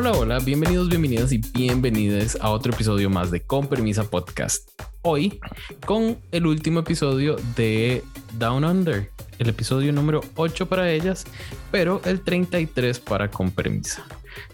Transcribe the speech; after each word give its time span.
Hola, 0.00 0.12
hola, 0.12 0.38
bienvenidos, 0.38 0.88
bienvenidas 0.88 1.32
y 1.32 1.38
bienvenidas 1.38 2.38
a 2.40 2.50
otro 2.50 2.72
episodio 2.72 3.10
más 3.10 3.32
de 3.32 3.40
Con 3.40 3.66
Permisa 3.66 4.08
Podcast. 4.08 4.80
Hoy 5.02 5.40
con 5.86 6.20
el 6.30 6.46
último 6.46 6.78
episodio 6.78 7.34
de 7.56 8.04
Down 8.34 8.62
Under, 8.62 9.10
el 9.40 9.48
episodio 9.48 9.92
número 9.92 10.20
8 10.36 10.68
para 10.68 10.88
ellas, 10.88 11.24
pero 11.72 12.00
el 12.04 12.20
33 12.20 13.00
para 13.00 13.28
Con 13.28 13.50
Permisa. 13.50 14.04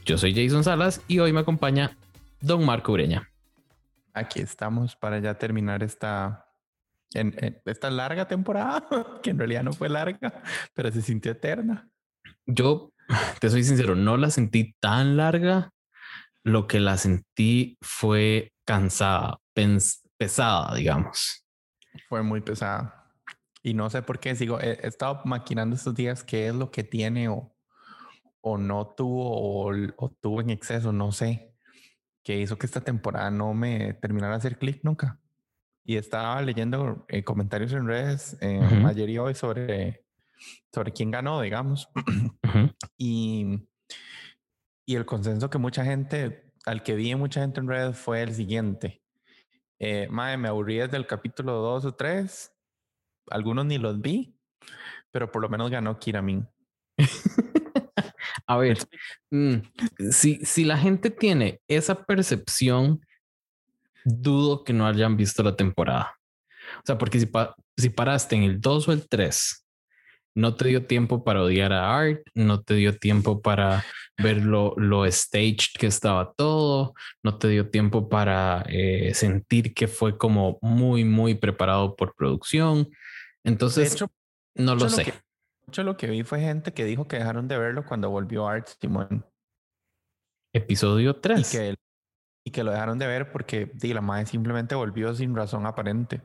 Yo 0.06 0.16
soy 0.16 0.34
Jason 0.34 0.64
Salas 0.64 1.02
y 1.08 1.18
hoy 1.18 1.34
me 1.34 1.40
acompaña 1.40 1.94
Don 2.40 2.64
Marco 2.64 2.92
Ureña. 2.92 3.28
Aquí 4.14 4.40
estamos 4.40 4.96
para 4.96 5.18
ya 5.18 5.34
terminar 5.34 5.82
esta, 5.82 6.46
en, 7.12 7.36
esta 7.66 7.90
larga 7.90 8.26
temporada, 8.26 8.88
que 9.22 9.28
en 9.28 9.38
realidad 9.38 9.62
no 9.62 9.74
fue 9.74 9.90
larga, 9.90 10.42
pero 10.72 10.90
se 10.90 11.02
sintió 11.02 11.32
eterna. 11.32 11.86
Yo 12.46 12.93
te 13.40 13.50
soy 13.50 13.64
sincero, 13.64 13.94
no 13.94 14.16
la 14.16 14.30
sentí 14.30 14.74
tan 14.80 15.16
larga. 15.16 15.70
Lo 16.42 16.66
que 16.66 16.78
la 16.78 16.98
sentí 16.98 17.78
fue 17.80 18.52
cansada, 18.66 19.38
pesada, 20.18 20.74
digamos. 20.74 21.46
Fue 22.08 22.22
muy 22.22 22.42
pesada. 22.42 23.12
Y 23.62 23.72
no 23.72 23.88
sé 23.88 24.02
por 24.02 24.20
qué, 24.20 24.36
sigo, 24.36 24.60
he, 24.60 24.86
estado 24.86 25.22
maquinando 25.24 25.74
estos 25.74 25.94
días 25.94 26.22
qué 26.22 26.48
es 26.48 26.54
lo 26.54 26.70
que 26.70 26.84
tiene 26.84 27.28
o, 27.28 27.56
o 28.42 28.58
no 28.58 28.88
tuvo 28.88 29.30
o, 29.30 29.72
o, 29.96 30.10
tuvo 30.20 30.42
en 30.42 30.50
exceso, 30.50 30.92
no 30.92 31.12
sé, 31.12 31.54
que 32.22 32.38
hizo 32.38 32.58
que 32.58 32.66
esta 32.66 32.82
temporada 32.82 33.30
no 33.30 33.54
me 33.54 33.94
terminara 33.94 34.34
de 34.34 34.38
hacer 34.38 34.58
clic 34.58 34.80
nunca. 34.82 35.18
Y 35.82 35.96
estaba 35.96 36.42
leyendo 36.42 37.06
eh, 37.08 37.24
comentarios 37.24 37.72
en 37.72 37.86
redes 37.86 38.36
eh, 38.42 38.60
ayer 38.86 39.08
y 39.08 39.18
hoy 39.18 39.34
sobre 39.34 40.03
sobre 40.72 40.92
quién 40.92 41.10
ganó, 41.10 41.40
digamos. 41.40 41.88
y, 42.98 43.60
y 44.86 44.96
el 44.96 45.06
consenso 45.06 45.50
que 45.50 45.58
mucha 45.58 45.84
gente, 45.84 46.52
al 46.66 46.82
que 46.82 46.94
vi 46.94 47.14
mucha 47.14 47.40
gente 47.40 47.60
en 47.60 47.68
redes 47.68 47.96
fue 47.96 48.22
el 48.22 48.34
siguiente. 48.34 49.02
Eh, 49.78 50.08
me 50.10 50.48
aburrí 50.48 50.78
desde 50.78 50.96
el 50.96 51.06
capítulo 51.06 51.54
2 51.54 51.84
o 51.84 51.94
3. 51.94 52.52
Algunos 53.30 53.66
ni 53.66 53.78
los 53.78 54.00
vi, 54.00 54.36
pero 55.10 55.30
por 55.30 55.42
lo 55.42 55.48
menos 55.48 55.70
ganó 55.70 55.98
Kiramin. 55.98 56.48
A 58.46 58.56
ver, 58.56 58.78
mm, 59.30 59.54
si, 60.10 60.44
si 60.44 60.64
la 60.64 60.76
gente 60.76 61.10
tiene 61.10 61.60
esa 61.68 62.04
percepción, 62.04 63.00
dudo 64.04 64.64
que 64.64 64.72
no 64.72 64.86
hayan 64.86 65.16
visto 65.16 65.42
la 65.42 65.56
temporada. 65.56 66.18
O 66.78 66.82
sea, 66.84 66.98
porque 66.98 67.20
si, 67.20 67.30
si 67.76 67.90
paraste 67.90 68.36
en 68.36 68.42
el 68.42 68.60
2 68.60 68.88
o 68.88 68.92
el 68.92 69.08
3 69.08 69.63
no 70.34 70.56
te 70.56 70.68
dio 70.68 70.86
tiempo 70.86 71.24
para 71.24 71.42
odiar 71.42 71.72
a 71.72 71.96
Art, 71.96 72.22
no 72.34 72.62
te 72.62 72.74
dio 72.74 72.96
tiempo 72.98 73.40
para 73.40 73.84
ver 74.18 74.42
lo, 74.44 74.74
lo 74.76 75.10
staged 75.10 75.78
que 75.78 75.86
estaba 75.86 76.32
todo, 76.34 76.94
no 77.22 77.38
te 77.38 77.48
dio 77.48 77.70
tiempo 77.70 78.08
para 78.08 78.64
eh, 78.68 79.12
sentir 79.14 79.74
que 79.74 79.88
fue 79.88 80.18
como 80.18 80.58
muy, 80.60 81.04
muy 81.04 81.34
preparado 81.34 81.96
por 81.96 82.14
producción. 82.14 82.88
Entonces, 83.44 84.02
no 84.54 84.74
lo 84.74 84.88
sé. 84.88 85.12
mucho 85.66 85.82
lo 85.82 85.96
que 85.96 86.08
vi 86.08 86.22
fue 86.22 86.40
gente 86.40 86.72
que 86.72 86.84
dijo 86.84 87.06
que 87.06 87.16
dejaron 87.16 87.48
de 87.48 87.58
verlo 87.58 87.84
cuando 87.84 88.10
volvió 88.10 88.48
Art, 88.48 88.68
Simón. 88.80 89.24
Episodio 90.52 91.16
3. 91.16 91.54
Y 91.54 91.56
que, 91.56 91.74
y 92.46 92.50
que 92.50 92.64
lo 92.64 92.70
dejaron 92.70 92.98
de 92.98 93.06
ver 93.06 93.32
porque 93.32 93.70
di, 93.74 93.92
la 93.92 94.00
madre 94.00 94.26
simplemente 94.26 94.74
volvió 94.74 95.14
sin 95.14 95.34
razón 95.34 95.66
aparente 95.66 96.22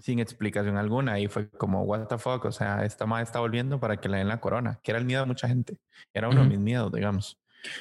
sin 0.00 0.18
explicación 0.18 0.76
alguna. 0.76 1.18
Y 1.20 1.28
fue 1.28 1.48
como, 1.50 1.82
what 1.82 2.06
the 2.06 2.18
fuck, 2.18 2.44
o 2.44 2.52
sea, 2.52 2.84
esta 2.84 3.06
madre 3.06 3.24
está 3.24 3.40
volviendo 3.40 3.80
para 3.80 3.98
que 3.98 4.08
le 4.08 4.18
den 4.18 4.28
la 4.28 4.40
corona, 4.40 4.80
que 4.82 4.90
era 4.92 4.98
el 4.98 5.04
miedo 5.04 5.22
de 5.22 5.26
mucha 5.26 5.48
gente. 5.48 5.78
Era 6.12 6.28
uno 6.28 6.42
de 6.42 6.48
mis 6.48 6.58
miedos, 6.58 6.92
digamos. 6.92 7.38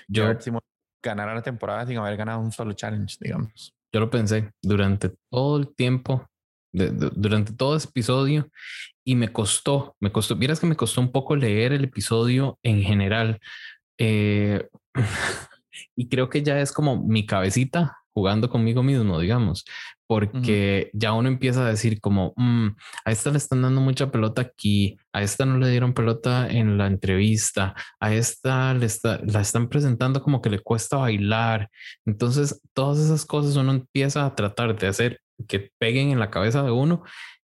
Yo 0.07 0.25
ganara 1.01 1.33
la 1.33 1.41
temporada 1.41 1.85
sin 1.87 1.97
haber 1.97 2.17
ganado 2.17 2.39
un 2.39 2.51
solo 2.51 2.73
challenge, 2.73 3.17
digamos. 3.19 3.73
Yo 3.91 3.99
lo 3.99 4.09
pensé 4.09 4.51
durante 4.61 5.11
todo 5.29 5.57
el 5.57 5.73
tiempo, 5.73 6.27
durante 6.71 7.53
todo 7.53 7.75
ese 7.75 7.87
episodio, 7.87 8.49
y 9.03 9.15
me 9.15 9.31
costó, 9.31 9.95
me 9.99 10.11
costó, 10.11 10.35
vieras 10.35 10.59
que 10.59 10.67
me 10.67 10.75
costó 10.75 11.01
un 11.01 11.11
poco 11.11 11.35
leer 11.35 11.73
el 11.73 11.85
episodio 11.85 12.59
en 12.61 12.81
general. 12.83 13.39
Eh, 13.97 14.67
y 15.95 16.07
creo 16.09 16.29
que 16.29 16.43
ya 16.43 16.59
es 16.59 16.71
como 16.71 17.03
mi 17.03 17.25
cabecita 17.25 17.97
jugando 18.13 18.49
conmigo 18.49 18.83
mismo, 18.83 19.19
digamos, 19.19 19.65
porque 20.09 20.89
ya 20.93 21.13
uno 21.13 21.29
empieza 21.29 21.63
a 21.63 21.69
decir 21.69 22.01
como, 22.01 22.33
mm, 22.35 22.69
a 23.05 23.11
esta 23.11 23.29
le 23.29 23.37
están 23.37 23.61
dando 23.61 23.79
mucha 23.79 24.09
pelota 24.09 24.41
aquí, 24.41 24.97
a 25.13 25.21
esta 25.21 25.45
no 25.45 25.59
le 25.59 25.69
dieron 25.69 25.93
pelota 25.93 26.49
en 26.49 26.79
la 26.79 26.87
entrevista, 26.87 27.75
a 27.99 28.11
esta 28.11 28.73
le 28.73 28.87
está, 28.87 29.19
la 29.23 29.41
están 29.41 29.69
presentando 29.69 30.23
como 30.23 30.41
que 30.41 30.49
le 30.49 30.61
cuesta 30.61 30.97
bailar. 30.97 31.69
Entonces, 32.07 32.59
todas 32.73 32.97
esas 32.97 33.23
cosas 33.23 33.55
uno 33.55 33.71
empieza 33.71 34.25
a 34.25 34.33
tratar 34.33 34.75
de 34.75 34.87
hacer 34.87 35.21
que 35.47 35.69
peguen 35.77 36.09
en 36.09 36.17
la 36.17 36.31
cabeza 36.31 36.63
de 36.63 36.71
uno. 36.71 37.03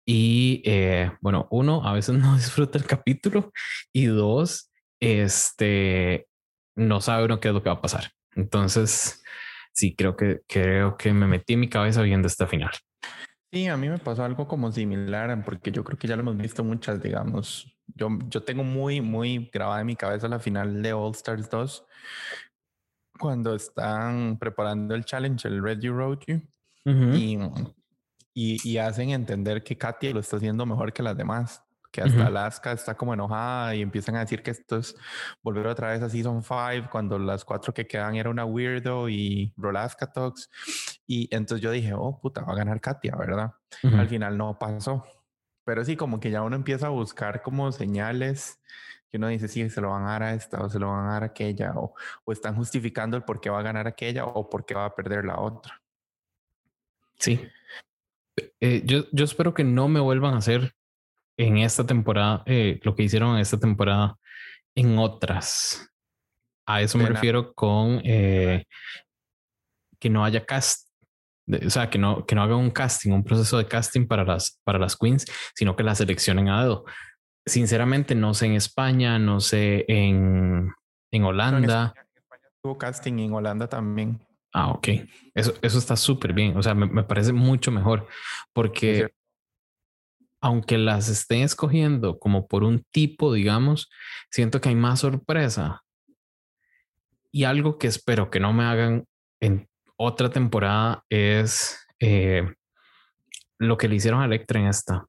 Y 0.03 0.63
eh, 0.65 1.11
bueno, 1.21 1.47
uno 1.51 1.87
a 1.87 1.93
veces 1.93 2.15
no 2.19 2.35
disfruta 2.37 2.79
el 2.79 2.85
capítulo 2.85 3.51
y 3.93 4.07
dos, 4.07 4.71
este, 4.99 6.25
no 6.75 7.01
sabe 7.01 7.25
uno 7.25 7.39
qué 7.39 7.49
es 7.49 7.53
lo 7.53 7.61
que 7.61 7.69
va 7.69 7.75
a 7.75 7.81
pasar. 7.81 8.09
Entonces, 8.35 9.21
sí, 9.77 9.95
creo 9.95 10.15
que, 10.15 10.41
creo 10.47 10.97
que 10.97 11.13
me 11.13 11.27
metí 11.27 11.53
en 11.53 11.59
mi 11.59 11.69
cabeza 11.69 12.01
viendo 12.01 12.27
esta 12.27 12.47
final. 12.47 12.71
Sí, 13.51 13.67
a 13.67 13.77
mí 13.77 13.87
me 13.87 13.99
pasó 13.99 14.23
algo 14.23 14.47
como 14.47 14.71
similar, 14.71 15.43
porque 15.45 15.71
yo 15.71 15.83
creo 15.83 15.97
que 15.99 16.07
ya 16.07 16.15
lo 16.15 16.23
hemos 16.23 16.37
visto 16.37 16.63
muchas, 16.63 17.01
digamos. 17.01 17.71
Yo, 17.85 18.09
yo 18.27 18.41
tengo 18.41 18.63
muy, 18.63 19.01
muy 19.01 19.49
grabada 19.53 19.81
en 19.81 19.87
mi 19.87 19.95
cabeza 19.95 20.27
la 20.27 20.39
final 20.39 20.81
de 20.81 20.93
All 20.93 21.11
Stars 21.11 21.49
2, 21.49 21.85
cuando 23.19 23.55
están 23.55 24.37
preparando 24.39 24.95
el 24.95 25.05
challenge, 25.05 25.47
el 25.47 25.61
Red 25.61 25.79
You 25.79 25.93
Road 25.93 26.19
You, 26.27 26.41
y, 27.13 27.37
y, 28.33 28.57
y, 28.63 28.77
hacen 28.77 29.11
entender 29.11 29.63
que 29.63 29.77
Katia 29.77 30.13
lo 30.13 30.21
está 30.21 30.37
haciendo 30.37 30.65
mejor 30.65 30.93
que 30.93 31.03
las 31.03 31.17
demás 31.17 31.66
que 31.91 32.01
hasta 32.01 32.27
Alaska 32.27 32.71
está 32.71 32.95
como 32.95 33.13
enojada 33.13 33.75
y 33.75 33.81
empiezan 33.81 34.15
a 34.15 34.19
decir 34.19 34.43
que 34.43 34.51
esto 34.51 34.77
es 34.77 34.95
volver 35.41 35.67
otra 35.67 35.91
vez 35.91 36.01
a 36.01 36.09
Season 36.09 36.43
5 36.43 36.89
cuando 36.91 37.17
las 37.17 37.45
cuatro 37.45 37.73
que 37.73 37.87
quedan 37.87 38.15
era 38.15 38.29
una 38.29 38.45
Weirdo 38.45 39.09
y 39.09 39.53
Rolaska 39.57 40.11
Talks. 40.11 40.49
Y 41.05 41.33
entonces 41.33 41.61
yo 41.61 41.71
dije, 41.71 41.93
oh 41.93 42.19
puta, 42.19 42.41
va 42.41 42.53
a 42.53 42.57
ganar 42.57 42.81
Katia, 42.81 43.15
¿verdad? 43.15 43.51
Al 43.83 44.07
final 44.07 44.37
no 44.37 44.57
pasó. 44.59 45.05
Pero 45.65 45.83
sí, 45.83 45.95
como 45.95 46.19
que 46.19 46.31
ya 46.31 46.43
uno 46.43 46.55
empieza 46.55 46.87
a 46.87 46.91
buscar 46.91 47.41
como 47.41 47.71
señales 47.71 48.61
que 49.09 49.17
uno 49.17 49.27
dice, 49.29 49.47
sí, 49.47 49.69
se 49.69 49.81
lo 49.81 49.89
van 49.89 50.03
a 50.03 50.11
dar 50.11 50.23
a 50.23 50.33
esta 50.33 50.61
o 50.61 50.69
se 50.69 50.79
lo 50.79 50.89
van 50.89 51.07
a 51.07 51.13
dar 51.13 51.23
a 51.23 51.27
aquella, 51.27 51.73
o, 51.75 51.93
o 52.25 52.31
están 52.31 52.55
justificando 52.55 53.15
el 53.15 53.23
por 53.23 53.39
qué 53.39 53.49
va 53.49 53.59
a 53.59 53.63
ganar 53.63 53.87
aquella 53.87 54.25
o 54.25 54.49
por 54.49 54.65
qué 54.65 54.75
va 54.75 54.85
a 54.85 54.95
perder 54.95 55.25
la 55.25 55.39
otra. 55.39 55.81
Sí. 57.17 57.47
Eh, 58.59 58.83
yo, 58.85 59.05
yo 59.11 59.25
espero 59.25 59.53
que 59.53 59.63
no 59.63 59.87
me 59.87 59.99
vuelvan 59.99 60.33
a 60.33 60.37
hacer 60.37 60.75
en 61.37 61.57
esta 61.59 61.85
temporada, 61.85 62.43
eh, 62.45 62.79
lo 62.83 62.95
que 62.95 63.03
hicieron 63.03 63.35
en 63.35 63.41
esta 63.41 63.59
temporada 63.59 64.17
en 64.75 64.97
otras. 64.97 65.89
A 66.65 66.81
eso 66.81 66.97
me 66.97 67.07
refiero 67.07 67.53
con 67.53 68.01
eh, 68.03 68.65
que 69.99 70.09
no 70.09 70.25
haya 70.25 70.45
cast, 70.45 70.89
o 71.65 71.69
sea, 71.69 71.89
que 71.89 71.97
no, 71.97 72.25
que 72.25 72.35
no 72.35 72.43
haga 72.43 72.55
un 72.55 72.71
casting, 72.71 73.11
un 73.11 73.23
proceso 73.23 73.57
de 73.57 73.67
casting 73.67 74.05
para 74.05 74.25
las, 74.25 74.59
para 74.63 74.79
las 74.79 74.97
queens, 74.97 75.25
sino 75.55 75.75
que 75.75 75.83
la 75.83 75.95
seleccionen 75.95 76.49
a 76.49 76.63
dedo. 76.63 76.85
Sinceramente, 77.45 78.15
no 78.15 78.33
sé 78.33 78.47
en 78.47 78.53
España, 78.53 79.17
no 79.17 79.39
sé 79.39 79.85
en, 79.87 80.73
en 81.11 81.23
Holanda. 81.23 81.93
en 81.95 82.19
España, 82.19 82.49
tuvo 82.61 82.77
casting 82.77 83.19
en 83.19 83.33
Holanda 83.33 83.69
también. 83.69 84.19
Ah, 84.51 84.71
ok. 84.71 84.87
Eso, 85.33 85.53
eso 85.61 85.77
está 85.77 85.95
súper 85.95 86.33
bien. 86.33 86.57
O 86.57 86.63
sea, 86.63 86.73
me, 86.73 86.87
me, 86.87 87.03
parece 87.03 87.31
mucho 87.31 87.71
mejor 87.71 88.07
porque 88.51 89.13
aunque 90.41 90.77
las 90.77 91.09
estén 91.09 91.41
escogiendo 91.41 92.19
como 92.19 92.47
por 92.47 92.63
un 92.63 92.83
tipo, 92.91 93.33
digamos, 93.33 93.89
siento 94.31 94.61
que 94.61 94.69
hay 94.69 94.75
más 94.75 94.99
sorpresa. 94.99 95.83
Y 97.31 97.43
algo 97.43 97.77
que 97.77 97.87
espero 97.87 98.29
que 98.29 98.39
no 98.39 98.53
me 98.53 98.63
hagan 98.63 99.05
en 99.39 99.67
otra 99.97 100.29
temporada 100.29 101.03
es 101.09 101.85
eh, 101.99 102.53
lo 103.57 103.77
que 103.77 103.87
le 103.87 103.95
hicieron 103.95 104.21
a 104.21 104.25
Electra 104.25 104.59
en 104.59 104.67
esta. 104.67 105.05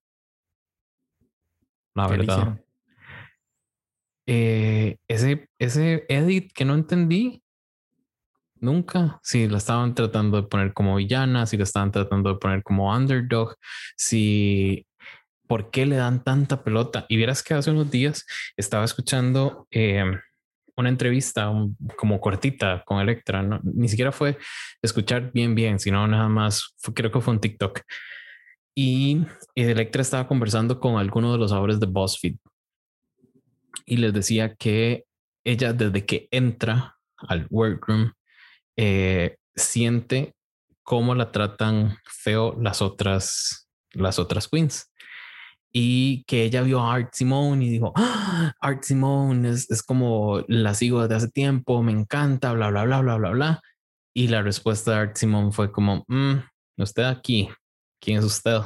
La 1.95 2.07
verdad. 2.07 2.61
Eh, 4.27 4.99
ese, 5.09 5.49
ese 5.59 6.05
edit 6.09 6.53
que 6.53 6.65
no 6.65 6.75
entendí 6.75 7.43
nunca. 8.61 9.21
Si 9.23 9.49
la 9.49 9.59
estaban 9.59 9.95
tratando 9.95 10.41
de 10.41 10.49
poner 10.49 10.73
como 10.73 10.97
villana, 10.97 11.47
si 11.47 11.57
la 11.57 11.65
estaban 11.65 11.91
tratando 11.91 12.31
de 12.31 12.39
poner 12.39 12.63
como 12.63 12.95
underdog, 12.95 13.57
si 13.97 14.87
¿por 15.49 15.71
qué 15.71 15.87
le 15.87 15.97
dan 15.97 16.23
tanta 16.23 16.63
pelota? 16.63 17.07
Y 17.09 17.17
vieras 17.17 17.43
que 17.43 17.55
hace 17.55 17.71
unos 17.71 17.91
días 17.91 18.25
estaba 18.57 18.85
escuchando 18.85 19.67
eh, 19.71 20.05
una 20.77 20.89
entrevista 20.89 21.51
como 21.97 22.21
cortita 22.21 22.85
con 22.87 23.01
Electra, 23.01 23.43
¿no? 23.43 23.61
ni 23.65 23.89
siquiera 23.89 24.13
fue 24.13 24.39
escuchar 24.81 25.33
bien, 25.33 25.57
bien, 25.57 25.81
sino 25.81 26.07
nada 26.07 26.29
más, 26.29 26.77
creo 26.95 27.11
que 27.11 27.21
fue 27.21 27.35
un 27.35 27.41
TikTok. 27.41 27.81
Y, 28.77 29.27
Electra 29.57 30.03
estaba 30.03 30.29
conversando 30.29 30.79
con 30.79 30.99
algunos 30.99 31.33
de 31.33 31.39
los 31.39 31.51
sabores 31.51 31.81
de 31.81 31.87
BuzzFeed 31.87 32.37
y 33.87 33.97
les 33.97 34.13
decía 34.13 34.55
que 34.55 35.05
ella 35.45 35.73
desde 35.73 36.07
que 36.07 36.29
entra 36.31 36.97
al 37.17 37.49
workroom, 37.51 38.13
eh, 38.77 39.37
siente 39.57 40.35
cómo 40.85 41.15
la 41.15 41.33
tratan 41.33 41.99
feo 42.05 42.57
las 42.61 42.83
otras, 42.83 43.69
las 43.93 44.21
otras 44.21 44.47
queens. 44.47 44.88
Y 45.73 46.25
que 46.25 46.45
ella 46.45 46.63
vio 46.63 46.81
a 46.81 46.95
Art 46.95 47.11
Simone 47.13 47.65
y 47.65 47.71
dijo, 47.71 47.93
¡Ah! 47.97 48.55
Art 48.61 48.83
Simone 48.83 49.51
es, 49.51 49.71
es 49.71 49.83
como 49.83 50.43
la 50.49 50.75
sigo 50.75 51.03
desde 51.03 51.15
hace 51.17 51.29
tiempo, 51.31 51.83
me 51.83 51.93
encanta, 51.93 52.53
bla, 52.53 52.71
bla, 52.71 52.85
bla, 52.85 53.01
bla, 53.01 53.17
bla, 53.17 53.31
bla. 53.31 53.63
Y 54.15 54.29
la 54.29 54.43
respuesta 54.43 54.93
de 54.93 54.97
Art 54.99 55.17
Simone 55.17 55.53
fue 55.53 55.71
como, 55.71 56.05
mm, 56.09 56.37
usted 56.79 57.05
aquí, 57.05 57.49
¿quién 58.01 58.19
es 58.19 58.25
usted? 58.25 58.61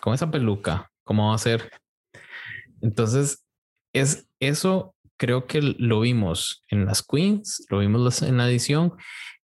Con 0.00 0.14
esa 0.14 0.30
peluca, 0.30 0.90
¿cómo 1.04 1.28
va 1.28 1.36
a 1.36 1.38
ser? 1.38 1.70
Entonces, 2.80 3.44
es 3.92 4.28
eso 4.40 4.94
creo 5.16 5.46
que 5.46 5.62
lo 5.62 6.00
vimos 6.00 6.62
en 6.68 6.86
las 6.86 7.02
Queens, 7.02 7.64
lo 7.70 7.78
vimos 7.78 8.22
en 8.22 8.36
la 8.36 8.48
edición 8.48 8.92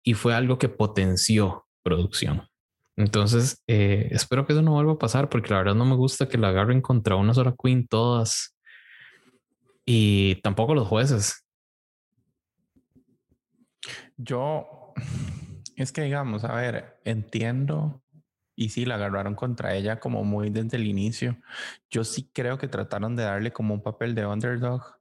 y 0.03 0.13
fue 0.13 0.35
algo 0.35 0.57
que 0.57 0.69
potenció 0.69 1.65
producción. 1.83 2.47
Entonces, 2.95 3.63
eh, 3.67 4.09
espero 4.11 4.45
que 4.45 4.53
eso 4.53 4.61
no 4.61 4.73
vuelva 4.73 4.93
a 4.93 4.99
pasar 4.99 5.29
porque 5.29 5.49
la 5.49 5.57
verdad 5.57 5.75
no 5.75 5.85
me 5.85 5.95
gusta 5.95 6.27
que 6.27 6.37
la 6.37 6.49
agarren 6.49 6.81
contra 6.81 7.15
una 7.15 7.33
sola 7.33 7.55
Queen 7.61 7.87
todas 7.87 8.55
y 9.85 10.35
tampoco 10.41 10.75
los 10.75 10.87
jueces. 10.87 11.45
Yo, 14.17 14.93
es 15.75 15.91
que 15.91 16.03
digamos, 16.03 16.43
a 16.43 16.53
ver, 16.53 16.99
entiendo 17.03 18.03
y 18.55 18.69
sí, 18.69 18.85
la 18.85 18.95
agarraron 18.95 19.35
contra 19.35 19.75
ella 19.75 19.99
como 19.99 20.23
muy 20.23 20.49
desde 20.49 20.77
el 20.77 20.85
inicio. 20.85 21.37
Yo 21.89 22.03
sí 22.03 22.29
creo 22.33 22.57
que 22.57 22.67
trataron 22.67 23.15
de 23.15 23.23
darle 23.23 23.51
como 23.51 23.73
un 23.73 23.81
papel 23.81 24.13
de 24.15 24.25
underdog. 24.25 24.99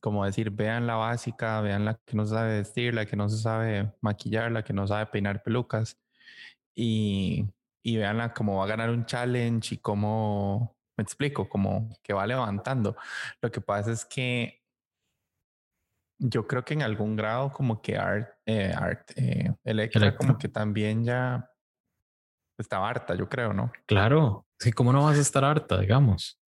Como 0.00 0.24
decir, 0.24 0.50
vean 0.50 0.86
la 0.86 0.96
básica, 0.96 1.60
vean 1.60 1.84
la 1.84 1.94
que 1.94 2.16
no 2.16 2.26
sabe 2.26 2.58
vestir, 2.58 2.94
la 2.94 3.06
que 3.06 3.16
no 3.16 3.28
se 3.28 3.38
sabe 3.38 3.92
maquillar, 4.00 4.50
la 4.50 4.64
que 4.64 4.72
no 4.72 4.86
sabe 4.86 5.06
peinar 5.06 5.42
pelucas. 5.42 5.98
Y, 6.74 7.46
y 7.82 7.96
veanla 7.96 8.32
cómo 8.32 8.58
va 8.58 8.64
a 8.64 8.68
ganar 8.68 8.90
un 8.90 9.04
challenge 9.06 9.74
y 9.74 9.78
cómo, 9.78 10.76
me 10.96 11.02
explico, 11.02 11.48
como 11.48 11.90
que 12.02 12.12
va 12.12 12.26
levantando. 12.26 12.96
Lo 13.40 13.50
que 13.50 13.60
pasa 13.60 13.92
es 13.92 14.04
que 14.04 14.62
yo 16.18 16.46
creo 16.46 16.64
que 16.64 16.74
en 16.74 16.82
algún 16.82 17.16
grado 17.16 17.50
como 17.50 17.82
que 17.82 17.96
Art, 17.96 18.30
eh, 18.46 18.72
Art 18.74 19.10
eh, 19.16 19.52
Electra, 19.64 20.16
como 20.16 20.38
que 20.38 20.48
también 20.48 21.04
ya 21.04 21.50
estaba 22.58 22.88
harta, 22.88 23.14
yo 23.14 23.28
creo, 23.28 23.52
¿no? 23.52 23.72
Claro, 23.86 24.46
sí, 24.58 24.72
¿cómo 24.72 24.92
no 24.92 25.04
vas 25.04 25.18
a 25.18 25.20
estar 25.20 25.44
harta, 25.44 25.78
digamos? 25.78 26.38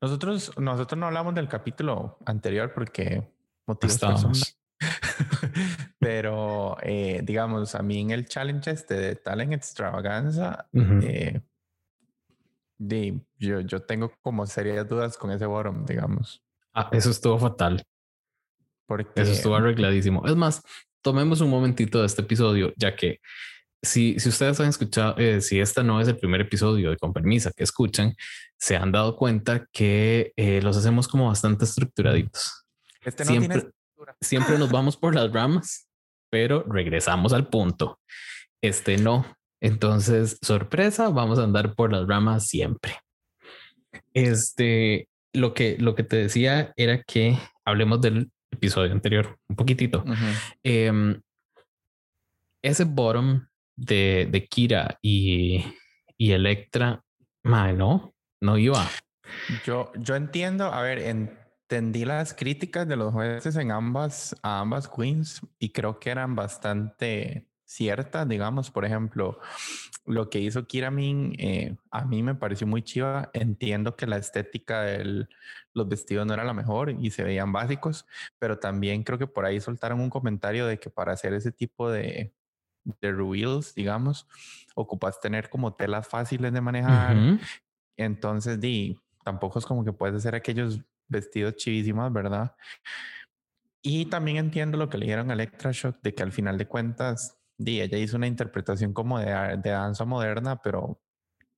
Nosotros, 0.00 0.56
nosotros 0.58 0.98
no 0.98 1.06
hablamos 1.06 1.34
del 1.34 1.48
capítulo 1.48 2.18
anterior 2.24 2.72
porque 2.72 3.32
motivos 3.66 4.56
Pero 5.98 6.76
eh, 6.82 7.20
digamos, 7.22 7.74
a 7.74 7.82
mí 7.82 8.00
en 8.00 8.10
el 8.10 8.26
challenge 8.26 8.70
este 8.70 8.94
de 8.94 9.16
Talent 9.16 9.52
Extravaganza, 9.52 10.68
eh, 10.72 11.40
de, 12.78 13.20
yo, 13.38 13.60
yo 13.60 13.82
tengo 13.82 14.12
como 14.22 14.46
serias 14.46 14.88
dudas 14.88 15.16
con 15.16 15.30
ese 15.30 15.46
bottom, 15.46 15.84
digamos. 15.84 16.42
Ah, 16.72 16.88
eso 16.92 17.10
estuvo 17.10 17.38
fatal. 17.38 17.82
Porque... 18.86 19.20
Eso 19.20 19.32
estuvo 19.32 19.54
arregladísimo. 19.54 20.26
Es 20.26 20.34
más, 20.34 20.62
tomemos 21.02 21.40
un 21.40 21.50
momentito 21.50 22.00
de 22.00 22.06
este 22.06 22.22
episodio, 22.22 22.72
ya 22.76 22.96
que 22.96 23.20
si, 23.82 24.18
si 24.18 24.28
ustedes 24.28 24.60
han 24.60 24.68
escuchado, 24.68 25.14
eh, 25.16 25.40
si 25.40 25.60
esta 25.60 25.82
no 25.82 26.00
es 26.00 26.08
el 26.08 26.18
primer 26.18 26.40
episodio 26.42 26.90
de 26.90 26.96
Con 26.96 27.12
Permisa 27.12 27.52
que 27.56 27.64
escuchan, 27.64 28.14
se 28.58 28.76
han 28.76 28.92
dado 28.92 29.16
cuenta 29.16 29.66
que 29.72 30.32
eh, 30.36 30.60
los 30.62 30.76
hacemos 30.76 31.08
como 31.08 31.28
bastante 31.28 31.64
estructuraditos. 31.64 32.66
Este 33.02 33.24
no 33.24 33.30
siempre, 33.30 33.70
siempre 34.20 34.58
nos 34.58 34.70
vamos 34.70 34.96
por 34.96 35.14
las 35.14 35.32
ramas, 35.32 35.88
pero 36.30 36.64
regresamos 36.68 37.32
al 37.32 37.48
punto. 37.48 37.98
Este 38.62 38.98
no. 38.98 39.26
Entonces, 39.62 40.38
sorpresa, 40.42 41.08
vamos 41.08 41.38
a 41.38 41.44
andar 41.44 41.74
por 41.74 41.92
las 41.92 42.06
ramas 42.06 42.46
siempre. 42.46 42.96
Este, 44.14 45.08
lo 45.32 45.54
que, 45.54 45.76
lo 45.78 45.94
que 45.94 46.02
te 46.02 46.16
decía 46.16 46.72
era 46.76 47.02
que 47.02 47.38
hablemos 47.64 48.00
del 48.00 48.30
episodio 48.50 48.92
anterior 48.92 49.38
un 49.48 49.56
poquitito. 49.56 50.04
Em, 50.62 51.20
ese 52.62 52.84
bottom 52.84 53.46
de, 53.76 54.28
de 54.30 54.46
Kira 54.46 54.98
y, 55.02 55.64
y 56.16 56.32
Electra, 56.32 57.02
no, 57.44 58.14
no 58.40 58.58
iba. 58.58 58.88
Yo, 59.64 59.92
yo 59.96 60.16
entiendo, 60.16 60.72
a 60.72 60.82
ver, 60.82 60.98
entendí 61.70 62.04
las 62.04 62.34
críticas 62.34 62.88
de 62.88 62.96
los 62.96 63.12
jueces 63.12 63.54
en 63.54 63.70
ambas, 63.70 64.34
a 64.42 64.58
ambas 64.58 64.88
queens 64.88 65.40
y 65.60 65.70
creo 65.70 66.00
que 66.00 66.10
eran 66.10 66.34
bastante 66.34 67.46
ciertas, 67.64 68.28
digamos, 68.28 68.72
por 68.72 68.84
ejemplo, 68.84 69.38
lo 70.04 70.28
que 70.30 70.40
hizo 70.40 70.66
Kira 70.66 70.90
Min, 70.90 71.36
eh, 71.38 71.76
a 71.92 72.04
mí 72.04 72.24
me 72.24 72.34
pareció 72.34 72.66
muy 72.66 72.82
chiva. 72.82 73.30
Entiendo 73.34 73.94
que 73.94 74.08
la 74.08 74.16
estética 74.16 74.82
de 74.82 75.28
los 75.72 75.88
vestidos 75.88 76.26
no 76.26 76.34
era 76.34 76.42
la 76.42 76.54
mejor 76.54 76.90
y 76.90 77.12
se 77.12 77.22
veían 77.22 77.52
básicos, 77.52 78.04
pero 78.40 78.58
también 78.58 79.04
creo 79.04 79.18
que 79.18 79.28
por 79.28 79.44
ahí 79.44 79.60
soltaron 79.60 80.00
un 80.00 80.10
comentario 80.10 80.66
de 80.66 80.80
que 80.80 80.90
para 80.90 81.12
hacer 81.12 81.34
ese 81.34 81.52
tipo 81.52 81.88
de, 81.88 82.34
de 82.82 83.12
reveals, 83.12 83.76
digamos, 83.76 84.26
ocupas 84.74 85.20
tener 85.20 85.48
como 85.48 85.74
telas 85.74 86.08
fáciles 86.08 86.52
de 86.52 86.60
manejar. 86.60 87.16
Entonces, 87.96 88.58
di, 88.58 88.98
tampoco 89.22 89.60
es 89.60 89.66
como 89.66 89.84
que 89.84 89.92
puedes 89.92 90.16
hacer 90.16 90.34
aquellos 90.34 90.80
vestidos 91.10 91.56
chivísimos, 91.56 92.12
¿verdad? 92.12 92.56
Y 93.82 94.06
también 94.06 94.38
entiendo 94.38 94.78
lo 94.78 94.88
que 94.88 94.98
le 94.98 95.06
dieron 95.06 95.30
a 95.30 95.34
Electroshock, 95.34 96.00
de 96.02 96.14
que 96.14 96.22
al 96.22 96.32
final 96.32 96.56
de 96.56 96.66
cuentas, 96.66 97.38
di, 97.58 97.80
ella 97.80 97.98
hizo 97.98 98.16
una 98.16 98.26
interpretación 98.26 98.92
como 98.92 99.18
de, 99.18 99.58
de 99.62 99.70
danza 99.70 100.04
moderna, 100.04 100.60
pero 100.62 101.00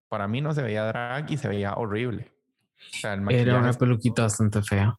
para 0.09 0.29
mí 0.29 0.41
no 0.41 0.53
se 0.53 0.63
veía 0.63 0.85
drag 0.85 1.31
y 1.31 1.37
se 1.37 1.49
veía 1.49 1.75
horrible. 1.75 2.33
Era 3.03 3.59
una 3.59 3.73
peluquita 3.73 4.23
bastante 4.23 4.63
fea. 4.63 4.99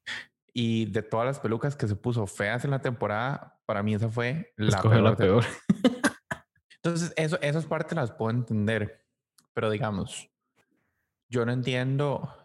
Y 0.53 0.85
de 0.85 1.01
todas 1.01 1.25
las 1.25 1.39
pelucas 1.39 1.75
que 1.75 1.87
se 1.87 1.95
puso 1.95 2.27
feas 2.27 2.63
en 2.65 2.71
la 2.71 2.79
temporada, 2.79 3.59
para 3.65 3.83
mí 3.83 3.95
esa 3.95 4.09
fue 4.09 4.53
la 4.57 4.81
peor. 4.81 5.01
La 5.01 5.15
peor. 5.15 5.45
Entonces, 6.83 7.13
eso, 7.15 7.39
esas 7.41 7.65
partes 7.65 7.95
las 7.95 8.11
puedo 8.11 8.31
entender, 8.31 9.05
pero 9.53 9.69
digamos, 9.69 10.29
yo 11.29 11.45
no 11.45 11.51
entiendo, 11.51 12.42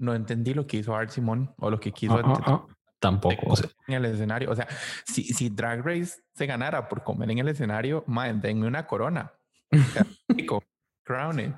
no 0.00 0.14
entendí 0.14 0.54
lo 0.54 0.66
que 0.66 0.78
hizo 0.78 0.94
Art 0.96 1.10
Simon 1.10 1.54
o 1.58 1.70
lo 1.70 1.78
que 1.78 1.92
quiso 1.92 2.18
ah. 2.24 2.66
tampoco 2.98 3.54
en 3.86 3.94
el 3.94 4.06
escenario. 4.06 4.50
O 4.50 4.56
sea, 4.56 4.66
si, 5.04 5.24
si 5.24 5.50
Drag 5.50 5.84
Race 5.84 6.22
se 6.34 6.46
ganara 6.46 6.88
por 6.88 7.04
comer 7.04 7.30
en 7.30 7.38
el 7.38 7.48
escenario, 7.48 8.02
man, 8.06 8.40
denme 8.40 8.66
una 8.66 8.86
corona. 8.86 9.32
Crowning. 11.04 11.54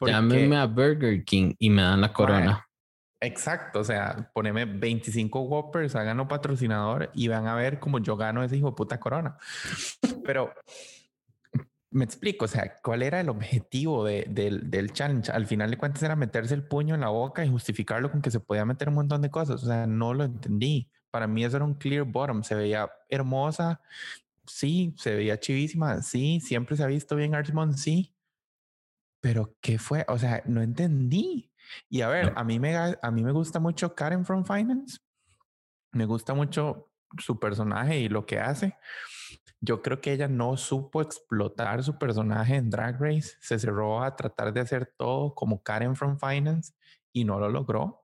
Llámenme 0.00 0.56
a 0.56 0.66
Burger 0.66 1.24
King 1.24 1.54
y 1.58 1.70
me 1.70 1.82
dan 1.82 2.00
la 2.00 2.12
corona. 2.12 2.66
exacto, 3.20 3.80
o 3.80 3.84
sea, 3.84 4.30
poneme 4.32 4.64
25 4.64 5.40
Whoppers, 5.40 5.96
háganlo 5.96 6.28
patrocinador 6.28 7.10
y 7.14 7.28
van 7.28 7.46
a 7.48 7.54
ver 7.56 7.80
cómo 7.80 7.98
yo 7.98 8.16
gano 8.16 8.44
ese 8.44 8.56
hijo 8.56 8.70
de 8.70 8.76
puta 8.76 9.00
corona. 9.00 9.36
Pero 10.24 10.54
me 11.90 12.04
explico, 12.04 12.44
o 12.44 12.48
sea, 12.48 12.76
¿cuál 12.82 13.02
era 13.02 13.20
el 13.20 13.28
objetivo 13.28 14.04
del 14.04 14.92
challenge? 14.92 15.30
Al 15.30 15.46
final 15.46 15.70
de 15.70 15.78
cuentas 15.78 16.02
era 16.02 16.16
meterse 16.16 16.54
el 16.54 16.66
puño 16.66 16.94
en 16.94 17.00
la 17.00 17.08
boca 17.08 17.44
y 17.44 17.48
justificarlo 17.48 18.10
con 18.10 18.22
que 18.22 18.30
se 18.30 18.40
podía 18.40 18.64
meter 18.64 18.88
un 18.88 18.96
montón 18.96 19.22
de 19.22 19.30
cosas. 19.30 19.62
O 19.62 19.66
sea, 19.66 19.86
no 19.86 20.12
lo 20.12 20.24
entendí. 20.24 20.90
Para 21.10 21.26
mí 21.26 21.44
eso 21.44 21.56
era 21.56 21.64
un 21.64 21.74
clear 21.74 22.04
bottom. 22.04 22.42
Se 22.42 22.54
veía 22.54 22.90
hermosa, 23.08 23.80
sí, 24.46 24.94
se 24.98 25.14
veía 25.14 25.38
chivísima, 25.38 26.02
sí, 26.02 26.40
siempre 26.40 26.76
se 26.76 26.82
ha 26.82 26.86
visto 26.86 27.16
bien 27.16 27.34
Archmont, 27.34 27.76
sí. 27.76 28.12
Pero 29.20 29.56
¿qué 29.60 29.78
fue? 29.78 30.04
O 30.08 30.18
sea, 30.18 30.42
no 30.46 30.62
entendí. 30.62 31.50
Y 31.88 32.02
a 32.02 32.08
ver, 32.08 32.32
a 32.36 32.44
mí 32.44 32.60
me, 32.60 32.76
a 32.76 33.10
mí 33.10 33.24
me 33.24 33.32
gusta 33.32 33.58
mucho 33.60 33.94
Karen 33.94 34.24
from 34.24 34.44
Finance. 34.44 34.98
Me 35.92 36.04
gusta 36.04 36.34
mucho 36.34 36.90
su 37.18 37.38
personaje 37.38 37.98
y 37.98 38.08
lo 38.08 38.26
que 38.26 38.38
hace 38.38 38.76
yo 39.60 39.82
creo 39.82 40.00
que 40.00 40.12
ella 40.12 40.28
no 40.28 40.56
supo 40.56 41.00
explotar 41.00 41.82
su 41.82 41.98
personaje 41.98 42.56
en 42.56 42.70
Drag 42.70 43.00
Race, 43.00 43.36
se 43.40 43.58
cerró 43.58 44.02
a 44.02 44.14
tratar 44.14 44.52
de 44.52 44.60
hacer 44.60 44.92
todo 44.96 45.34
como 45.34 45.62
Karen 45.62 45.96
from 45.96 46.18
Finance 46.18 46.72
y 47.12 47.24
no 47.24 47.38
lo 47.38 47.48
logró. 47.48 48.02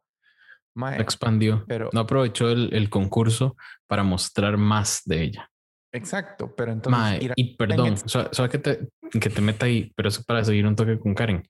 Expandió, 0.99 1.65
pero 1.69 1.91
no 1.93 2.01
aprovechó 2.01 2.49
el, 2.51 2.89
concurso 2.89 3.57
para 3.87 4.03
mostrar 4.03 4.57
más 4.57 5.03
de 5.05 5.23
ella. 5.23 5.51
Exacto, 5.93 6.55
pero 6.57 6.73
entonces. 6.73 7.31
y 7.37 7.57
perdón, 7.57 7.99
solo 8.07 8.49
que 8.49 8.59
te, 8.59 8.89
que 9.11 9.29
te 9.29 9.41
meta 9.43 9.67
ahí, 9.67 9.93
pero 9.95 10.09
eso 10.09 10.23
para 10.27 10.43
seguir 10.43 10.67
un 10.67 10.75
toque 10.75 10.99
con 10.99 11.15
Karen. 11.15 11.47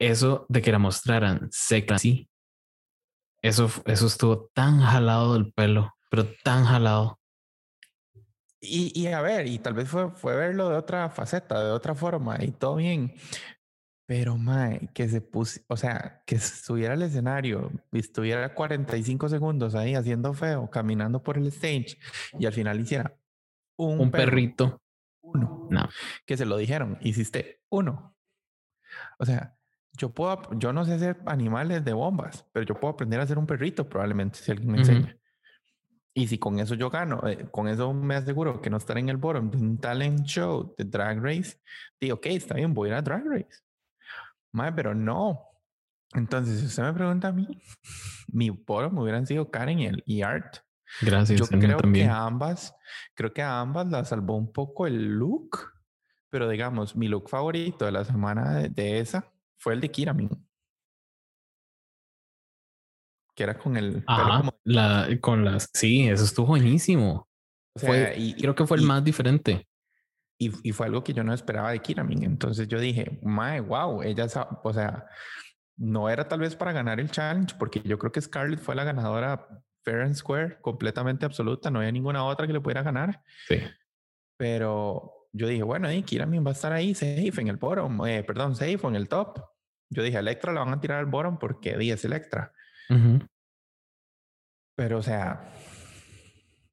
Eso 0.00 0.46
de 0.48 0.62
que 0.62 0.72
la 0.72 0.80
mostraran 0.80 1.46
seca 1.52 1.94
así, 1.94 2.28
eso, 3.42 3.70
eso 3.86 4.06
estuvo 4.06 4.50
tan 4.52 4.80
jalado 4.80 5.34
del 5.34 5.52
pelo, 5.52 5.94
pero 6.10 6.26
tan 6.42 6.64
jalado. 6.64 7.19
Y, 8.60 8.92
y, 8.94 9.06
a 9.06 9.22
ver, 9.22 9.46
y 9.46 9.58
tal 9.58 9.74
vez 9.74 9.88
fue, 9.88 10.10
fue 10.10 10.36
verlo 10.36 10.68
de 10.68 10.76
otra 10.76 11.08
faceta, 11.08 11.64
de 11.64 11.70
otra 11.70 11.94
forma, 11.94 12.36
y 12.42 12.50
todo 12.50 12.76
bien. 12.76 13.14
Pero, 14.06 14.36
mae, 14.36 14.90
que 14.92 15.08
se 15.08 15.20
puso, 15.20 15.60
o 15.68 15.76
sea, 15.76 16.22
que 16.26 16.34
estuviera 16.34 16.94
al 16.94 17.02
escenario 17.02 17.70
y 17.92 18.00
estuviera 18.00 18.54
45 18.54 19.28
segundos 19.28 19.74
ahí 19.74 19.94
haciendo 19.94 20.34
feo, 20.34 20.68
caminando 20.68 21.22
por 21.22 21.38
el 21.38 21.46
stage 21.46 21.96
y 22.38 22.44
al 22.44 22.52
final 22.52 22.80
hiciera 22.80 23.16
un, 23.76 24.00
un 24.00 24.10
perrito. 24.10 24.82
Uno. 25.22 25.68
No. 25.70 25.88
Que 26.26 26.36
se 26.36 26.44
lo 26.44 26.56
dijeron, 26.56 26.98
hiciste 27.02 27.62
uno. 27.68 28.16
O 29.18 29.24
sea, 29.24 29.56
yo 29.92 30.10
puedo, 30.10 30.42
yo 30.58 30.72
no 30.72 30.84
sé 30.84 30.94
hacer 30.94 31.20
animales 31.26 31.84
de 31.84 31.92
bombas, 31.92 32.46
pero 32.52 32.66
yo 32.66 32.74
puedo 32.74 32.94
aprender 32.94 33.20
a 33.20 33.22
hacer 33.22 33.38
un 33.38 33.46
perrito 33.46 33.88
probablemente 33.88 34.38
si 34.38 34.50
alguien 34.50 34.72
me 34.72 34.78
enseña. 34.78 35.19
Y 36.12 36.26
si 36.26 36.38
con 36.38 36.58
eso 36.58 36.74
yo 36.74 36.90
gano, 36.90 37.26
eh, 37.26 37.48
con 37.50 37.68
eso 37.68 37.92
me 37.92 38.16
aseguro 38.16 38.60
que 38.60 38.68
no 38.68 38.78
estar 38.78 38.98
en 38.98 39.08
el 39.08 39.16
bottom 39.16 39.50
de 39.50 39.58
un 39.58 39.78
talent 39.78 40.24
show 40.24 40.74
de 40.76 40.84
Drag 40.84 41.22
Race, 41.22 41.60
digo, 42.00 42.16
ok, 42.16 42.26
está 42.26 42.54
bien, 42.54 42.74
voy 42.74 42.88
a 42.88 42.92
ir 42.92 42.98
a 42.98 43.02
Drag 43.02 43.24
Race. 43.26 43.62
Madre, 44.52 44.72
pero 44.74 44.94
no. 44.94 45.40
Entonces, 46.12 46.58
si 46.58 46.66
usted 46.66 46.82
me 46.82 46.92
pregunta 46.92 47.28
a 47.28 47.32
mí, 47.32 47.46
mi 48.32 48.50
bottom 48.50 48.98
hubieran 48.98 49.26
sido 49.26 49.50
Karen 49.50 49.78
y, 49.78 49.86
el, 49.86 50.02
y 50.04 50.22
Art. 50.22 50.56
Gracias. 51.00 51.38
Yo 51.38 51.46
creo 51.46 51.78
también. 51.78 52.06
que 52.06 52.10
a 52.10 52.24
ambas, 52.24 52.74
creo 53.14 53.32
que 53.32 53.42
a 53.42 53.60
ambas 53.60 53.86
la 53.86 54.04
salvó 54.04 54.36
un 54.36 54.52
poco 54.52 54.88
el 54.88 55.12
look, 55.16 55.72
pero 56.28 56.48
digamos, 56.48 56.96
mi 56.96 57.06
look 57.06 57.28
favorito 57.28 57.84
de 57.84 57.92
la 57.92 58.04
semana 58.04 58.54
de, 58.54 58.68
de 58.68 58.98
esa 58.98 59.24
fue 59.56 59.74
el 59.74 59.80
de 59.80 59.90
Kiramin. 59.90 60.49
Que 63.40 63.44
era 63.44 63.56
con 63.56 63.74
el 63.78 64.04
Ajá, 64.06 64.40
como... 64.40 64.60
la, 64.64 65.08
con 65.18 65.46
las, 65.46 65.70
sí, 65.72 66.06
eso 66.06 66.24
estuvo 66.24 66.48
buenísimo. 66.48 67.26
O 67.74 67.80
sea, 67.80 67.88
fue, 67.88 68.14
y, 68.18 68.34
creo 68.34 68.54
que 68.54 68.66
fue 68.66 68.76
el 68.76 68.82
y, 68.82 68.86
más 68.86 69.02
diferente. 69.02 69.66
Y, 70.38 70.52
y, 70.62 70.72
fue 70.72 70.84
algo 70.84 71.02
que 71.02 71.14
yo 71.14 71.24
no 71.24 71.32
esperaba 71.32 71.70
de 71.70 71.78
Kiramin. 71.78 72.22
Entonces 72.22 72.68
yo 72.68 72.78
dije, 72.78 73.18
mae, 73.22 73.60
wow, 73.60 74.02
ella, 74.02 74.26
o 74.62 74.74
sea, 74.74 75.06
no 75.78 76.10
era 76.10 76.28
tal 76.28 76.40
vez 76.40 76.54
para 76.54 76.72
ganar 76.72 77.00
el 77.00 77.10
challenge, 77.10 77.54
porque 77.58 77.80
yo 77.82 77.98
creo 77.98 78.12
que 78.12 78.20
Scarlett 78.20 78.60
fue 78.60 78.74
la 78.74 78.84
ganadora 78.84 79.48
fair 79.86 80.02
and 80.02 80.16
square, 80.16 80.60
completamente 80.60 81.24
absoluta. 81.24 81.70
No 81.70 81.78
había 81.78 81.92
ninguna 81.92 82.22
otra 82.22 82.46
que 82.46 82.52
le 82.52 82.60
pudiera 82.60 82.82
ganar. 82.82 83.22
Sí. 83.48 83.56
Pero 84.36 85.28
yo 85.32 85.46
dije, 85.46 85.62
bueno, 85.62 85.90
y 85.90 86.02
Kiramin 86.02 86.44
va 86.44 86.50
a 86.50 86.52
estar 86.52 86.74
ahí 86.74 86.94
safe 86.94 87.40
en 87.40 87.48
el 87.48 87.56
bottom, 87.56 88.04
eh, 88.06 88.22
perdón, 88.22 88.54
safe 88.54 88.86
en 88.86 88.96
el 88.96 89.08
top. 89.08 89.40
Yo 89.88 90.02
dije, 90.02 90.18
Electra 90.18 90.52
la 90.52 90.60
van 90.60 90.74
a 90.74 90.80
tirar 90.80 90.98
al 90.98 91.06
bottom 91.06 91.38
porque 91.38 91.78
di 91.78 91.90
es 91.90 92.04
Electra. 92.04 92.52
Uh 92.90 92.94
-huh. 92.94 93.26
Pero, 94.76 94.98
o 94.98 95.02
sea, 95.02 95.52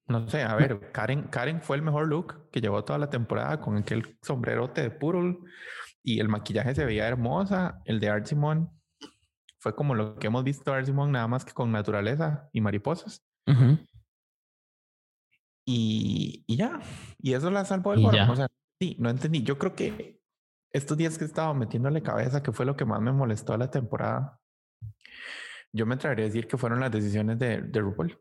no 0.08 0.28
sé, 0.30 0.44
a 0.44 0.56
ver, 0.56 0.92
Karen, 0.92 1.24
Karen 1.24 1.62
fue 1.62 1.76
el 1.76 1.82
mejor 1.82 2.08
look 2.08 2.50
que 2.52 2.62
llevó 2.62 2.84
toda 2.84 2.98
la 2.98 3.10
temporada 3.10 3.60
con 3.60 3.78
aquel 3.78 4.18
sombrerote 4.22 4.82
de 4.82 4.92
Purul 4.92 5.46
y 6.04 6.20
el 6.20 6.30
maquillaje 6.30 6.74
se 6.74 6.86
veía 6.86 7.08
hermosa. 7.08 7.82
El 7.86 8.00
de 8.00 8.10
Art 8.10 8.26
Simon 8.26 8.72
fue 9.60 9.76
como 9.76 9.94
lo 9.96 10.16
que 10.16 10.28
hemos 10.28 10.44
visto 10.44 10.72
de 10.72 10.78
Art 10.78 10.86
Simon, 10.86 11.12
nada 11.12 11.28
más 11.28 11.44
que 11.44 11.54
con 11.54 11.72
naturaleza 11.72 12.50
y 12.54 12.62
mariposas. 12.62 13.24
Uh 13.48 13.52
-huh. 13.52 13.88
y, 15.66 16.44
y, 16.48 16.56
ya, 16.56 16.80
y 17.20 17.34
eso 17.34 17.52
la 17.52 17.66
salvó 17.66 17.94
el 17.94 18.02
bottom. 18.02 18.30
O 18.30 18.36
sea, 18.36 18.48
sí, 18.80 18.96
no 19.00 19.10
entendí. 19.10 19.44
Yo 19.44 19.58
creo 19.58 19.76
que 19.76 20.22
estos 20.72 20.98
días 20.98 21.18
que 21.18 21.26
estaba 21.26 21.54
metiéndole 21.54 22.02
cabeza, 22.02 22.42
que 22.42 22.54
fue 22.54 22.66
lo 22.66 22.78
que 22.78 22.86
más 22.86 23.02
me 23.02 23.12
molestó 23.12 23.52
de 23.52 23.58
la 23.60 23.72
temporada, 23.72 24.40
yo 25.74 25.86
me 25.86 25.96
atrevería 25.96 26.26
a 26.26 26.28
decir 26.28 26.48
que 26.48 26.58
fueron 26.58 26.80
las 26.80 26.92
decisiones 26.92 27.40
de, 27.40 27.62
de 27.62 27.80
RuPaul. 27.80 28.20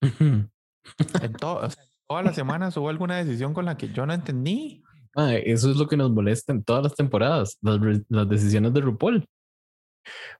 en 0.00 1.32
todo, 1.38 1.66
o 1.66 1.70
sea, 1.70 1.84
todas 2.08 2.24
las 2.24 2.34
semanas 2.34 2.76
hubo 2.76 2.88
alguna 2.88 3.16
decisión 3.16 3.54
con 3.54 3.64
la 3.64 3.76
que 3.76 3.88
yo 3.88 4.06
no 4.06 4.12
entendí. 4.12 4.82
Ah, 5.16 5.34
eso 5.34 5.70
es 5.70 5.76
lo 5.76 5.86
que 5.86 5.96
nos 5.96 6.10
molesta 6.10 6.52
en 6.52 6.64
todas 6.64 6.82
las 6.82 6.94
temporadas, 6.94 7.58
las, 7.62 7.78
las 8.08 8.28
decisiones 8.28 8.72
de 8.74 8.80
RuPaul. 8.80 9.24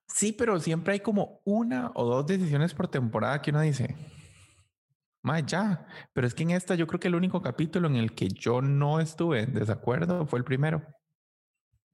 Sí, 0.09 0.33
pero 0.33 0.61
siempre 0.61 0.95
hay 0.95 1.01
como 1.01 1.41
una 1.45 1.91
o 1.95 2.05
dos 2.05 2.27
decisiones 2.27 2.75
por 2.75 2.89
temporada 2.89 3.41
que 3.41 3.51
uno 3.51 3.61
dice, 3.61 3.97
más 5.23 5.47
ya, 5.47 5.87
pero 6.13 6.27
es 6.27 6.35
que 6.35 6.43
en 6.43 6.51
esta 6.51 6.75
yo 6.75 6.87
creo 6.87 7.01
que 7.01 7.09
el 7.09 7.15
único 7.15 7.41
capítulo 7.41 7.89
en 7.89 7.97
el 7.97 8.15
que 8.15 8.29
yo 8.29 8.61
no 8.61 9.01
estuve 9.01 9.41
en 9.41 9.55
desacuerdo 9.55 10.27
fue 10.27 10.39
el 10.39 10.45
primero. 10.45 10.83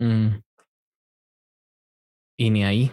Mm. 0.00 0.38
Y 2.38 2.50
ni 2.50 2.64
ahí. 2.64 2.92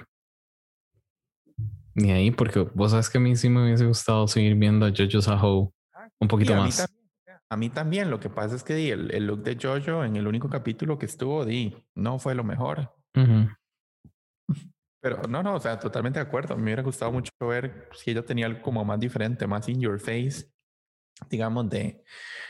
Ni 1.97 2.11
ahí, 2.11 2.31
porque 2.31 2.59
vos 2.75 2.91
sabes 2.91 3.09
que 3.09 3.17
a 3.17 3.21
mí 3.21 3.35
sí 3.35 3.49
me 3.49 3.63
hubiese 3.63 3.85
gustado 3.85 4.27
seguir 4.27 4.55
viendo 4.55 4.85
a 4.85 4.91
Jojo 4.95 5.21
Saho 5.21 5.73
un 6.19 6.27
poquito 6.27 6.53
a 6.53 6.57
más. 6.57 6.87
Mí 6.89 6.97
a 7.49 7.55
mí 7.55 7.69
también, 7.69 8.09
lo 8.09 8.19
que 8.19 8.29
pasa 8.29 8.55
es 8.55 8.63
que 8.63 8.91
el, 8.91 9.11
el, 9.11 9.25
look 9.25 9.41
de 9.43 9.57
Jojo 9.59 10.03
en 10.03 10.15
el 10.17 10.27
único 10.27 10.49
capítulo 10.49 10.97
que 10.99 11.05
estuvo, 11.05 11.45
di, 11.45 11.75
no 11.95 12.19
fue 12.19 12.35
lo 12.35 12.43
mejor. 12.43 12.93
Uh 13.15 13.21
-huh. 13.21 13.57
Pero 15.01 15.21
no, 15.29 15.41
no, 15.41 15.55
o 15.55 15.59
sea, 15.59 15.79
totalmente 15.79 16.19
de 16.19 16.25
acuerdo. 16.25 16.57
Me 16.57 16.63
hubiera 16.63 16.83
gustado 16.83 17.11
mucho 17.11 17.31
ver 17.39 17.89
si 17.93 18.11
ella 18.11 18.25
tenía 18.25 18.47
algo 18.47 18.61
como 18.61 18.83
más 18.83 18.99
diferente, 18.99 19.47
más 19.47 19.69
in 19.69 19.79
your 19.79 19.99
face, 19.99 20.51
digamos, 21.29 21.69
de, 21.69 22.03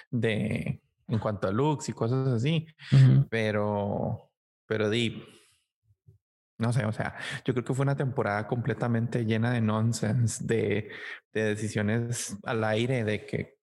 de 0.09 0.81
en 1.07 1.19
cuanto 1.19 1.47
a 1.47 1.51
looks 1.51 1.89
y 1.89 1.93
cosas 1.93 2.27
así. 2.27 2.65
Uh 2.91 2.95
-huh. 2.95 3.27
Pero, 3.29 4.31
pero 4.65 4.89
di, 4.89 5.23
no 6.57 6.73
sé, 6.73 6.85
o 6.85 6.91
sea, 6.91 7.15
yo 7.45 7.53
creo 7.53 7.63
que 7.63 7.73
fue 7.73 7.83
una 7.83 7.95
temporada 7.95 8.47
completamente 8.47 9.25
llena 9.25 9.51
de 9.51 9.61
nonsense, 9.61 10.43
de, 10.43 10.89
de 11.33 11.43
decisiones 11.43 12.37
al 12.43 12.63
aire, 12.63 13.03
de 13.03 13.25
que, 13.25 13.57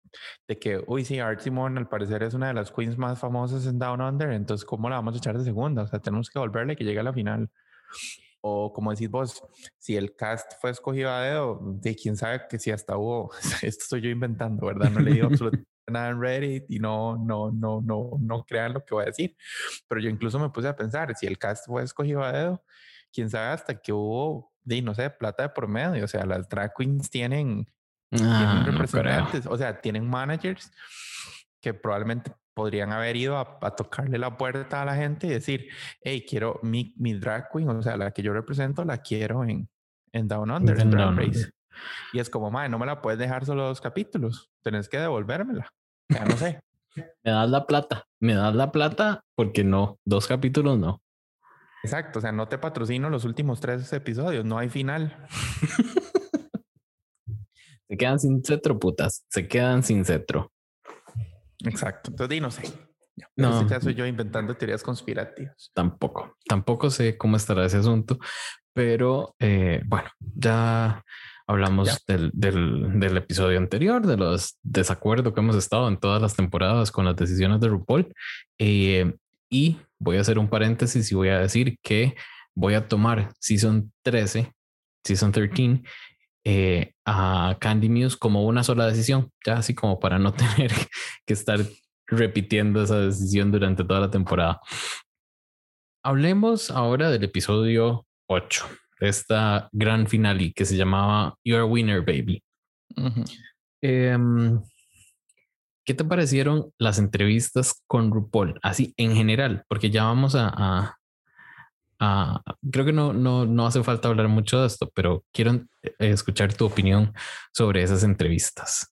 de 0.47 0.59
que, 0.59 0.83
uy, 0.87 1.05
sí, 1.05 1.19
Art 1.19 1.41
al 1.47 1.89
parecer 1.89 2.23
es 2.23 2.35
una 2.35 2.49
de 2.49 2.55
las 2.55 2.71
queens 2.71 2.97
más 2.97 3.19
famosas 3.19 3.67
en 3.67 3.79
Down 3.79 4.01
Under, 4.01 4.31
entonces, 4.31 4.65
¿cómo 4.65 4.89
la 4.89 4.97
vamos 4.97 5.15
a 5.15 5.19
echar 5.19 5.37
de 5.37 5.45
segunda? 5.45 5.83
O 5.83 5.87
sea, 5.89 5.99
tenemos 5.99 6.31
que 6.31 6.39
volverle 6.39 6.77
que 6.77 6.85
llegue 6.85 7.01
a 7.01 7.05
la 7.05 7.13
final. 7.13 7.51
O 8.47 8.73
como 8.73 8.91
decís 8.91 9.11
vos, 9.11 9.43
si 9.79 9.97
el 9.97 10.15
cast 10.15 10.53
fue 10.61 10.71
escogido 10.71 11.11
a 11.11 11.23
dedo, 11.23 11.61
de 11.81 11.97
quién 11.97 12.17
sabe 12.17 12.43
que 12.49 12.59
si 12.59 12.71
hasta 12.71 12.97
hubo, 12.97 13.33
esto 13.63 13.83
estoy 13.83 14.03
yo 14.03 14.11
inventando, 14.11 14.67
¿verdad? 14.67 14.91
No 14.91 15.01
le 15.01 15.13
digo 15.13 15.27
absolutamente 15.33 15.74
nada 15.87 16.11
en 16.11 16.21
Reddit 16.21 16.65
y 16.69 16.79
no, 16.79 17.17
no, 17.17 17.51
no, 17.51 17.81
no, 17.81 18.11
no 18.21 18.45
crean 18.45 18.75
lo 18.75 18.85
que 18.85 18.95
voy 18.95 19.03
a 19.03 19.07
decir. 19.07 19.37
Pero 19.89 20.01
yo 20.01 20.11
incluso 20.11 20.39
me 20.39 20.51
puse 20.51 20.69
a 20.69 20.77
pensar, 20.77 21.15
si 21.17 21.27
el 21.27 21.39
cast 21.39 21.67
fue 21.67 21.83
escogido 21.83 22.23
a 22.23 22.33
dedo, 22.33 22.65
quién 23.13 23.31
sabe 23.31 23.53
hasta 23.53 23.81
que 23.81 23.93
hubo, 23.93 24.53
de, 24.63 24.83
no 24.83 24.95
sé, 24.95 25.11
plata 25.11 25.45
de 25.45 25.49
por 25.51 25.69
medio. 25.69 26.05
O 26.05 26.09
sea, 26.09 26.25
las 26.25 26.49
drag 26.49 26.73
queens 26.75 27.11
tienen, 27.11 27.67
Ah, 28.13 28.63
tienen 28.63 28.77
no 28.77 28.83
representantes, 28.83 29.41
creo. 29.43 29.53
o 29.53 29.59
sea, 29.59 29.81
tienen 29.81 30.09
managers 30.09 30.71
que 31.61 31.75
probablemente 31.75 32.33
podrían 32.55 32.93
haber 32.93 33.17
ido 33.17 33.37
a, 33.37 33.59
a, 33.61 33.71
tocarle 33.75 34.19
la 34.19 34.37
puerta 34.37 34.83
a 34.83 34.85
la 34.85 34.95
gente 34.95 35.27
y 35.27 35.31
decir, 35.31 35.69
hey, 36.03 36.25
quiero 36.29 36.61
mi, 36.63 36.95
mi 36.97 37.15
drag 37.15 37.49
queen, 37.53 37.69
o 37.69 37.83
sea, 37.83 37.97
la 37.97 38.13
que 38.13 38.23
yo 38.23 38.33
represento, 38.33 38.85
la 38.85 38.99
quiero 38.99 39.43
en, 39.45 39.69
en 40.13 40.29
Down 40.29 40.51
Under, 40.51 40.79
en 40.79 40.91
Down 40.91 41.17
Race. 41.17 41.51
Y 42.13 42.19
es 42.19 42.31
como, 42.31 42.51
madre, 42.51 42.69
no 42.69 42.79
me 42.79 42.87
la 42.87 43.03
puedes 43.03 43.19
dejar 43.19 43.45
solo 43.45 43.65
dos 43.65 43.81
capítulos, 43.81 44.51
tenés 44.63 44.89
que 44.89 44.99
devolvérmela. 44.99 45.69
Sea, 46.09 46.25
no 46.25 46.37
sé. 46.37 46.61
Me 47.25 47.33
das 47.33 47.51
la 47.51 47.67
plata, 47.67 48.05
me 48.21 48.35
das 48.35 48.55
la 48.55 48.71
plata 48.71 49.25
porque 49.35 49.65
no, 49.65 49.99
dos 50.05 50.29
capítulos 50.29 50.79
no. 50.79 51.03
Exacto, 51.83 52.21
o 52.21 52.23
sea, 52.23 52.31
no 52.31 52.47
te 52.47 52.57
patrocino 52.57 53.11
los 53.11 53.25
últimos 53.25 53.59
tres 53.59 53.93
episodios, 53.93 54.45
no 54.45 54.59
hay 54.59 54.69
final. 54.69 55.27
Se 57.89 57.97
quedan 57.97 58.19
sin 58.19 58.43
cetro, 58.43 58.79
putas, 58.79 59.25
se 59.29 59.47
quedan 59.47 59.83
sin 59.83 60.05
cetro. 60.05 60.51
Exacto, 61.65 62.11
entonces 62.11 62.31
di, 62.31 62.41
no 62.41 62.51
sé. 62.51 62.63
No. 63.37 63.49
En 63.49 63.55
este 63.55 63.75
caso 63.75 63.91
yo 63.91 64.07
inventando 64.07 64.57
teorías 64.57 64.83
conspirativas. 64.83 65.71
Tampoco, 65.75 66.37
tampoco 66.49 66.91
sé 66.91 67.17
cómo 67.17 67.37
estará 67.37 67.65
ese 67.67 67.77
asunto, 67.77 68.19
pero 68.73 69.35
eh, 69.39 69.83
bueno, 69.87 70.09
ya 70.19 71.05
hablamos. 71.47 72.05
Del, 72.07 72.31
del, 72.33 72.99
del 72.99 73.17
episodio 73.17 73.59
anterior, 73.59 74.07
de 74.07 74.17
los 74.17 74.59
desacuerdos 74.63 75.33
que 75.33 75.41
hemos 75.41 75.57
estado 75.57 75.89
en 75.89 75.99
todas 75.99 76.21
las 76.21 76.35
temporadas 76.35 76.91
con 76.91 77.05
las 77.05 77.17
decisiones 77.17 77.61
de 77.61 77.69
RuPaul. 77.69 78.13
Eh, 78.59 79.15
y 79.51 79.79
voy 79.99 80.17
a 80.17 80.21
hacer 80.21 80.39
un 80.39 80.49
paréntesis 80.49 81.11
y 81.11 81.15
voy 81.15 81.29
a 81.29 81.39
decir 81.39 81.79
que 81.83 82.15
voy 82.55 82.75
a 82.75 82.89
tomar 82.89 83.33
Season 83.39 83.93
13, 84.03 84.53
Season 85.05 85.33
13, 85.33 85.83
eh, 86.45 86.93
a 87.05 87.57
Candy 87.61 87.89
Muse 87.89 88.19
como 88.19 88.45
una 88.45 88.63
sola 88.63 88.87
decisión, 88.87 89.31
ya 89.47 89.55
así 89.59 89.75
como 89.75 89.99
para 89.99 90.19
no 90.19 90.33
tener 90.35 90.73
que 91.27 91.35
estar 91.35 91.61
repitiendo 92.07 92.83
esa 92.83 92.99
decisión 92.99 93.51
durante 93.51 93.85
toda 93.85 94.01
la 94.01 94.11
temporada. 94.11 94.61
Hablemos 96.03 96.71
ahora 96.71 97.11
del 97.11 97.25
episodio 97.25 98.07
8, 98.27 98.67
de 98.67 98.84
esta 99.01 99.69
gran 99.73 100.07
finale 100.07 100.53
que 100.53 100.65
se 100.65 100.77
llamaba 100.77 101.37
Your 101.45 101.65
Winner 101.65 102.01
Baby. 102.01 102.43
Ujú. 102.97 103.25
Em, 103.83 104.61
¿Qué 105.87 105.93
te 105.93 106.05
parecieron 106.05 106.73
las 106.79 106.99
entrevistas 106.99 107.83
con 107.87 108.11
RuPaul? 108.11 108.59
Así 108.63 108.95
en 108.97 109.15
general, 109.15 109.65
porque 109.69 109.91
ya 109.91 110.05
vamos 110.05 110.35
a, 110.35 110.49
a- 110.49 110.97
a- 112.01 112.43
creo 112.73 112.87
que 112.87 112.93
no, 112.93 113.13
no, 113.13 113.45
no 113.45 113.67
hace 113.67 113.83
falta 113.83 114.09
hablar 114.09 114.29
mucho 114.29 114.61
de 114.61 114.67
esto, 114.67 114.91
pero 114.95 115.25
quiero 115.33 115.53
eh, 115.83 115.95
escuchar 115.99 116.55
tu 116.55 116.65
opinión 116.65 117.13
sobre 117.53 117.83
esas 117.83 118.03
entrevistas. 118.03 118.91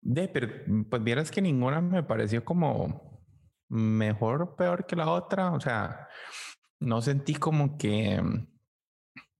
De, 0.00 0.28
pero 0.28 0.48
pues 0.88 1.02
vieras 1.02 1.30
que 1.32 1.42
ninguna 1.42 1.80
me 1.80 2.04
pareció 2.04 2.44
como 2.44 3.20
mejor 3.68 4.42
o 4.42 4.54
peor 4.56 4.86
que 4.86 4.94
la 4.94 5.10
otra. 5.10 5.50
O 5.52 5.60
sea, 5.60 6.06
no 6.78 7.02
sentí 7.02 7.34
como 7.34 7.76
que 7.76 8.22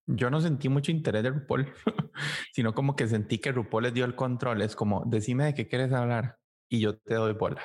yo 0.07 0.31
no 0.31 0.41
sentí 0.41 0.69
mucho 0.69 0.93
interés 0.93 1.23
de 1.23 1.31
RuPaul, 1.31 1.73
sino 2.53 2.75
como 2.75 2.95
que 2.97 3.09
sentí 3.09 3.39
que 3.39 3.53
RuPaul 3.53 3.85
les 3.85 3.95
dio 3.95 4.05
el 4.05 4.15
control. 4.15 4.63
Es 4.63 4.77
como, 4.77 5.03
decime 5.07 5.47
de 5.47 5.55
qué 5.55 5.69
quieres 5.69 5.93
hablar 5.93 6.37
y 6.69 6.81
yo 6.81 6.97
te 6.99 7.15
doy 7.15 7.33
bola. 7.35 7.63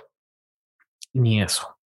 Ni 1.14 1.42
eso. 1.42 1.78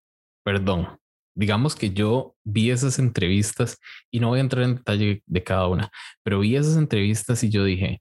Perdón. 0.43 0.97
Digamos 1.37 1.75
que 1.75 1.89
yo 1.89 2.35
vi 2.45 2.71
esas 2.71 2.97
entrevistas 2.97 3.77
y 4.09 4.21
no 4.21 4.29
voy 4.29 4.39
a 4.39 4.43
entrar 4.43 4.63
en 4.63 4.75
detalle 4.75 5.21
de 5.25 5.43
cada 5.43 5.67
una, 5.67 5.91
pero 6.23 6.39
vi 6.39 6.55
esas 6.55 6.77
entrevistas 6.77 7.43
y 7.43 7.49
yo 7.49 7.65
dije, 7.65 7.99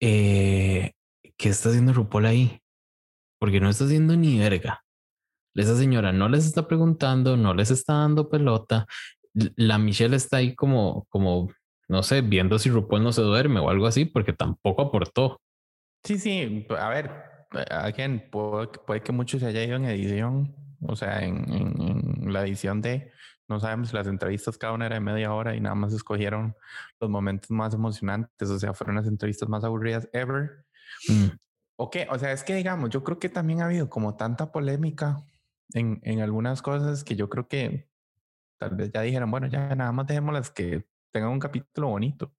eh, 0.00 0.92
¿qué 1.36 1.48
está 1.48 1.68
haciendo 1.68 1.92
RuPaul 1.92 2.26
ahí? 2.26 2.60
Porque 3.38 3.60
no 3.60 3.70
está 3.70 3.84
haciendo 3.84 4.16
ni 4.16 4.36
verga. 4.36 4.82
Esa 5.54 5.76
señora 5.76 6.12
no 6.12 6.28
les 6.28 6.44
está 6.44 6.66
preguntando, 6.66 7.36
no 7.36 7.54
les 7.54 7.70
está 7.70 7.94
dando 7.94 8.28
pelota. 8.28 8.86
La 9.32 9.78
Michelle 9.78 10.16
está 10.16 10.38
ahí 10.38 10.56
como, 10.56 11.06
como 11.08 11.52
no 11.88 12.02
sé, 12.02 12.20
viendo 12.22 12.58
si 12.58 12.70
RuPaul 12.70 13.02
no 13.02 13.12
se 13.12 13.22
duerme 13.22 13.60
o 13.60 13.68
algo 13.68 13.86
así, 13.86 14.04
porque 14.04 14.32
tampoco 14.32 14.82
aportó. 14.82 15.40
Sí, 16.04 16.18
sí, 16.18 16.66
a 16.78 16.88
ver, 16.88 17.10
alguien 17.70 18.28
puede, 18.30 19.02
que 19.02 19.12
mucho 19.12 19.38
se 19.38 19.46
haya 19.46 19.64
ido 19.64 19.76
en 19.76 19.84
edición, 19.84 20.54
o 20.80 20.96
sea, 20.96 21.22
en, 21.22 22.32
la 22.32 22.42
edición 22.42 22.80
de, 22.80 23.12
no 23.48 23.60
sabemos, 23.60 23.92
las 23.92 24.06
entrevistas 24.06 24.58
cada 24.58 24.72
una 24.72 24.86
era 24.86 24.96
de 24.96 25.00
media 25.00 25.32
hora 25.32 25.54
y 25.54 25.60
nada 25.60 25.74
más 25.74 25.92
escogieron 25.92 26.56
los 27.00 27.10
momentos 27.10 27.50
más 27.50 27.74
emocionantes, 27.74 28.48
o 28.48 28.58
sea, 28.58 28.74
fueron 28.74 28.96
las 28.96 29.06
entrevistas 29.06 29.48
más 29.48 29.64
aburridas 29.64 30.08
ever. 30.12 30.64
Mm. 31.08 31.26
Ok, 31.76 31.96
o 32.10 32.18
sea, 32.18 32.32
es 32.32 32.44
que 32.44 32.54
digamos, 32.54 32.90
yo 32.90 33.02
creo 33.04 33.18
que 33.18 33.28
también 33.28 33.60
ha 33.60 33.66
habido 33.66 33.88
como 33.88 34.16
tanta 34.16 34.52
polémica 34.52 35.24
en, 35.74 36.00
en 36.02 36.20
algunas 36.20 36.62
cosas 36.62 37.04
que 37.04 37.16
yo 37.16 37.28
creo 37.28 37.48
que 37.48 37.88
tal 38.58 38.76
vez 38.76 38.90
ya 38.92 39.00
dijeron, 39.02 39.30
bueno, 39.30 39.46
ya 39.48 39.74
nada 39.74 39.92
más 39.92 40.06
dejemos 40.06 40.32
las 40.32 40.50
que 40.50 40.84
tengan 41.12 41.30
un 41.30 41.38
capítulo 41.38 41.88
bonito. 41.88 42.32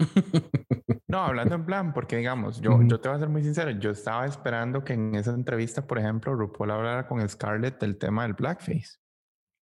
no, 1.08 1.18
hablando 1.18 1.54
en 1.54 1.64
plan, 1.64 1.92
porque 1.92 2.16
digamos, 2.16 2.60
yo, 2.60 2.80
yo 2.82 3.00
te 3.00 3.08
voy 3.08 3.16
a 3.16 3.20
ser 3.20 3.28
muy 3.28 3.42
sincero, 3.42 3.70
yo 3.70 3.90
estaba 3.90 4.26
esperando 4.26 4.84
que 4.84 4.92
en 4.92 5.14
esa 5.14 5.32
entrevista, 5.32 5.86
por 5.86 5.98
ejemplo, 5.98 6.34
RuPaul 6.34 6.70
hablara 6.70 7.06
con 7.06 7.26
Scarlett 7.28 7.80
del 7.80 7.96
tema 7.96 8.24
del 8.24 8.34
blackface. 8.34 8.98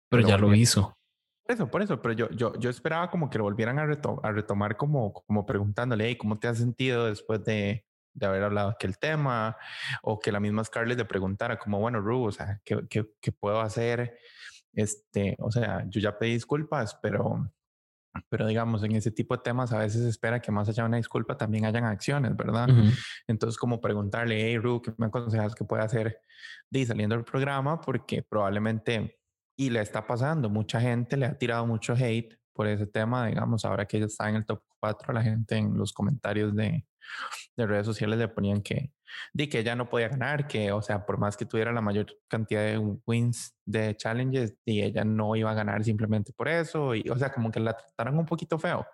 Pero 0.09 0.27
ya 0.27 0.39
lo 0.39 0.55
hizo. 0.55 0.97
Por 1.45 1.55
eso, 1.55 1.71
por 1.71 1.83
eso, 1.83 2.03
pero 2.03 2.15
yo, 2.15 2.31
yo, 2.31 2.55
yo 2.59 2.71
esperaba 2.71 3.11
como 3.11 3.29
que 3.29 3.39
lo 3.39 3.45
volvieran 3.45 3.79
a, 3.79 3.83
a 3.83 4.33
retomar 4.33 4.77
como, 4.77 5.13
como 5.13 5.47
preguntándole, 5.47 6.07
hey, 6.07 6.17
¿cómo 6.17 6.39
te 6.39 6.47
has 6.47 6.59
sentido 6.59 7.07
después 7.07 7.45
de, 7.45 7.85
de 8.15 8.27
haber 8.27 8.45
hablado 8.45 8.71
aquel 8.71 8.99
tema? 8.99 9.57
O 10.03 10.21
que 10.21 10.31
la 10.31 10.39
misma 10.39 10.63
Scarlett 10.65 10.99
le 10.99 11.05
preguntara 11.05 11.59
como, 11.59 11.81
bueno, 11.81 12.01
Ru, 12.01 12.27
o 12.27 12.33
sea, 12.33 12.61
¿qué, 12.65 12.87
qué, 12.89 13.11
qué 13.21 13.33
puedo 13.33 13.61
hacer? 13.61 14.17
Este, 14.73 15.37
o 15.41 15.51
sea, 15.51 15.85
yo 15.89 16.01
ya 16.01 16.17
pedí 16.17 16.35
disculpas, 16.35 16.97
pero 17.03 17.51
pero 18.29 18.47
digamos, 18.47 18.83
en 18.83 18.93
ese 18.93 19.11
tipo 19.11 19.37
de 19.37 19.43
temas 19.43 19.73
a 19.73 19.79
veces 19.79 20.03
se 20.03 20.09
espera 20.09 20.41
que 20.41 20.51
más 20.51 20.69
allá 20.69 20.83
de 20.83 20.89
una 20.89 20.97
disculpa 20.97 21.37
también 21.37 21.65
hayan 21.65 21.85
acciones, 21.85 22.37
¿verdad? 22.37 22.69
Entonces, 23.27 23.57
como 23.57 23.81
preguntarle, 23.81 24.47
hey, 24.47 24.59
Ru, 24.59 24.83
¿qué 24.83 24.93
me 24.97 25.07
aconsejas 25.07 25.55
que 25.55 25.65
pueda 25.65 25.85
hacer 25.85 26.21
de 26.71 26.87
saliendo 26.87 27.15
del 27.15 27.25
programa? 27.25 27.81
Porque 27.81 28.23
probablemente, 28.23 29.19
y 29.57 29.71
le 29.71 29.81
está 29.81 30.07
pasando, 30.07 30.49
mucha 30.49 30.81
gente 30.81 31.17
le 31.17 31.27
ha 31.27 31.39
tirado 31.39 31.67
mucho 31.67 31.95
hate 31.95 32.40
por 32.61 32.69
ese 32.69 32.87
tema, 32.87 33.27
digamos, 33.27 33.65
ahora 33.65 33.87
que 33.87 33.97
ella 33.97 34.05
está 34.05 34.29
en 34.29 34.37
el 34.37 34.45
top 34.45 34.61
4, 34.81 35.15
la 35.15 35.23
gente 35.23 35.57
en 35.57 35.79
los 35.79 35.95
comentarios 35.95 36.55
de, 36.55 36.85
de 37.57 37.67
redes 37.67 37.87
sociales 37.87 38.19
le 38.19 38.29
ponían 38.29 38.61
que, 38.61 38.93
di 39.33 39.49
que 39.49 39.61
ella 39.61 39.75
no 39.75 39.89
podía 39.89 40.09
ganar, 40.09 40.47
que, 40.47 40.71
o 40.73 40.83
sea, 40.83 41.07
por 41.07 41.17
más 41.17 41.39
que 41.39 41.47
tuviera 41.47 41.73
la 41.73 41.81
mayor 41.81 42.09
cantidad 42.29 42.61
de 42.61 42.77
wins 43.07 43.55
de 43.65 43.97
challenges, 43.97 44.59
y 44.67 44.83
ella 44.83 45.05
no 45.07 45.37
iba 45.37 45.51
a 45.51 45.55
ganar 45.55 45.83
simplemente 45.85 46.35
por 46.35 46.49
eso, 46.49 46.95
y, 46.95 47.03
o 47.09 47.17
sea, 47.17 47.33
como 47.33 47.51
que 47.51 47.61
la 47.61 47.75
trataron 47.75 48.19
un 48.19 48.27
poquito 48.27 48.59
feo. 48.59 48.87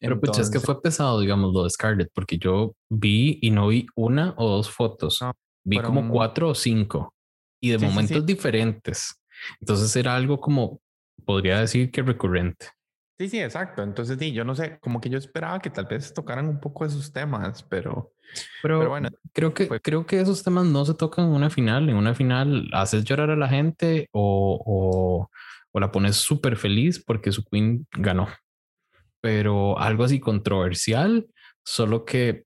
Pero 0.00 0.20
pues 0.20 0.38
es 0.38 0.48
que 0.48 0.60
fue 0.60 0.80
pesado, 0.80 1.18
digamos, 1.18 1.52
lo 1.52 1.64
de 1.64 1.70
Scarlett, 1.70 2.12
porque 2.14 2.38
yo 2.38 2.76
vi 2.88 3.40
y 3.42 3.50
no 3.50 3.66
vi 3.66 3.88
una 3.96 4.34
o 4.36 4.48
dos 4.48 4.70
fotos, 4.70 5.18
vi 5.64 5.80
como 5.80 6.08
cuatro 6.08 6.50
o 6.50 6.54
cinco, 6.54 7.12
y 7.60 7.70
de 7.70 7.78
momentos 7.78 8.24
diferentes. 8.24 9.20
Entonces 9.58 9.96
era 9.96 10.14
algo 10.14 10.38
como, 10.38 10.80
podría 11.24 11.58
decir 11.58 11.90
que 11.90 12.02
recurrente. 12.02 12.68
Sí, 13.20 13.28
sí, 13.28 13.38
exacto. 13.38 13.82
Entonces, 13.82 14.18
sí, 14.18 14.32
yo 14.32 14.44
no 14.46 14.54
sé, 14.54 14.78
como 14.80 14.98
que 14.98 15.10
yo 15.10 15.18
esperaba 15.18 15.60
que 15.60 15.68
tal 15.68 15.84
vez 15.84 16.14
tocaran 16.14 16.48
un 16.48 16.58
poco 16.58 16.86
esos 16.86 17.12
temas, 17.12 17.62
pero, 17.62 18.14
pero, 18.62 18.88
bueno, 18.88 19.10
creo 19.34 19.52
que, 19.52 19.68
creo 19.80 20.06
que 20.06 20.22
esos 20.22 20.42
temas 20.42 20.64
no 20.64 20.86
se 20.86 20.94
tocan 20.94 21.26
en 21.26 21.32
una 21.32 21.50
final. 21.50 21.90
En 21.90 21.96
una 21.96 22.14
final 22.14 22.70
haces 22.72 23.04
llorar 23.04 23.28
a 23.28 23.36
la 23.36 23.46
gente 23.46 24.08
o, 24.12 24.58
o, 24.64 25.30
o 25.70 25.80
la 25.80 25.92
pones 25.92 26.16
súper 26.16 26.56
feliz 26.56 27.04
porque 27.04 27.30
su 27.30 27.44
queen 27.44 27.86
ganó. 27.92 28.26
Pero 29.20 29.78
algo 29.78 30.04
así 30.04 30.18
controversial, 30.18 31.26
solo 31.62 32.06
que 32.06 32.44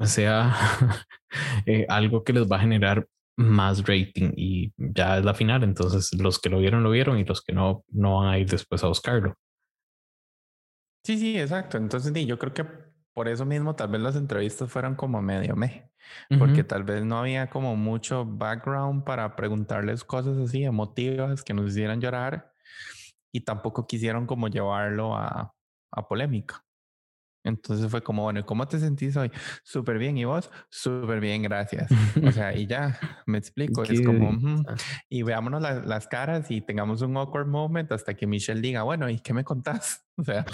sea 0.00 0.56
eh, 1.66 1.86
algo 1.88 2.24
que 2.24 2.32
les 2.32 2.50
va 2.50 2.56
a 2.56 2.62
generar 2.62 3.06
más 3.36 3.86
rating 3.86 4.32
y 4.36 4.72
ya 4.76 5.18
es 5.18 5.24
la 5.24 5.34
final. 5.34 5.62
Entonces, 5.62 6.12
los 6.20 6.40
que 6.40 6.50
lo 6.50 6.58
vieron, 6.58 6.82
lo 6.82 6.90
vieron 6.90 7.16
y 7.16 7.24
los 7.24 7.42
que 7.42 7.52
no, 7.52 7.84
no 7.90 8.16
van 8.16 8.28
a 8.30 8.40
ir 8.40 8.50
después 8.50 8.82
a 8.82 8.88
buscarlo. 8.88 9.36
Sí, 11.06 11.16
sí, 11.18 11.38
exacto. 11.38 11.78
Entonces, 11.78 12.12
yo 12.26 12.36
creo 12.36 12.52
que 12.52 12.64
por 13.14 13.28
eso 13.28 13.44
mismo 13.44 13.76
tal 13.76 13.90
vez 13.90 14.00
las 14.00 14.16
entrevistas 14.16 14.68
fueron 14.68 14.96
como 14.96 15.22
medio 15.22 15.54
me, 15.54 15.92
porque 16.36 16.64
tal 16.64 16.82
vez 16.82 17.04
no 17.04 17.16
había 17.18 17.48
como 17.48 17.76
mucho 17.76 18.24
background 18.26 19.04
para 19.04 19.36
preguntarles 19.36 20.02
cosas 20.02 20.36
así 20.36 20.64
emotivas 20.64 21.44
que 21.44 21.54
nos 21.54 21.70
hicieran 21.70 22.00
llorar 22.00 22.52
y 23.32 23.42
tampoco 23.42 23.86
quisieron 23.86 24.26
como 24.26 24.48
llevarlo 24.48 25.16
a, 25.16 25.54
a 25.92 26.08
polémica. 26.08 26.65
Entonces 27.46 27.88
fue 27.90 28.02
como, 28.02 28.24
bueno, 28.24 28.44
¿cómo 28.44 28.66
te 28.66 28.78
sentís 28.78 29.16
hoy? 29.16 29.30
Súper 29.62 29.98
bien. 29.98 30.18
¿Y 30.18 30.24
vos? 30.24 30.50
Súper 30.68 31.20
bien, 31.20 31.42
gracias. 31.42 31.90
O 32.22 32.32
sea, 32.32 32.54
y 32.54 32.66
ya, 32.66 32.98
me 33.26 33.38
explico. 33.38 33.84
es 33.84 34.02
como, 34.02 34.36
y 35.08 35.22
veámonos 35.22 35.62
las 35.62 36.08
caras 36.08 36.50
y 36.50 36.60
tengamos 36.60 37.02
un 37.02 37.16
awkward 37.16 37.46
moment 37.46 37.92
hasta 37.92 38.14
que 38.14 38.26
Michelle 38.26 38.60
diga, 38.60 38.82
bueno, 38.82 39.08
¿y 39.08 39.20
qué 39.20 39.32
me 39.32 39.44
contás? 39.44 40.02
O 40.18 40.24
sea. 40.24 40.46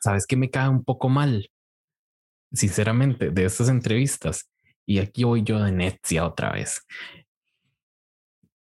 ¿Sabes 0.00 0.24
que 0.24 0.36
me 0.36 0.50
cae 0.50 0.68
un 0.68 0.84
poco 0.84 1.08
mal? 1.08 1.50
Sinceramente, 2.52 3.30
de 3.30 3.44
estas 3.44 3.68
entrevistas. 3.68 4.48
Y 4.86 5.00
aquí 5.00 5.24
voy 5.24 5.42
yo 5.42 5.60
de 5.60 5.72
Netzia 5.72 6.24
otra 6.24 6.52
vez. 6.52 6.86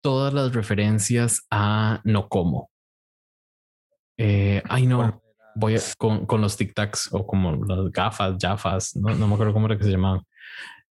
Todas 0.01 0.33
las 0.33 0.55
referencias 0.55 1.47
a 1.51 2.01
no 2.05 2.29
como. 2.29 2.71
Eh, 4.17 4.63
ay, 4.65 4.87
no 4.87 5.21
voy 5.57 5.77
con, 5.99 6.27
con, 6.27 6.40
los 6.40 6.59
tic-tacs 6.59 7.09
o 7.12 7.27
como 7.27 7.64
las 7.64 7.90
gafas, 7.90 8.37
jafas, 8.40 8.95
no, 8.95 9.14
no 9.14 9.27
me 9.27 9.35
acuerdo 9.35 9.53
cómo 9.53 9.66
era 9.66 9.79
que 9.79 9.85
se 9.85 9.90
llamaban. 9.90 10.23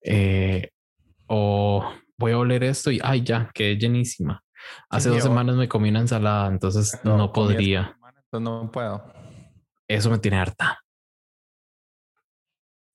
Eh, 0.01 0.69
o 1.27 1.87
voy 2.17 2.31
a 2.31 2.37
oler 2.37 2.63
esto 2.63 2.91
y 2.91 2.99
ay, 3.03 3.23
ya, 3.23 3.49
quedé 3.53 3.77
llenísima. 3.77 4.41
Hace 4.89 5.09
dos 5.09 5.21
semanas 5.21 5.55
me 5.55 5.67
comí 5.67 5.89
una 5.89 5.99
ensalada, 5.99 6.47
entonces 6.47 6.99
no, 7.03 7.31
podría. 7.31 7.97
no 8.31 8.71
puedo. 8.71 9.03
Eso 9.87 10.09
me 10.09 10.17
tiene 10.17 10.37
harta. 10.37 10.79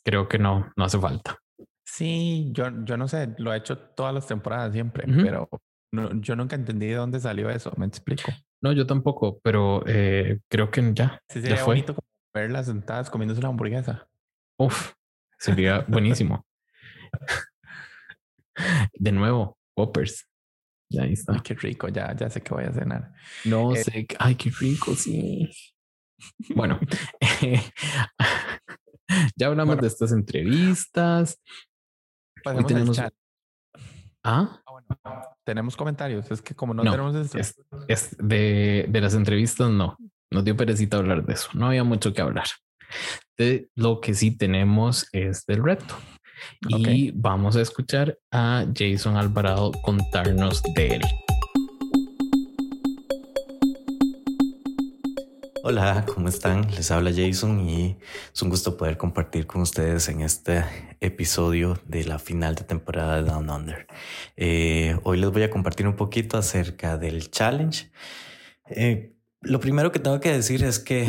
Creo 0.05 0.29
que 0.29 0.39
no, 0.39 0.73
no 0.77 0.85
hace 0.85 0.99
falta. 0.99 1.39
Sí, 1.85 2.51
yo, 2.53 2.85
yo 2.85 2.97
no 2.97 3.07
sé, 3.07 3.35
lo 3.39 3.53
he 3.53 3.59
hecho 3.59 3.79
todas 3.79 4.13
las 4.13 4.27
temporadas 4.27 4.73
siempre, 4.73 5.05
pero 5.07 5.49
yo 5.93 6.37
nunca 6.37 6.57
entendí 6.57 6.87
de 6.87 6.95
dónde 6.95 7.21
salió 7.21 7.51
eso, 7.51 7.73
me 7.77 7.87
explico. 7.87 8.33
No, 8.63 8.73
yo 8.73 8.87
tampoco, 8.87 9.41
pero 9.43 9.83
eh, 9.87 10.41
creo 10.49 10.71
que 10.71 10.93
ya. 10.95 11.21
Sí, 11.29 11.41
sería 11.41 11.57
ya 11.57 11.65
fue. 11.65 11.75
bonito 11.75 11.95
como 11.95 12.07
verlas 12.35 12.67
sentadas 12.67 13.11
comiéndose 13.11 13.41
una 13.41 13.49
hamburguesa. 13.49 14.09
Uf, 14.59 14.93
sería 15.39 15.85
buenísimo. 15.89 16.47
De 18.95 19.13
nuevo, 19.13 19.59
poppers. 19.75 20.27
Ya 20.93 21.05
ahí 21.05 21.13
está. 21.13 21.41
qué 21.43 21.55
rico, 21.55 21.89
ya, 21.89 22.15
ya 22.15 22.29
sé 22.29 22.43
que 22.43 22.53
voy 22.53 22.65
a 22.65 22.73
cenar. 22.73 23.13
No 23.45 23.75
eh, 23.75 23.85
sé, 23.85 24.07
ay, 24.19 24.35
qué 24.35 24.51
rico, 24.51 24.95
sí. 24.95 25.51
Bueno, 26.55 26.79
ya 29.37 29.47
hablamos 29.47 29.81
de 29.81 29.87
estas 29.87 30.13
entrevistas. 30.13 31.41
tenemos... 32.67 32.99
¿Ah? 32.99 33.11
ah 34.23 34.63
bueno, 34.71 34.87
tenemos 35.51 35.77
comentarios. 35.77 36.31
Es 36.31 36.41
que 36.41 36.55
como 36.55 36.75
no, 36.75 36.85
tenemos 36.85 37.35
Es, 37.89 38.17
de, 38.19 38.87
de, 38.89 39.01
las 39.01 39.15
entrevistas, 39.15 39.69
no. 39.69 39.97
Nos 40.31 40.45
dio 40.45 40.57
perecita 40.57 40.99
hablar 40.99 41.27
de 41.27 41.33
eso. 41.33 41.49
No 41.55 41.67
había 41.67 41.83
mucho 41.83 42.15
que 42.15 42.23
hablar. 42.23 42.47
De 43.37 43.69
lo 43.75 44.01
que 44.01 44.15
sí 44.15 44.31
tenemos 44.31 45.09
es 45.11 45.45
del 45.47 45.65
reto. 45.65 45.97
Y 46.69 47.11
vamos 47.17 47.57
a 47.57 47.63
escuchar 47.63 48.17
a 48.31 48.65
Jason 48.73 49.17
Alvarado 49.17 49.73
contarnos 49.83 50.63
de 50.77 50.95
él. 50.95 51.03
Hola, 55.63 56.07
¿cómo 56.07 56.29
están? 56.29 56.71
Les 56.71 56.91
habla 56.91 57.13
Jason 57.15 57.69
y 57.69 57.99
es 58.33 58.43
un 58.43 58.49
gusto 58.49 58.77
poder 58.77 58.97
compartir 58.97 59.47
con 59.47 59.61
ustedes 59.61 60.09
en 60.09 60.23
este 60.23 60.65
episodio 61.01 61.79
de 61.87 62.05
la 62.05 62.19
final 62.19 62.55
de 62.55 62.65
temporada 62.65 63.17
de 63.17 63.25
Down 63.31 63.51
Under. 63.51 63.87
Eh, 64.37 64.99
hoy 65.05 65.19
les 65.19 65.31
voy 65.31 65.43
a 65.43 65.51
compartir 65.51 65.87
un 65.87 65.97
poquito 65.97 66.39
acerca 66.39 66.97
del 66.97 67.31
challenge. 67.31 67.91
Eh, 68.67 69.15
Lo 69.43 69.61
primero 69.61 69.93
que 69.93 69.99
tengo 69.99 70.21
que 70.21 70.33
decir 70.33 70.65
es 70.65 70.79
que 70.79 71.07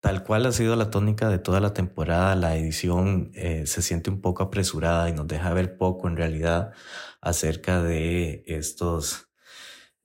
tal 0.00 0.22
cual 0.24 0.46
ha 0.46 0.52
sido 0.52 0.76
la 0.76 0.90
tónica 0.90 1.28
de 1.28 1.38
toda 1.38 1.60
la 1.60 1.74
temporada, 1.74 2.36
la 2.36 2.56
edición 2.56 3.32
eh, 3.34 3.66
se 3.66 3.82
siente 3.82 4.10
un 4.10 4.20
poco 4.20 4.44
apresurada 4.44 5.08
y 5.08 5.12
nos 5.12 5.26
deja 5.26 5.52
ver 5.52 5.76
poco 5.78 6.08
en 6.08 6.16
realidad 6.16 6.72
acerca 7.20 7.82
de 7.82 8.44
estos, 8.46 9.27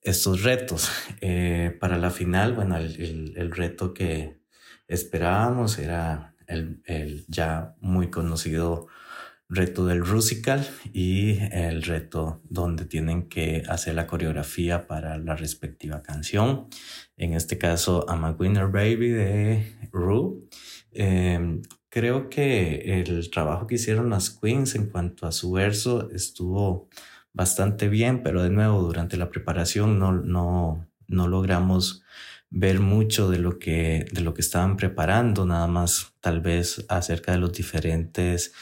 estos 0.04 0.44
retos. 0.44 0.90
Eh, 1.22 1.76
para 1.80 1.98
la 1.98 2.12
final, 2.12 2.54
bueno, 2.54 2.78
el, 2.78 3.34
el, 3.36 3.52
reto 3.52 3.94
que 3.94 4.42
esperábamos 4.88 5.80
era 5.80 6.36
el, 6.48 6.82
el 6.86 7.26
ya 7.28 7.76
muy 7.80 8.10
conocido 8.10 8.88
reto 9.50 9.86
del 9.86 10.06
Rusical 10.06 10.68
y 10.94 11.38
el 11.52 11.84
reto 11.84 12.42
donde 12.50 12.86
tienen 12.86 13.30
que 13.30 13.64
hacer 13.68 13.96
la 13.96 14.08
coreografía 14.08 14.88
para 14.88 15.18
la 15.18 15.36
respectiva 15.36 16.02
canción. 16.02 16.68
En 17.18 17.34
este 17.34 17.58
caso, 17.58 18.06
I'm 18.08 18.26
a 18.26 18.32
Winner 18.32 18.68
Baby 18.68 19.10
de 19.10 19.90
Ru. 19.92 20.48
Em, 20.92 21.62
creo 21.90 22.30
que 22.30 23.02
el 23.02 23.30
trabajo 23.30 23.68
que 23.68 23.76
hicieron 23.76 24.10
las 24.10 24.30
Queens 24.32 24.76
en 24.76 24.88
cuanto 24.88 25.28
a 25.28 25.32
su 25.32 25.52
verso 25.52 26.10
estuvo 26.12 26.90
bastante 27.34 27.90
bien, 27.90 28.24
pero 28.24 28.44
de 28.44 28.50
nuevo, 28.50 28.82
durante 28.82 29.18
la 29.18 29.30
preparación 29.30 30.00
no, 30.00 30.12
no, 30.12 30.88
no 31.08 31.28
logramos 31.28 32.04
ver 32.50 32.80
mucho 32.80 33.30
de 33.30 33.40
lo 33.40 33.58
que 33.58 34.06
de 34.12 34.22
lo 34.22 34.36
que 34.36 34.42
estaban 34.42 34.78
preparando, 34.78 35.46
nada 35.46 35.66
más 35.68 36.14
tal 36.20 36.40
vez 36.40 36.86
acerca 36.88 37.32
de 37.32 37.40
los 37.40 37.52
diferentes 37.52 38.54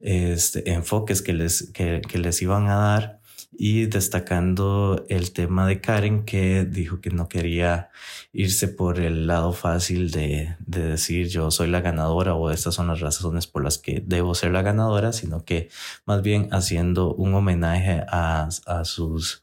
este, 0.00 0.72
enfoques 0.72 1.22
que 1.22 1.32
les, 1.32 1.70
que, 1.72 2.02
que 2.06 2.18
les 2.18 2.42
iban 2.42 2.68
a 2.68 2.76
dar 2.76 3.20
y 3.58 3.86
destacando 3.86 5.04
el 5.08 5.32
tema 5.32 5.66
de 5.66 5.80
Karen 5.80 6.24
que 6.24 6.64
dijo 6.64 7.00
que 7.00 7.10
no 7.10 7.28
quería 7.28 7.90
irse 8.32 8.68
por 8.68 9.00
el 9.00 9.26
lado 9.26 9.52
fácil 9.52 10.10
de, 10.10 10.56
de, 10.60 10.82
decir 10.82 11.28
yo 11.28 11.50
soy 11.50 11.68
la 11.68 11.80
ganadora 11.80 12.34
o 12.34 12.50
estas 12.50 12.74
son 12.74 12.88
las 12.88 13.00
razones 13.00 13.46
por 13.46 13.64
las 13.64 13.78
que 13.78 14.02
debo 14.04 14.34
ser 14.34 14.52
la 14.52 14.62
ganadora, 14.62 15.12
sino 15.12 15.44
que 15.44 15.68
más 16.04 16.22
bien 16.22 16.48
haciendo 16.52 17.14
un 17.14 17.34
homenaje 17.34 18.04
a, 18.08 18.48
a 18.66 18.84
sus 18.84 19.42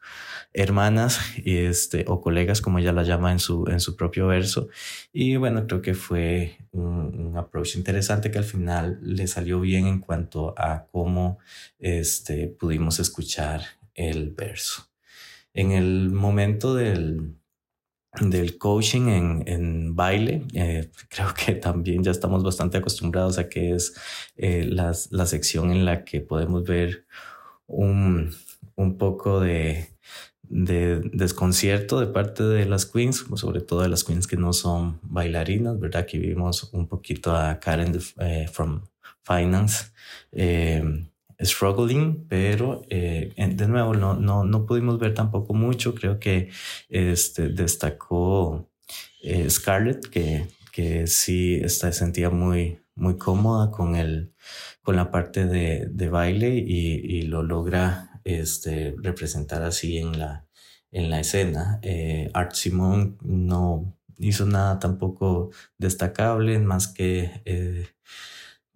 hermanas 0.53 1.19
este, 1.45 2.05
o 2.07 2.21
colegas, 2.21 2.61
como 2.61 2.79
ella 2.79 2.93
la 2.93 3.03
llama 3.03 3.31
en 3.31 3.39
su, 3.39 3.65
en 3.67 3.79
su 3.79 3.95
propio 3.95 4.27
verso. 4.27 4.69
Y 5.11 5.35
bueno, 5.37 5.65
creo 5.67 5.81
que 5.81 5.93
fue 5.93 6.57
un, 6.71 7.27
un 7.27 7.37
approach 7.37 7.75
interesante 7.75 8.31
que 8.31 8.37
al 8.37 8.43
final 8.43 8.99
le 9.01 9.27
salió 9.27 9.59
bien 9.59 9.87
en 9.87 9.99
cuanto 9.99 10.53
a 10.57 10.85
cómo 10.91 11.39
este, 11.79 12.47
pudimos 12.47 12.99
escuchar 12.99 13.61
el 13.95 14.31
verso. 14.31 14.89
En 15.53 15.71
el 15.71 16.09
momento 16.09 16.73
del, 16.73 17.35
del 18.19 18.57
coaching 18.57 19.07
en, 19.07 19.43
en 19.47 19.95
baile, 19.95 20.43
eh, 20.53 20.89
creo 21.09 21.33
que 21.33 21.55
también 21.55 22.03
ya 22.03 22.11
estamos 22.11 22.43
bastante 22.43 22.77
acostumbrados 22.77 23.37
a 23.37 23.49
que 23.49 23.73
es 23.73 23.95
eh, 24.35 24.65
la, 24.65 24.93
la 25.11 25.25
sección 25.25 25.71
en 25.71 25.85
la 25.85 26.03
que 26.03 26.21
podemos 26.21 26.63
ver 26.63 27.05
un, 27.67 28.31
un 28.75 28.97
poco 28.97 29.39
de, 29.39 29.89
de 30.41 30.99
desconcierto 31.13 31.99
de 31.99 32.07
parte 32.07 32.43
de 32.43 32.65
las 32.65 32.85
queens, 32.85 33.25
sobre 33.35 33.61
todo 33.61 33.81
de 33.81 33.89
las 33.89 34.03
queens 34.03 34.27
que 34.27 34.37
no 34.37 34.53
son 34.53 34.99
bailarinas, 35.03 35.79
¿verdad? 35.79 36.05
Que 36.05 36.17
vimos 36.19 36.69
un 36.73 36.87
poquito 36.87 37.35
a 37.35 37.59
Karen 37.59 37.99
eh, 38.19 38.47
from 38.51 38.81
Finance 39.23 39.85
struggling, 41.45 42.25
pero 42.27 42.81
eh, 42.89 43.33
de 43.35 43.67
nuevo 43.67 43.93
no, 43.93 44.15
no, 44.15 44.43
no 44.43 44.65
pudimos 44.65 44.99
ver 44.99 45.13
tampoco 45.13 45.53
mucho. 45.53 45.93
Creo 45.95 46.19
que 46.19 46.49
este, 46.89 47.49
destacó 47.49 48.69
eh, 49.21 49.49
Scarlett, 49.49 50.07
que, 50.09 50.47
que 50.71 51.07
sí 51.07 51.55
está, 51.55 51.91
sentía 51.91 52.29
muy, 52.29 52.79
muy 52.95 53.17
cómoda 53.17 53.71
con, 53.71 53.95
el, 53.95 54.33
con 54.81 54.95
la 54.95 55.11
parte 55.11 55.45
de, 55.45 55.87
de 55.89 56.09
baile 56.09 56.55
y, 56.55 56.95
y 56.95 57.21
lo 57.23 57.43
logra 57.43 58.21
este, 58.23 58.95
representar 59.01 59.63
así 59.63 59.97
en 59.97 60.19
la, 60.19 60.47
en 60.91 61.09
la 61.09 61.19
escena. 61.19 61.79
Eh, 61.81 62.29
Art 62.33 62.53
Simon 62.53 63.17
no 63.21 63.97
hizo 64.17 64.45
nada 64.45 64.79
tampoco 64.79 65.51
destacable, 65.77 66.59
más 66.59 66.87
que 66.87 67.41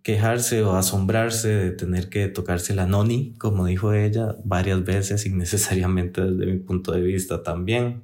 quejarse 0.04 0.64
o 0.64 0.76
asombrarse 0.76 1.50
de 1.50 1.72
tener 1.72 2.10
que 2.10 2.28
tocarse 2.28 2.74
la 2.74 2.86
noni, 2.86 3.36
como 3.38 3.66
dijo 3.66 3.94
ella, 3.94 4.36
varias 4.44 4.84
veces 4.84 5.26
innecesariamente 5.26 6.22
desde 6.32 6.52
mi 6.52 6.60
punto 6.60 6.92
de 6.92 7.02
vista 7.02 7.44
también. 7.44 8.04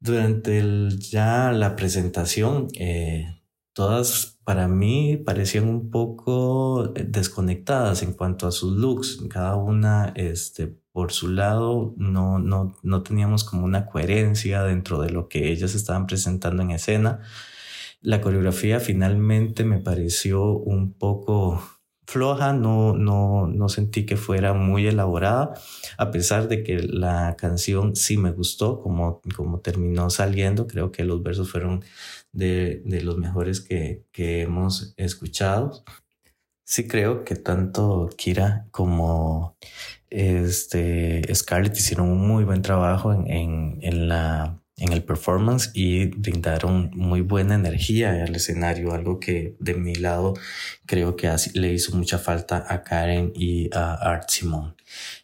Durante 0.00 0.62
ya 0.98 1.52
la 1.52 1.76
presentación, 1.76 2.68
eh, 2.78 3.40
todas 3.72 4.38
para 4.44 4.68
mí 4.68 5.16
parecían 5.16 5.68
un 5.68 5.90
poco 5.90 6.94
eh, 6.94 7.04
desconectadas 7.08 8.02
en 8.02 8.12
cuanto 8.12 8.46
a 8.46 8.52
sus 8.52 8.76
looks. 8.76 9.18
Cada 9.28 9.56
una, 9.56 10.12
este, 10.14 10.68
por 10.92 11.12
su 11.12 11.28
lado, 11.28 11.94
no, 11.96 12.38
no, 12.38 12.76
no 12.82 13.02
teníamos 13.02 13.44
como 13.44 13.64
una 13.64 13.86
coherencia 13.86 14.62
dentro 14.62 15.00
de 15.00 15.10
lo 15.10 15.28
que 15.28 15.50
ellas 15.50 15.74
estaban 15.74 16.06
presentando 16.06 16.62
en 16.62 16.70
escena. 16.70 17.20
La 18.06 18.20
coreografía 18.20 18.78
finalmente 18.78 19.64
me 19.64 19.80
pareció 19.80 20.52
un 20.52 20.92
poco 20.92 21.60
floja, 22.06 22.52
no, 22.52 22.92
no, 22.94 23.48
no 23.48 23.68
sentí 23.68 24.06
que 24.06 24.16
fuera 24.16 24.52
muy 24.52 24.86
elaborada, 24.86 25.54
a 25.98 26.12
pesar 26.12 26.46
de 26.46 26.62
que 26.62 26.78
la 26.78 27.34
canción 27.36 27.96
sí 27.96 28.16
me 28.16 28.30
gustó, 28.30 28.80
como, 28.80 29.20
como 29.34 29.58
terminó 29.58 30.08
saliendo, 30.08 30.68
creo 30.68 30.92
que 30.92 31.02
los 31.02 31.20
versos 31.24 31.50
fueron 31.50 31.82
de, 32.30 32.80
de 32.84 33.02
los 33.02 33.18
mejores 33.18 33.60
que, 33.60 34.04
que, 34.12 34.42
hemos 34.42 34.94
escuchado. 34.96 35.82
Sí 36.64 36.86
creo 36.86 37.24
que 37.24 37.34
tanto 37.34 38.08
Kira 38.16 38.68
como 38.70 39.56
este 40.10 41.34
Scarlett 41.34 41.76
hicieron 41.76 42.08
un 42.08 42.24
muy 42.28 42.44
buen 42.44 42.62
trabajo 42.62 43.12
en, 43.12 43.26
en, 43.28 43.78
en 43.82 44.08
la 44.08 44.62
en 44.78 44.92
el 44.92 45.02
performance 45.02 45.70
y 45.74 46.06
brindaron 46.06 46.90
muy 46.94 47.22
buena 47.22 47.54
energía 47.54 48.24
al 48.24 48.36
escenario, 48.36 48.92
algo 48.92 49.18
que 49.18 49.56
de 49.58 49.74
mi 49.74 49.94
lado 49.94 50.34
creo 50.84 51.16
que 51.16 51.34
le 51.54 51.72
hizo 51.72 51.96
mucha 51.96 52.18
falta 52.18 52.64
a 52.68 52.82
Karen 52.82 53.32
y 53.34 53.70
a 53.74 53.94
Art 53.94 54.28
Simon. 54.28 54.76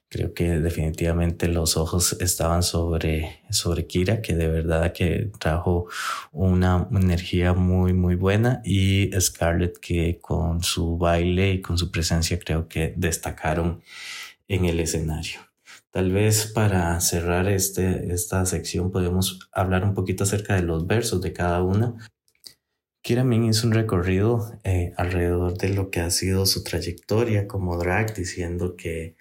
Creo 0.08 0.34
que 0.34 0.58
definitivamente 0.60 1.48
los 1.48 1.78
ojos 1.78 2.16
estaban 2.20 2.62
sobre, 2.62 3.40
sobre 3.50 3.86
Kira, 3.86 4.20
que 4.20 4.34
de 4.34 4.48
verdad 4.48 4.92
que 4.92 5.30
trajo 5.38 5.88
una 6.32 6.86
energía 6.92 7.54
muy, 7.54 7.94
muy 7.94 8.14
buena 8.14 8.60
y 8.64 9.10
Scarlett 9.18 9.78
que 9.78 10.18
con 10.20 10.62
su 10.62 10.98
baile 10.98 11.52
y 11.52 11.60
con 11.62 11.78
su 11.78 11.90
presencia 11.90 12.38
creo 12.38 12.68
que 12.68 12.92
destacaron 12.96 13.82
en 14.48 14.66
el 14.66 14.80
escenario. 14.80 15.51
Tal 15.92 16.10
vez 16.10 16.46
para 16.46 16.98
cerrar 17.00 17.48
este, 17.48 18.14
esta 18.14 18.46
sección 18.46 18.90
podemos 18.90 19.50
hablar 19.52 19.84
un 19.84 19.92
poquito 19.92 20.24
acerca 20.24 20.54
de 20.54 20.62
los 20.62 20.86
versos 20.86 21.20
de 21.20 21.34
cada 21.34 21.62
una. 21.62 21.94
Kira 23.02 23.24
Min 23.24 23.44
hizo 23.44 23.66
un 23.66 23.74
recorrido 23.74 24.58
eh, 24.64 24.94
alrededor 24.96 25.58
de 25.58 25.68
lo 25.68 25.90
que 25.90 26.00
ha 26.00 26.08
sido 26.08 26.46
su 26.46 26.64
trayectoria 26.64 27.46
como 27.46 27.76
drag, 27.76 28.14
diciendo 28.14 28.74
que 28.74 29.16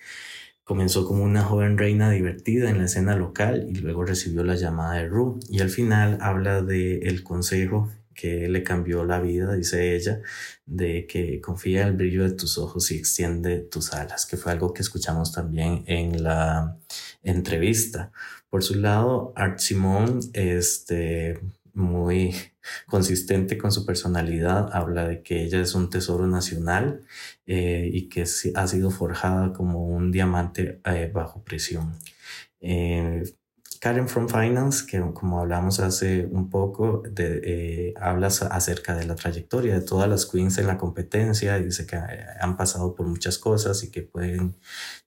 comenzó 0.64 1.06
como 1.06 1.26
una 1.26 1.44
joven 1.44 1.78
reina 1.78 2.10
divertida 2.10 2.70
en 2.70 2.78
la 2.78 2.86
escena 2.86 3.18
local 3.18 3.68
y 3.70 3.76
luego 3.76 4.06
recibió 4.06 4.46
la 4.46 4.56
llamada 4.56 4.94
de 4.94 5.10
Ru. 5.10 5.40
Y 5.50 5.60
al 5.60 5.70
final 5.70 6.20
habla 6.22 6.62
de 6.62 7.00
el 7.00 7.22
consejo 7.24 7.90
que 8.14 8.48
le 8.48 8.64
cambió 8.64 9.04
la 9.06 9.20
vida, 9.20 9.54
dice 9.56 9.96
ella, 9.96 10.22
de 10.66 11.08
que 11.08 11.42
confía 11.42 11.82
en 11.82 11.90
el 11.90 11.94
brillo 11.94 12.24
de 12.24 12.36
tus 12.36 12.58
ojos 12.58 12.92
y 12.92 12.98
extiende 12.98 13.60
tus 13.60 13.94
alas, 13.94 14.26
que 14.26 14.38
fue 14.38 14.52
algo 14.52 14.74
que 14.74 14.82
escuchamos 14.82 15.32
también 15.32 15.84
en 15.88 16.24
la 16.24 16.78
entrevista. 17.24 18.12
Por 18.50 18.64
su 18.64 18.76
lado, 18.76 19.34
Art 19.36 19.60
Simon, 19.60 20.20
este, 20.34 21.40
muy 21.74 22.36
consistente 22.88 23.58
con 23.58 23.72
su 23.72 23.86
personalidad, 23.86 24.70
habla 24.74 25.08
de 25.08 25.22
que 25.22 25.44
ella 25.44 25.62
es 25.62 25.76
un 25.76 25.90
tesoro 25.90 26.28
nacional 26.28 27.02
eh, 27.46 27.90
y 27.92 28.10
que 28.10 28.24
ha 28.56 28.68
sido 28.68 28.92
forjada 28.92 29.54
como 29.54 29.88
un 29.88 30.12
diamante 30.12 30.80
eh, 30.86 31.10
bajo 31.14 31.44
presión. 31.44 31.96
Eh, 32.60 33.24
Karen 33.80 34.08
from 34.08 34.30
Finance, 34.30 34.86
que 34.86 35.00
como 35.14 35.40
hablamos 35.40 35.80
hace 35.80 36.28
un 36.28 36.50
poco, 36.52 37.02
de, 37.10 37.42
eh, 37.44 37.94
habla 38.00 38.28
acerca 38.28 38.96
de 38.96 39.06
la 39.06 39.16
trayectoria 39.16 39.74
de 39.74 39.82
todas 39.82 40.08
las 40.08 40.26
queens 40.28 40.58
en 40.60 40.68
la 40.68 40.78
competencia 40.78 41.58
dice 41.58 41.88
que 41.88 41.96
eh, 41.96 42.26
han 42.40 42.58
pasado 42.58 42.94
por 42.94 43.08
muchas 43.08 43.40
cosas 43.40 43.84
y 43.84 43.90
que 43.90 44.04
pueden 44.04 44.56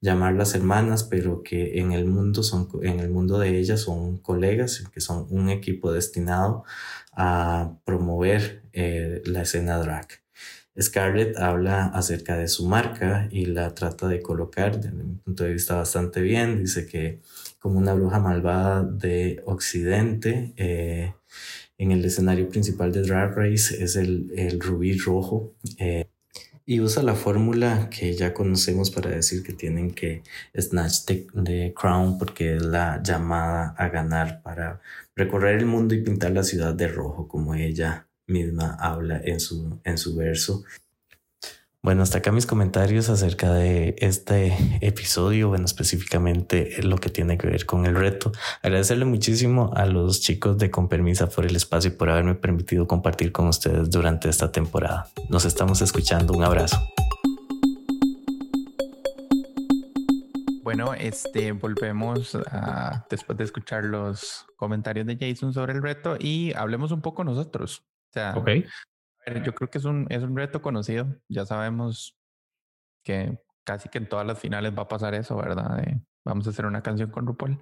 llamarlas 0.00 0.55
hermanas, 0.57 1.05
pero 1.05 1.42
que 1.42 1.79
en 1.79 1.92
el 1.92 2.07
mundo 2.07 2.42
son, 2.42 2.68
en 2.83 2.98
el 2.98 3.11
mundo 3.11 3.38
de 3.38 3.59
ellas 3.59 3.81
son 3.81 4.18
colegas, 4.18 4.83
que 4.92 5.00
son 5.00 5.27
un 5.31 5.50
equipo 5.50 5.92
destinado 5.92 6.64
a 7.12 7.77
promover 7.85 8.64
eh, 8.72 9.22
la 9.24 9.42
escena 9.42 9.79
drag. 9.79 10.09
Scarlett 10.81 11.37
habla 11.37 11.87
acerca 11.87 12.37
de 12.37 12.48
su 12.48 12.66
marca 12.66 13.29
y 13.31 13.46
la 13.46 13.74
trata 13.74 14.09
de 14.09 14.20
colocar 14.20 14.81
desde 14.81 14.96
mi 14.96 15.14
punto 15.16 15.44
de 15.44 15.53
vista 15.53 15.77
bastante 15.77 16.20
bien. 16.20 16.59
Dice 16.59 16.87
que 16.87 17.20
como 17.64 17.79
una 17.79 17.94
bruja 17.94 18.20
malvada 18.20 18.83
de 18.83 19.42
Occidente, 19.46 20.53
eh, 20.59 21.14
en 21.79 21.92
el 21.92 22.05
escenario 22.05 22.46
principal 22.50 22.92
de 22.92 23.00
Drag 23.00 23.35
Race 23.35 23.83
es 23.83 23.96
el, 23.96 24.31
el 24.37 24.61
rubí 24.61 24.98
rojo. 24.98 25.55
Eh, 25.79 26.05
y 26.66 26.81
usa 26.81 27.03
la 27.03 27.14
fórmula 27.14 27.88
que 27.88 28.12
ya 28.12 28.35
conocemos 28.35 28.90
para 28.90 29.09
decir 29.09 29.42
que 29.42 29.55
tienen 29.55 29.92
que 29.92 30.22
snatch 30.55 31.07
the, 31.07 31.72
crown 31.74 32.18
porque 32.18 32.57
es 32.57 32.62
la 32.62 33.03
llamada 33.03 33.74
a 33.79 33.88
ganar 33.88 34.42
para 34.42 34.83
recorrer 35.16 35.59
el 35.59 35.64
mundo 35.64 35.94
y 35.94 36.03
pintar 36.03 36.33
la 36.33 36.42
ciudad 36.42 36.74
de 36.74 36.88
rojo 36.88 37.27
como 37.27 37.55
ella 37.55 38.07
misma 38.27 38.77
habla 38.79 39.22
en 39.24 39.40
su, 39.40 39.81
en 39.85 39.96
su 39.96 40.14
verso. 40.14 40.64
Bueno, 41.85 42.03
hasta 42.03 42.16
acá 42.16 42.33
mis 42.33 42.47
comentarios 42.47 43.11
acerca 43.11 43.53
de 43.53 43.94
este 43.99 44.57
episodio, 44.81 45.51
bueno, 45.51 45.66
específicamente 45.66 46.83
lo 46.83 46.97
que 46.97 47.11
tiene 47.11 47.37
que 47.37 47.47
ver 47.47 47.66
con 47.66 47.85
el 47.85 47.94
reto. 47.94 48.33
Agradecerle 48.62 49.05
muchísimo 49.05 49.70
a 49.77 49.85
los 49.85 50.23
chicos 50.23 50.57
de 50.57 50.70
Con 50.70 50.88
Permisa 50.88 51.29
por 51.29 51.44
el 51.44 51.55
espacio 51.55 51.90
y 51.90 51.92
por 51.92 52.09
haberme 52.09 52.37
permitido 52.37 52.87
compartir 52.88 53.33
con 53.33 53.49
ustedes 53.49 53.90
durante 53.90 54.31
esta 54.31 54.51
temporada. 54.51 55.09
Nos 55.29 55.44
estamos 55.44 55.83
escuchando. 55.83 56.33
Un 56.33 56.44
abrazo. 56.44 56.79
Bueno, 60.62 60.94
este 60.94 61.53
volvemos 61.53 62.35
a, 62.35 63.05
después 63.11 63.37
de 63.37 63.44
escuchar 63.44 63.85
los 63.85 64.47
comentarios 64.57 65.07
de 65.07 65.18
Jason 65.20 65.53
sobre 65.53 65.75
el 65.75 65.83
reto 65.83 66.16
y 66.18 66.55
hablemos 66.55 66.92
un 66.92 67.03
poco 67.03 67.25
nosotros. 67.25 67.85
O 68.09 68.12
sea, 68.14 68.35
okay 68.38 68.64
yo 69.45 69.55
creo 69.55 69.71
que 69.71 69.79
es 69.79 69.85
un, 69.85 70.07
es 70.11 70.23
un 70.23 70.37
reto 70.37 70.63
conocido. 70.63 71.17
Ya 71.29 71.47
sabemos 71.47 72.17
que 73.05 73.39
casi 73.65 73.89
que 73.89 73.99
en 73.99 74.09
todas 74.09 74.27
las 74.27 74.39
finales 74.39 74.73
va 74.77 74.83
a 74.83 74.89
pasar 74.89 75.15
eso, 75.15 75.37
¿verdad? 75.37 75.85
vamos 76.25 76.47
a 76.47 76.51
hacer 76.51 76.67
una 76.67 76.83
canción 76.83 77.11
con 77.11 77.27
RuPaul. 77.27 77.61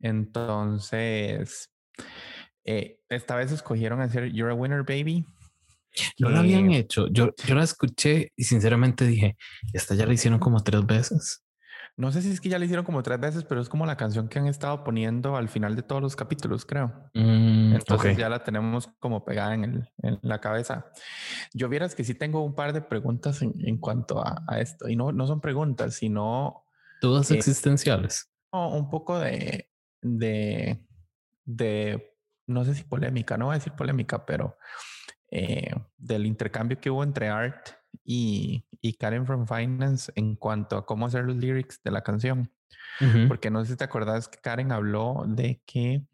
Entonces, 0.00 1.72
eh, 2.64 3.00
esta 3.08 3.36
vez 3.36 3.52
escogieron 3.52 4.00
hacer 4.00 4.32
You're 4.32 4.52
a 4.52 4.54
Winner 4.54 4.82
Baby. 4.82 5.24
No 6.18 6.30
lo 6.30 6.38
habían 6.38 6.70
hecho. 6.70 7.08
Yo, 7.08 7.34
yo 7.44 7.54
la 7.54 7.64
escuché 7.64 8.32
y 8.36 8.44
sinceramente 8.44 9.06
dije, 9.06 9.36
esta 9.72 9.94
ya 9.94 10.06
la 10.06 10.12
hicieron 10.12 10.38
como 10.38 10.62
tres 10.62 10.84
veces. 10.86 11.44
No 11.98 12.12
sé 12.12 12.22
si 12.22 12.30
es 12.30 12.40
que 12.40 12.48
ya 12.48 12.60
le 12.60 12.66
hicieron 12.66 12.84
como 12.84 13.02
tres 13.02 13.18
veces, 13.18 13.42
pero 13.42 13.60
es 13.60 13.68
como 13.68 13.84
la 13.84 13.96
canción 13.96 14.28
que 14.28 14.38
han 14.38 14.46
estado 14.46 14.84
poniendo 14.84 15.34
al 15.34 15.48
final 15.48 15.74
de 15.74 15.82
todos 15.82 16.00
los 16.00 16.14
capítulos, 16.14 16.64
creo. 16.64 16.92
Mm, 17.12 17.74
Entonces 17.74 18.16
ya 18.16 18.28
la 18.28 18.44
tenemos 18.44 18.86
como 19.00 19.24
pegada 19.24 19.54
en, 19.54 19.88
la 20.22 20.40
cabeza. 20.40 20.92
Yo 21.52 21.68
vieras 21.68 21.96
que 21.96 22.04
sí 22.04 22.14
tengo 22.14 22.44
un 22.44 22.54
par 22.54 22.72
de 22.72 22.82
preguntas 22.82 23.42
en, 23.42 23.78
cuanto 23.78 24.24
a, 24.24 24.60
esto. 24.60 24.88
Y 24.88 24.94
no, 24.94 25.10
no 25.10 25.26
son 25.26 25.40
preguntas, 25.40 25.94
sino... 25.94 26.62
Dudas 27.02 27.32
existenciales. 27.32 28.30
un 28.52 28.88
poco 28.90 29.18
de, 29.18 29.68
de, 30.00 30.86
de, 31.44 32.14
no 32.46 32.64
sé 32.64 32.76
si 32.76 32.84
polémica, 32.84 33.36
no 33.36 33.46
voy 33.46 33.54
a 33.54 33.58
decir 33.58 33.72
polémica, 33.72 34.24
pero 34.24 34.56
eh, 35.32 35.74
del 35.96 36.26
intercambio 36.26 36.80
que 36.80 36.90
hubo 36.90 37.02
entre 37.02 37.28
Art 37.28 37.70
y, 38.10 38.64
y, 38.80 38.94
Karen 38.94 39.26
from 39.26 39.46
Finance 39.46 40.10
en 40.14 40.34
cuanto 40.34 40.78
a 40.78 40.86
cómo 40.86 41.04
hacer 41.04 41.24
los 41.24 41.36
lyrics 41.36 41.82
de 41.84 41.90
la 41.90 42.02
canción. 42.02 42.50
Porque 43.28 43.50
no 43.50 43.62
sé 43.62 43.72
si 43.72 43.76
te 43.76 43.84
acordás 43.84 44.28
que 44.28 44.38
Karen 44.38 44.72
habló 44.72 45.24
de 45.26 45.60
que 45.66 46.06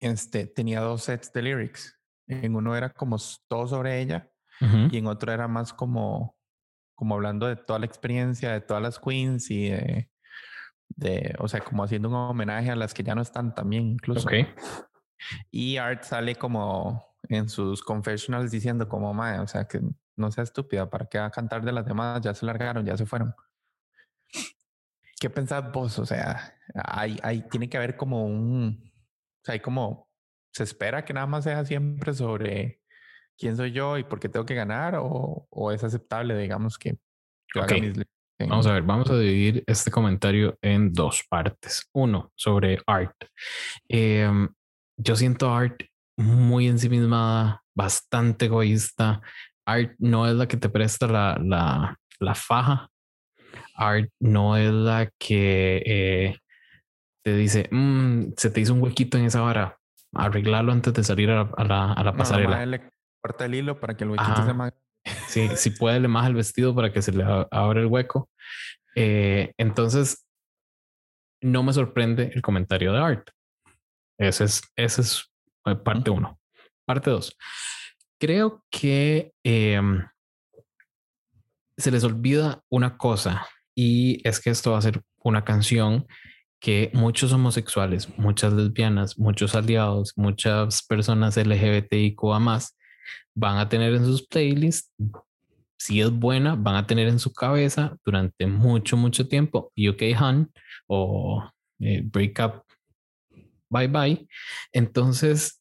este, 0.00 0.46
tenía 0.46 0.80
dos 0.80 1.02
sets 1.02 1.30
de 1.34 1.42
lyrics. 1.42 1.94
En 2.26 2.56
uno 2.56 2.74
era 2.74 2.88
como 2.88 3.18
todo 3.48 3.68
sobre 3.68 4.00
ella 4.00 4.30
y 4.60 4.96
en 4.96 5.06
otro 5.06 5.30
era 5.30 5.46
más 5.46 5.74
como, 5.74 6.36
como 6.94 7.16
hablando 7.16 7.46
de 7.46 7.56
toda 7.56 7.78
la 7.78 7.86
experiencia 7.86 8.50
de 8.50 8.62
todas 8.62 8.82
las 8.82 8.98
queens 8.98 9.50
y 9.50 9.68
de, 9.68 10.10
de, 10.88 11.34
o 11.38 11.48
sea, 11.48 11.60
como 11.60 11.84
haciendo 11.84 12.08
un 12.08 12.14
homenaje 12.14 12.70
a 12.70 12.76
las 12.76 12.94
que 12.94 13.02
ya 13.02 13.14
no 13.14 13.20
están 13.20 13.54
también 13.54 13.86
incluso. 13.86 14.26
Y 15.50 15.76
Art 15.76 16.04
sale 16.04 16.34
como 16.36 17.07
en 17.28 17.48
sus 17.48 17.82
confessionals 17.82 18.50
diciendo 18.50 18.88
como, 18.88 19.12
mae, 19.14 19.38
o 19.40 19.46
sea, 19.46 19.66
que 19.66 19.80
no 20.16 20.30
sea 20.30 20.44
estúpida, 20.44 20.88
¿para 20.90 21.06
qué 21.06 21.18
va 21.18 21.26
a 21.26 21.30
cantar 21.30 21.64
de 21.64 21.72
las 21.72 21.86
demás? 21.86 22.20
Ya 22.20 22.34
se 22.34 22.46
largaron, 22.46 22.84
ya 22.84 22.96
se 22.96 23.06
fueron. 23.06 23.34
¿Qué 25.20 25.30
pensás 25.30 25.70
vos? 25.72 25.98
O 25.98 26.06
sea, 26.06 26.54
hay, 26.74 27.18
hay, 27.22 27.42
tiene 27.48 27.68
que 27.68 27.76
haber 27.76 27.96
como 27.96 28.24
un, 28.24 28.92
o 28.92 29.44
sea, 29.44 29.54
hay 29.54 29.60
como, 29.60 30.08
se 30.52 30.64
espera 30.64 31.04
que 31.04 31.12
nada 31.12 31.26
más 31.26 31.44
sea 31.44 31.64
siempre 31.64 32.14
sobre 32.14 32.82
quién 33.36 33.56
soy 33.56 33.72
yo 33.72 33.98
y 33.98 34.04
por 34.04 34.20
qué 34.20 34.28
tengo 34.28 34.46
que 34.46 34.54
ganar 34.54 34.96
o, 34.96 35.46
o 35.50 35.72
es 35.72 35.84
aceptable, 35.84 36.36
digamos, 36.36 36.78
que 36.78 36.98
Vamos 38.40 38.66
a 38.66 38.72
ver, 38.74 38.82
vamos 38.82 39.10
a 39.10 39.18
dividir 39.18 39.64
este 39.66 39.90
comentario 39.90 40.56
en 40.62 40.92
dos 40.92 41.24
partes. 41.28 41.88
Uno, 41.92 42.32
sobre 42.36 42.78
Art. 42.86 43.16
Em, 43.88 44.48
yo 44.96 45.16
siento 45.16 45.50
Art 45.50 45.82
muy 46.18 46.66
ensimismada, 46.66 47.62
bastante 47.74 48.46
egoísta. 48.46 49.22
Art 49.64 49.92
no 49.98 50.26
es 50.26 50.34
la 50.34 50.48
que 50.48 50.56
te 50.56 50.68
presta 50.68 51.06
la, 51.06 51.40
la, 51.42 51.96
la 52.18 52.34
faja. 52.34 52.90
Art 53.74 54.10
no 54.20 54.56
es 54.56 54.72
la 54.72 55.10
que 55.18 55.82
eh, 55.86 56.38
te 57.22 57.36
dice, 57.36 57.68
mm, 57.70 58.32
se 58.36 58.50
te 58.50 58.60
hizo 58.60 58.74
un 58.74 58.82
huequito 58.82 59.16
en 59.16 59.26
esa 59.26 59.40
vara, 59.40 59.78
arreglarlo 60.12 60.72
antes 60.72 60.92
de 60.92 61.04
salir 61.04 61.30
a, 61.30 61.48
la, 61.64 61.92
a 61.92 62.04
la, 62.04 62.12
pasarela. 62.12 62.66
le 62.66 62.90
corta 63.22 63.44
el 63.44 63.54
hilo 63.54 63.78
para 63.78 63.96
que 63.96 64.04
el 64.04 64.10
huequito 64.10 64.44
se 64.44 64.54
más. 64.54 64.72
Sí, 65.28 65.48
si 65.54 65.70
puede, 65.70 66.00
le 66.00 66.08
más 66.08 66.26
el 66.26 66.34
vestido 66.34 66.74
para 66.74 66.92
que 66.92 67.00
se 67.00 67.12
le 67.12 67.24
abra 67.24 67.80
el 67.80 67.86
hueco. 67.86 68.28
Eh, 68.96 69.52
entonces, 69.56 70.26
no 71.40 71.62
me 71.62 71.72
sorprende 71.72 72.32
el 72.34 72.42
comentario 72.42 72.92
de 72.92 72.98
Art. 72.98 73.30
Ese 74.18 74.44
es, 74.44 74.62
ese 74.74 75.02
es 75.02 75.30
parte 75.76 76.10
uno. 76.10 76.38
Parte 76.84 77.10
dos. 77.10 77.36
Creo 78.18 78.64
que 78.70 79.32
em, 79.44 80.04
se 81.76 81.90
les 81.90 82.04
olvida 82.04 82.62
una 82.68 82.96
cosa 82.96 83.46
y 83.74 84.20
es 84.26 84.40
que 84.40 84.50
esto 84.50 84.72
va 84.72 84.78
a 84.78 84.82
ser 84.82 85.02
una 85.22 85.44
canción 85.44 86.06
que 86.60 86.90
muchos 86.92 87.32
homosexuales, 87.32 88.08
muchas 88.18 88.52
lesbianas, 88.52 89.18
muchos 89.18 89.54
aliados, 89.54 90.12
muchas 90.16 90.82
personas 90.82 91.36
LGBTIQA 91.36 92.38
más 92.40 92.76
van 93.34 93.58
a 93.58 93.68
tener 93.68 93.94
en 93.94 94.04
sus 94.04 94.26
playlists. 94.26 94.92
Si 95.78 96.00
es 96.00 96.10
buena, 96.10 96.56
van 96.56 96.74
a 96.74 96.86
tener 96.86 97.06
en 97.06 97.20
su 97.20 97.32
cabeza 97.32 97.96
durante 98.04 98.46
mucho, 98.48 98.96
mucho 98.96 99.28
tiempo 99.28 99.72
UK 99.76 100.02
Han 100.16 100.50
o 100.88 101.48
eh, 101.78 102.02
Break 102.04 102.40
Up 102.40 102.64
Bye 103.70 103.88
Bye. 103.88 104.28
Entonces, 104.72 105.57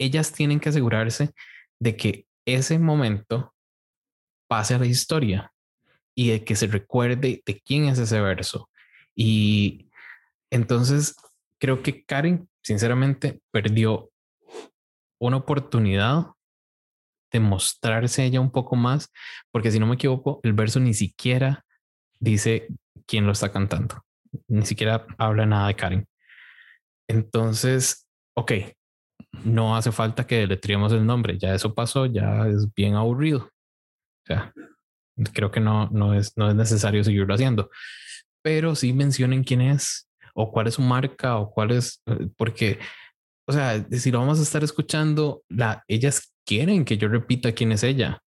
ellas 0.00 0.32
tienen 0.32 0.58
que 0.58 0.70
asegurarse 0.70 1.32
de 1.78 1.96
que 1.96 2.26
ese 2.46 2.78
momento 2.78 3.54
pase 4.48 4.74
a 4.74 4.78
la 4.78 4.86
historia 4.86 5.52
y 6.14 6.30
de 6.30 6.44
que 6.44 6.56
se 6.56 6.66
recuerde 6.66 7.42
de 7.44 7.60
quién 7.60 7.84
es 7.84 7.98
ese 7.98 8.20
verso. 8.20 8.68
Y 9.14 9.90
entonces 10.50 11.14
creo 11.58 11.82
que 11.82 12.04
Karen, 12.04 12.48
sinceramente, 12.62 13.40
perdió 13.52 14.10
una 15.20 15.36
oportunidad 15.36 16.26
de 17.30 17.40
mostrarse 17.40 18.24
ella 18.24 18.40
un 18.40 18.50
poco 18.50 18.74
más, 18.74 19.12
porque 19.52 19.70
si 19.70 19.78
no 19.78 19.86
me 19.86 19.94
equivoco, 19.94 20.40
el 20.42 20.54
verso 20.54 20.80
ni 20.80 20.94
siquiera 20.94 21.64
dice 22.18 22.68
quién 23.06 23.26
lo 23.26 23.32
está 23.32 23.52
cantando, 23.52 24.04
ni 24.48 24.64
siquiera 24.66 25.06
habla 25.18 25.46
nada 25.46 25.68
de 25.68 25.76
Karen. 25.76 26.08
Entonces, 27.06 28.08
ok, 28.34 28.52
no 29.44 29.76
hace 29.76 29.92
falta 29.92 30.26
que 30.26 30.38
deletreemos 30.38 30.92
el 30.92 31.06
nombre, 31.06 31.38
ya 31.38 31.54
eso 31.54 31.74
pasó, 31.74 32.06
ya 32.06 32.46
es 32.48 32.72
bien 32.74 32.94
aburrido. 32.94 33.40
O 33.40 34.26
sea, 34.26 34.52
creo 35.32 35.50
que 35.50 35.60
no, 35.60 35.88
no, 35.90 36.14
es, 36.14 36.36
no 36.36 36.48
es 36.48 36.54
necesario 36.54 37.04
seguirlo 37.04 37.34
haciendo, 37.34 37.70
pero 38.42 38.74
sí 38.74 38.92
mencionen 38.92 39.44
quién 39.44 39.60
es 39.60 40.08
o 40.34 40.50
cuál 40.50 40.68
es 40.68 40.74
su 40.74 40.82
marca 40.82 41.38
o 41.38 41.50
cuál 41.50 41.72
es, 41.72 42.02
eh, 42.06 42.28
porque, 42.36 42.78
o 43.46 43.52
sea, 43.52 43.84
si 43.90 44.10
lo 44.10 44.20
vamos 44.20 44.38
a 44.38 44.42
estar 44.42 44.62
escuchando, 44.62 45.42
la, 45.48 45.84
ellas 45.88 46.32
quieren 46.44 46.84
que 46.84 46.98
yo 46.98 47.08
repita 47.08 47.52
quién 47.52 47.72
es 47.72 47.82
ella 47.82 48.22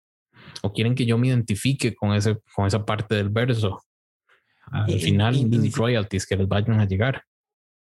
o 0.63 0.73
quieren 0.73 0.95
que 0.95 1.07
yo 1.07 1.19
me 1.19 1.29
identifique 1.29 1.95
con, 1.95 2.13
ese, 2.13 2.39
con 2.55 2.67
esa 2.67 2.85
parte 2.85 3.15
del 3.15 3.29
verso. 3.31 3.83
Al 4.73 5.01
final, 5.01 5.35
y, 5.35 5.71
royalties 5.71 6.27
que 6.27 6.37
les 6.37 6.47
vayan 6.47 6.79
a 6.79 6.87
llegar. 6.87 7.25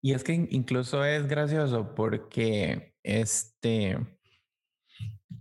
Y 0.03 0.15
es 0.15 0.25
que 0.25 0.49
incluso 0.51 1.05
es 1.05 1.29
gracioso 1.29 1.95
porque 1.95 2.92
este, 3.03 3.99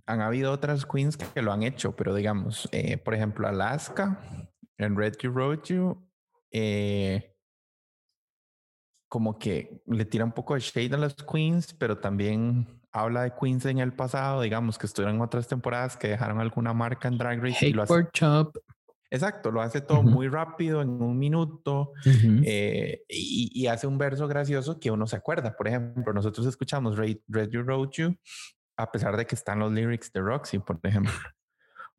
han 0.06 0.22
habido 0.22 0.52
otras 0.52 0.86
queens 0.86 1.18
que 1.18 1.42
lo 1.42 1.52
han 1.52 1.64
hecho, 1.64 1.96
pero 1.96 2.14
digamos, 2.14 2.68
eh, 2.72 2.98
por 2.98 3.14
ejemplo, 3.14 3.48
Alaska 3.48 4.20
en 4.78 4.96
Red 4.96 5.16
You 5.22 5.32
Road 5.32 5.64
You, 5.66 6.10
eh, 6.52 7.36
como 9.08 9.38
que 9.38 9.82
le 9.86 10.06
tira 10.06 10.26
un 10.26 10.32
poco 10.32 10.56
de 10.56 10.62
shade 10.62 10.96
a 10.96 10.98
las 10.98 11.16
queens, 11.16 11.74
pero 11.74 11.98
también 11.98 12.82
habla 12.92 13.24
de 13.24 13.34
queens 13.40 13.66
en 13.66 13.80
el 13.80 13.94
pasado, 13.94 14.42
digamos 14.42 14.78
que 14.78 14.86
estuvieron 14.86 15.16
en 15.16 15.22
otras 15.22 15.48
temporadas 15.48 15.98
que 15.98 16.10
dejaron 16.10 16.40
alguna 16.40 16.74
marca 16.74 17.08
en 17.08 17.18
Drag 17.18 17.42
Race. 17.42 17.68
y 17.68 17.74
lo 17.74 17.84
hace, 17.84 17.94
Exacto, 19.14 19.52
lo 19.52 19.62
hace 19.62 19.82
todo 19.82 20.04
muy 20.04 20.30
rápido, 20.30 20.82
en 20.82 20.90
un 20.90 21.20
minuto, 21.20 21.92
eh, 22.46 23.04
y, 23.10 23.68
hace 23.68 23.86
un 23.86 23.98
verso 23.98 24.26
gracioso 24.26 24.80
que 24.80 24.90
uno 24.90 25.06
se 25.06 25.18
acuerda. 25.18 25.58
Por 25.58 25.68
ejemplo, 25.68 26.14
nosotros 26.14 26.48
escuchamos 26.48 26.98
Red, 26.98 27.50
You 27.50 27.62
Road 27.62 27.90
You, 27.92 28.16
a 28.78 28.90
pesar 28.90 29.18
de 29.18 29.26
que 29.26 29.36
están 29.36 29.60
los 29.60 29.74
lyrics 29.74 30.14
de 30.14 30.22
Roxy, 30.22 30.60
por 30.60 30.80
ejemplo. 30.84 31.12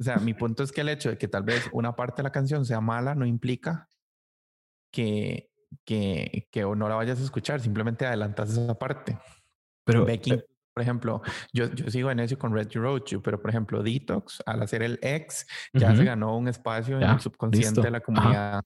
O 0.01 0.03
sea, 0.03 0.17
mi 0.17 0.33
punto 0.33 0.63
es 0.63 0.73
que 0.73 0.81
el 0.81 0.89
hecho 0.89 1.11
de 1.11 1.19
que 1.19 1.29
tal 1.29 1.43
vez 1.45 1.69
una 1.73 1.95
parte 1.95 2.17
de 2.17 2.23
la 2.25 2.33
canción 2.33 2.65
sea 2.65 2.81
mala 2.81 3.15
no 3.15 3.27
implica 3.27 3.89
que, 4.91 5.51
que, 5.85 6.49
que 6.51 6.63
no 6.63 6.89
la 6.89 6.95
vayas 6.95 7.21
a 7.21 7.25
escuchar, 7.25 7.61
simplemente 7.61 8.07
adelantas 8.07 8.51
esa 8.51 8.77
parte. 8.77 9.19
Pero 9.85 10.05
Becky, 10.07 10.33
eh, 10.33 10.47
por 10.73 10.83
ejemplo, 10.83 11.23
yo, 11.53 11.71
yo 11.73 11.91
sigo 11.91 12.11
en 12.11 12.21
eso 12.21 12.39
con 12.39 12.55
Red 12.55 12.69
You, 12.69 13.23
pero 13.23 13.41
por 13.41 13.51
ejemplo, 13.51 13.83
Detox, 13.83 14.43
al 14.47 14.63
hacer 14.63 14.83
el 14.83 14.99
ex, 15.03 15.47
ya 15.73 15.95
se 15.95 16.05
ganó 16.05 16.37
un 16.37 16.49
espacio 16.49 16.99
en 16.99 17.09
el 17.09 17.21
subconsciente 17.21 17.81
de 17.81 17.91
la 17.91 18.01
comunidad. 18.01 18.63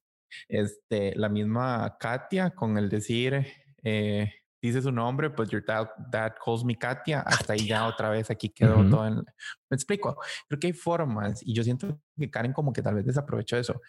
Este, 0.48 1.14
la 1.16 1.28
misma 1.28 1.96
Katia 1.98 2.50
con 2.50 2.76
el 2.78 2.88
decir, 2.88 3.46
eh, 3.82 4.32
dice 4.62 4.82
su 4.82 4.92
nombre, 4.92 5.30
pues 5.30 5.48
your 5.48 5.64
dad, 5.64 6.34
calls 6.44 6.64
me 6.64 6.76
Katia, 6.76 7.20
hasta 7.20 7.54
ahí 7.54 7.66
ya 7.66 7.86
otra 7.86 8.10
vez 8.10 8.30
aquí 8.30 8.50
quedó 8.50 8.88
todo 8.88 9.06
en... 9.06 9.16
Me 9.16 9.74
explico, 9.74 10.20
creo 10.48 10.60
que 10.60 10.68
hay 10.68 10.72
formas 10.72 11.42
y 11.42 11.54
yo 11.54 11.64
siento 11.64 12.00
que 12.16 12.30
Karen 12.30 12.52
como 12.52 12.72
que 12.72 12.82
tal 12.82 12.94
vez 12.94 13.06
desaprovechó 13.06 13.56
eso. 13.56 13.80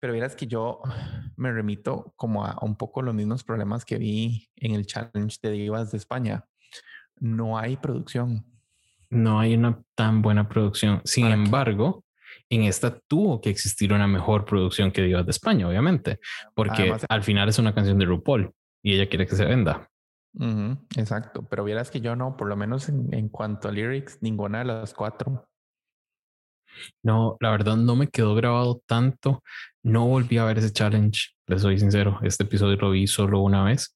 Pero 0.00 0.12
verás 0.12 0.36
que 0.36 0.46
yo 0.46 0.82
me 1.36 1.50
remito 1.50 2.12
como 2.16 2.44
a 2.44 2.58
un 2.60 2.76
poco 2.76 3.00
los 3.00 3.14
mismos 3.14 3.42
problemas 3.42 3.86
que 3.86 3.96
vi 3.96 4.50
en 4.56 4.74
el 4.74 4.84
challenge 4.84 5.38
de 5.40 5.50
divas 5.50 5.92
de 5.92 5.96
España 5.98 6.44
no 7.24 7.56
hay 7.58 7.76
producción. 7.76 8.44
No 9.08 9.40
hay 9.40 9.54
una 9.54 9.82
tan 9.94 10.20
buena 10.20 10.48
producción. 10.48 11.00
Sin 11.04 11.26
embargo, 11.26 12.04
en 12.50 12.64
esta 12.64 12.98
tuvo 13.08 13.40
que 13.40 13.48
existir 13.48 13.92
una 13.92 14.06
mejor 14.06 14.44
producción 14.44 14.92
que 14.92 15.02
Divas 15.02 15.24
de 15.24 15.30
España, 15.30 15.66
obviamente, 15.66 16.20
porque 16.54 16.94
al 17.08 17.22
final 17.22 17.48
es 17.48 17.58
una 17.58 17.74
canción 17.74 17.98
de 17.98 18.04
RuPaul 18.04 18.52
y 18.82 18.94
ella 18.94 19.08
quiere 19.08 19.26
que 19.26 19.36
se 19.36 19.46
venda. 19.46 19.88
exacto, 20.96 21.46
pero 21.48 21.64
vieras 21.64 21.90
que 21.90 22.02
yo 22.02 22.14
no, 22.14 22.36
por 22.36 22.48
lo 22.48 22.56
menos 22.56 22.90
en, 22.90 23.28
cuanto 23.30 23.68
a 23.68 23.72
lyrics, 23.72 24.18
ninguna 24.20 24.58
de 24.58 24.66
las 24.66 24.92
cuatro. 24.92 25.48
No, 27.02 27.36
la 27.40 27.52
verdad 27.52 27.76
no 27.76 27.96
me 27.96 28.08
quedó 28.08 28.34
grabado 28.34 28.82
tanto. 28.84 29.42
No 29.82 30.06
volví 30.06 30.36
a 30.38 30.44
ver 30.44 30.58
ese 30.58 30.72
challenge, 30.72 31.30
les 31.46 31.62
soy 31.62 31.78
sincero. 31.78 32.18
Este 32.22 32.42
episodio 32.42 32.76
lo 32.76 32.90
vi 32.90 33.06
solo 33.06 33.40
una 33.40 33.64
vez. 33.64 33.94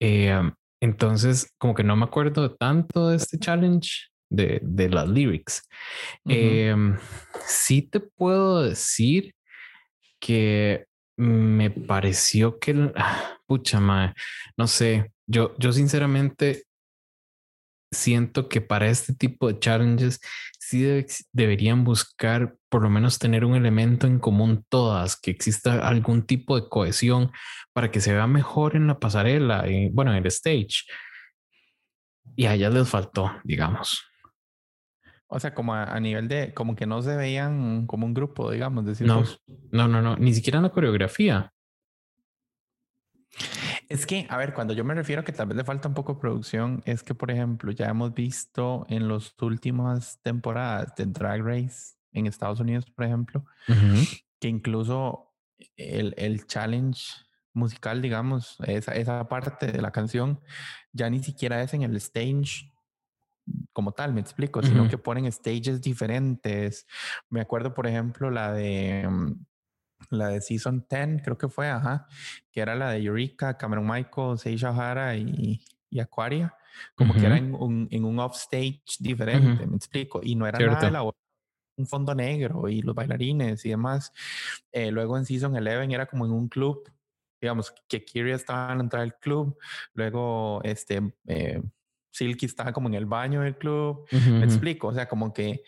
Eh, 0.00 0.42
entonces, 0.80 1.52
como 1.58 1.74
que 1.74 1.84
no 1.84 1.96
me 1.96 2.04
acuerdo 2.04 2.54
tanto 2.54 3.08
de 3.08 3.16
este 3.16 3.38
challenge 3.38 4.08
de, 4.30 4.60
de 4.62 4.88
las 4.88 5.08
lyrics. 5.08 5.62
Em, 6.24 6.98
sí 7.46 7.82
te 7.82 8.00
puedo 8.00 8.62
decir 8.62 9.34
que 10.20 10.84
me 11.16 11.70
pareció 11.70 12.58
que, 12.58 12.92
ah, 12.96 13.38
pucha 13.46 13.80
madre, 13.80 14.14
no 14.56 14.66
sé, 14.66 15.12
yo, 15.26 15.54
yo 15.58 15.72
sinceramente 15.72 16.64
siento 17.90 18.48
que 18.48 18.60
para 18.60 18.88
este 18.88 19.14
tipo 19.14 19.48
de 19.48 19.58
challenges 19.58 20.20
sí 20.58 20.84
deberían 21.32 21.84
buscar 21.84 22.56
por 22.68 22.82
lo 22.82 22.90
menos 22.90 23.18
tener 23.18 23.44
un 23.44 23.54
elemento 23.54 24.06
en 24.06 24.18
común 24.18 24.64
todas, 24.68 25.16
que 25.16 25.30
exista 25.30 25.86
algún 25.86 26.26
tipo 26.26 26.60
de 26.60 26.68
cohesión 26.68 27.30
para 27.72 27.90
que 27.90 28.00
se 28.00 28.12
vea 28.12 28.26
mejor 28.26 28.74
en 28.74 28.86
la 28.86 28.98
pasarela, 28.98 29.68
y, 29.68 29.88
bueno, 29.90 30.12
en 30.12 30.18
el 30.18 30.26
stage. 30.26 30.84
Y 32.34 32.46
a 32.46 32.54
ellas 32.54 32.74
les 32.74 32.88
faltó, 32.88 33.32
digamos. 33.44 34.04
O 35.28 35.40
sea, 35.40 35.54
como 35.54 35.74
a, 35.74 35.98
nivel 36.00 36.28
de, 36.28 36.52
como 36.54 36.76
que 36.76 36.86
no 36.86 37.02
se 37.02 37.16
veían 37.16 37.86
como 37.86 38.06
un 38.06 38.14
grupo, 38.14 38.50
digamos. 38.50 38.84
no, 39.00 39.24
no, 39.72 39.88
no, 39.88 40.02
no, 40.02 40.16
ni 40.16 40.34
siquiera 40.34 40.58
en 40.58 40.64
la 40.64 40.70
coreografía. 40.70 41.52
Es 43.88 44.06
que, 44.06 44.26
a 44.28 44.36
ver, 44.36 44.52
cuando 44.52 44.74
yo 44.74 44.84
me 44.84 44.94
refiero 44.94 45.22
a 45.22 45.24
que 45.24 45.32
tal 45.32 45.48
vez 45.48 45.56
le 45.56 45.64
falta 45.64 45.88
un 45.88 45.94
poco 45.94 46.14
de 46.14 46.20
producción, 46.20 46.82
es 46.86 47.02
que, 47.02 47.14
por 47.14 47.30
ejemplo, 47.30 47.70
ya 47.70 47.86
hemos 47.86 48.14
visto 48.14 48.84
en 48.88 49.08
las 49.08 49.34
últimas 49.40 50.20
temporadas 50.22 50.94
de 50.96 51.06
Drag 51.06 51.42
Race 51.42 51.94
en 52.12 52.26
Estados 52.26 52.60
Unidos, 52.60 52.90
por 52.90 53.04
ejemplo, 53.04 53.44
que 54.40 54.48
incluso 54.48 55.34
el, 55.76 56.14
el, 56.16 56.46
challenge 56.46 57.12
musical, 57.52 58.02
digamos, 58.02 58.56
esa, 58.66 58.92
esa 58.94 59.28
parte 59.28 59.70
de 59.70 59.80
la 59.80 59.92
canción, 59.92 60.40
ya 60.92 61.08
ni 61.08 61.22
siquiera 61.22 61.62
es 61.62 61.72
en 61.72 61.82
el 61.82 61.96
stage 61.96 62.72
como 63.72 63.92
tal, 63.92 64.12
me 64.12 64.20
explico, 64.20 64.62
sino 64.62 64.88
que 64.88 64.98
ponen 64.98 65.30
stages 65.30 65.80
diferentes. 65.80 66.86
Me 67.30 67.40
acuerdo, 67.40 67.74
por 67.74 67.86
ejemplo, 67.86 68.30
la 68.30 68.52
de 68.52 69.06
mm, 69.08 69.46
la 70.10 70.28
de 70.28 70.40
Season 70.40 70.86
10, 70.88 71.22
creo 71.22 71.38
que 71.38 71.48
fue, 71.48 71.68
ajá, 71.68 72.06
que 72.52 72.60
era 72.60 72.74
la 72.74 72.90
de 72.90 73.02
Eureka, 73.02 73.56
Cameron 73.56 73.86
Michael, 73.86 74.38
Seisha 74.38 74.70
O'Hara 74.70 75.16
y, 75.16 75.60
y 75.90 76.00
Aquaria, 76.00 76.54
como 76.94 77.14
que 77.14 77.26
era 77.26 77.38
en 77.38 77.54
un, 77.54 77.88
en 77.90 78.04
un 78.04 78.18
offstage 78.18 78.82
diferente, 79.00 79.66
me 79.66 79.76
explico, 79.76 80.20
y 80.22 80.34
no 80.34 80.46
era 80.46 80.58
nada 80.58 80.90
de 80.90 81.12
un 81.78 81.86
fondo 81.86 82.14
negro 82.14 82.68
y 82.68 82.82
los 82.82 82.94
bailarines 82.94 83.64
y 83.64 83.70
demás. 83.70 84.12
Eh, 84.72 84.90
luego 84.90 85.16
en 85.18 85.26
Season 85.26 85.54
11 85.54 85.94
era 85.94 86.06
como 86.06 86.24
en 86.24 86.32
un 86.32 86.48
club, 86.48 86.90
digamos, 87.40 87.72
que 87.88 88.04
Kiri 88.04 88.32
estaba 88.32 88.72
en 88.72 88.78
la 88.78 88.84
entrada 88.84 89.04
del 89.04 89.14
club, 89.14 89.58
luego 89.94 90.60
este, 90.64 91.14
eh, 91.26 91.62
Silky 92.10 92.46
estaba 92.46 92.72
como 92.72 92.88
en 92.88 92.94
el 92.94 93.06
baño 93.06 93.42
del 93.42 93.58
club, 93.58 94.06
me 94.10 94.44
explico, 94.44 94.88
o 94.88 94.94
sea, 94.94 95.06
como 95.06 95.32
que, 95.32 95.62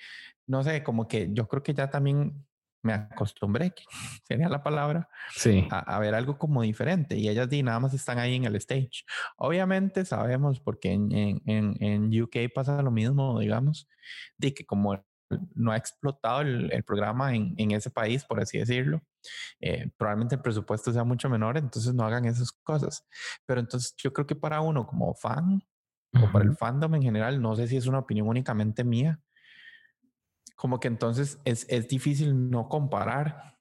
no 0.46 0.62
sé, 0.64 0.82
como 0.82 1.06
que 1.06 1.28
yo 1.32 1.46
creo 1.46 1.62
que 1.62 1.74
ya 1.74 1.90
también 1.90 2.46
me 2.82 2.92
acostumbré, 2.92 3.74
sería 4.28 4.48
la 4.48 4.62
palabra, 4.62 5.08
sí. 5.34 5.66
a, 5.70 5.98
ver 5.98 6.14
algo 6.14 6.38
como 6.38 6.62
diferente. 6.62 7.16
Y 7.16 7.28
ellas 7.28 7.48
di, 7.48 7.62
nada 7.62 7.80
más 7.80 7.94
están 7.94 8.18
ahí 8.18 8.36
en 8.36 8.44
el 8.44 8.56
stage. 8.56 9.04
Obviamente 9.36 10.04
sabemos, 10.04 10.60
porque 10.60 10.92
en, 10.92 11.12
en, 11.12 11.76
en 11.80 12.22
UK 12.22 12.52
pasa 12.54 12.82
lo 12.82 12.90
mismo, 12.90 13.40
digamos, 13.40 13.88
de 14.36 14.54
que 14.54 14.64
como 14.64 15.04
no 15.54 15.72
ha 15.72 15.76
explotado 15.76 16.40
el, 16.40 16.72
el 16.72 16.84
programa 16.84 17.34
en, 17.34 17.54
en, 17.58 17.72
ese 17.72 17.90
país, 17.90 18.24
por 18.24 18.40
así 18.40 18.58
decirlo, 18.58 19.02
eh, 19.60 19.90
probablemente 19.96 20.36
el 20.36 20.42
presupuesto 20.42 20.92
sea 20.92 21.04
mucho 21.04 21.28
menor, 21.28 21.58
entonces 21.58 21.94
no 21.94 22.04
hagan 22.04 22.24
esas 22.24 22.52
cosas. 22.52 23.06
Pero 23.46 23.60
entonces 23.60 23.94
yo 23.96 24.12
creo 24.12 24.26
que 24.26 24.36
para 24.36 24.60
uno 24.60 24.86
como 24.86 25.14
fan 25.14 25.62
o 26.14 26.32
para 26.32 26.44
el 26.44 26.56
fandom 26.56 26.94
en 26.94 27.02
general, 27.02 27.40
no 27.40 27.54
sé 27.54 27.68
si 27.68 27.76
es 27.76 27.86
una 27.86 27.98
opinión 27.98 28.28
únicamente 28.28 28.84
mía, 28.84 29.20
como 30.58 30.80
que 30.80 30.88
entonces 30.88 31.38
es, 31.44 31.66
es 31.68 31.86
difícil 31.86 32.50
no 32.50 32.68
comparar 32.68 33.56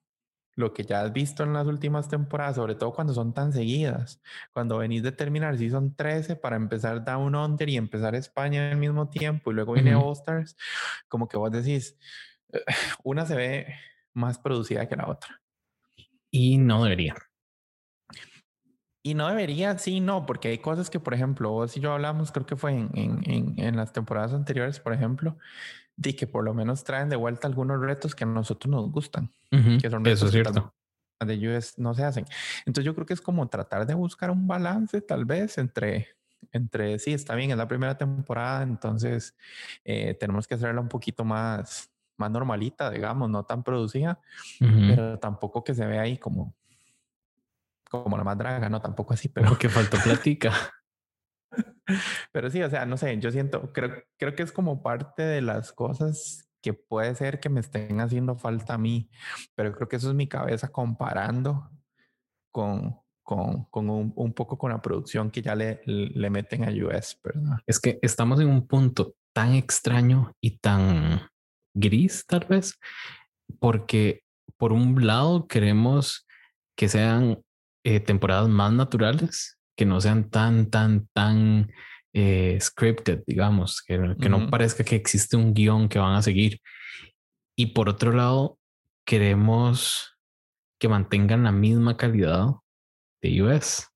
lo 0.56 0.74
que 0.74 0.84
ya 0.84 1.02
has 1.02 1.14
visto 1.14 1.44
en 1.44 1.54
las 1.54 1.68
últimas 1.68 2.10
temporadas, 2.10 2.56
sobre 2.56 2.74
todo 2.74 2.92
cuando 2.92 3.14
son 3.14 3.36
tan 3.36 3.54
seguidas. 3.54 4.20
Cuando 4.52 4.80
venís 4.80 5.04
de 5.04 5.12
terminar 5.12 5.60
si 5.60 5.70
son 5.70 5.96
13 5.96 6.38
para 6.38 6.56
empezar 6.56 7.06
Down 7.06 7.36
Under 7.36 7.70
y 7.70 7.78
empezar 7.78 8.16
España 8.16 8.72
al 8.72 8.78
mismo 8.78 9.10
tiempo 9.10 9.52
y 9.52 9.54
luego 9.54 9.74
viene 9.74 9.94
All 9.94 10.14
Stars, 10.14 10.58
como 11.08 11.28
que 11.28 11.38
vos 11.38 11.52
decís, 11.52 11.96
una 13.04 13.28
se 13.28 13.36
ve 13.36 13.76
más 14.14 14.40
producida 14.40 14.90
que 14.90 14.96
la 14.96 15.08
otra. 15.08 15.40
Y 16.32 16.58
no 16.58 16.84
debería. 16.84 17.16
Y 19.04 19.14
no 19.14 19.28
debería, 19.28 19.78
sí, 19.78 20.00
no, 20.00 20.26
porque 20.26 20.48
hay 20.48 20.58
cosas 20.58 20.90
que, 20.90 21.00
por 21.00 21.14
ejemplo, 21.14 21.52
vos 21.52 21.78
y 21.78 21.80
yo 21.80 21.94
hablamos, 21.94 22.32
creo 22.32 22.48
que 22.48 22.56
fue 22.56 22.72
en, 22.72 22.90
en, 22.96 23.54
en 23.56 23.76
las 23.78 23.94
temporadas 23.94 24.34
anteriores, 24.34 24.80
por 24.80 24.94
ejemplo, 24.94 25.38
de 25.98 26.16
que 26.16 26.28
por 26.28 26.44
lo 26.44 26.54
menos 26.54 26.84
traen 26.84 27.10
de 27.10 27.16
vuelta 27.16 27.48
algunos 27.48 27.82
retos 27.82 28.16
que 28.16 28.24
a 28.24 28.28
nosotros 28.28 28.72
nos 28.72 28.92
gustan. 28.92 29.32
que 29.50 29.90
son 29.90 30.06
Eso 30.06 30.28
es 30.28 30.32
cierto. 30.32 30.74
De 31.20 31.34
ellos 31.34 31.74
no 31.78 31.96
se 31.96 32.04
hacen. 32.04 32.26
Entonces 32.60 32.86
yo 32.86 32.94
creo 32.94 33.08
que 33.08 33.16
es 33.16 33.22
como 33.22 33.48
tratar 33.50 33.88
de 33.88 33.96
buscar 33.96 34.30
un 34.30 34.48
balance 34.48 35.02
tal 35.02 35.26
vez 35.26 35.58
entre, 35.58 36.10
entre 36.52 37.00
sí, 37.00 37.14
está 37.14 37.34
bien, 37.34 37.50
es 37.50 37.58
la 37.58 37.68
primera 37.68 37.98
temporada, 37.98 38.62
entonces 38.62 39.36
eh, 39.84 40.14
tenemos 40.14 40.48
que 40.48 40.54
hacerla 40.54 40.80
un 40.80 40.88
poquito 40.88 41.26
más, 41.26 41.90
más 42.18 42.30
normalita, 42.30 42.92
digamos, 42.92 43.32
no 43.32 43.44
tan 43.44 43.64
producida, 43.64 44.22
pero 44.60 45.18
tampoco 45.18 45.64
que 45.64 45.74
se 45.74 45.88
vea 45.88 46.02
ahí 46.02 46.20
como, 46.20 46.54
como 47.90 48.16
la 48.16 48.24
más 48.24 48.38
draga, 48.38 48.70
no, 48.70 48.80
tampoco 48.80 49.16
así, 49.16 49.30
pero... 49.30 49.50
Porque 49.50 49.70
faltó 49.70 49.98
platica. 50.04 50.52
Pero 52.31 52.50
sí, 52.50 52.62
o 52.62 52.69
sea, 52.69 52.85
no 52.85 52.98
sé, 52.98 53.17
yo 53.19 53.31
siento, 53.31 53.71
creo, 53.73 54.04
creo 54.17 54.35
que 54.35 54.44
es 54.44 54.52
como 54.52 54.81
parte 54.83 55.23
de 55.23 55.42
las 55.42 55.71
cosas 55.71 56.50
que 56.62 56.73
puede 56.73 57.15
ser 57.15 57.40
que 57.40 57.50
me 57.50 57.60
estén 57.60 58.02
haciendo 58.02 58.35
falta 58.35 58.73
a 58.73 58.77
mí, 58.77 59.10
pero 59.56 59.73
creo 59.73 59.88
que 59.88 59.96
eso 59.96 60.10
es 60.10 60.15
mi 60.15 60.27
cabeza 60.27 60.69
comparando 60.69 61.69
con, 62.52 63.00
con, 63.23 63.65
con 63.65 63.90
un, 63.90 64.33
poco 64.33 64.58
con 64.58 64.71
la 64.71 64.81
producción 64.81 65.31
que 65.31 65.42
ya 65.42 65.56
le, 65.56 65.81
le 65.85 66.29
meten 66.29 66.63
a 66.63 66.71
US, 66.71 67.19
¿verdad? 67.23 67.58
Es 67.65 67.79
que 67.79 68.00
estamos 68.02 68.40
en 68.40 68.50
un 68.50 68.67
punto 68.67 69.15
tan 69.33 69.54
extraño 69.54 70.33
y 70.42 70.58
tan 70.58 71.21
gris, 71.75 72.25
tal 72.25 72.46
vez, 72.50 72.79
porque 73.60 74.23
por 74.58 74.73
un 74.73 75.06
lado 75.06 75.48
queremos 75.48 76.27
que 76.75 76.90
sean 76.90 77.44
eh, 77.83 78.00
temporadas 78.00 78.50
más 78.50 78.73
naturales 78.73 79.57
que 79.78 79.86
no 79.86 80.02
sean 80.02 80.30
tan, 80.30 80.69
tan, 80.69 81.08
tan 81.13 81.71
eh, 82.12 82.58
scripted, 82.60 83.23
digamos, 83.28 83.82
que, 83.82 84.15
que 84.19 84.28
no 84.28 84.50
parezca 84.50 84.84
que 84.84 84.96
existe 84.96 85.38
un 85.38 85.54
guion 85.54 85.88
que 85.88 86.00
van 86.00 86.15
a 86.15 86.21
seguir. 86.21 86.60
Y 87.56 87.67
por 87.67 87.88
otro 87.88 88.12
lado, 88.12 88.58
queremos 89.06 90.17
que 90.80 90.90
mantengan 90.90 91.44
la 91.44 91.52
misma 91.52 91.96
calidad 91.96 92.48
de 93.21 93.42
US, 93.44 93.88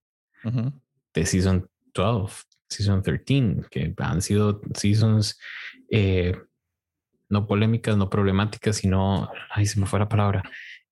de 1.13 1.25
Season 1.25 1.67
12, 1.93 2.43
Season 2.69 3.01
13, 3.01 3.67
que 3.69 3.93
han 3.97 4.21
sido 4.21 4.61
seasons 4.75 5.37
eh, 5.89 6.37
no 7.29 7.47
polémicas, 7.47 7.97
no 7.97 8.09
problemáticas, 8.09 8.77
sino, 8.77 9.31
ay, 9.49 9.65
se 9.65 9.79
me 9.79 9.87
fue 9.87 9.99
la 9.99 10.09
palabra, 10.09 10.43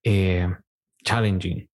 eh, 0.04 0.48
challenging. 1.04 1.69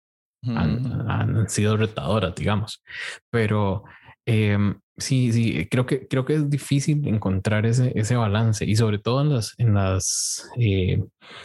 Han, 0.47 1.49
sido 1.49 1.77
retadoras, 1.77 2.35
digamos. 2.35 2.83
Pero 3.31 3.85
em, 4.27 4.79
sí, 4.97 5.33
sí, 5.33 5.67
creo 5.71 5.87
que, 5.87 6.07
creo 6.09 6.25
que 6.25 6.35
es 6.35 6.51
difícil 6.51 7.07
encontrar 7.07 7.67
ese, 7.67 7.93
ese 7.95 8.17
balance 8.17 8.65
y 8.65 8.77
sobre 8.77 8.99
todo 8.99 9.23
en 9.23 9.35
las, 9.35 9.55
en 9.59 9.75
las 9.75 10.51
eh, 10.59 11.03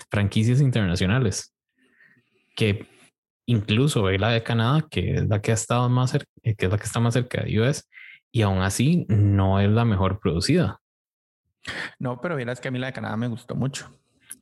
franquicias 0.09 0.61
internacionales 0.61 1.53
que 2.55 2.87
incluso 3.45 4.03
ve 4.03 4.19
la 4.19 4.29
de 4.29 4.43
Canadá, 4.43 4.85
que 4.89 5.15
es 5.15 5.27
la 5.27 5.41
que 5.41 5.51
ha 5.51 5.55
estado 5.55 5.89
más 5.89 6.11
cerca, 6.11 6.29
eh, 6.43 6.55
que 6.55 6.65
es 6.65 6.71
la 6.71 6.77
que 6.77 6.85
está 6.85 6.99
más 6.99 7.13
cerca 7.13 7.41
de 7.41 7.59
US, 7.59 7.89
y 8.31 8.41
aún 8.43 8.59
así 8.61 9.05
no 9.07 9.59
es 9.59 9.69
la 9.69 9.85
mejor 9.85 10.19
producida. 10.19 10.79
No, 11.97 12.21
pero 12.21 12.35
verás 12.35 12.59
que 12.59 12.67
a 12.67 12.71
mí 12.71 12.79
la 12.79 12.87
de 12.87 12.93
Canadá 12.93 13.17
me 13.17 13.27
gustó 13.27 13.55
mucho. 13.55 13.89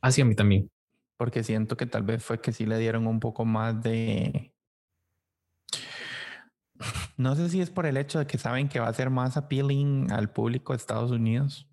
Así 0.01 0.21
ah, 0.21 0.25
a 0.25 0.27
mí 0.27 0.35
también. 0.35 0.69
Porque 1.17 1.43
siento 1.43 1.75
que 1.75 1.87
tal 1.87 2.03
vez 2.03 2.23
fue 2.23 2.39
que 2.39 2.53
sí 2.53 2.65
le 2.65 2.77
dieron 2.77 3.07
un 3.07 3.19
poco 3.19 3.43
más 3.43 3.81
de. 3.81 4.53
No 7.17 7.35
sé 7.35 7.49
si 7.49 7.59
es 7.59 7.71
por 7.71 7.87
el 7.87 7.97
hecho 7.97 8.19
de 8.19 8.27
que 8.27 8.37
saben 8.37 8.69
que 8.69 8.79
va 8.79 8.87
a 8.87 8.93
ser 8.93 9.09
más 9.09 9.35
appealing 9.35 10.11
al 10.11 10.31
público 10.31 10.73
de 10.73 10.77
Estados 10.77 11.09
Unidos. 11.09 11.67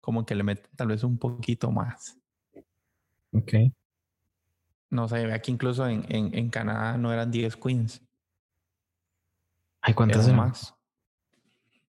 Como 0.00 0.24
que 0.24 0.34
le 0.34 0.44
meten 0.44 0.70
tal 0.76 0.88
vez 0.88 1.02
un 1.02 1.18
poquito 1.18 1.72
más. 1.72 2.18
Ok. 3.32 3.52
No 4.90 5.08
sé, 5.08 5.26
vea 5.26 5.40
que 5.40 5.50
incluso 5.50 5.88
en, 5.88 6.04
en, 6.08 6.34
en 6.36 6.50
Canadá 6.50 6.96
no 6.98 7.12
eran 7.12 7.30
10 7.30 7.56
queens. 7.56 8.02
¿Hay 9.80 9.94
cuántas 9.94 10.26
eran 10.26 10.36
más? 10.36 10.74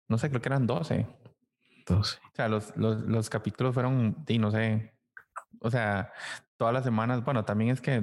No 0.08 0.18
sé, 0.18 0.30
creo 0.30 0.42
que 0.42 0.50
eran 0.50 0.66
12. 0.66 1.06
12. 1.86 2.18
O 2.18 2.36
sea, 2.36 2.48
los, 2.48 2.76
los, 2.76 3.02
los 3.02 3.30
capítulos 3.30 3.74
fueron, 3.74 4.24
y 4.28 4.40
no 4.40 4.52
sé, 4.52 4.94
o 5.60 5.70
sea, 5.70 6.12
todas 6.58 6.74
las 6.74 6.84
semanas, 6.84 7.24
bueno, 7.24 7.46
también 7.46 7.72
es 7.72 7.82
que 7.82 8.02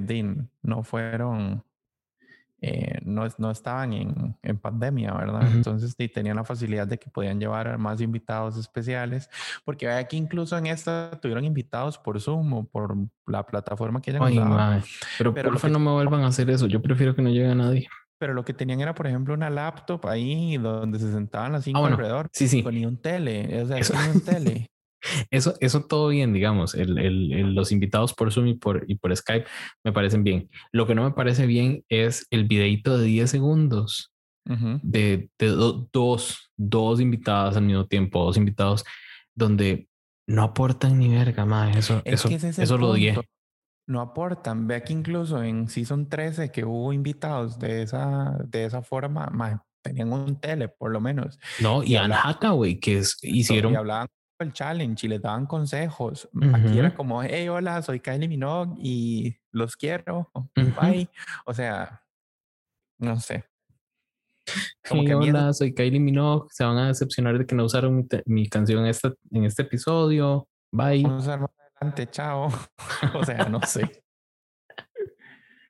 no 0.62 0.82
fueron 0.82 1.64
eh, 2.62 2.98
no, 3.04 3.26
no, 3.38 3.50
estaban 3.50 3.94
en, 3.94 4.36
en 4.42 4.58
pandemia, 4.58 5.14
¿verdad? 5.14 5.50
Entonces 5.50 5.94
sí, 5.96 6.08
tenían 6.08 6.36
la 6.36 6.44
facilidad 6.44 6.86
de 6.86 6.98
que 6.98 7.08
podían 7.08 7.40
llevar 7.40 7.78
más 7.78 8.02
invitados 8.02 8.58
especiales, 8.58 9.30
porque 9.64 9.88
aquí 9.88 10.18
incluso 10.18 10.58
en 10.58 10.66
esta 10.66 11.10
tuvieron 11.22 11.44
invitados 11.44 11.96
por 11.96 12.20
Zoom 12.20 12.52
o 12.52 12.64
por 12.64 12.96
la 13.26 13.46
plataforma 13.46 14.02
que 14.02 14.10
hayan 14.10 14.22
Pero, 15.16 15.32
Pero 15.32 15.52
por 15.52 15.70
no 15.70 15.78
me 15.78 15.90
vuelvan 15.90 16.22
a 16.22 16.26
hacer 16.26 16.50
eso, 16.50 16.66
yo 16.66 16.82
prefiero 16.82 17.14
que 17.14 17.22
no 17.22 17.30
llegue 17.30 17.48
a 17.48 17.54
nadie. 17.54 17.88
Pero 18.18 18.34
lo 18.34 18.44
que 18.44 18.52
tenían 18.52 18.82
era, 18.82 18.94
por 18.94 19.06
ejemplo, 19.06 19.32
una 19.32 19.48
laptop 19.48 20.06
ahí 20.06 20.58
donde 20.58 20.98
se 20.98 21.10
sentaban 21.10 21.52
las 21.52 21.64
cinco 21.64 21.82
ah, 21.82 21.88
alrededor. 21.88 22.28
Sí, 22.32 22.48
sí. 22.48 22.62
Con 22.62 22.76
un 22.84 22.98
tele. 22.98 23.62
O 23.62 23.66
sea, 23.66 23.78
eso. 23.78 23.94
un 24.14 24.20
tele. 24.20 24.69
Eso, 25.30 25.54
eso 25.60 25.84
todo 25.86 26.08
bien, 26.08 26.32
digamos, 26.32 26.74
el, 26.74 27.54
los 27.54 27.72
invitados 27.72 28.14
por 28.14 28.32
Zoom 28.32 28.48
y 28.48 28.54
por, 28.54 28.84
y 28.88 28.96
por 28.96 29.16
Skype 29.16 29.46
me 29.84 29.92
parecen 29.92 30.24
bien. 30.24 30.50
Lo 30.72 30.86
que 30.86 30.94
no 30.94 31.04
me 31.04 31.12
parece 31.12 31.46
bien 31.46 31.84
es 31.88 32.26
el 32.30 32.46
videito 32.46 32.98
de 32.98 33.06
10 33.06 33.30
segundos 33.30 34.10
de, 34.82 35.30
dos, 35.92 36.50
dos 36.56 37.00
invitadas 37.00 37.56
al 37.56 37.64
mismo 37.64 37.86
tiempo, 37.86 38.24
dos 38.24 38.36
invitados, 38.36 38.84
donde 39.34 39.88
no 40.26 40.42
aportan 40.42 40.98
ni 40.98 41.08
verga 41.08 41.44
más. 41.44 41.76
Eso, 41.76 42.02
eso, 42.04 42.28
eso 42.28 42.78
lo 42.78 42.90
odié. 42.90 43.20
No 43.86 44.00
aportan. 44.00 44.66
Ve 44.66 44.82
que 44.82 44.92
incluso 44.92 45.42
en 45.42 45.68
Season 45.68 46.08
13 46.08 46.50
que 46.50 46.64
hubo 46.64 46.92
invitados 46.92 47.58
de 47.58 47.82
esa, 47.82 48.36
de 48.44 48.64
esa 48.64 48.82
forma, 48.82 49.64
tenían 49.82 50.12
un 50.12 50.36
tele 50.36 50.68
por 50.68 50.90
lo 50.90 51.00
menos. 51.00 51.38
No, 51.60 51.82
y, 51.82 51.92
y 51.92 51.96
Anne 51.96 52.14
Hathaway, 52.22 52.78
que 52.78 52.98
es, 52.98 53.18
hicieron... 53.22 53.72
Y 53.72 53.76
hablaban 53.76 54.08
el 54.44 54.52
challenge 54.52 55.06
y 55.06 55.08
les 55.10 55.22
daban 55.22 55.46
consejos. 55.46 56.28
Aquí 56.52 56.78
era 56.78 56.94
como, 56.94 57.22
hey, 57.22 57.48
hola, 57.48 57.82
soy 57.82 58.00
Kylie 58.00 58.28
Minogue 58.28 58.74
y 58.78 59.36
los 59.52 59.76
quiero. 59.76 60.30
Bye. 60.80 61.08
O 61.46 61.54
sea, 61.54 62.02
no 62.98 63.18
sé. 63.20 63.44
Como 64.88 65.04
que 65.04 65.14
hola, 65.14 65.52
soy 65.52 65.74
Kylie 65.74 66.00
Minogue. 66.00 66.48
Se 66.50 66.64
van 66.64 66.78
a 66.78 66.88
decepcionar 66.88 67.38
de 67.38 67.46
que 67.46 67.54
no 67.54 67.64
usaron 67.64 68.08
mi, 68.26 68.48
canción 68.48 68.80
en, 68.80 68.86
esta, 68.86 69.12
en 69.30 69.44
este 69.44 69.62
episodio. 69.62 70.48
Bye. 70.72 71.02
Vamos 71.02 71.28
a 71.28 71.36
más 71.36 71.50
adelante. 71.76 72.06
Chao. 72.10 72.48
o 73.14 73.24
sea, 73.24 73.44
no 73.48 73.60
sé. 73.62 74.02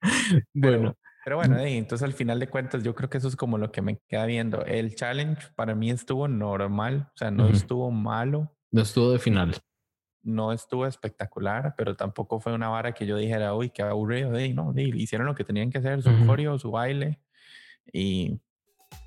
bueno. 0.54 0.94
Pero 1.24 1.36
bueno, 1.36 1.58
entonces 1.58 2.04
al 2.04 2.14
final 2.14 2.40
de 2.40 2.48
cuentas 2.48 2.82
yo 2.82 2.94
creo 2.94 3.10
que 3.10 3.18
eso 3.18 3.28
es 3.28 3.36
como 3.36 3.58
lo 3.58 3.70
que 3.70 3.82
me 3.82 3.98
queda 4.08 4.24
viendo. 4.24 4.64
El 4.64 4.94
challenge 4.94 5.48
para 5.54 5.74
mí 5.74 5.90
estuvo 5.90 6.28
normal, 6.28 7.10
o 7.14 7.16
sea, 7.16 7.30
no 7.30 7.48
estuvo 7.48 7.90
malo. 7.90 8.50
No 8.72 8.82
estuvo 8.82 9.10
de 9.10 9.18
final. 9.18 9.56
No 10.22 10.52
estuvo 10.52 10.86
espectacular, 10.86 11.74
pero 11.76 11.96
tampoco 11.96 12.38
fue 12.38 12.52
una 12.52 12.68
vara 12.68 12.92
que 12.92 13.04
yo 13.04 13.16
dijera, 13.16 13.52
uy, 13.52 13.70
qué 13.70 13.82
aburrido. 13.82 14.30
De, 14.30 14.54
no, 14.54 14.72
hicieron 14.76 15.26
lo 15.26 15.34
que 15.34 15.42
tenían 15.42 15.70
que 15.70 15.78
hacer, 15.78 16.02
su 16.02 16.10
uh 16.10 16.58
su 16.58 16.70
baile, 16.70 17.20
y, 17.92 18.38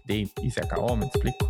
y 0.09 0.51
se 0.51 0.59
acabó, 0.59 0.97
me 0.97 1.05
explico. 1.05 1.49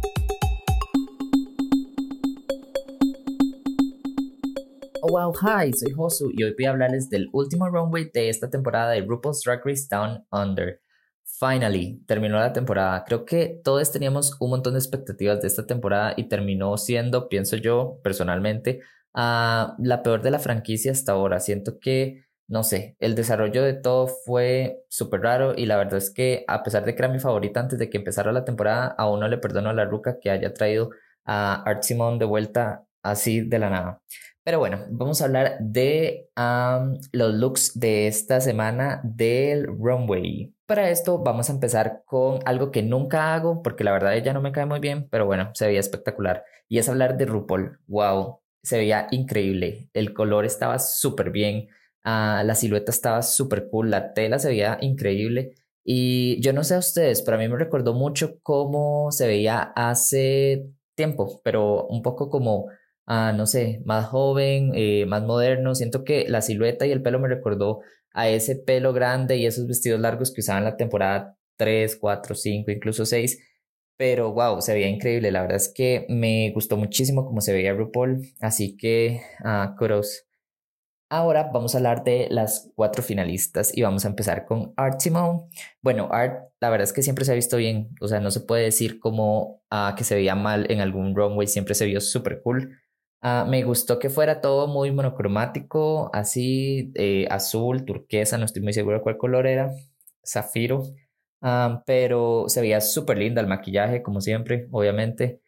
Oh 5.01 5.09
wow, 5.09 5.33
hi, 5.33 5.73
soy 5.73 5.91
Josu 5.91 6.29
y 6.31 6.43
hoy 6.43 6.53
voy 6.55 6.65
a 6.65 6.69
hablarles 6.69 7.09
del 7.09 7.29
último 7.33 7.67
runway 7.67 8.11
de 8.13 8.29
esta 8.29 8.51
temporada 8.51 8.91
de 8.91 9.01
RuPaul's 9.01 9.41
Drag 9.43 9.65
Race 9.65 9.87
Down 9.89 10.23
Under. 10.31 10.82
Finally, 11.25 12.01
terminó 12.05 12.39
la 12.39 12.53
temporada. 12.53 13.03
Creo 13.05 13.25
que 13.25 13.59
todos 13.63 13.91
teníamos 13.91 14.37
un 14.39 14.51
montón 14.51 14.73
de 14.73 14.79
expectativas 14.79 15.41
de 15.41 15.47
esta 15.47 15.65
temporada 15.65 16.13
y 16.15 16.29
terminó 16.29 16.77
siendo, 16.77 17.27
pienso 17.29 17.57
yo 17.57 17.99
personalmente, 18.03 18.81
uh, 19.15 19.73
la 19.77 20.01
peor 20.03 20.21
de 20.21 20.31
la 20.31 20.39
franquicia 20.39 20.91
hasta 20.91 21.13
ahora. 21.13 21.39
Siento 21.39 21.79
que, 21.79 22.25
no 22.47 22.63
sé, 22.63 22.95
el 22.99 23.15
desarrollo 23.15 23.63
de 23.63 23.73
todo 23.73 24.07
fue 24.07 24.83
súper 24.89 25.21
raro 25.21 25.53
y 25.55 25.65
la 25.65 25.77
verdad 25.77 25.97
es 25.97 26.11
que 26.11 26.45
a 26.47 26.63
pesar 26.63 26.85
de 26.85 26.95
que 26.95 27.01
era 27.01 27.11
mi 27.11 27.19
favorita 27.19 27.59
antes 27.59 27.79
de 27.79 27.89
que 27.89 27.97
empezara 27.97 28.31
la 28.31 28.45
temporada, 28.45 28.87
aún 28.97 29.19
no 29.19 29.27
le 29.27 29.37
perdono 29.37 29.69
a 29.69 29.73
la 29.73 29.85
Ruca 29.85 30.19
que 30.19 30.29
haya 30.29 30.53
traído 30.53 30.91
a 31.25 31.63
Art 31.63 31.83
Simon 31.83 32.19
de 32.19 32.25
vuelta 32.25 32.85
así 33.01 33.41
de 33.41 33.59
la 33.59 33.69
nada. 33.69 34.01
Pero 34.43 34.59
bueno, 34.59 34.85
vamos 34.89 35.21
a 35.21 35.25
hablar 35.25 35.57
de 35.61 36.29
los 37.13 37.33
looks 37.33 37.79
de 37.79 38.07
esta 38.07 38.41
semana 38.41 39.01
del 39.03 39.67
runway. 39.67 40.52
Para 40.65 40.89
esto 40.89 41.19
vamos 41.19 41.49
a 41.49 41.53
empezar 41.53 42.03
con 42.05 42.39
algo 42.45 42.71
que 42.71 42.83
nunca 42.83 43.33
hago 43.33 43.61
porque 43.61 43.83
la 43.83 43.91
verdad 43.91 44.15
ella 44.15 44.33
no 44.33 44.41
me 44.41 44.51
cae 44.53 44.65
muy 44.65 44.79
bien, 44.79 45.07
pero 45.09 45.25
bueno, 45.25 45.51
se 45.53 45.67
veía 45.67 45.79
espectacular. 45.79 46.45
Y 46.69 46.77
es 46.77 46.87
hablar 46.87 47.17
de 47.17 47.25
RuPaul. 47.25 47.79
Wow, 47.87 48.39
se 48.63 48.77
veía 48.77 49.07
increíble. 49.11 49.89
El 49.93 50.13
color 50.13 50.45
estaba 50.45 50.79
súper 50.79 51.31
bien. 51.31 51.67
Ah, 52.03 52.43
la 52.45 52.55
silueta 52.55 52.91
estaba 52.91 53.21
súper 53.23 53.67
cool. 53.69 53.91
La 53.91 54.13
tela 54.13 54.39
se 54.39 54.47
veía 54.49 54.77
increíble. 54.81 55.53
Y 55.83 56.41
yo 56.41 56.53
no 56.53 56.63
sé 56.63 56.75
a 56.75 56.79
ustedes, 56.79 57.21
pero 57.23 57.35
a 57.35 57.39
mí 57.39 57.49
me 57.49 57.57
recordó 57.57 57.93
mucho 57.93 58.39
cómo 58.41 59.11
se 59.11 59.27
veía 59.27 59.73
hace 59.75 60.65
tiempo, 60.95 61.41
pero 61.43 61.87
un 61.87 62.01
poco 62.01 62.29
como 62.29 62.67
Ah, 63.05 63.33
no 63.35 63.45
sé, 63.47 63.81
más 63.85 64.07
joven, 64.07 64.71
eh, 64.75 65.05
más 65.05 65.23
moderno. 65.23 65.75
Siento 65.75 66.03
que 66.05 66.25
la 66.29 66.41
silueta 66.41 66.85
y 66.85 66.91
el 66.91 67.01
pelo 67.01 67.19
me 67.19 67.27
recordó 67.27 67.81
a 68.13 68.29
ese 68.29 68.55
pelo 68.55 68.93
grande 68.93 69.37
y 69.37 69.45
esos 69.45 69.67
vestidos 69.67 69.99
largos 69.99 70.31
que 70.31 70.41
usaban 70.41 70.63
la 70.63 70.77
temporada 70.77 71.37
3, 71.57 71.97
4, 71.97 72.35
5, 72.35 72.71
incluso 72.71 73.05
6. 73.05 73.39
Pero 73.97 74.33
wow, 74.33 74.61
se 74.61 74.73
veía 74.73 74.87
increíble. 74.87 75.31
La 75.31 75.41
verdad 75.41 75.57
es 75.57 75.71
que 75.73 76.05
me 76.09 76.51
gustó 76.53 76.77
muchísimo 76.77 77.25
cómo 77.25 77.41
se 77.41 77.53
veía 77.53 77.73
RuPaul. 77.73 78.33
Así 78.41 78.75
que, 78.77 79.21
uh, 79.43 79.75
kudos. 79.77 80.25
Ahora 81.09 81.51
vamos 81.53 81.75
a 81.75 81.77
hablar 81.77 82.03
de 82.03 82.27
las 82.31 82.71
cuatro 82.75 83.03
finalistas 83.03 83.75
y 83.77 83.83
vamos 83.83 84.03
a 84.03 84.07
empezar 84.07 84.45
con 84.45 84.73
Art 84.77 84.99
Simone. 84.99 85.43
Bueno, 85.81 86.09
Art, 86.11 86.49
la 86.59 86.71
verdad 86.71 86.85
es 86.85 86.93
que 86.93 87.03
siempre 87.03 87.23
se 87.23 87.33
ha 87.33 87.35
visto 87.35 87.57
bien. 87.57 87.89
O 88.01 88.07
sea, 88.07 88.19
no 88.19 88.31
se 88.31 88.39
puede 88.39 88.63
decir 88.63 88.99
como 88.99 89.61
uh, 89.71 89.95
que 89.95 90.03
se 90.03 90.15
veía 90.15 90.33
mal 90.33 90.65
en 90.71 90.81
algún 90.81 91.15
runway. 91.15 91.47
Siempre 91.47 91.75
se 91.75 91.85
vio 91.85 92.01
súper 92.01 92.41
cool. 92.41 92.79
Ah, 93.25 93.45
me 93.47 93.63
gustó 93.63 93.99
que 93.99 94.09
fuera 94.09 94.41
todo 94.41 94.67
muy 94.67 94.91
monocromático, 94.91 96.09
así 96.13 96.91
eh, 96.95 97.25
azul, 97.29 97.85
turquesa, 97.85 98.37
no 98.37 98.43
estoy 98.43 98.61
muy 98.61 98.73
seguro 98.73 99.01
cuál 99.01 99.17
color 99.17 99.47
era, 99.47 99.71
zafiro, 100.25 100.83
ah, 101.41 101.83
pero 101.85 102.45
se 102.49 102.59
veía 102.59 102.81
súper 102.81 103.17
linda 103.19 103.39
el 103.41 103.47
maquillaje, 103.47 104.03
como 104.03 104.19
siempre, 104.19 104.67
obviamente. 104.71 105.39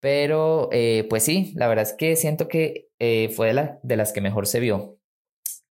Pero 0.00 0.68
eh, 0.72 1.06
pues 1.10 1.24
sí, 1.24 1.52
la 1.56 1.68
verdad 1.68 1.84
es 1.84 1.94
que 1.94 2.16
siento 2.16 2.48
que 2.48 2.90
eh, 3.00 3.30
fue 3.30 3.48
de, 3.48 3.54
la, 3.54 3.80
de, 3.82 3.96
las 3.96 4.12
que 4.12 4.20
mejor 4.20 4.46
se 4.46 4.60
vio. 4.60 4.98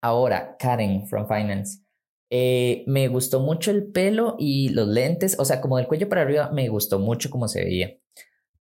Ahora, 0.03 0.57
Karen 0.59 1.07
from 1.09 1.29
Finance. 1.29 1.81
me 2.87 3.09
gustó 3.09 3.41
mucho 3.41 3.71
el 3.71 3.93
pelo 3.93 4.37
y 4.39 4.71
los 4.71 4.89
lentes, 4.89 5.39
o 5.39 5.45
sea, 5.45 5.61
como 5.61 5.77
del 5.79 5.87
cuello 5.87 6.09
para 6.09 6.23
arriba, 6.23 6.51
me 6.53 6.69
gustó 6.69 6.99
mucho 6.99 7.31
cómo 7.31 7.49
se 7.49 7.65
veía. 7.65 7.97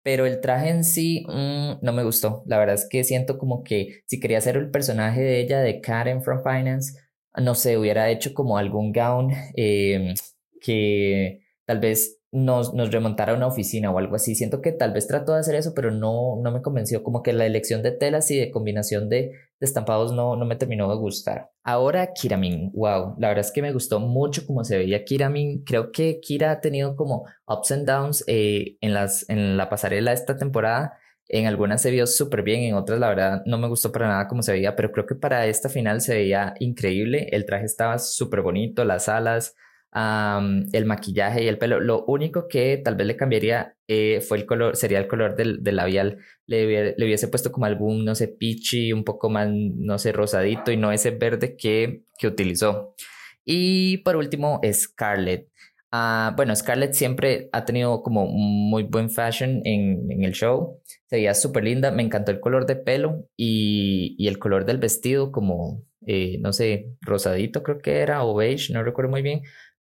Pero 0.02 0.26
el 0.26 0.40
traje 0.40 0.70
en 0.70 0.84
sí 0.84 1.24
mm, 1.28 1.78
no 1.82 1.92
me 1.92 2.04
gustó. 2.04 2.42
La 2.46 2.58
verdad 2.58 2.74
es 2.74 2.88
que 2.88 3.04
siento 3.04 3.38
como 3.38 3.62
que 3.62 4.02
si 4.06 4.20
quería 4.20 4.38
hacer 4.38 4.56
el 4.56 4.70
personaje 4.70 5.20
de 5.20 5.40
ella, 5.40 5.60
de 5.60 5.80
Karen 5.80 6.22
from 6.22 6.42
Finance, 6.42 6.98
no 7.40 7.54
sé, 7.54 7.78
hubiera 7.78 8.10
hecho 8.10 8.34
como 8.34 8.58
algún 8.58 8.92
gown 8.92 9.30
em, 9.54 10.14
que 10.60 11.40
tal 11.64 11.80
vez 11.80 12.21
nos, 12.32 12.72
nos 12.72 12.90
remontara 12.90 13.32
a 13.32 13.36
una 13.36 13.46
oficina 13.46 13.90
o 13.90 13.98
algo 13.98 14.16
así. 14.16 14.34
Siento 14.34 14.62
que 14.62 14.72
tal 14.72 14.92
vez 14.92 15.06
trató 15.06 15.34
de 15.34 15.40
hacer 15.40 15.54
eso, 15.54 15.74
pero 15.74 15.90
no, 15.90 16.40
no 16.42 16.50
me 16.50 16.62
convenció. 16.62 17.02
Como 17.02 17.22
que 17.22 17.34
la 17.34 17.44
elección 17.44 17.82
de 17.82 17.92
telas 17.92 18.30
y 18.30 18.38
de 18.38 18.50
combinación 18.50 19.08
de, 19.10 19.32
estampados 19.60 20.12
no, 20.12 20.34
no 20.34 20.44
me 20.44 20.56
terminó 20.56 20.90
de 20.90 20.96
gustar. 20.96 21.50
Ahora, 21.62 22.12
Kiramin. 22.12 22.72
Wow, 22.72 23.14
la 23.18 23.28
verdad 23.28 23.44
es 23.44 23.52
que 23.52 23.62
me 23.62 23.72
gustó 23.72 24.00
mucho 24.00 24.44
cómo 24.46 24.64
se 24.64 24.78
veía 24.78 25.04
Kiramin. 25.04 25.62
Creo 25.64 25.92
que 25.92 26.20
Kira 26.20 26.50
ha 26.50 26.60
tenido 26.60 26.96
como 26.96 27.26
ups 27.46 27.70
and 27.70 27.86
downs 27.86 28.24
eh, 28.26 28.76
en, 28.80 28.94
las, 28.94 29.28
en 29.28 29.56
la 29.56 29.68
pasarela 29.68 30.12
esta 30.12 30.36
temporada. 30.36 30.98
En 31.28 31.46
algunas 31.46 31.80
se 31.80 31.90
vio 31.90 32.06
súper 32.06 32.42
bien, 32.42 32.62
en 32.62 32.74
otras 32.74 32.98
la 32.98 33.08
verdad 33.08 33.42
no 33.46 33.56
me 33.56 33.68
gustó 33.68 33.92
para 33.92 34.08
nada 34.08 34.28
cómo 34.28 34.42
se 34.42 34.52
veía, 34.52 34.74
pero 34.76 34.90
creo 34.90 35.06
que 35.06 35.14
para 35.14 35.46
esta 35.46 35.68
final 35.68 36.00
se 36.00 36.14
veía 36.14 36.54
increíble. 36.58 37.28
El 37.30 37.46
traje 37.46 37.64
estaba 37.64 37.98
súper 37.98 38.42
bonito, 38.42 38.84
las 38.84 39.08
alas, 39.08 39.54
el 39.94 40.86
maquillaje 40.86 41.44
y 41.44 41.48
el 41.48 41.58
pelo. 41.58 41.80
Lo 41.80 42.04
único 42.06 42.48
que 42.48 42.80
tal 42.82 42.94
vez 42.94 43.06
le 43.06 43.16
cambiaría 43.16 43.76
eh, 43.86 44.20
fue 44.26 44.38
el 44.38 44.46
color, 44.46 44.76
sería 44.76 44.98
el 44.98 45.06
color 45.06 45.36
del, 45.36 45.62
del 45.62 45.76
labial. 45.76 46.18
Le, 46.46 46.94
le, 46.96 47.04
hubiese 47.04 47.28
puesto 47.28 47.52
como 47.52 47.66
algún, 47.66 48.04
no 48.04 48.14
sé, 48.14 48.28
peachy, 48.28 48.92
un 48.92 49.04
poco 49.04 49.28
más, 49.28 49.48
no 49.50 49.98
sé, 49.98 50.12
rosadito 50.12 50.72
y 50.72 50.76
no 50.76 50.92
ese 50.92 51.10
verde 51.10 51.56
que, 51.56 52.04
que 52.18 52.26
utilizó. 52.26 52.94
Y 53.44 53.98
por 53.98 54.16
último, 54.16 54.60
Scarlett. 54.72 55.48
Uh, 55.92 56.34
bueno, 56.36 56.56
Scarlett 56.56 56.94
siempre 56.94 57.50
ha 57.52 57.66
tenido 57.66 58.02
como 58.02 58.26
muy 58.26 58.84
buen 58.84 59.10
fashion 59.10 59.60
en, 59.64 60.10
en 60.10 60.24
el 60.24 60.32
show. 60.32 60.80
Se 61.06 61.16
veía 61.16 61.34
súper 61.34 61.64
linda. 61.64 61.90
Me 61.90 62.02
encantó 62.02 62.30
el 62.30 62.40
color 62.40 62.64
de 62.64 62.76
pelo 62.76 63.26
y, 63.36 64.16
y 64.18 64.28
el 64.28 64.38
color 64.38 64.64
del 64.64 64.78
vestido, 64.78 65.30
como, 65.32 65.84
eh, 66.06 66.38
no 66.40 66.54
sé, 66.54 66.94
rosadito 67.02 67.62
creo 67.62 67.78
que 67.78 67.98
era, 67.98 68.24
o 68.24 68.34
beige, 68.34 68.72
no 68.72 68.82
recuerdo 68.82 69.10
muy 69.10 69.20
bien 69.20 69.42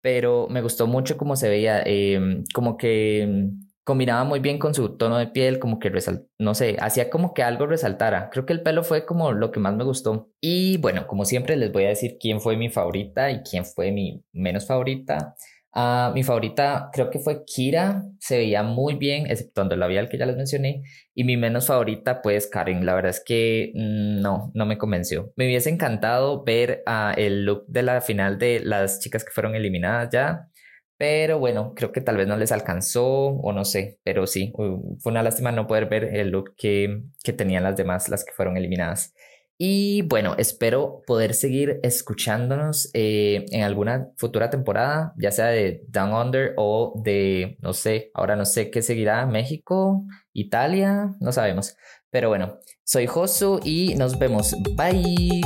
pero 0.09 0.47
me 0.49 0.63
gustó 0.63 0.87
mucho 0.87 1.19
cómo 1.19 1.37
se 1.37 1.51
veía, 1.51 1.83
em, 1.85 2.45
como 2.55 2.79
que 2.79 3.21
em, 3.21 3.61
combinaba 3.85 4.25
muy 4.25 4.41
bien 4.41 4.59
con 4.59 4.73
su 4.73 4.97
tono 4.97 5.19
de 5.19 5.27
piel, 5.27 5.59
como 5.59 5.79
que 5.79 5.93
no 6.39 6.55
sé, 6.55 6.79
hacía 6.81 7.11
como 7.11 7.35
que 7.35 7.43
algo 7.43 7.67
resaltara. 7.67 8.31
Creo 8.31 8.47
que 8.47 8.55
el 8.55 8.63
pelo 8.63 8.85
fue 8.85 9.05
como 9.05 9.33
lo 9.33 9.51
que 9.51 9.61
más 9.61 9.77
me 9.77 9.85
gustó. 9.85 10.31
Y 10.41 10.79
bueno, 10.79 11.07
como 11.07 11.27
siempre 11.27 11.57
les 11.57 11.71
voy 11.73 11.85
a 11.85 11.89
decir 11.89 12.17
quién 12.19 12.41
fue 12.41 12.57
mi 12.57 12.71
favorita 12.71 13.31
y 13.31 13.43
quién 13.43 13.67
fue 13.67 13.93
mi 13.93 14.25
menos 14.33 14.67
favorita. 14.67 15.35
Ah, 15.81 16.11
mi 16.13 16.25
favorita 16.25 16.91
creo 16.93 17.09
que 17.09 17.21
fue 17.21 17.45
Kira, 17.45 18.03
se 18.19 18.37
veía 18.37 18.65
muy 18.65 18.97
bien, 18.97 19.31
exceptuando 19.31 19.75
el 19.75 19.81
labial 19.81 20.09
que 20.09 20.19
ya 20.19 20.27
les 20.27 20.37
mencioné. 20.37 20.83
Y 21.15 21.23
mi 21.23 21.37
menos 21.37 21.69
favorita, 21.69 22.21
pues 22.21 22.49
Karen, 22.49 22.85
la 22.85 22.97
verdad 22.97 23.11
es 23.11 23.23
que 23.25 23.71
mm, 23.77 24.21
no, 24.21 24.51
no 24.55 24.67
me 24.67 24.77
convenció. 24.77 25.33
Me 25.37 25.47
hubiese 25.47 25.71
encantado 25.71 26.43
ver 26.43 26.83
uh, 26.85 27.13
el 27.17 27.45
look 27.45 27.65
de 27.69 27.85
la 27.85 28.01
final 28.01 28.39
de 28.39 28.59
las 28.59 28.99
chicas 28.99 29.25
que 29.25 29.31
fueron 29.31 29.55
eliminadas 29.55 30.11
ya. 30.11 30.49
Pero 30.97 31.39
bueno, 31.39 31.75
creo 31.77 31.93
que 31.93 32.01
tal 32.01 32.17
vez 32.17 32.27
no 32.27 32.37
les 32.37 32.51
alcanzó 32.51 33.07
o 33.07 33.53
no 33.53 33.65
sé, 33.65 34.01
pero 34.03 34.27
sí, 34.27 34.53
fue 34.99 35.13
una 35.13 35.23
lástima 35.23 35.53
no 35.53 35.69
poder 35.69 35.87
ver 35.89 36.07
el 36.07 36.31
look 36.31 36.57
que, 36.57 37.03
que 37.23 37.33
tenían 37.33 37.63
las 37.63 37.77
demás, 37.77 38.09
las 38.09 38.25
que 38.25 38.33
fueron 38.33 38.57
eliminadas. 38.57 39.15
Y 39.61 40.03
bueno, 40.03 40.37
espero 40.39 41.03
poder 41.05 41.35
seguir 41.35 41.81
escuchándonos 41.83 42.91
eh, 42.95 43.45
en 43.51 43.65
alguna 43.65 44.07
futura 44.17 44.51
temporada, 44.51 45.13
ya 45.17 45.33
sea 45.33 45.47
de 45.47 45.83
Down 45.89 46.13
Under 46.13 46.55
o 46.57 46.93
de, 47.03 47.59
no 47.61 47.73
sé, 47.73 48.13
ahora 48.15 48.37
no 48.37 48.45
sé 48.45 48.71
qué 48.71 48.83
seguirá, 48.83 49.27
México, 49.27 50.05
Italia, 50.33 51.11
no 51.19 51.33
sabemos. 51.33 51.75
Pero 52.09 52.29
bueno, 52.29 52.61
soy 52.85 53.09
Josu 53.09 53.59
y 53.65 53.97
nos 53.97 54.17
vemos. 54.17 54.55
Bye. 54.77 55.41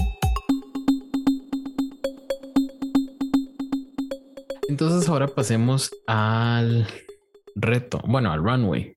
Entonces 4.69 5.09
ahora 5.09 5.29
pasemos 5.29 5.91
al 6.07 6.87
reto, 7.55 8.03
bueno, 8.07 8.31
al 8.31 8.45
runway. 8.45 8.95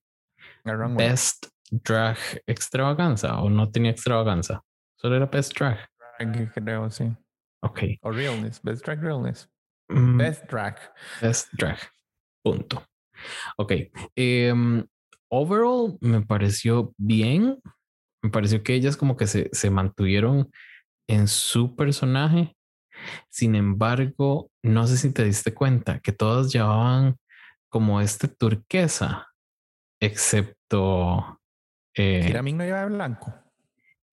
Best 0.94 1.46
drag 1.70 2.18
extravaganza 2.46 3.40
o 3.40 3.48
no 3.48 3.70
tenía 3.70 3.92
extravaganza. 3.92 4.65
Solo 5.06 5.18
era 5.18 5.26
Best 5.26 5.56
Drag. 5.56 5.78
Drag, 6.18 6.52
creo, 6.52 6.90
sí. 6.90 7.16
Ok. 7.62 7.80
O 8.02 8.10
Realness. 8.10 8.60
Best 8.60 8.84
Drag 8.84 9.00
Realness. 9.00 9.48
Mm, 9.88 10.16
Best 10.16 10.50
Drag. 10.50 10.76
Best 11.22 11.48
Drag. 11.52 11.78
Punto. 12.42 12.82
Ok. 13.56 13.72
Um, 14.16 14.84
overall, 15.30 15.96
me 16.00 16.22
pareció 16.22 16.92
bien. 16.98 17.62
Me 18.20 18.30
pareció 18.30 18.64
que 18.64 18.74
ellas 18.74 18.96
como 18.96 19.16
que 19.16 19.28
se, 19.28 19.48
se 19.52 19.70
mantuvieron 19.70 20.50
en 21.08 21.28
su 21.28 21.76
personaje. 21.76 22.56
Sin 23.30 23.54
embargo, 23.54 24.50
no 24.64 24.88
sé 24.88 24.96
si 24.96 25.12
te 25.12 25.22
diste 25.22 25.54
cuenta 25.54 26.00
que 26.00 26.10
todas 26.10 26.52
llevaban 26.52 27.14
como 27.68 28.00
este 28.00 28.26
turquesa, 28.26 29.28
excepto. 30.02 31.38
Eh, 31.94 32.42
no 32.42 32.64
lleva 32.64 32.86
blanco. 32.86 33.45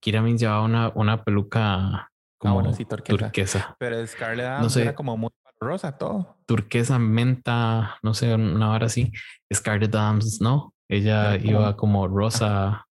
Kiramin 0.03 0.37
llevaba 0.37 0.63
una, 0.63 0.91
una 0.95 1.23
peluca 1.23 1.75
ah, 1.77 2.09
como 2.37 2.61
turquesa. 3.07 3.73
Pero 3.79 4.05
Scarlett 4.05 4.47
Adams 4.47 4.75
era 4.75 4.95
como 4.95 5.15
muy 5.15 5.29
rosa 5.61 5.97
todo. 5.97 6.35
Turquesa, 6.45 6.99
menta, 6.99 7.97
no 8.03 8.13
sé, 8.13 8.35
una 8.35 8.71
hora 8.71 8.87
así. 8.87 9.13
Scarlett 9.53 9.95
Adams, 9.95 10.41
no. 10.41 10.73
Ella 10.89 11.37
iba 11.37 11.77
como 11.77 12.05
rosa. 12.09 12.85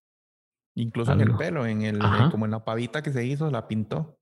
Incluso 0.74 1.12
en 1.12 1.20
el 1.20 1.36
pelo, 1.36 1.66
en 1.66 1.82
el, 1.82 1.98
como 2.30 2.46
en 2.46 2.52
la 2.52 2.64
pavita 2.64 3.02
que 3.02 3.12
se 3.12 3.26
hizo, 3.26 3.50
la 3.50 3.68
pintó. 3.68 4.16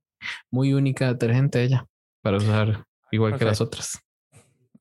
Muy 0.50 0.74
única 0.74 1.06
detergente 1.06 1.62
ella 1.62 1.86
para 2.22 2.38
usar 2.38 2.84
igual 3.12 3.38
que 3.38 3.44
las 3.44 3.60
otras. 3.60 4.00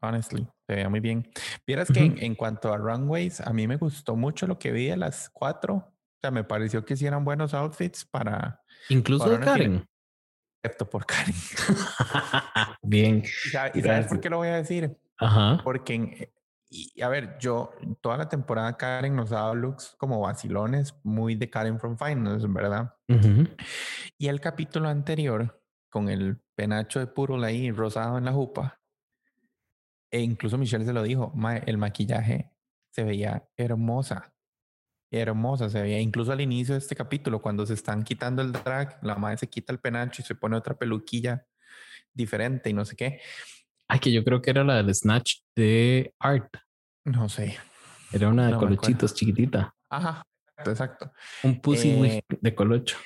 Honestly, 0.01 0.47
se 0.66 0.74
veía 0.74 0.89
muy 0.89 0.99
bien. 0.99 1.30
Vieras 1.68 1.89
que 1.91 1.99
en, 2.18 2.34
cuanto 2.34 2.74
a 2.74 2.78
runways, 2.78 3.39
a 3.39 3.53
mí 3.53 3.68
me 3.68 3.78
gustó 3.78 4.16
mucho 4.16 4.47
lo 4.47 4.57
que 4.57 4.72
vi 4.72 4.88
de 4.88 4.97
las 4.97 5.30
cuatro. 5.30 5.93
O 6.20 6.22
sea, 6.22 6.32
me 6.32 6.44
pareció 6.44 6.84
que 6.84 6.96
hicieran 6.96 7.24
buenos 7.24 7.54
outfits 7.54 8.04
para. 8.04 8.62
Incluso 8.90 9.30
de 9.30 9.40
Karen. 9.40 9.88
Excepto 10.62 10.90
por 10.90 11.06
Karen. 11.06 11.34
Bien. 12.82 13.24
¿Y 13.74 13.82
sabes 13.82 14.08
por 14.08 14.20
qué 14.20 14.30
lo 14.30 14.38
voy 14.38 14.50
a 14.50 14.58
decir? 14.58 14.98
Ajá. 15.18 15.62
Porque, 15.64 16.34
y, 16.70 17.02
a 17.02 17.08
ver, 17.08 17.38
yo 17.40 17.72
toda 18.02 18.18
la 18.18 18.28
temporada 18.28 18.76
Karen 18.76 19.16
nos 19.16 19.30
daba 19.30 19.54
looks 19.54 19.96
como 19.98 20.20
vacilones, 20.20 20.94
muy 21.04 21.36
de 21.36 21.50
Karen 21.50 21.80
from 21.80 21.98
Finance, 21.98 22.46
¿verdad? 22.50 22.94
Y 24.18 24.28
el 24.28 24.42
capítulo 24.42 24.90
anterior, 24.90 25.64
con 25.88 26.10
el 26.10 26.42
penacho 26.56 27.00
de 27.00 27.08
puro 27.08 27.42
ahí 27.42 27.72
rosado 27.72 28.18
en 28.18 28.26
la 28.26 28.34
jupa, 28.34 28.82
e 30.12 30.20
incluso 30.20 30.58
Michelle 30.58 30.84
se 30.84 30.92
lo 30.92 31.04
dijo, 31.04 31.32
el 31.66 31.78
maquillaje 31.78 32.52
se 32.90 33.06
veía 33.06 33.48
hermosa 33.56 34.34
hermosa 35.12 35.70
se 35.70 35.82
veía. 35.82 35.99
Incluso 35.99 36.32
al 36.32 36.41
inicio 36.41 36.76
de 36.76 36.80
este 36.80 36.95
capítulo, 36.95 37.41
cuando 37.41 37.66
se 37.66 37.74
están 37.74 38.03
quitando 38.03 38.41
el 38.41 38.51
drag, 38.51 38.99
la 39.03 39.16
madre 39.16 39.38
se 39.38 39.49
quita 39.49 39.74
el 39.74 39.80
penacho 39.80 40.22
y 40.22 40.26
se 40.26 40.36
pone 40.36 40.55
otra 40.55 40.78
peluquilla 40.78 41.45
diferente 42.14 42.70
y 42.70 42.74
no 42.74 42.86
sé 42.86 42.95
qué. 42.95 43.22
Ay, 43.88 43.99
que 43.99 44.12
yo 44.12 44.24
creo 44.24 44.41
que 44.41 44.51
era 44.51 44.64
la 44.64 44.76
del 44.76 44.93
Snatch 44.93 45.39
de 45.55 46.14
Art. 46.20 46.53
No 47.05 47.28
sé. 47.28 47.57
Era 48.12 48.30
una 48.30 48.47
de 48.47 48.57
colochitos 48.57 49.14
chiquitita. 49.14 49.74
Ajá, 49.89 50.24
exacto. 50.57 51.12
Un 51.43 51.60
pussy 51.60 51.89
eh, 51.89 52.24
de 52.30 52.55
colocho. 52.55 52.97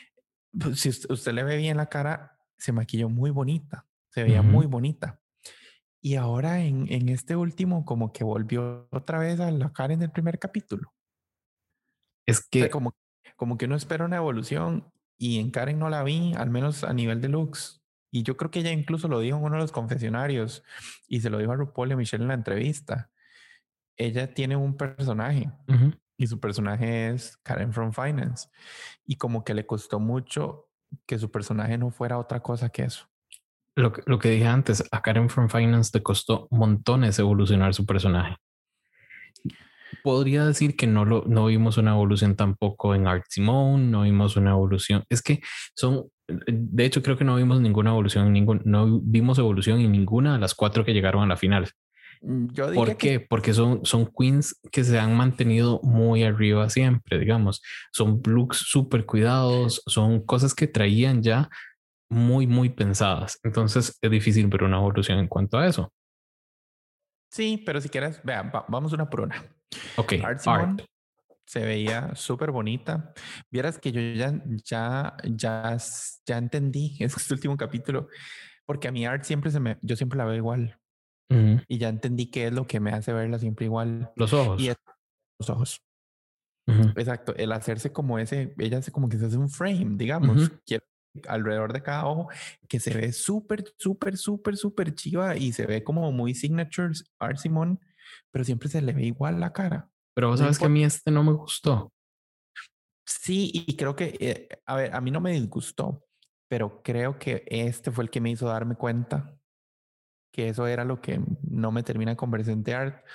Pues, 0.57 0.79
si 0.79 0.89
usted, 0.89 1.31
le 1.33 1.43
ve 1.43 1.57
bien 1.57 1.77
la 1.77 1.87
cara, 1.87 2.37
se 2.57 2.71
maquilló 2.71 3.09
muy 3.09 3.31
bonita. 3.31 3.85
Se 4.09 4.23
veía 4.23 4.41
muy 4.41 4.65
bonita. 4.65 5.19
Y 6.01 6.15
ahora 6.15 6.59
en, 6.59 6.85
en 6.91 7.09
este 7.09 7.35
último, 7.35 7.85
como 7.85 8.11
que 8.11 8.23
volvió 8.23 8.87
otra 8.91 9.19
vez 9.19 9.39
a 9.39 9.49
la 9.51 9.71
cara 9.71 9.93
en 9.93 10.01
el 10.03 10.11
primer 10.11 10.37
capítulo. 10.37 10.93
Es 12.25 12.47
que... 12.47 12.69
como, 12.69 12.95
como 13.35 13.57
que 13.57 13.65
uno 13.65 13.75
espera 13.75 14.05
una 14.05 14.17
evolución 14.17 14.91
y 15.17 15.39
en 15.39 15.51
Karen 15.51 15.79
no 15.79 15.89
la 15.89 16.03
vi, 16.03 16.33
al 16.35 16.49
menos 16.49 16.83
a 16.83 16.93
nivel 16.93 17.21
de 17.21 17.29
looks. 17.29 17.81
Y 18.11 18.23
yo 18.23 18.37
creo 18.37 18.51
que 18.51 18.59
ella 18.59 18.71
incluso 18.71 19.07
lo 19.07 19.19
dijo 19.19 19.37
en 19.37 19.43
uno 19.43 19.55
de 19.55 19.61
los 19.61 19.71
confesionarios 19.71 20.63
y 21.07 21.21
se 21.21 21.29
lo 21.29 21.39
dijo 21.39 21.51
a 21.51 21.55
RuPaul 21.55 21.89
y 21.89 21.93
a 21.93 21.97
Michelle 21.97 22.23
en 22.23 22.27
la 22.27 22.33
entrevista. 22.35 23.09
Ella 23.97 24.33
tiene 24.33 24.55
un 24.55 24.77
personaje 24.77 25.51
y 26.17 26.27
su 26.27 26.39
personaje 26.39 27.09
es 27.09 27.37
Karen 27.37 27.73
from 27.73 27.91
Finance. 27.91 28.49
Y 29.05 29.15
como 29.15 29.43
que 29.43 29.53
le 29.53 29.65
costó 29.65 29.99
mucho 29.99 30.69
que 31.07 31.17
su 31.17 31.31
personaje 31.31 31.77
no 31.77 31.89
fuera 31.89 32.19
otra 32.19 32.41
cosa 32.41 32.69
que 32.69 32.83
eso. 32.83 33.07
Lo 33.75 33.91
que, 33.91 34.03
lo 34.05 34.19
que 34.19 34.29
dije 34.29 34.45
antes, 34.45 34.83
a 34.91 35.01
Karen 35.01 35.29
from 35.29 35.49
Finance 35.49 35.89
le 35.93 36.03
costó 36.03 36.47
montones 36.51 37.17
evolucionar 37.17 37.73
su 37.73 37.87
personaje 37.87 38.37
podría 40.01 40.45
decir 40.45 40.75
que 40.75 40.87
no, 40.87 41.05
lo, 41.05 41.23
no 41.27 41.45
vimos 41.47 41.77
una 41.77 41.91
evolución 41.91 42.35
tampoco 42.35 42.95
en 42.95 43.07
Art 43.07 43.25
Simone, 43.29 43.85
no 43.85 44.01
vimos 44.03 44.35
una 44.37 44.51
evolución. 44.51 45.03
Es 45.09 45.21
que 45.21 45.41
son, 45.75 46.05
de 46.27 46.85
hecho, 46.85 47.01
creo 47.03 47.17
que 47.17 47.23
no 47.25 47.35
vimos 47.35 47.61
ninguna 47.61 47.91
evolución, 47.91 48.31
ningún, 48.33 48.61
no 48.65 48.99
vimos 49.03 49.37
evolución 49.39 49.79
en 49.79 49.91
ninguna 49.91 50.33
de 50.33 50.39
las 50.39 50.55
cuatro 50.55 50.83
que 50.85 50.93
llegaron 50.93 51.23
a 51.23 51.27
la 51.27 51.37
final. 51.37 51.69
Mm, 52.21 52.47
Yo 52.53 52.71
diría 52.71 52.85
¿Por 52.85 52.97
que 52.97 53.09
qué? 53.19 53.19
Porque 53.19 53.53
son, 53.53 53.85
son 53.85 54.09
queens 54.17 54.59
que 54.71 54.83
se 54.83 54.97
han 54.99 55.15
mantenido 55.17 55.79
muy 55.83 56.23
arriba 56.23 56.69
siempre, 56.69 57.19
digamos. 57.19 57.61
Son 57.91 58.21
looks 58.25 58.57
súper 58.57 59.05
cuidados, 59.05 59.81
son 59.85 60.25
cosas 60.25 60.53
que 60.55 60.67
traían 60.67 61.21
ya 61.21 61.49
muy, 62.09 62.47
muy 62.47 62.69
pensadas. 62.69 63.39
Entonces 63.43 63.97
es 64.01 64.11
difícil 64.11 64.47
ver 64.47 64.63
una 64.63 64.77
evolución 64.77 65.19
en 65.19 65.27
cuanto 65.27 65.57
a 65.57 65.67
eso. 65.67 65.91
sí, 67.31 67.61
pero 67.65 67.81
si 67.81 67.89
quieres, 67.89 68.21
vea, 68.23 68.43
va- 68.43 68.65
vamos 68.69 68.93
una 68.93 69.09
por 69.09 69.21
una. 69.21 69.35
Ok, 69.97 70.13
Art 70.23 70.81
se 71.45 71.59
veía 71.65 72.15
súper 72.15 72.51
bonita. 72.51 73.13
Vieras 73.51 73.77
que 73.77 73.91
yo 73.91 74.01
ya, 74.01 74.41
ya, 74.63 75.17
ya, 75.23 75.77
ya 76.25 76.37
entendí 76.37 76.97
este 76.99 77.33
último 77.33 77.57
capítulo, 77.57 78.07
porque 78.65 78.87
a 78.87 78.91
mi 78.91 79.05
art 79.05 79.23
siempre 79.23 79.51
se 79.51 79.59
me, 79.59 79.77
yo 79.81 79.95
siempre 79.95 80.17
la 80.17 80.25
veo 80.25 80.35
igual 80.35 80.79
y 81.67 81.77
ya 81.79 81.89
entendí 81.89 82.27
qué 82.27 82.47
es 82.47 82.53
lo 82.53 82.67
que 82.67 82.79
me 82.79 82.91
hace 82.91 83.11
verla 83.11 83.39
siempre 83.39 83.65
igual. 83.65 84.11
Los 84.15 84.33
ojos. 84.33 84.61
Y 84.61 84.69
es 84.69 84.77
los 85.39 85.49
ojos. 85.49 85.81
Exacto, 86.95 87.35
el 87.35 87.51
hacerse 87.51 87.91
como 87.91 88.19
ese, 88.19 88.53
ella 88.57 88.77
hace 88.77 88.91
como 88.91 89.09
que 89.09 89.17
se 89.17 89.25
hace 89.25 89.37
un 89.37 89.49
frame, 89.49 89.97
digamos, 89.97 90.49
quiero- 90.65 90.85
alrededor 91.27 91.73
de 91.73 91.83
cada 91.83 92.05
ojo, 92.05 92.29
que 92.67 92.79
se 92.79 92.93
ve 92.93 93.11
súper, 93.11 93.63
súper, 93.77 94.17
súper, 94.17 94.57
súper 94.57 94.95
chiva 94.95 95.35
y 95.35 95.51
se 95.51 95.65
ve 95.67 95.83
como 95.83 96.11
muy 96.11 96.33
signatures 96.33 97.03
Art 97.19 97.37
Simone, 97.37 97.77
pero 98.33 98.43
siempre 98.43 98.67
se 98.67 98.81
le 98.81 98.93
ve 98.93 99.03
igual 99.03 99.39
la 99.39 99.53
cara. 99.53 99.89
Pero 100.15 100.29
vos 100.29 100.39
no 100.39 100.45
sabes 100.45 100.57
que 100.57 100.65
a 100.65 100.69
mí 100.69 100.83
este 100.83 101.11
no 101.11 101.23
me 101.23 101.31
gustó. 101.33 101.93
Sí, 103.05 103.51
y 103.53 103.75
creo 103.77 103.95
que, 103.95 104.17
eh, 104.19 104.47
a 104.65 104.75
ver, 104.75 104.95
a 104.95 105.01
mí 105.01 105.11
no 105.11 105.21
me 105.21 105.31
disgustó, 105.33 106.03
pero 106.49 106.81
creo 106.83 107.19
que 107.19 107.43
este 107.47 107.91
fue 107.91 108.05
el 108.05 108.09
que 108.09 108.21
me 108.21 108.31
hizo 108.31 108.47
darme 108.47 108.75
cuenta 108.75 109.37
que 110.33 110.49
eso 110.49 110.65
era 110.65 110.83
lo 110.83 110.99
que 110.99 111.21
no 111.43 111.71
me 111.71 111.83
termina 111.83 112.15
convencer 112.15 112.57
de 112.57 112.73
Art, 112.73 113.05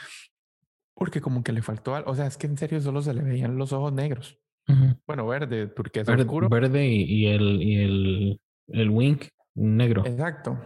porque 0.95 1.21
como 1.21 1.43
que 1.43 1.53
le 1.53 1.63
faltó 1.63 1.97
algo, 1.97 2.13
o 2.13 2.15
sea, 2.15 2.27
es 2.27 2.37
que 2.37 2.47
en 2.47 2.57
serio 2.57 2.81
solo 2.81 3.03
se 3.03 3.13
le 3.13 3.23
veían 3.23 3.57
los 3.59 3.73
ojos 3.73 3.93
negros. 3.93 4.39
Ujú. 4.69 5.01
Bueno, 5.07 5.27
verde, 5.27 5.67
porque 5.67 6.01
es 6.01 6.07
Verde, 6.07 6.23
oscuro. 6.23 6.49
verde 6.49 6.87
y, 6.87 7.03
y 7.03 7.27
el, 7.27 7.63
y 7.63 7.77
el, 7.77 8.41
el 8.69 8.91
wink 8.91 9.27
negro. 9.55 10.05
Exacto. 10.07 10.61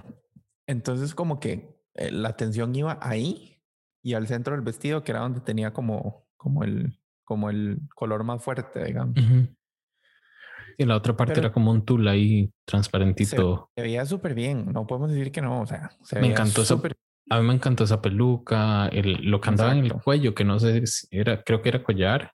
Entonces 0.66 1.14
como 1.14 1.40
que 1.40 1.74
eh, 1.94 2.10
la 2.10 2.30
atención 2.30 2.74
iba 2.74 2.98
ahí 3.00 3.51
y 4.02 4.14
al 4.14 4.26
centro 4.26 4.54
del 4.54 4.62
vestido, 4.64 5.02
que 5.04 5.12
era 5.12 5.20
donde 5.20 5.40
tenía 5.40 5.72
como, 5.72 6.26
como 6.36 6.64
el, 6.64 6.98
como 7.24 7.50
el 7.50 7.78
color 7.94 8.24
más 8.24 8.42
fuerte, 8.42 8.84
digamos. 8.84 9.16
Y 10.78 10.84
la 10.86 10.96
otra 10.96 11.16
parte 11.16 11.34
Pero- 11.34 11.46
era 11.46 11.52
como 11.52 11.70
un 11.70 11.84
tul 11.84 12.06
ahí 12.08 12.50
transparentito. 12.64 13.70
Se 13.76 13.82
veía 13.82 14.04
súper 14.06 14.34
bien, 14.34 14.72
no 14.72 14.86
podemos 14.86 15.10
decir 15.10 15.30
que 15.30 15.42
no, 15.42 15.60
o 15.60 15.66
sea, 15.66 15.90
se 16.02 16.16
Me 16.16 16.22
veía 16.22 16.32
encantó 16.34 16.62
esa- 16.62 16.80
A 17.30 17.40
mí 17.40 17.46
me 17.46 17.54
encantó 17.54 17.84
esa 17.84 18.02
peluca, 18.02 18.88
el, 18.88 19.30
lo 19.30 19.40
que 19.40 19.48
andaba 19.50 19.72
en 19.72 19.84
el 19.84 19.92
cuello, 19.94 20.34
que 20.34 20.44
no 20.44 20.58
sé 20.58 20.86
si 20.86 21.06
era, 21.10 21.42
creo 21.42 21.62
que 21.62 21.68
era 21.68 21.82
collar, 21.82 22.32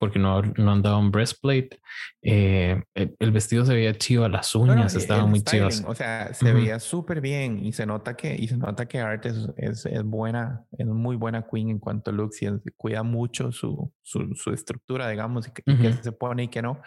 porque 0.00 0.18
no, 0.18 0.40
no 0.42 0.72
andaba 0.72 0.96
un 0.96 1.10
breastplate. 1.10 1.78
Eh, 2.22 2.82
el, 2.94 3.14
el 3.18 3.30
vestido 3.32 3.64
se 3.66 3.74
veía 3.74 3.94
chivo, 3.96 4.26
las 4.28 4.54
No, 4.54 4.64
no, 4.66 4.72
uñas 4.72 4.94
y 4.94 4.98
estaban 4.98 5.28
muy 5.28 5.40
styling, 5.40 5.68
chivas. 5.68 5.84
O 5.86 5.94
sea, 5.94 6.32
se 6.32 6.46
Ujú. 6.46 6.54
veía 6.54 6.80
súper 6.80 7.20
bien 7.20 7.64
y 7.64 7.72
se 7.72 7.84
nota 7.84 8.16
que, 8.16 8.34
y 8.34 8.48
se 8.48 8.56
nota 8.56 8.86
que 8.88 8.98
Art 8.98 9.26
es, 9.26 9.46
es, 9.58 9.84
es 9.86 10.02
buena, 10.02 10.64
es 10.78 10.86
muy 10.86 11.16
buena 11.16 11.46
queen 11.46 11.68
en 11.68 11.78
cuanto 11.78 12.10
a 12.10 12.14
looks 12.14 12.40
y 12.42 12.46
es- 12.46 12.54
cuida 12.76 13.02
mucho 13.02 13.52
su, 13.52 13.92
su, 14.02 14.34
su 14.34 14.52
estructura, 14.52 15.08
digamos, 15.10 15.48
y, 15.48 15.50
que, 15.52 15.62
qué 15.62 15.88
Ujú. 15.88 16.02
se 16.02 16.12
pone 16.12 16.44
y 16.44 16.48
que 16.48 16.62
no. 16.62 16.80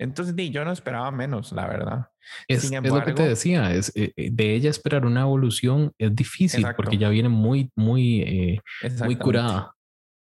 Entonces, 0.00 0.34
di, 0.34 0.50
yo 0.50 0.64
no 0.64 0.72
esperaba 0.72 1.10
menos, 1.12 1.52
la 1.52 1.66
verdad. 1.68 2.06
Es, 2.48 2.62
sin 2.62 2.74
es 2.74 2.82
lo 2.92 2.98
que 2.98 3.12
te 3.12 3.22
embargo- 3.22 3.28
decía, 3.28 3.72
es 3.72 3.92
eh, 3.94 4.12
eh, 4.16 4.30
de 4.32 4.54
ella 4.54 4.68
esperar 4.68 5.06
una 5.06 5.20
evolución 5.22 5.92
es 5.96 6.14
difícil 6.14 6.62
porque 6.76 6.96
Exacto. 6.96 6.98
ya 7.00 7.08
viene 7.08 7.28
muy, 7.28 7.70
muy, 7.76 8.22
eh, 8.22 8.60
muy 9.04 9.14
curada. 9.16 9.72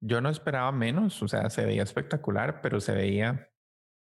Yo 0.00 0.20
no 0.20 0.28
esperaba 0.28 0.70
menos, 0.72 1.22
o 1.22 1.28
sea, 1.28 1.50
se 1.50 1.64
veía 1.64 1.82
espectacular, 1.82 2.60
pero 2.62 2.80
se 2.80 2.92
veía 2.92 3.48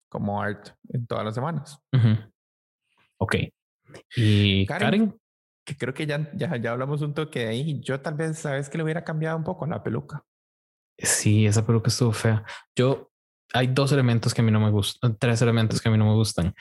como 0.09 0.41
Art 0.41 0.69
en 0.89 1.07
todas 1.07 1.25
las 1.25 1.35
semanas. 1.35 1.79
Ujú. 1.93 2.17
Ok. 3.17 3.35
Y 4.15 4.65
Karen. 4.65 4.85
Karen, 4.85 5.19
Que 5.65 5.75
creo 5.75 5.93
que 5.93 6.05
ya, 6.05 6.29
ya, 6.33 6.55
ya 6.57 6.71
hablamos 6.71 7.01
un 7.01 7.13
toque 7.13 7.39
de 7.39 7.47
ahí. 7.47 7.81
Yo 7.81 7.99
tal 7.99 8.13
vez, 8.13 8.39
sabes 8.39 8.69
que 8.69 8.77
le 8.77 8.83
hubiera 8.83 9.03
cambiado 9.03 9.37
un 9.37 9.43
poco 9.43 9.65
la 9.65 9.83
peluca. 9.83 10.23
sí, 10.97 11.45
esa 11.45 11.65
peluca 11.65 11.89
estuvo 11.89 12.11
fea. 12.11 12.43
Yo, 12.75 13.11
hay 13.53 13.67
dos 13.67 13.91
elementos 13.91 14.33
que 14.33 14.41
a 14.41 14.43
mí 14.43 14.51
no 14.51 14.59
me 14.59 14.71
gustan, 14.71 15.17
tres 15.17 15.41
elementos 15.41 15.81
que 15.81 15.89
a 15.89 15.91
mí 15.91 15.97
no 15.97 16.05
me 16.05 16.13
gustan. 16.13 16.53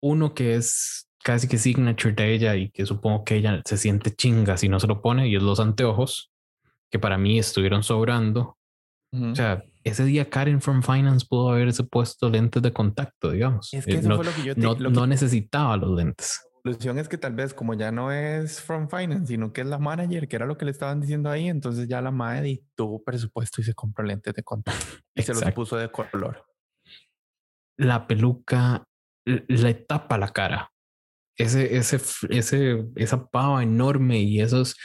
Uno 0.00 0.34
que 0.34 0.54
es 0.54 1.08
casi 1.22 1.48
que 1.48 1.58
signature 1.58 2.14
de 2.14 2.34
ella 2.34 2.54
y 2.54 2.70
que 2.70 2.86
supongo 2.86 3.24
que 3.24 3.36
ella 3.36 3.60
se 3.64 3.76
siente 3.76 4.14
chinga 4.14 4.56
si 4.56 4.68
no 4.68 4.78
se 4.78 4.86
lo 4.86 5.02
pone 5.02 5.28
y 5.28 5.36
es 5.36 5.42
los 5.42 5.60
anteojos 5.60 6.30
que 6.90 6.98
para 6.98 7.18
mí 7.18 7.38
estuvieron 7.38 7.82
sobrando. 7.82 8.57
Ujú. 9.12 9.30
O 9.30 9.34
sea, 9.34 9.64
ese 9.84 10.04
día 10.04 10.28
Karen 10.28 10.60
from 10.60 10.82
Finance 10.82 11.26
pudo 11.28 11.50
haberse 11.50 11.82
puesto 11.84 12.28
lentes 12.28 12.62
de 12.62 12.72
contacto, 12.72 13.30
digamos. 13.30 13.72
es 13.72 13.84
que 13.86 13.92
Eh, 13.94 13.98
eso 13.98 14.08
no, 14.08 14.16
fue 14.16 14.24
lo 14.26 14.32
que 14.34 14.42
yo 14.44 14.54
te, 14.54 14.60
no, 14.60 14.74
lo 14.74 14.90
no 14.90 15.02
que- 15.02 15.06
necesitaba 15.08 15.76
los 15.76 15.96
lentes. 15.96 16.40
La 16.64 16.72
solución 16.72 16.98
es 16.98 17.08
que 17.08 17.16
tal 17.16 17.34
vez 17.34 17.54
como 17.54 17.72
ya 17.74 17.90
no 17.92 18.12
es 18.12 18.60
From 18.60 18.88
Finance, 18.90 19.28
sino 19.28 19.52
que 19.52 19.62
es 19.62 19.66
la 19.66 19.78
manager, 19.78 20.28
que 20.28 20.36
era 20.36 20.44
lo 20.44 20.58
que 20.58 20.66
le 20.66 20.72
estaban 20.72 21.00
diciendo 21.00 21.30
ahí, 21.30 21.48
entonces 21.48 21.88
ya 21.88 22.02
la 22.02 22.10
madre 22.10 22.62
tuvo 22.74 23.02
presupuesto 23.02 23.60
y 23.62 23.64
se 23.64 23.72
compró 23.74 24.04
lentes 24.04 24.34
de 24.34 24.42
contacto 24.42 24.84
y 25.14 25.22
se 25.22 25.32
los 25.32 25.38
Exacto. 25.42 25.54
puso 25.54 25.76
de 25.76 25.90
color. 25.90 26.44
La 27.78 28.06
peluca 28.06 28.84
le 29.24 29.74
tapa 29.74 30.18
la 30.18 30.28
cara. 30.28 30.70
Ese, 31.36 31.76
ese, 31.76 32.00
ese, 32.30 32.84
esa 32.96 33.26
pava 33.28 33.62
enorme 33.62 34.18
y 34.18 34.40
esos 34.40 34.76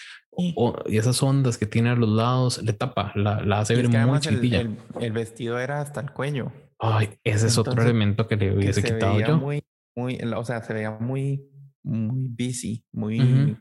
o- 0.55 0.75
y 0.87 0.97
esas 0.97 1.21
ondas 1.23 1.57
que 1.57 1.65
tiene 1.65 1.89
a 1.89 1.95
los 1.95 2.09
lados 2.09 2.61
le 2.63 2.73
tapa, 2.73 3.11
la, 3.15 3.41
la 3.41 3.59
hace 3.59 3.75
ver 3.75 3.83
que 3.83 3.89
muy 3.89 3.97
además 3.97 4.25
el, 4.27 4.35
chiquitilla. 4.35 4.61
el- 4.61 4.77
el 4.99 5.11
vestido 5.11 5.59
era 5.59 5.81
hasta 5.81 6.01
el 6.01 6.11
cuello, 6.11 6.51
Ay, 6.79 7.17
ese 7.23 7.47
es 7.47 7.57
otro 7.57 7.81
elemento 7.81 8.27
que 8.27 8.35
le 8.35 8.49
que 8.49 8.55
hubiese 8.55 8.81
se 8.81 8.93
quitado 8.93 9.13
veía 9.15 9.27
yo. 9.27 9.37
muy, 9.37 9.63
muy, 9.95 10.19
o 10.35 10.43
sea, 10.45 10.61
se 10.63 10.73
veía 10.73 10.91
muy, 10.91 11.43
muy 11.83 12.27
busy, 12.29 12.83
muy 12.91 13.57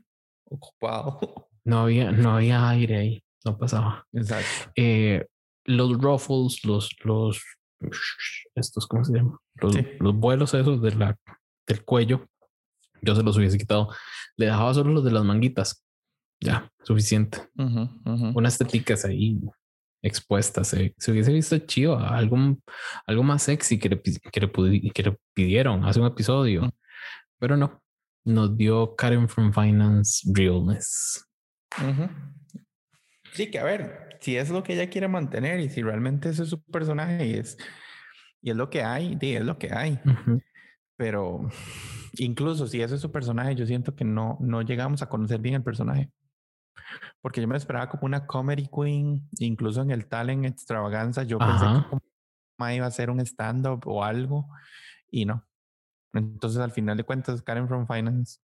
ocupado. 0.47 1.18
No 1.64 1.83
había, 1.83 2.11
no 2.11 2.35
había 2.35 2.68
aire 2.70 2.97
ahí, 2.97 3.25
no 3.45 3.57
pasaba. 3.57 4.05
Exacto. 4.12 4.73
Eh, 4.75 5.25
los 5.64 5.93
ruffles, 5.97 6.64
los, 6.64 6.91
los, 7.05 7.41
estos, 8.57 8.89
¿cómo 8.89 9.05
se 9.05 9.12
llama? 9.14 9.39
Los, 9.55 9.75
Sí. 9.75 9.87
los 10.01 10.12
vuelos 10.16 10.55
esos 10.55 10.83
de 10.83 10.93
la, 10.97 11.16
del 11.68 11.85
cuello, 11.85 12.27
yo 13.01 13.14
se 13.14 13.23
los 13.23 13.37
hubiese 13.37 13.59
quitado. 13.59 13.91
Le 14.37 14.47
dejaba 14.47 14.75
solo 14.75 14.91
los 14.93 15.05
de 15.05 15.12
las 15.12 15.23
manguitas. 15.25 15.85
Ya, 16.43 16.70
suficiente. 16.82 17.38
Ujú, 17.57 17.88
ujú. 18.05 18.32
Unas 18.34 18.59
teticas 18.59 19.05
ahí 19.05 19.40
expuestas. 20.03 20.68
Se, 20.68 20.95
se 20.99 21.12
hubiese 21.12 21.32
visto 21.32 21.57
chido, 21.59 21.97
algo, 21.97 22.36
algo 23.07 23.22
más 23.22 23.45
sexy 23.45 23.78
que 23.78 23.88
le, 23.88 24.03
que, 24.03 24.40
le 24.40 24.90
que 24.93 25.03
le 25.03 25.16
pidieron 25.32 25.84
hace 25.84 26.01
un 26.01 26.07
episodio. 26.07 26.62
Mm. 26.62 26.70
Pero 27.38 27.57
no, 27.57 27.80
nos 28.24 28.57
dio 28.57 28.95
Karen 28.97 29.28
from 29.28 29.53
Finance 29.53 30.28
Realness. 30.32 31.24
Sí, 33.32 33.51
que 33.51 33.59
a 33.59 33.64
ver, 33.64 34.18
si 34.20 34.36
es 34.36 34.51
lo 34.51 34.62
que 34.62 34.74
ella 34.74 34.90
quiere 34.90 35.09
mantener 35.09 35.61
y 35.61 35.70
si 35.70 35.82
realmente 35.82 36.28
ese 36.28 36.43
es 36.43 36.49
su 36.49 36.62
personaje 36.62 37.26
y 37.26 37.34
es, 37.34 37.57
y 38.43 38.51
es 38.51 38.57
lo 38.57 38.68
que 38.68 38.82
hay, 38.82 39.14
di, 39.14 39.36
es 39.36 39.45
lo 39.45 39.59
que 39.59 39.72
hay. 39.72 39.99
Pero 40.97 41.49
incluso 42.14 42.66
si 42.66 42.82
ese 42.82 42.97
es 42.97 43.01
su 43.01 43.11
personaje, 43.11 43.55
yo 43.55 43.66
siento 43.66 43.95
que 43.95 44.05
no, 44.05 44.38
no 44.40 44.62
llegamos 44.62 45.03
a 45.03 45.09
conocer 45.09 45.40
bien 45.40 45.55
el 45.55 45.62
personaje. 45.62 46.11
Porque 47.20 47.41
yo 47.41 47.49
me 47.49 47.57
esperaba 47.57 47.89
como 47.89 48.05
una 48.05 48.27
comedy 48.27 48.68
queen, 48.68 49.29
incluso 49.39 49.83
en 49.83 49.91
el 49.91 50.07
talent 50.07 50.45
extravaganza, 50.45 51.23
yo 51.23 51.39
pensé 51.39 51.64
Ajá. 51.64 51.83
que 51.83 51.89
como 51.91 52.03
ma 52.59 52.75
iba 52.75 52.87
a 52.87 52.91
ser 52.91 53.11
un 53.11 53.20
stand-up 53.20 53.83
o 53.87 54.05
algo 54.05 54.49
y 55.11 55.25
no. 55.25 55.47
Entonces 56.12 56.61
al 56.61 56.73
final 56.73 56.97
de 56.97 57.05
cuentas, 57.05 57.43
Karen 57.43 57.68
from 57.68 57.87
Finance 57.87 58.39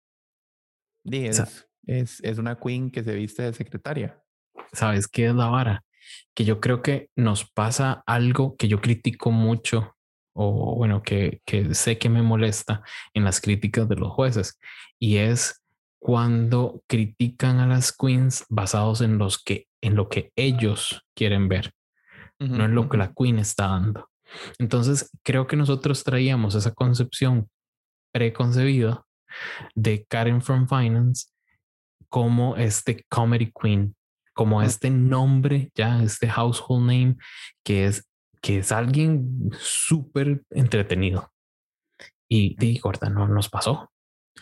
es, 1.05 1.69
es, 1.87 2.21
es 2.23 2.39
una 2.39 2.57
queen 2.57 2.91
que 2.91 3.03
se 3.03 3.15
viste 3.15 3.43
de 3.43 3.53
secretaria. 3.53 4.23
¿Sabes 4.73 5.09
qué 5.09 5.27
es 5.27 5.35
la 5.35 5.47
vara? 5.47 5.85
Que 6.35 6.45
yo 6.45 6.61
creo 6.61 6.83
que 6.83 7.11
nos 7.17 7.51
pasa 7.51 8.03
algo 8.07 8.57
que 8.57 8.69
yo 8.69 8.81
critico 8.81 9.31
mucho 9.31 9.95
o 10.41 10.77
bueno, 10.77 11.03
que, 11.03 11.43
que 11.45 11.75
sé 11.75 11.99
que 11.99 12.09
me 12.09 12.23
molesta 12.23 12.83
en 13.13 13.25
las 13.25 13.41
críticas 13.41 13.89
de 13.89 13.97
los 13.97 14.13
jueces 14.13 14.59
y 14.99 15.17
es 15.17 15.65
cuando 16.01 16.83
critican 16.87 17.59
a 17.59 17.67
las 17.67 17.93
queens 17.93 18.45
basados 18.49 19.01
en 19.01 19.19
los 19.19 19.43
que 19.43 19.67
en 19.81 19.95
lo 19.95 20.09
que 20.09 20.33
ellos 20.37 21.03
quieren 21.15 21.49
ver, 21.49 21.73
no 22.41 22.65
en 22.65 22.75
lo 22.75 22.89
que 22.89 22.97
la 22.97 23.13
queen 23.13 23.39
está 23.39 23.69
dando. 23.69 24.09
Entonces, 24.59 25.11
creo 25.23 25.47
que 25.47 25.57
nosotros 25.57 26.03
traíamos 26.05 26.55
esa 26.55 26.73
concepción 26.73 27.49
preconcebida 28.13 29.05
de 29.75 30.05
Karen 30.09 30.43
from 30.43 30.67
Finance 30.69 31.29
como 32.09 32.57
este 32.57 33.05
comedy 33.09 33.53
queen, 33.53 33.95
como 34.35 34.61
Mm. 34.61 34.65
este 34.65 34.91
nombre, 34.91 35.71
ya 35.75 36.03
este 36.03 36.29
household 36.29 36.87
name, 36.87 37.17
que 37.65 37.87
es, 37.87 38.09
que 38.43 38.59
es 38.59 38.73
alguien 38.73 39.51
súper 39.59 40.43
entretenido. 40.51 41.31
Y, 42.29 42.57
y 42.65 42.79
gorda, 42.79 43.09
no 43.11 43.27
nos 43.29 43.49
pasó. 43.49 43.91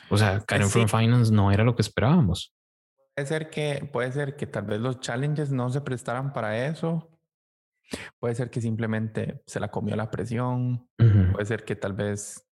O 0.09 0.17
sea, 0.17 0.41
Karen 0.41 0.69
sí. 0.69 0.73
from 0.73 0.89
Finance 0.89 1.33
no 1.33 1.51
era 1.51 1.65
lo 1.65 1.75
que 1.75 1.83
esperábamos. 1.83 2.55
ser 3.17 3.51
que, 3.51 3.89
puede 3.93 4.13
ser 4.13 4.37
que 4.37 4.47
tal 4.47 4.65
vez 4.65 4.81
los 4.81 5.01
challenges 5.01 5.51
no 5.51 5.71
se 5.71 5.81
prestaran 5.81 6.33
para 6.33 6.67
eso. 6.67 7.11
Puede 8.19 8.35
ser 8.35 8.51
que 8.51 8.61
simplemente 8.61 9.43
se 9.47 9.61
la 9.61 9.69
comió 9.69 9.97
la 9.97 10.11
presión. 10.11 10.89
Puede 10.97 11.47
ser 11.47 11.65
que 11.65 11.77
tal 11.77 11.93
vez 11.93 12.47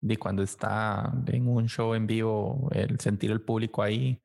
de 0.00 0.16
cuando 0.16 0.42
está 0.42 1.12
en 1.26 1.48
un 1.48 1.68
show 1.68 1.94
en 1.94 2.06
vivo, 2.06 2.68
el 2.72 2.98
sentir 3.00 3.30
el 3.30 3.40
público 3.40 3.82
ahí. 3.82 4.20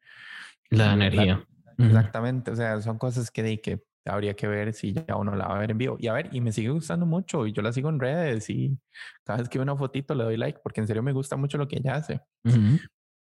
La 0.70 0.93
energía. 0.93 1.45
Exactamente. 1.78 2.52
O 2.52 2.56
sea, 2.56 2.82
son 2.82 2.98
cosas 2.98 3.30
que, 3.32 3.43
de, 3.43 3.62
que 3.62 3.84
habría 4.08 4.36
que 4.36 4.47
ver 4.47 4.74
si 4.74 4.93
ya 4.93 5.16
uno 5.16 5.36
la 5.36 5.47
va 5.47 5.55
a 5.58 5.60
ver 5.60 5.72
en 5.72 5.78
vivo. 5.78 5.97
Y 5.99 6.08
a 6.08 6.14
ver, 6.14 6.30
y 6.32 6.41
me 6.41 6.51
sigue 6.51 6.70
gustando 6.70 7.05
mucho 7.05 7.45
y 7.45 7.53
yo 7.53 7.62
la 7.62 7.74
sigo 7.74 7.89
en 7.89 7.99
redes 7.99 8.49
y 8.49 8.78
cada 9.24 9.39
vez 9.39 9.49
que 9.49 9.58
veo 9.58 9.64
una 9.64 9.76
fotito 9.76 10.16
le 10.16 10.24
doy 10.24 10.38
like 10.38 10.60
porque 10.64 10.82
en 10.82 10.88
serio 10.88 11.03
me 11.03 11.14
gusta 11.14 11.36
mucho 11.36 11.58
lo 11.58 11.68
que 11.68 11.78
ella 11.78 11.95
hace. 11.95 12.22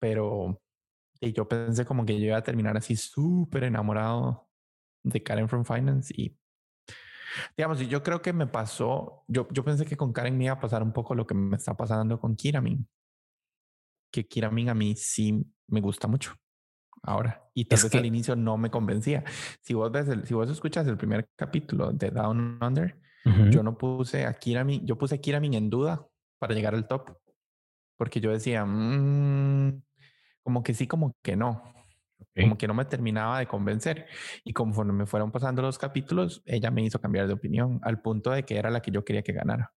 Pero 0.00 0.60
y 1.20 1.32
yo 1.32 1.48
pensé 1.48 1.84
como 1.84 2.04
que 2.04 2.18
yo 2.18 2.26
iba 2.26 2.36
a 2.36 2.42
terminar 2.42 2.76
así 2.76 2.96
súper 2.96 3.64
enamorado 3.64 4.48
de 5.02 5.22
Karen 5.22 5.48
from 5.48 5.64
Finance 5.64 6.14
y 6.16 6.36
digamos, 7.56 7.80
yo 7.80 8.02
creo 8.02 8.22
que 8.22 8.32
me 8.32 8.46
pasó, 8.46 9.24
yo, 9.28 9.48
yo 9.50 9.64
pensé 9.64 9.84
que 9.84 9.96
con 9.96 10.12
Karen 10.12 10.36
me 10.36 10.44
iba 10.44 10.54
a 10.54 10.60
pasar 10.60 10.82
un 10.82 10.92
poco 10.92 11.14
lo 11.14 11.26
que 11.26 11.34
me 11.34 11.56
está 11.56 11.76
pasando 11.76 12.18
con 12.20 12.36
Kiramin. 12.36 12.88
Que 14.12 14.26
Kiramin 14.26 14.70
a 14.70 14.74
mí 14.74 14.94
sí 14.96 15.44
me 15.66 15.80
gusta 15.80 16.08
mucho 16.08 16.34
ahora. 17.02 17.42
Y 17.54 17.64
tal 17.64 17.80
vez 17.82 17.94
al 17.94 18.06
inicio 18.06 18.36
no 18.36 18.56
me 18.56 18.70
convencía. 18.70 19.24
Si 19.60 19.74
vos 19.74 19.90
ves, 19.90 20.08
si 20.24 20.34
vos 20.34 20.48
escuchas 20.50 20.86
el 20.86 20.96
primer 20.96 21.28
capítulo 21.36 21.92
de 21.92 22.10
Down 22.10 22.58
Under, 22.62 22.98
yo 23.50 23.62
no 23.62 23.76
puse 23.76 24.24
a 24.24 24.32
Kiramin, 24.32 24.86
yo 24.86 24.96
puse 24.96 25.16
a 25.16 25.18
Kiramin 25.18 25.52
en 25.54 25.68
duda 25.68 26.06
para 26.38 26.54
llegar 26.54 26.74
al 26.74 26.86
top. 26.86 27.18
Porque 27.98 28.20
yo 28.20 28.30
decía, 28.30 28.64
mmm, 28.64 29.82
como 30.42 30.62
que 30.62 30.72
sí, 30.72 30.86
como 30.86 31.14
que 31.22 31.36
no. 31.36 31.62
Como 32.34 32.56
que 32.56 32.68
no 32.68 32.74
me 32.74 32.84
terminaba 32.84 33.38
de 33.40 33.46
convencer. 33.46 34.06
Y 34.44 34.52
conforme 34.52 34.92
me 34.92 35.06
fueron 35.06 35.30
pasando 35.30 35.60
los 35.60 35.78
capítulos, 35.78 36.42
ella 36.46 36.70
me 36.70 36.82
hizo 36.82 37.00
cambiar 37.00 37.26
de 37.26 37.34
opinión 37.34 37.80
al 37.82 38.00
punto 38.00 38.30
de 38.30 38.44
que 38.44 38.56
era 38.56 38.70
la 38.70 38.80
que 38.80 38.90
yo 38.90 39.04
quería 39.04 39.22
que 39.22 39.32
ganara. 39.32 39.72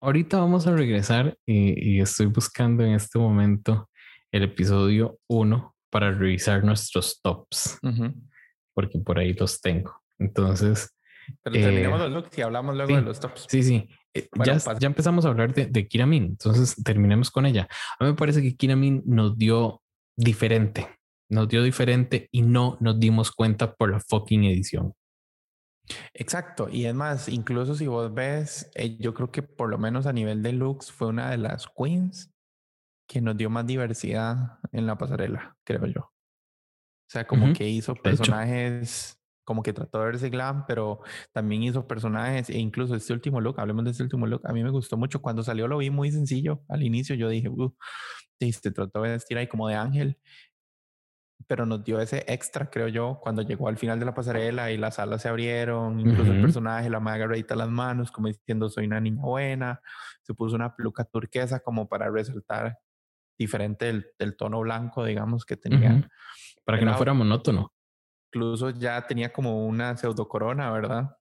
Ahorita 0.00 0.38
vamos 0.38 0.66
a 0.66 0.74
regresar 0.74 1.36
y, 1.44 2.00
estoy 2.00 2.26
buscando 2.26 2.82
en 2.84 2.92
este 2.92 3.18
momento 3.18 3.87
el 4.32 4.42
episodio 4.44 5.18
1 5.28 5.74
para 5.90 6.12
revisar 6.12 6.64
nuestros 6.64 7.20
tops, 7.22 7.78
porque 8.74 8.98
por 8.98 9.18
ahí 9.18 9.32
los 9.32 9.60
tengo. 9.60 10.02
Entonces, 10.18 10.94
pero 11.42 11.54
terminamos 11.54 12.00
eh, 12.00 12.04
los 12.04 12.12
looks 12.12 12.38
y 12.38 12.42
hablamos 12.42 12.76
luego 12.76 12.94
de 12.94 13.02
los 13.02 13.20
tops. 13.20 13.46
Sí, 13.48 13.62
sí. 13.62 13.88
Eh, 14.14 14.28
ya, 14.44 14.58
ya, 14.58 14.86
empezamos 14.86 15.24
a 15.24 15.28
hablar 15.28 15.52
de, 15.52 15.66
de 15.66 15.86
Kiramin, 15.86 16.24
entonces 16.24 16.74
terminemos 16.82 17.30
con 17.30 17.46
ella. 17.46 17.68
A 17.98 18.04
mí 18.04 18.10
me 18.10 18.16
parece 18.16 18.42
que 18.42 18.56
Kiramin 18.56 19.02
nos 19.06 19.36
dio 19.36 19.82
diferente, 20.16 20.88
nos 21.28 21.48
dio 21.48 21.62
diferente 21.62 22.28
y 22.32 22.42
no 22.42 22.76
nos 22.80 22.98
dimos 22.98 23.30
cuenta 23.30 23.74
por 23.74 23.90
la 23.90 24.00
fucking 24.00 24.44
edición. 24.44 24.94
Exacto, 26.12 26.68
y 26.70 26.84
es 26.84 26.94
más, 26.94 27.28
incluso 27.28 27.74
si 27.74 27.86
vos 27.86 28.12
ves, 28.12 28.70
eh, 28.74 28.98
yo 28.98 29.14
creo 29.14 29.30
que 29.30 29.42
por 29.42 29.70
lo 29.70 29.78
menos 29.78 30.06
a 30.06 30.12
nivel 30.12 30.42
de 30.42 30.52
looks 30.52 30.92
fue 30.92 31.08
una 31.08 31.30
de 31.30 31.38
las 31.38 31.66
queens 31.66 32.30
que 33.08 33.20
nos 33.20 33.36
dio 33.36 33.50
más 33.50 33.66
diversidad 33.66 34.58
en 34.70 34.86
la 34.86 34.96
pasarela, 34.96 35.56
creo 35.64 35.86
yo. 35.86 36.02
O 36.02 37.10
sea, 37.10 37.26
como 37.26 37.54
que 37.54 37.66
hizo 37.66 37.94
personajes 37.94 39.18
como 39.48 39.62
que 39.62 39.72
trató 39.72 40.00
de 40.00 40.04
verse 40.04 40.28
glam, 40.28 40.66
pero 40.66 41.00
también 41.32 41.62
hizo 41.62 41.88
personajes 41.88 42.50
e 42.50 42.58
incluso 42.58 42.94
este 42.94 43.14
último 43.14 43.40
look, 43.40 43.58
hablemos 43.58 43.82
de 43.82 43.92
este 43.92 44.02
último 44.02 44.26
look, 44.26 44.42
a 44.46 44.52
mí 44.52 44.62
me 44.62 44.68
gustó 44.68 44.98
mucho. 44.98 45.22
Cuando 45.22 45.42
salió 45.42 45.66
lo 45.66 45.78
vi 45.78 45.88
muy 45.88 46.12
sencillo. 46.12 46.62
Al 46.68 46.82
inicio 46.82 47.14
yo 47.14 47.30
dije, 47.30 47.48
uh, 47.48 47.74
se 48.38 48.70
trató 48.70 49.00
de 49.00 49.12
vestir 49.12 49.38
ahí 49.38 49.46
como 49.46 49.66
de 49.66 49.74
ángel, 49.74 50.18
pero 51.46 51.64
nos 51.64 51.82
dio 51.82 51.98
ese 51.98 52.26
extra, 52.28 52.68
creo 52.68 52.88
yo, 52.88 53.20
cuando 53.22 53.40
llegó 53.40 53.68
al 53.68 53.78
final 53.78 53.98
de 53.98 54.04
la 54.04 54.14
pasarela 54.14 54.70
y 54.70 54.76
las 54.76 54.98
alas 54.98 55.22
se 55.22 55.30
abrieron, 55.30 55.98
incluso 55.98 56.30
el 56.30 56.42
personaje, 56.42 56.90
la 56.90 57.00
maga 57.00 57.24
a 57.24 57.56
las 57.56 57.70
manos, 57.70 58.12
como 58.12 58.28
diciendo 58.28 58.68
soy 58.68 58.84
una 58.84 59.00
niña 59.00 59.22
buena, 59.22 59.80
se 60.20 60.34
puso 60.34 60.56
una 60.56 60.76
peluca 60.76 61.04
turquesa 61.04 61.60
como 61.60 61.88
para 61.88 62.10
resaltar 62.10 62.76
diferente 63.38 63.86
del, 64.18 64.36
tono 64.36 64.60
blanco, 64.60 65.04
digamos, 65.04 65.44
que 65.44 65.56
tenía. 65.56 66.08
Para 66.64 66.78
que 66.78 66.84
no 66.84 66.96
fuera 66.96 67.14
monótono 67.14 67.72
incluso 68.28 68.70
ya 68.70 69.06
tenía 69.06 69.32
como 69.32 69.66
una 69.66 69.96
pseudo 69.96 70.28
corona, 70.28 70.70
¿verdad? 70.70 71.16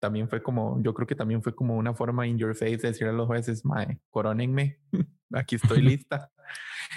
También 0.00 0.28
fue 0.28 0.42
como, 0.42 0.82
yo 0.82 0.92
creo 0.94 1.06
que 1.06 1.14
también 1.14 1.42
fue 1.42 1.54
como 1.54 1.76
una 1.76 1.94
forma 1.94 2.26
in 2.26 2.38
your 2.38 2.54
face 2.54 2.78
de 2.78 2.88
decir 2.88 3.06
a 3.06 3.12
los 3.12 3.26
jueces, 3.26 3.64
mae, 3.64 4.00
corónenme, 4.10 4.80
aquí 5.32 5.56
estoy 5.56 5.82
lista. 5.82 6.30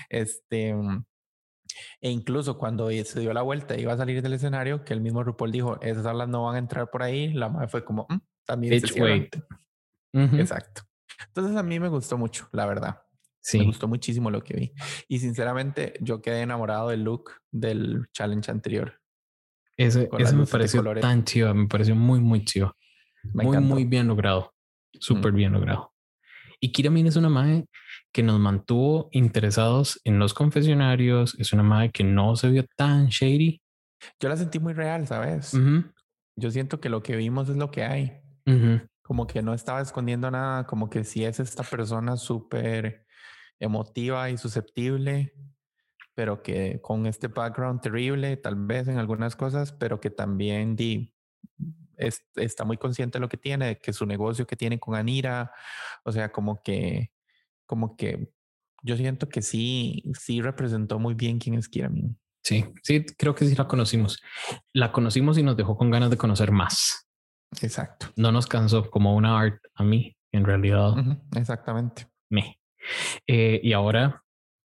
este, 0.09 0.75
e 2.01 2.09
incluso 2.09 2.57
cuando 2.57 2.89
se 2.89 3.19
dio 3.19 3.33
la 3.33 3.41
vuelta, 3.41 3.77
iba 3.77 3.93
a 3.93 3.97
salir 3.97 4.21
del 4.21 4.33
escenario, 4.33 4.83
que 4.83 4.93
el 4.93 5.01
mismo 5.01 5.23
RuPaul 5.23 5.51
dijo, 5.51 5.81
esas 5.81 6.05
alas 6.05 6.27
no 6.27 6.45
van 6.45 6.55
a 6.55 6.59
entrar 6.59 6.89
por 6.89 7.03
ahí, 7.03 7.33
la 7.33 7.49
madre 7.49 7.67
fue 7.67 7.83
como, 7.83 8.07
mm, 8.09 8.17
también 8.45 8.81
se 8.81 9.29
Exacto. 10.13 10.83
Entonces 11.27 11.55
a 11.55 11.63
mí 11.63 11.79
me 11.79 11.89
gustó 11.89 12.17
mucho, 12.17 12.47
la 12.51 12.65
verdad. 12.65 13.04
Sí. 13.45 13.59
Me 13.59 13.65
gustó 13.65 13.87
muchísimo 13.87 14.31
lo 14.31 14.43
que 14.43 14.55
vi. 14.55 14.73
Y 15.07 15.19
sinceramente, 15.19 15.93
yo 16.01 16.19
quedé 16.19 16.41
enamorado 16.41 16.89
del 16.89 17.03
look 17.03 17.33
del 17.51 18.07
challenge 18.11 18.49
anterior. 18.49 18.99
Ese, 19.77 20.09
me 20.33 20.47
pareció 20.47 20.83
tan 20.99 21.23
chido, 21.25 21.53
me 21.53 21.67
pareció 21.67 21.95
muy, 21.95 22.19
muy 22.19 22.43
chido. 22.43 22.75
muy, 23.33 23.59
muy 23.59 23.83
bien 23.85 24.07
logrado. 24.07 24.51
Súper 24.99 25.31
bien 25.31 25.53
logrado. 25.53 25.93
Y 26.59 26.71
Kiramin 26.71 27.05
es 27.05 27.17
una 27.17 27.29
madre 27.29 27.67
que 28.11 28.23
nos 28.23 28.39
mantuvo 28.39 29.09
interesados 29.11 30.01
en 30.05 30.17
los 30.17 30.33
confesionarios. 30.33 31.35
Es 31.37 31.53
una 31.53 31.61
madre 31.61 31.91
que 31.91 32.03
no 32.03 32.35
se 32.35 32.49
vio 32.49 32.65
tan 32.75 33.09
shady. 33.09 33.61
Yo 34.19 34.27
la 34.29 34.37
sentí 34.37 34.57
muy 34.57 34.73
real, 34.73 35.05
¿sabes? 35.05 35.55
Yo 36.35 36.49
siento 36.49 36.79
que 36.79 36.89
lo 36.89 37.03
que 37.03 37.15
vimos 37.15 37.47
es 37.49 37.57
lo 37.57 37.69
que 37.69 37.83
hay. 37.83 38.13
Como 39.03 39.27
que 39.27 39.43
no 39.43 39.53
estaba 39.53 39.81
escondiendo 39.81 40.31
nada, 40.31 40.65
como 40.65 40.89
que 40.89 41.03
si 41.03 41.25
es 41.25 41.39
esta 41.39 41.61
persona 41.61 42.17
súper 42.17 43.04
emotiva 43.59 44.29
y 44.29 44.37
susceptible, 44.37 45.33
pero 46.13 46.41
que 46.41 46.79
con 46.81 47.05
este 47.05 47.27
background 47.27 47.81
terrible, 47.81 48.37
tal 48.37 48.55
vez 48.55 48.87
en 48.87 48.97
algunas 48.97 49.35
cosas, 49.35 49.71
pero 49.73 49.99
que 49.99 50.09
también 50.09 50.75
di, 50.75 51.13
está 52.35 52.63
muy 52.63 52.77
consciente 52.77 53.17
de 53.17 53.21
lo 53.21 53.29
que 53.29 53.37
tiene, 53.37 53.77
que 53.77 53.93
su 53.93 54.05
negocio 54.05 54.47
que 54.47 54.55
tiene 54.55 54.79
con 54.79 54.95
Anira, 54.95 55.51
o 56.03 56.11
sea, 56.11 56.31
como 56.31 56.61
que, 56.61 57.11
como 57.65 57.95
que 57.95 58.31
yo 58.83 58.95
siento 58.97 59.27
que 59.27 59.41
sí, 59.41 60.03
sí 60.19 60.41
representó 60.41 60.99
muy 60.99 61.15
bien 61.15 61.39
quién 61.39 61.55
es 61.55 61.67
Kiramin. 61.67 62.17
Sí, 62.43 62.63
sí, 62.83 63.03
creo 63.17 63.33
que 63.33 63.45
sí 63.45 63.55
la 63.55 63.67
conocimos. 63.67 64.21
La 64.71 64.91
conocimos 64.91 65.37
y 65.39 65.43
nos 65.43 65.57
dejó 65.57 65.75
con 65.75 65.89
ganas 65.89 66.11
de 66.11 66.17
conocer 66.17 66.51
más. 66.51 67.07
Exacto. 67.61 68.07
No 68.15 68.31
nos 68.31 68.45
cansó 68.45 68.89
como 68.91 69.15
una 69.15 69.39
art 69.39 69.59
a 69.73 69.83
mí, 69.83 70.15
en 70.31 70.45
realidad. 70.45 70.93
exactamente. 71.35 72.07
Me. 72.29 72.59
Eh, 73.27 73.59
y 73.63 73.73
ahora 73.73 74.23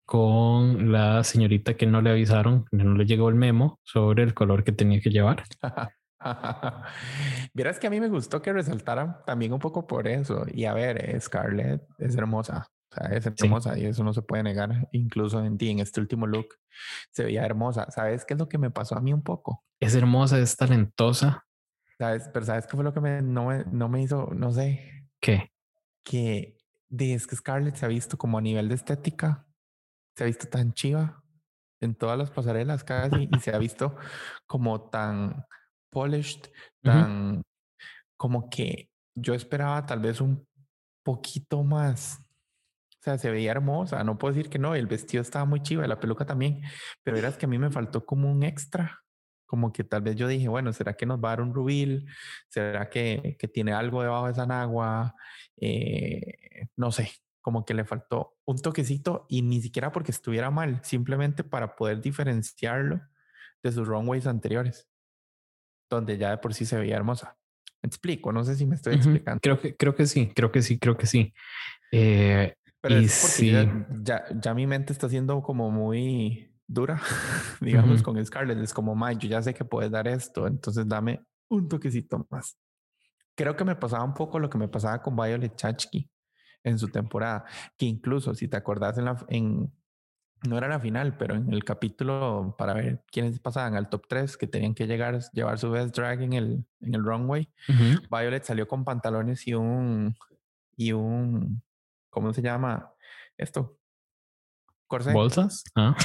con 0.07 0.93
la 0.93 1.25
señorita 1.25 1.75
que 1.75 1.87
no 1.87 2.01
le 2.01 2.11
avisaron, 2.11 2.65
no 2.71 2.95
le 2.95 3.07
llegó 3.07 3.29
el 3.29 3.35
memo 3.35 3.81
sobre 3.83 4.23
el 4.23 4.35
color 4.35 4.63
que 4.63 4.73
tenía 4.73 5.01
que 5.01 5.11
llevar. 5.11 5.43
Vieras 7.55 7.79
que 7.79 7.89
a 7.89 7.91
mí 7.91 8.01
me 8.01 8.09
gustó 8.09 8.41
que 8.41 8.53
resaltara 8.53 9.23
también 9.27 9.53
un 9.53 9.59
poco 9.59 9.87
por 9.87 10.07
eso. 10.07 10.47
Y 10.53 10.65
a 10.65 10.75
ver, 10.75 11.21
Scarlett 11.21 11.83
es 11.99 12.17
hermosa. 12.17 12.69
O 12.91 12.95
sea, 12.95 13.17
es 13.17 13.27
hermosa 13.27 13.77
y 13.77 13.87
eso 13.87 14.05
no 14.05 14.13
se 14.13 14.23
puede 14.23 14.45
negar. 14.45 14.89
Incluso 14.93 15.45
en 15.45 15.59
ti, 15.59 15.71
en 15.71 15.81
este 15.81 16.01
último 16.01 16.27
look, 16.27 16.55
se 17.11 17.25
veía 17.25 17.45
hermosa. 17.45 17.91
¿Sabes 17.91 18.25
qué 18.25 18.35
es 18.35 18.41
lo 18.41 18.49
que 18.49 18.59
me 18.59 18.71
pasó 18.71 18.97
a 18.97 19.01
mí 19.01 19.13
un 19.13 19.23
poco? 19.23 19.65
Es 19.81 19.95
hermosa, 19.95 20.39
es 20.39 20.57
talentosa. 20.57 21.45
¿Sabes? 21.99 22.31
Pero 22.33 22.47
¿sabes 22.47 22.67
qué 22.67 22.77
fue 22.77 22.85
lo 22.85 22.95
que 22.95 23.01
me, 23.01 23.23
no, 23.23 23.47
me, 23.47 23.65
no 23.73 23.89
me 23.89 24.03
hizo, 24.03 24.31
no 24.35 24.53
sé? 24.53 25.09
¿Qué? 25.21 25.51
Que 26.05 26.56
de, 26.89 27.15
es 27.15 27.27
que 27.27 27.37
Scarlett 27.37 27.77
se 27.77 27.85
ha 27.85 27.89
visto 27.89 28.17
como 28.17 28.39
a 28.39 28.43
nivel 28.43 28.69
de 28.69 28.75
estética 28.75 29.47
se 30.17 30.25
ha 30.25 30.27
visto 30.27 30.49
tan 30.49 30.73
chiva 30.73 31.23
en 31.81 31.95
todas 31.95 32.19
las 32.19 32.31
pasarelas 32.31 32.85
casi 32.85 33.29
y 33.31 33.39
se 33.41 33.55
ha 33.55 33.59
visto 33.59 33.97
como 34.47 34.89
tan 34.89 35.45
polished, 35.91 36.51
tan 36.83 37.43
como 38.17 38.49
que 38.49 38.91
yo 39.15 39.35
esperaba 39.35 39.85
tal 39.85 40.01
vez 40.01 40.21
un 40.21 40.49
poquito 41.05 41.63
más. 41.63 42.21
O 42.99 43.03
sea, 43.03 43.19
se 43.19 43.31
veía 43.31 43.53
hermosa, 43.53 44.03
no 44.05 44.19
puedo 44.19 44.35
decir 44.35 44.51
que 44.51 44.59
no, 44.59 44.75
el 44.75 44.87
vestido 44.87 45.23
estaba 45.23 45.45
muy 45.45 45.63
chiva, 45.63 45.87
la 45.87 46.01
peluca 46.01 46.25
también, 46.25 46.63
pero 47.05 47.19
era 47.19 47.31
que 47.33 47.47
a 47.47 47.49
mí 47.49 47.59
me 47.59 47.71
faltó 47.71 48.05
como 48.05 48.31
un 48.31 48.43
extra, 48.43 49.05
como 49.47 49.73
que 49.73 49.85
tal 49.85 50.03
vez 50.03 50.17
yo 50.17 50.29
dije, 50.29 50.49
bueno, 50.49 50.73
¿será 50.73 50.95
que 50.95 51.07
nos 51.07 51.19
va 51.19 51.29
a 51.29 51.33
dar 51.33 51.41
un 51.41 51.55
rubil? 51.55 52.07
¿Será 52.49 52.91
que, 52.91 53.37
que 53.39 53.49
tiene 53.49 53.73
algo 53.73 54.03
debajo 54.03 54.27
de 54.27 54.33
esa 54.33 54.47
nagua? 54.47 55.15
Eh, 55.57 56.67
no 56.77 56.93
sé, 56.93 57.11
como 57.41 57.65
que 57.65 57.75
le 57.75 57.85
faltó 57.85 58.37
un 58.45 58.59
toquecito 58.59 59.25
y 59.29 59.43
ni 59.43 59.63
siquiera 59.63 59.93
porque 59.93 60.11
estuviera 60.11 60.51
mal, 60.51 60.81
simplemente 60.83 61.45
para 61.45 61.77
poder 61.77 62.01
diferenciarlo 62.01 63.01
de 63.63 63.73
sus 63.73 63.87
runways 63.87 64.27
anteriores, 64.27 64.89
donde 65.89 66.19
ya 66.19 66.31
de 66.31 66.39
por 66.39 66.55
sí 66.55 66.67
se 66.67 66.77
veía 66.77 66.97
hermosa. 66.97 67.39
Me 67.83 67.89
explico, 67.89 68.33
no 68.33 68.43
sé 68.45 68.57
si 68.57 68.67
me 68.67 68.75
estoy 68.75 68.97
explicando. 68.97 69.41
Creo 69.41 69.61
que, 69.61 69.77
creo 69.77 69.95
que 69.95 70.07
sí, 70.07 70.33
creo 70.35 70.51
que 70.51 70.63
sí, 70.63 70.79
creo 70.79 70.97
que 70.97 71.07
sí. 71.07 71.33
Eh, 71.93 72.55
Pero 72.81 72.97
es 72.97 73.21
porque 73.23 73.87
ya, 74.03 74.25
ya, 74.41 74.55
mi 74.55 74.67
mente 74.67 74.93
está 74.93 75.09
siendo 75.09 75.41
como 75.43 75.71
muy, 75.71 76.53
dura, 76.67 77.01
digamos, 77.61 78.03
con 78.03 78.25
Scarlett. 78.25 78.59
Es 78.59 78.75
como, 78.75 78.95
Mike, 78.95 79.27
yo 79.27 79.31
ya 79.31 79.43
sé 79.43 79.55
que 79.55 79.65
puedes 79.65 79.91
dar 79.91 80.09
esto, 80.09 80.47
entonces 80.47 80.87
dame 80.89 81.25
un 81.49 81.69
toquecito 81.69 82.27
más. 82.31 82.59
Creo 83.35 83.57
que 83.57 83.65
me 83.65 83.77
pasaba 83.77 84.05
un 84.05 84.15
poco 84.15 84.39
lo 84.39 84.49
que 84.49 84.59
me 84.59 84.69
pasaba 84.69 85.03
con 85.03 85.15
Violet 85.15 85.55
Chachki 85.57 86.11
en 86.65 86.79
su 86.79 86.89
temporada, 86.89 87.45
que 87.77 87.87
incluso 87.87 88.35
si 88.35 88.49
te 88.49 88.57
acordás 88.57 88.99
en 88.99 89.05
la, 89.05 89.25
en, 89.29 89.73
no 90.49 90.59
era 90.59 90.69
la 90.69 90.81
final, 90.81 91.17
pero 91.17 91.35
en 91.35 91.53
el 91.53 91.65
capítulo 91.65 92.55
para 92.59 92.75
ver 92.75 93.05
quiénes 93.11 93.39
pasaban 93.39 93.75
al 93.77 93.89
top 93.89 94.07
3 94.09 94.37
que 94.37 94.47
tenían 94.47 94.75
que 94.75 94.87
llegar, 94.87 95.21
llevar 95.33 95.59
su 95.59 95.71
best 95.71 95.95
drag 95.95 96.23
en 96.23 96.33
el, 96.33 96.67
en 96.81 96.95
el 96.95 97.05
runway, 97.05 97.49
Violet 98.11 98.43
salió 98.43 98.67
con 98.67 98.85
pantalones 98.85 99.47
y 99.47 99.55
un, 99.55 100.17
y 100.77 100.93
un, 100.93 101.63
¿cómo 102.11 102.33
se 102.33 102.43
llama 102.43 102.93
esto? 103.37 103.79
Corsé. 104.87 105.13
¿Bolsas? 105.13 105.65
Ah. 105.75 105.97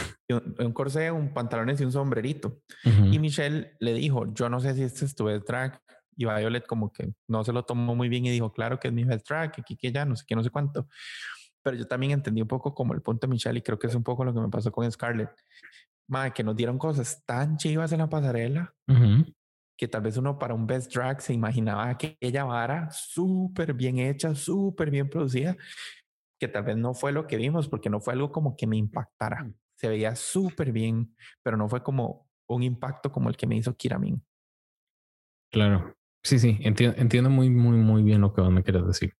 Un, 0.59 0.73
corsé, 0.73 1.11
un 1.11 1.33
pantalones 1.33 1.79
y 1.81 1.85
un 1.85 1.91
sombrerito. 1.91 2.61
Y 2.83 3.19
Michelle 3.19 3.73
le 3.79 3.93
dijo, 3.93 4.33
yo 4.33 4.49
no 4.49 4.59
sé 4.59 4.73
si 4.73 4.83
este 4.83 5.05
es 5.05 5.15
tu 5.15 5.25
best 5.25 5.47
drag. 5.47 5.81
Y 6.17 6.25
Violet 6.25 6.65
como 6.65 6.91
que 6.91 7.13
no 7.27 7.43
se 7.43 7.53
lo 7.53 7.63
tomó 7.63 7.95
muy 7.95 8.09
bien 8.09 8.25
y 8.25 8.29
dijo, 8.29 8.51
claro 8.51 8.79
que 8.79 8.89
es 8.89 8.93
mi 8.93 9.03
best 9.03 9.27
drag, 9.27 9.51
que 9.51 9.61
aquí, 9.61 9.77
que 9.77 9.91
ya, 9.91 10.05
no 10.05 10.15
sé 10.15 10.25
qué, 10.27 10.35
no 10.35 10.43
sé 10.43 10.49
cuánto 10.49 10.87
pero 11.63 11.77
yo 11.77 11.87
también 11.87 12.13
entendí 12.13 12.41
un 12.41 12.47
poco 12.47 12.73
como 12.73 12.93
el 12.93 13.01
punto 13.01 13.27
de 13.27 13.31
Michelle 13.31 13.59
y 13.59 13.61
creo 13.61 13.77
que 13.77 13.87
es 13.87 13.95
un 13.95 14.03
poco 14.03 14.25
lo 14.25 14.33
que 14.33 14.39
me 14.39 14.49
pasó 14.49 14.71
con 14.71 14.89
Scarlett. 14.91 15.29
Madre, 16.07 16.33
que 16.33 16.43
nos 16.43 16.55
dieron 16.55 16.77
cosas 16.77 17.23
tan 17.25 17.57
chivas 17.57 17.91
en 17.91 17.99
la 17.99 18.09
pasarela 18.09 18.73
que 19.77 19.87
tal 19.87 20.03
vez 20.03 20.15
uno 20.15 20.37
para 20.37 20.53
un 20.53 20.67
best 20.67 20.93
drag 20.93 21.21
se 21.21 21.33
imaginaba 21.33 21.89
aquella 21.89 22.43
vara 22.43 22.89
súper 22.91 23.73
bien 23.73 23.97
hecha, 23.97 24.35
súper 24.35 24.91
bien 24.91 25.09
producida, 25.09 25.57
que 26.41 26.47
tal 26.47 26.63
vez 26.63 26.75
no 26.75 26.95
fue 26.95 27.11
lo 27.11 27.27
que 27.27 27.37
vimos 27.37 27.67
porque 27.67 27.91
no 27.91 27.99
fue 28.01 28.13
algo 28.13 28.31
como 28.31 28.57
que 28.57 28.65
me 28.65 28.75
impactara. 28.75 29.47
Se 29.75 29.87
veía 29.87 30.15
súper 30.15 30.71
bien, 30.71 31.15
pero 31.43 31.55
no 31.55 31.69
fue 31.69 31.83
como 31.83 32.27
un 32.47 32.63
impacto 32.63 33.11
como 33.11 33.29
el 33.29 33.37
que 33.37 33.45
me 33.45 33.55
hizo 33.55 33.77
Kiramin. 33.77 34.25
Claro. 35.51 35.95
Sí, 36.23 36.39
sí, 36.39 36.57
entiendo, 36.61 36.97
entiendo 36.99 37.29
muy, 37.29 37.51
muy, 37.51 37.77
muy 37.77 38.01
bien 38.01 38.21
lo 38.21 38.33
que 38.33 38.41
vos 38.41 38.51
me 38.51 38.63
quieres 38.63 38.87
decir. 38.87 39.13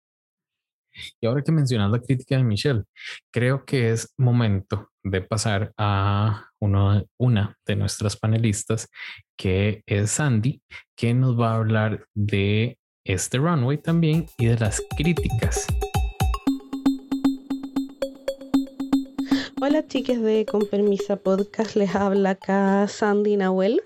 Y 1.19 1.27
ahora 1.27 1.43
que 1.43 1.51
mencionas 1.51 1.91
la 1.91 1.99
crítica 1.99 2.37
de 2.37 2.43
Michelle, 2.43 2.83
creo 3.31 3.65
que 3.65 3.91
es 3.91 4.11
momento 4.17 4.89
de 5.03 5.21
pasar 5.21 5.71
a 5.77 6.49
uno, 6.59 7.05
una 7.19 7.55
de 7.67 7.75
nuestras 7.75 8.17
panelistas, 8.17 8.89
que 9.37 9.83
es 9.85 10.09
Sandy, 10.09 10.63
que 10.95 11.13
nos 11.13 11.39
va 11.39 11.51
a 11.51 11.57
hablar 11.57 12.07
de 12.15 12.79
este 13.05 13.37
runway 13.37 13.77
también 13.77 14.25
y 14.39 14.47
de 14.47 14.57
las 14.57 14.81
críticas. 14.97 15.67
Hola 19.71 19.87
chicas 19.87 20.21
de 20.21 20.45
Con 20.45 20.65
Permisa 20.65 21.15
Podcast, 21.15 21.77
les 21.77 21.95
habla 21.95 22.31
acá 22.31 22.85
Sandy 22.89 23.37
Nahuel. 23.37 23.81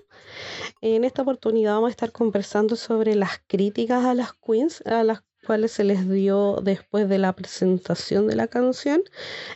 En 0.80 1.04
esta 1.04 1.22
oportunidad 1.22 1.74
vamos 1.74 1.86
a 1.86 1.90
estar 1.92 2.10
conversando 2.10 2.74
sobre 2.74 3.14
las 3.14 3.40
críticas 3.46 4.04
a 4.04 4.12
las 4.14 4.32
queens, 4.32 4.82
a 4.84 5.04
las 5.04 5.22
cuales 5.46 5.70
se 5.70 5.84
les 5.84 6.10
dio 6.10 6.56
después 6.60 7.08
de 7.08 7.18
la 7.18 7.34
presentación 7.34 8.26
de 8.26 8.34
la 8.34 8.48
canción 8.48 9.04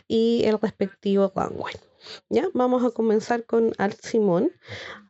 y 0.07 0.43
el 0.45 0.57
respectivo 0.57 1.33
runway. 1.35 1.75
Ya, 2.29 2.47
vamos 2.53 2.85
a 2.85 2.91
comenzar 2.91 3.43
con 3.43 3.73
Art 3.77 3.99
Simón. 4.01 4.53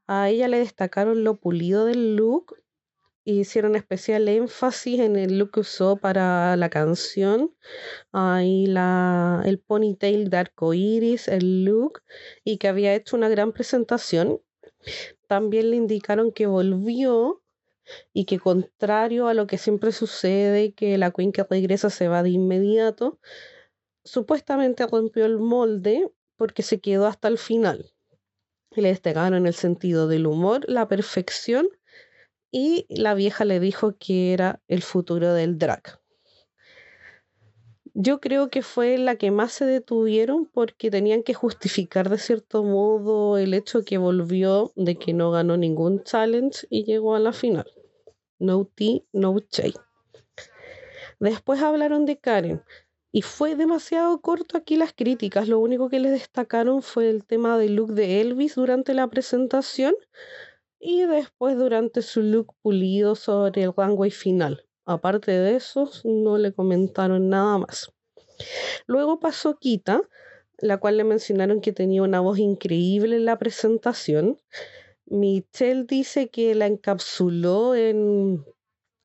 A 0.08 0.28
ella 0.28 0.48
le 0.48 0.58
destacaron 0.58 1.24
lo 1.24 1.36
pulido 1.36 1.86
del 1.86 2.16
look 2.16 2.56
hicieron 3.24 3.76
especial 3.76 4.28
énfasis 4.28 5.00
en 5.00 5.16
el 5.16 5.38
look 5.38 5.52
que 5.52 5.60
usó 5.62 5.98
para 5.98 6.56
la 6.58 6.70
canción. 6.70 7.56
Ahí 8.12 8.66
la, 8.66 9.42
el 9.46 9.60
ponytail 9.60 10.30
de 10.30 10.38
arco 10.38 10.74
iris, 10.74 11.28
el 11.28 11.66
look, 11.66 12.02
y 12.44 12.58
que 12.58 12.68
había 12.68 12.96
hecho 12.96 13.16
una 13.16 13.30
gran 13.30 13.52
presentación. 13.52 14.42
También 15.28 15.72
le 15.72 15.78
indicaron 15.78 16.32
que 16.32 16.48
volvió 16.48 17.44
y 18.14 18.26
que 18.26 18.40
contrario 18.40 19.28
a 19.28 19.34
lo 19.34 19.48
que 19.48 19.58
siempre 19.58 19.92
sucede, 19.92 20.74
que 20.74 20.98
la 20.98 21.12
Queen 21.12 21.32
que 21.32 21.44
regresa 21.44 21.90
se 21.90 22.08
va 22.08 22.24
de 22.24 22.30
inmediato, 22.30 23.20
supuestamente 24.04 24.88
rompió 24.88 25.26
el 25.26 25.38
molde 25.38 26.12
porque 26.36 26.64
se 26.64 26.80
quedó 26.80 27.06
hasta 27.08 27.28
el 27.28 27.38
final. 27.38 27.94
Y 28.72 28.82
le 28.82 28.90
destacaron 28.90 29.46
el 29.46 29.54
sentido 29.54 30.08
del 30.08 30.26
humor, 30.26 30.64
la 30.68 30.88
perfección 30.88 31.68
y 32.52 32.86
la 32.90 33.14
vieja 33.14 33.46
le 33.46 33.60
dijo 33.60 33.96
que 33.98 34.34
era 34.34 34.62
el 34.68 34.82
futuro 34.84 35.34
del 35.34 35.58
drag. 35.58 36.00
Yo 37.94 38.22
creo 38.22 38.50
que 38.50 38.62
fue 38.62 38.98
la 38.98 39.16
que 39.18 39.32
más 39.32 39.52
se 39.52 39.66
detuvieron 39.66 40.46
porque 40.46 40.90
tenían 40.90 41.24
que 41.24 41.34
justificar 41.34 42.10
de 42.10 42.18
cierto 42.18 42.64
modo 42.64 43.38
el 43.38 43.54
hecho 43.54 43.84
que 43.84 43.98
volvió 43.98 44.72
de 44.76 44.98
que 44.98 45.14
no 45.14 45.32
ganó 45.32 45.58
ningún 45.58 46.04
challenge 46.04 46.68
y 46.70 46.86
llegó 46.86 47.16
a 47.16 47.20
la 47.20 47.34
final. 47.34 47.66
No 48.40 48.66
tea, 48.66 49.02
no 49.12 49.38
chai. 49.40 49.74
Después 51.20 51.62
hablaron 51.62 52.06
de 52.06 52.18
Karen 52.18 52.64
y 53.12 53.24
fue 53.24 53.56
demasiado 53.56 54.22
corto 54.22 54.58
aquí 54.58 54.78
las 54.78 54.94
críticas. 54.94 55.50
Lo 55.50 55.60
único 55.60 55.90
que 55.90 56.00
les 56.00 56.12
destacaron 56.12 56.82
fue 56.82 57.10
el 57.10 57.26
tema 57.26 57.58
del 57.58 57.76
look 57.76 57.92
de 57.94 58.22
Elvis 58.22 58.56
durante 58.56 58.94
la 58.94 59.08
presentación 59.08 59.94
y 60.82 61.06
después 61.06 61.58
durante 61.58 62.02
su 62.02 62.22
look 62.22 62.56
pulido 62.62 63.16
sobre 63.16 63.64
el 63.64 63.74
runway 63.74 64.10
final. 64.10 64.66
Aparte 64.86 65.32
de 65.32 65.56
eso, 65.56 65.90
no 66.04 66.38
le 66.38 66.54
comentaron 66.54 67.30
nada 67.30 67.60
más. 67.60 67.94
Luego 68.88 69.20
pasó 69.20 69.58
Kita, 69.58 70.02
la 70.58 70.78
cual 70.78 70.98
le 70.98 71.04
mencionaron 71.04 71.62
que 71.62 71.72
tenía 71.72 72.02
una 72.02 72.20
voz 72.20 72.40
increíble 72.40 73.16
en 73.16 73.26
la 73.26 73.38
presentación. 73.38 74.38
Michelle 75.06 75.86
dice 75.88 76.30
que 76.30 76.56
la 76.56 76.66
encapsuló 76.66 77.76
en 77.76 78.44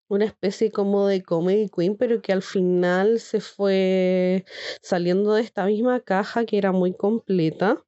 una 0.09 0.24
especie 0.24 0.70
como 0.70 1.07
de 1.07 1.22
comedy 1.22 1.68
queen, 1.68 1.97
pero 1.97 2.22
que 2.22 2.33
al 2.33 2.43
final 2.43 3.20
se 3.20 3.41
fue 3.41 4.45
saliendo 4.81 5.35
de 5.35 5.43
esta 5.43 5.66
misma 5.66 6.01
caja 6.01 6.47
que 6.47 6.59
era 6.59 6.72
muy 6.72 6.95
completa, 6.95 7.85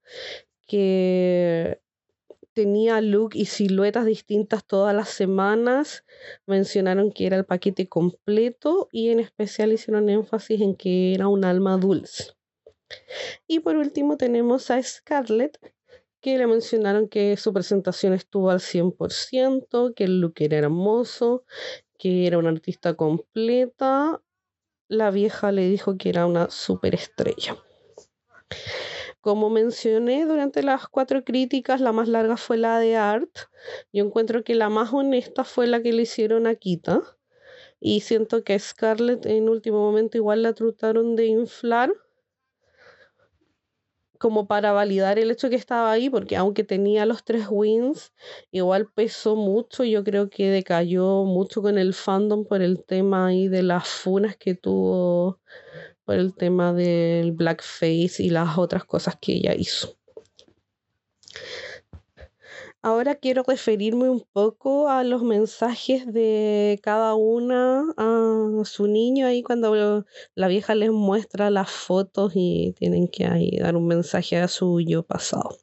que 0.66 1.80
tenía 2.58 3.00
look 3.00 3.36
y 3.36 3.44
siluetas 3.44 4.04
distintas 4.04 4.64
todas 4.64 4.92
las 4.92 5.10
semanas. 5.10 6.04
Mencionaron 6.44 7.12
que 7.12 7.28
era 7.28 7.36
el 7.36 7.44
paquete 7.44 7.88
completo 7.88 8.88
y 8.90 9.10
en 9.10 9.20
especial 9.20 9.72
hicieron 9.72 10.08
énfasis 10.08 10.60
en 10.60 10.74
que 10.74 11.14
era 11.14 11.28
un 11.28 11.44
alma 11.44 11.76
dulce. 11.76 12.32
Y 13.46 13.60
por 13.60 13.76
último 13.76 14.16
tenemos 14.16 14.72
a 14.72 14.82
Scarlett, 14.82 15.56
que 16.20 16.36
le 16.36 16.48
mencionaron 16.48 17.08
que 17.08 17.36
su 17.36 17.52
presentación 17.52 18.12
estuvo 18.12 18.50
al 18.50 18.58
100%, 18.58 19.94
que 19.94 20.02
el 20.02 20.20
look 20.20 20.34
era 20.38 20.56
hermoso, 20.56 21.44
que 21.96 22.26
era 22.26 22.38
una 22.38 22.50
artista 22.50 22.94
completa. 22.94 24.20
La 24.88 25.12
vieja 25.12 25.52
le 25.52 25.68
dijo 25.68 25.96
que 25.96 26.08
era 26.08 26.26
una 26.26 26.50
superestrella. 26.50 27.56
Como 29.28 29.50
mencioné 29.50 30.24
durante 30.24 30.62
las 30.62 30.88
cuatro 30.88 31.22
críticas, 31.22 31.82
la 31.82 31.92
más 31.92 32.08
larga 32.08 32.38
fue 32.38 32.56
la 32.56 32.78
de 32.78 32.96
Art. 32.96 33.28
Yo 33.92 34.02
encuentro 34.06 34.42
que 34.42 34.54
la 34.54 34.70
más 34.70 34.90
honesta 34.90 35.44
fue 35.44 35.66
la 35.66 35.82
que 35.82 35.92
le 35.92 36.04
hicieron 36.04 36.46
a 36.46 36.54
Kita. 36.54 37.02
Y 37.78 38.00
siento 38.00 38.42
que 38.42 38.58
Scarlett 38.58 39.26
en 39.26 39.50
último 39.50 39.80
momento 39.80 40.16
igual 40.16 40.42
la 40.44 40.54
trataron 40.54 41.14
de 41.14 41.26
inflar 41.26 41.92
como 44.16 44.48
para 44.48 44.72
validar 44.72 45.18
el 45.18 45.30
hecho 45.30 45.50
que 45.50 45.56
estaba 45.56 45.92
ahí, 45.92 46.08
porque 46.08 46.34
aunque 46.34 46.64
tenía 46.64 47.04
los 47.04 47.22
tres 47.22 47.48
wins, 47.50 48.14
igual 48.50 48.90
pesó 48.90 49.36
mucho. 49.36 49.84
Yo 49.84 50.04
creo 50.04 50.30
que 50.30 50.48
decayó 50.48 51.24
mucho 51.24 51.60
con 51.60 51.76
el 51.76 51.92
fandom 51.92 52.46
por 52.46 52.62
el 52.62 52.82
tema 52.82 53.26
ahí 53.26 53.48
de 53.48 53.62
las 53.62 53.88
funas 53.88 54.38
que 54.38 54.54
tuvo 54.54 55.42
por 56.08 56.16
el 56.16 56.32
tema 56.32 56.72
del 56.72 57.32
blackface 57.32 58.14
y 58.22 58.30
las 58.30 58.56
otras 58.56 58.86
cosas 58.86 59.18
que 59.20 59.34
ella 59.34 59.54
hizo. 59.54 59.94
Ahora 62.80 63.16
quiero 63.16 63.42
referirme 63.46 64.08
un 64.08 64.24
poco 64.32 64.88
a 64.88 65.04
los 65.04 65.22
mensajes 65.22 66.10
de 66.10 66.80
cada 66.82 67.14
una 67.14 67.92
a 67.98 68.64
su 68.64 68.86
niño 68.86 69.26
ahí 69.26 69.42
cuando 69.42 70.06
la 70.34 70.48
vieja 70.48 70.74
les 70.74 70.92
muestra 70.92 71.50
las 71.50 71.70
fotos 71.70 72.32
y 72.34 72.74
tienen 72.78 73.08
que 73.08 73.26
ahí 73.26 73.58
dar 73.58 73.76
un 73.76 73.86
mensaje 73.86 74.38
a 74.38 74.48
su 74.48 74.80
yo 74.80 75.02
pasado. 75.02 75.58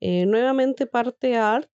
Eh, 0.00 0.26
nuevamente 0.26 0.86
parte 0.86 1.34
Art 1.34 1.68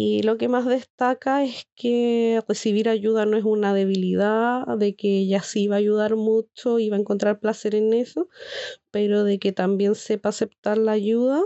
y 0.00 0.22
lo 0.22 0.38
que 0.38 0.46
más 0.46 0.64
destaca 0.64 1.42
es 1.42 1.66
que 1.74 2.40
recibir 2.46 2.88
ayuda 2.88 3.26
no 3.26 3.36
es 3.36 3.42
una 3.42 3.74
debilidad, 3.74 4.64
de 4.78 4.94
que 4.94 5.18
ella 5.18 5.42
sí 5.42 5.66
va 5.66 5.74
a 5.74 5.78
ayudar 5.78 6.14
mucho 6.14 6.78
y 6.78 6.88
va 6.88 6.96
a 6.96 7.00
encontrar 7.00 7.40
placer 7.40 7.74
en 7.74 7.92
eso, 7.92 8.28
pero 8.92 9.24
de 9.24 9.40
que 9.40 9.50
también 9.50 9.96
sepa 9.96 10.28
aceptar 10.28 10.78
la 10.78 10.92
ayuda. 10.92 11.42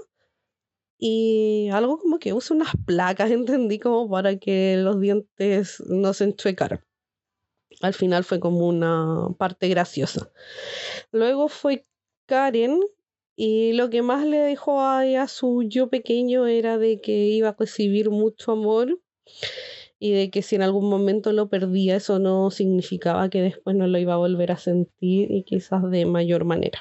Y 0.99 1.71
algo 1.73 1.99
como 1.99 2.19
que 2.19 2.35
usa 2.35 2.55
unas 2.55 2.75
placas, 2.85 3.31
entendí, 3.31 3.79
como 3.79 4.11
para 4.11 4.37
que 4.37 4.77
los 4.77 5.01
dientes 5.01 5.83
no 5.87 6.13
se 6.13 6.25
enchuecaran. 6.25 6.85
Al 7.81 7.95
final 7.95 8.23
fue 8.23 8.39
como 8.39 8.69
una 8.69 9.29
parte 9.39 9.69
graciosa. 9.69 10.31
Luego 11.11 11.49
fue 11.49 11.87
Karen, 12.27 12.81
Y 13.35 13.73
lo 13.73 13.91
que 13.91 14.03
más 14.03 14.27
le 14.27 14.39
dejó 14.39 14.81
a, 14.81 15.01
a 15.01 15.29
su 15.29 15.63
yo 15.63 15.89
pequeño 15.89 16.47
era 16.47 16.79
de 16.79 17.01
que 17.01 17.13
iba 17.29 17.51
a 17.51 17.57
recibir 17.59 18.11
mucho 18.11 18.53
amor 18.53 19.01
y 19.99 20.13
de 20.13 20.31
que 20.31 20.43
si 20.43 20.57
en 20.57 20.63
algún 20.63 20.91
momento 20.91 21.33
lo 21.33 21.49
perdía, 21.49 21.97
eso 21.97 22.19
no 22.19 22.51
significaba 22.51 23.31
que 23.31 23.41
después 23.41 23.77
no 23.77 23.87
lo 23.87 23.99
iba 23.99 24.15
a 24.15 24.19
volver 24.19 24.51
a 24.51 24.59
sentir 24.59 25.31
y 25.31 25.45
quizás 25.45 25.89
de 25.91 26.07
mayor 26.07 26.45
manera. 26.45 26.81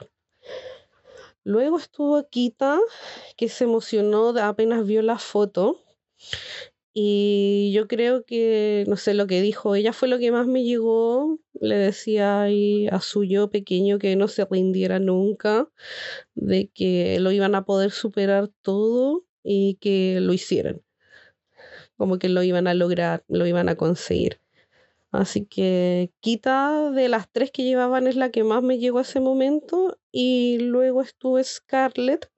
Luego 1.43 1.78
estuvo 1.78 2.28
Kita, 2.30 2.80
que 3.38 3.49
se 3.49 3.64
emocionó 3.64 4.30
apenas 4.39 4.86
vio 4.86 5.02
la 5.02 5.18
foto. 5.18 5.80
Y 6.94 7.72
yo 7.74 7.88
creo 7.88 8.26
que, 8.26 8.84
no 8.88 8.98
sé, 8.98 9.14
lo 9.14 9.26
que 9.28 9.42
dijo 9.42 9.76
ella 9.76 9.94
fue 9.94 10.10
lo 10.10 10.20
que 10.20 10.32
más 10.32 10.48
me 10.48 10.64
llegó. 10.64 11.39
Le 11.60 11.76
decía 11.76 12.46
a 12.46 13.02
su 13.02 13.24
yo 13.24 13.50
pequeño 13.50 13.98
que 14.00 14.16
no 14.16 14.28
se 14.28 14.46
rindiera 14.46 15.00
nunca, 15.00 15.70
de 16.36 16.70
que 16.74 17.20
lo 17.20 17.32
iban 17.32 17.56
a 17.56 17.66
poder 17.66 17.92
superar 17.92 18.50
todo 18.62 19.26
y 19.44 19.76
que 19.76 20.20
lo 20.22 20.34
hicieran. 20.34 20.82
Como 21.98 22.20
que 22.20 22.30
lo 22.30 22.44
iban 22.44 22.68
a 22.68 22.74
lograr, 22.74 23.24
lo 23.28 23.46
iban 23.48 23.70
a 23.70 23.76
conseguir. 23.76 24.42
Así 25.12 25.46
que 25.46 26.12
Quita 26.22 26.92
de 26.92 27.10
las 27.10 27.30
tres 27.32 27.52
que 27.52 27.64
llevaban 27.64 28.08
es 28.08 28.16
la 28.16 28.32
que 28.32 28.44
más 28.44 28.64
me 28.64 28.80
llegó 28.80 29.00
a 29.00 29.04
ese 29.04 29.20
momento. 29.20 29.98
Y 30.12 30.58
luego 30.60 31.02
estuvo 31.02 31.42
Scarlett, 31.44 32.30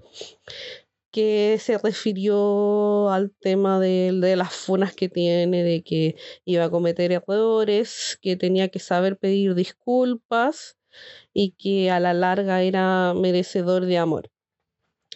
que 1.13 1.57
se 1.61 1.77
refirió 1.77 3.09
al 3.11 3.31
tema 3.31 3.79
de, 3.79 4.11
de, 4.13 4.35
las 4.35 4.53
funas 4.53 4.93
que 4.95 5.09
tiene, 5.09 5.63
de 5.63 5.83
que 5.83 6.15
iba 6.45 6.65
a 6.65 6.69
cometer 6.69 7.13
errores, 7.13 8.19
que 8.21 8.35
tenía 8.35 8.69
que 8.69 8.79
saber 8.79 9.17
pedir 9.17 9.55
disculpas 9.55 10.77
y 11.33 11.51
que 11.51 11.91
a 11.91 11.99
la 12.01 12.13
larga 12.13 12.63
era 12.63 13.13
merecedor 13.15 13.85
de 13.85 13.97
amor. 13.97 14.29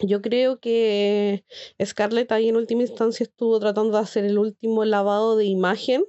Yo 0.00 0.22
creo 0.22 0.60
que 0.60 1.44
Scarlett 1.84 2.32
ahí 2.32 2.48
en 2.48 2.56
última 2.56 2.82
instancia 2.82 3.24
estuvo 3.24 3.58
tratando 3.60 3.98
de 3.98 4.04
hacer 4.04 4.24
el 4.24 4.38
último 4.38 4.84
lavado 4.84 5.36
de 5.36 5.46
imagen 5.46 6.04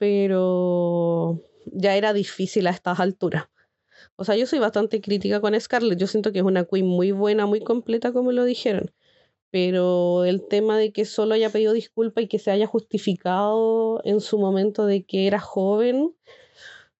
pero 0.00 1.42
ya 1.66 1.94
era 1.94 2.14
difícil 2.14 2.66
a 2.66 2.70
estas 2.70 3.00
alturas. 3.00 3.44
O 4.20 4.24
sea, 4.24 4.36
yo 4.36 4.44
soy 4.46 4.58
bastante 4.58 5.00
crítica 5.00 5.40
con 5.40 5.58
Scarlett. 5.58 5.98
Yo 5.98 6.06
siento 6.06 6.30
que 6.30 6.40
es 6.40 6.44
una 6.44 6.66
queen 6.66 6.86
muy 6.86 7.10
buena, 7.10 7.46
muy 7.46 7.60
completa, 7.62 8.12
como 8.12 8.32
lo 8.32 8.44
dijeron. 8.44 8.92
Pero 9.50 10.26
el 10.26 10.46
tema 10.46 10.76
de 10.76 10.92
que 10.92 11.06
solo 11.06 11.34
haya 11.34 11.48
pedido 11.48 11.72
disculpas 11.72 12.24
y 12.24 12.28
que 12.28 12.38
se 12.38 12.50
haya 12.50 12.66
justificado 12.66 14.02
en 14.04 14.20
su 14.20 14.38
momento 14.38 14.84
de 14.84 15.04
que 15.04 15.26
era 15.26 15.40
joven, 15.40 16.14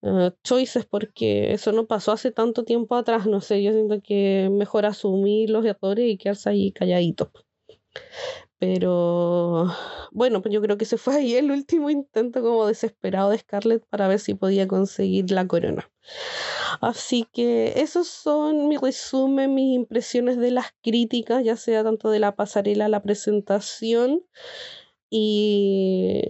uh, 0.01 0.31
choices, 0.43 0.87
porque 0.87 1.53
eso 1.53 1.73
no 1.73 1.87
pasó 1.87 2.13
hace 2.13 2.31
tanto 2.33 2.65
tiempo 2.65 2.97
atrás. 2.97 3.27
No 3.27 3.43
sé, 3.43 3.63
yo 3.63 3.73
siento 3.73 4.01
que 4.03 4.49
mejor 4.51 4.87
asumir 4.87 5.51
los 5.51 5.67
errores 5.67 6.09
y 6.11 6.17
quedarse 6.17 6.49
ahí 6.49 6.73
calladito. 6.73 7.31
Pero 8.61 9.67
bueno, 10.13 10.43
pues 10.43 10.55
yo 10.55 10.61
creo 10.61 10.79
que 10.79 10.85
se 10.85 10.99
fue 10.99 11.17
ahí 11.17 11.35
el 11.35 11.51
último 11.51 11.91
intento 11.91 12.43
como 12.43 12.67
desesperado 12.67 13.31
de 13.31 13.39
Scarlett 13.39 13.85
para 13.87 14.07
ver 14.07 14.21
si 14.21 14.35
podía 14.35 14.69
conseguir 14.69 15.31
la 15.33 15.49
corona. 15.49 15.91
Así 16.81 17.27
que 17.33 17.81
esos 17.81 18.07
son 18.07 18.69
mi 18.69 18.77
resumen, 18.77 19.55
mis 19.55 19.75
impresiones 19.75 20.37
de 20.37 20.51
las 20.53 20.67
críticas, 20.83 21.43
ya 21.43 21.57
sea 21.57 21.83
tanto 21.83 22.11
de 22.11 22.21
la 22.21 22.37
pasarela, 22.37 22.89
la 22.89 23.03
presentación 23.03 24.23
y 25.09 26.23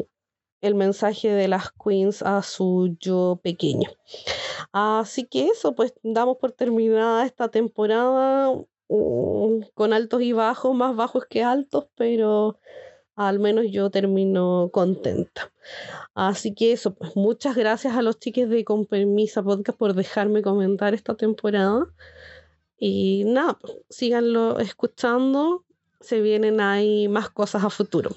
el 0.60 0.74
mensaje 0.74 1.30
de 1.30 1.48
las 1.48 1.72
queens 1.72 2.22
a 2.22 2.42
su 2.42 2.96
yo 3.00 3.40
pequeño. 3.42 3.90
Así 4.72 5.24
que 5.24 5.46
eso, 5.46 5.74
pues 5.74 5.94
damos 6.02 6.36
por 6.38 6.52
terminada 6.52 7.26
esta 7.26 7.48
temporada 7.50 8.52
Mm, 8.90 9.62
con 9.74 9.92
altos 9.92 10.20
y 10.22 10.32
bajos, 10.32 10.74
más 10.74 10.96
bajos 10.96 11.24
que 11.26 11.44
altos, 11.44 11.86
pero 11.96 12.58
al 13.14 13.38
menos 13.38 13.66
yo 13.70 13.90
termino 13.90 14.70
contenta. 14.72 15.52
Así 16.14 16.54
que 16.54 16.72
eso, 16.72 16.94
pues 16.94 17.14
muchas 17.16 17.56
gracias 17.56 17.94
a 17.96 18.02
los 18.02 18.18
chiques 18.18 18.48
de 18.48 18.64
Con 18.64 18.86
Permisa 18.86 19.42
Podcast 19.44 19.78
por 19.78 19.94
dejarme 19.94 20.42
comentar 20.42 20.94
esta 20.94 21.14
temporada. 21.16 21.86
Y 22.78 23.24
nada, 23.26 23.58
pues, 23.60 23.74
síganlo 23.90 24.58
escuchando. 24.58 25.64
Se 26.00 26.20
vienen 26.20 26.60
ahí 26.60 27.08
más 27.08 27.30
cosas 27.30 27.62
a 27.62 27.70
futuro. 27.70 28.10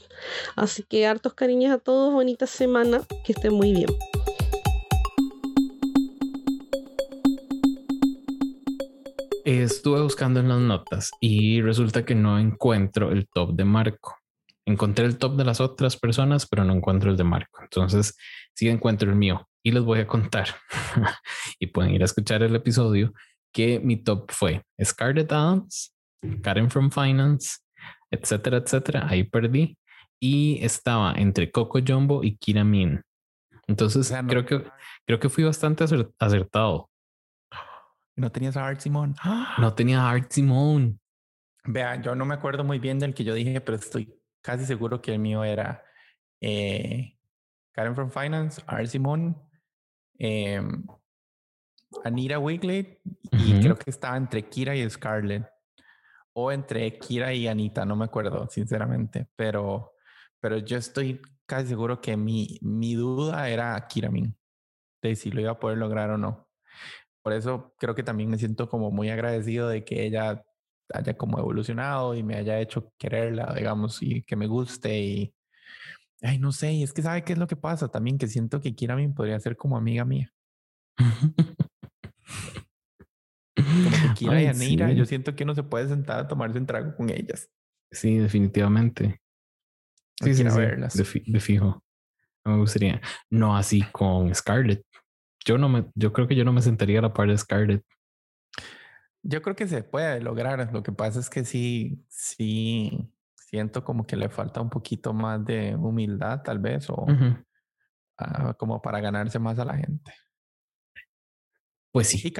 Así 0.55 0.83
que 0.83 1.05
hartos 1.05 1.33
cariños 1.35 1.73
a 1.73 1.79
todos, 1.79 2.13
bonita 2.13 2.47
semana, 2.47 3.01
que 3.25 3.33
estén 3.33 3.53
muy 3.53 3.73
bien. 3.73 3.89
Estuve 9.45 10.01
buscando 10.01 10.39
en 10.39 10.47
las 10.47 10.59
notas 10.59 11.11
y 11.19 11.61
resulta 11.61 12.05
que 12.05 12.15
no 12.15 12.39
encuentro 12.39 13.11
el 13.11 13.27
top 13.27 13.53
de 13.53 13.65
Marco. 13.65 14.15
Encontré 14.65 15.05
el 15.05 15.17
top 15.17 15.35
de 15.35 15.43
las 15.43 15.59
otras 15.59 15.97
personas, 15.97 16.47
pero 16.47 16.63
no 16.63 16.73
encuentro 16.73 17.11
el 17.11 17.17
de 17.17 17.25
Marco. 17.25 17.61
Entonces, 17.61 18.15
sí 18.53 18.69
encuentro 18.69 19.09
el 19.09 19.17
mío 19.17 19.49
y 19.61 19.71
les 19.71 19.83
voy 19.83 19.99
a 19.99 20.07
contar. 20.07 20.47
y 21.59 21.67
pueden 21.67 21.93
ir 21.93 22.03
a 22.03 22.05
escuchar 22.05 22.41
el 22.41 22.55
episodio 22.55 23.13
que 23.51 23.81
mi 23.81 23.97
top 23.97 24.31
fue 24.31 24.63
Scarlett 24.81 25.31
Adams, 25.33 25.93
Karen 26.41 26.71
from 26.71 26.89
Finance, 26.89 27.57
etcétera, 28.11 28.57
etcétera. 28.57 29.07
Ahí 29.09 29.25
perdí 29.25 29.77
y 30.21 30.63
estaba 30.63 31.15
entre 31.17 31.51
Coco 31.51 31.79
Jumbo 31.85 32.23
y 32.23 32.37
Kira 32.37 32.63
Min. 32.63 33.01
Entonces, 33.67 34.13
creo 34.29 34.45
que 34.45 34.63
creo 35.05 35.19
que 35.19 35.27
fui 35.27 35.43
bastante 35.43 35.83
acertado. 35.83 36.89
No 38.15 38.31
tenías 38.31 38.57
a 38.57 38.67
Art 38.67 38.79
Simone. 38.79 39.15
No 39.57 39.73
tenía 39.73 40.01
a 40.01 40.11
Art 40.11 40.31
Simone. 40.31 40.97
Vea, 41.65 42.01
yo 42.01 42.15
no 42.15 42.25
me 42.25 42.35
acuerdo 42.35 42.63
muy 42.63 42.79
bien 42.79 42.99
del 42.99 43.13
que 43.13 43.23
yo 43.23 43.33
dije, 43.33 43.61
pero 43.61 43.77
estoy 43.77 44.21
casi 44.41 44.65
seguro 44.65 45.01
que 45.01 45.13
el 45.13 45.19
mío 45.19 45.43
era 45.43 45.83
eh, 46.41 47.17
Karen 47.71 47.95
from 47.95 48.11
Finance, 48.11 48.61
Art 48.67 48.87
Simone, 48.87 49.35
eh, 50.19 50.61
Anita 52.03 52.39
Wigley 52.39 52.99
y 53.31 53.61
creo 53.61 53.77
que 53.77 53.89
estaba 53.89 54.17
entre 54.17 54.49
Kira 54.49 54.75
y 54.75 54.87
Scarlett 54.89 55.47
o 56.33 56.51
entre 56.51 56.97
Kira 56.99 57.33
y 57.33 57.47
Anita, 57.47 57.85
no 57.85 57.95
me 57.95 58.05
acuerdo 58.05 58.47
sinceramente, 58.49 59.27
pero, 59.35 59.93
pero 60.39 60.57
yo 60.57 60.77
estoy 60.77 61.21
casi 61.45 61.67
seguro 61.67 62.01
que 62.01 62.17
mi, 62.17 62.59
mi 62.61 62.95
duda 62.95 63.47
era 63.49 63.87
Kira 63.87 64.09
Min, 64.09 64.35
de 65.01 65.15
si 65.15 65.31
lo 65.31 65.41
iba 65.41 65.51
a 65.51 65.59
poder 65.59 65.77
lograr 65.77 66.09
o 66.09 66.17
no 66.17 66.49
por 67.23 67.33
eso 67.33 67.73
creo 67.79 67.95
que 67.95 68.03
también 68.03 68.29
me 68.29 68.37
siento 68.37 68.69
como 68.69 68.91
muy 68.91 69.09
agradecido 69.09 69.69
de 69.69 69.83
que 69.85 70.05
ella 70.05 70.43
haya 70.93 71.15
como 71.15 71.39
evolucionado 71.39 72.13
y 72.15 72.21
me 72.21 72.35
haya 72.35 72.59
hecho 72.59 72.91
quererla, 72.97 73.53
digamos, 73.55 74.03
y 74.03 74.21
que 74.23 74.35
me 74.35 74.47
guste 74.47 74.99
y, 74.99 75.33
ay, 76.21 76.37
no 76.37 76.51
sé, 76.51 76.73
y 76.73 76.83
es 76.83 76.91
que 76.91 77.01
sabe 77.01 77.23
qué 77.23 77.33
es 77.33 77.39
lo 77.39 77.47
que 77.47 77.55
pasa 77.55 77.87
también, 77.87 78.17
que 78.17 78.27
siento 78.27 78.59
que 78.59 78.75
Kira 78.75 78.97
podría 79.15 79.39
ser 79.39 79.55
como 79.55 79.77
amiga 79.77 80.03
mía. 80.03 80.33
como 80.97 81.11
que 83.55 84.13
Kira 84.17 84.41
y 84.41 84.47
Anira, 84.47 84.91
yo 84.91 85.05
siento 85.05 85.33
que 85.35 85.45
uno 85.45 85.55
se 85.55 85.63
puede 85.63 85.87
sentar 85.87 86.19
a 86.19 86.27
tomarse 86.27 86.59
un 86.59 86.65
trago 86.65 86.93
con 86.95 87.09
ellas. 87.09 87.49
Sí, 87.89 88.17
definitivamente. 88.17 89.21
Sí, 90.21 90.33
sí, 90.33 90.43
verlas. 90.43 90.93
De, 90.93 91.03
de, 91.25 91.39
fijo. 91.39 91.83
Me 92.45 92.57
gustaría. 92.57 93.01
No 93.29 93.55
así 93.55 93.81
con 93.91 94.33
Scarlett 94.35 94.83
yo 95.45 95.57
no 95.57 95.69
me, 95.69 95.85
yo 95.95 96.13
creo 96.13 96.27
que 96.27 96.35
yo 96.35 96.45
no 96.45 96.53
me 96.53 96.61
sentaría 96.61 96.99
a 96.99 97.03
la 97.03 97.13
par 97.13 97.27
de 97.27 97.37
Scarlett. 97.37 97.83
Yo 99.21 99.41
creo 99.41 99.55
que 99.55 99.67
se 99.67 99.83
puede 99.83 100.19
lograr. 100.21 100.71
Lo 100.73 100.83
que 100.83 100.91
pasa 100.91 101.19
es 101.19 101.29
que 101.29 101.45
sí, 101.45 102.03
sí 102.09 103.09
siento 103.37 103.83
como 103.83 104.05
que 104.05 104.17
le 104.17 104.29
falta 104.29 104.61
un 104.61 104.69
poquito 104.69 105.13
más 105.13 105.43
de 105.45 105.75
humildad, 105.75 106.41
tal 106.41 106.59
vez, 106.59 106.89
o 106.89 107.05
ah, 108.17 108.53
como 108.55 108.81
para 108.81 108.99
ganarse 108.99 109.39
más 109.39 109.59
a 109.59 109.65
la 109.65 109.77
gente. 109.77 110.13
Pues 111.91 112.07
sí. 112.07 112.33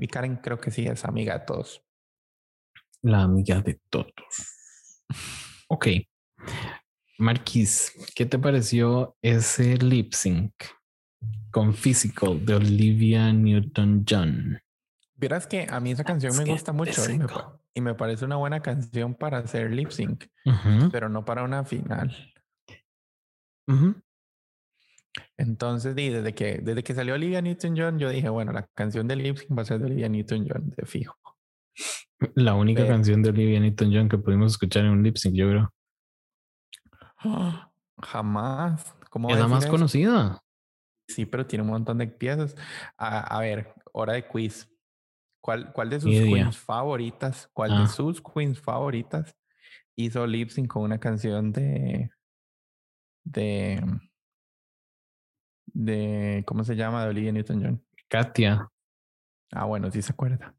Y 0.00 0.06
Karen, 0.08 0.36
creo 0.36 0.60
que 0.60 0.70
sí 0.70 0.86
es 0.86 1.04
amiga 1.04 1.38
de 1.38 1.46
todos. 1.46 1.82
La 3.00 3.22
amiga 3.22 3.60
de 3.60 3.80
todos. 3.88 4.12
ok. 5.68 5.86
Marquis, 7.18 7.92
¿qué 8.14 8.26
te 8.26 8.38
pareció 8.38 9.16
ese 9.22 9.76
lip 9.76 10.12
sync? 10.12 10.52
Con 11.50 11.74
Physical 11.74 12.44
de 12.44 12.54
Olivia 12.54 13.32
Newton-John. 13.32 14.60
Verás 15.16 15.46
que 15.46 15.66
a 15.68 15.80
mí 15.80 15.90
esa 15.90 16.04
canción 16.04 16.36
me 16.36 16.44
gusta 16.44 16.72
mucho 16.72 17.02
y 17.74 17.80
me, 17.80 17.94
parece 17.94 18.24
una 18.24 18.36
buena 18.36 18.60
canción 18.60 19.14
para 19.14 19.38
hacer 19.38 19.72
lip 19.72 19.90
sync, 19.90 20.26
pero 20.92 21.08
no 21.08 21.24
para 21.24 21.42
una 21.42 21.64
final. 21.64 22.14
Entonces, 25.36 25.94
desde 25.94 26.34
que, 26.34 26.58
desde 26.58 26.82
que 26.82 26.94
salió 26.94 27.14
Olivia 27.14 27.42
Newton-John, 27.42 27.98
yo 27.98 28.10
dije, 28.10 28.28
bueno, 28.28 28.52
la 28.52 28.68
canción 28.74 29.08
de 29.08 29.16
lip 29.16 29.36
sync 29.36 29.58
va 29.58 29.62
a 29.62 29.64
ser 29.64 29.80
de 29.80 29.86
Olivia 29.86 30.08
Newton-John, 30.08 30.72
de 30.76 30.86
fijo. 30.86 31.16
La 32.34 32.54
única 32.54 32.86
canción 32.86 33.22
de 33.22 33.30
Olivia 33.30 33.60
Newton-John 33.60 34.08
que 34.08 34.18
pudimos 34.18 34.52
escuchar 34.52 34.84
en 34.84 34.90
un 34.90 35.02
lip 35.02 35.16
sync, 35.16 35.34
yo 35.34 35.48
creo. 35.48 35.74
jamás. 38.02 38.94
¿Cómo 39.10 39.30
es 39.30 39.38
la 39.38 39.48
más 39.48 39.66
conocida. 39.66 40.42
Sí, 41.08 41.24
pero 41.26 41.46
tiene 41.46 41.62
un 41.64 41.70
montón 41.70 41.98
de 41.98 42.06
piezas. 42.06 42.54
A, 42.96 43.40
ver, 43.40 43.74
hora 43.92 44.12
de 44.12 44.26
quiz. 44.26 44.68
¿Cuál, 45.40 45.72
cuál 45.72 45.88
de 45.88 46.00
sus 46.00 46.10
queens 46.12 46.58
favoritas, 46.58 47.48
cuál 47.54 47.72
Ah. 47.72 47.80
de 47.82 47.86
sus 47.88 48.20
queens 48.20 48.60
favoritas 48.60 49.34
hizo 49.96 50.26
lip 50.26 50.50
sync 50.50 50.68
con 50.68 50.82
una 50.82 50.98
canción 51.00 51.52
de 51.52 52.10
de 53.24 53.82
de 55.72 56.44
¿cómo 56.46 56.64
se 56.64 56.76
llama? 56.76 57.04
de 57.04 57.10
Olivia 57.10 57.32
Newton-John? 57.32 57.82
Katia. 58.08 58.68
Ah, 59.52 59.64
bueno, 59.64 59.90
sí 59.90 60.02
se 60.02 60.12
acuerda. 60.12 60.54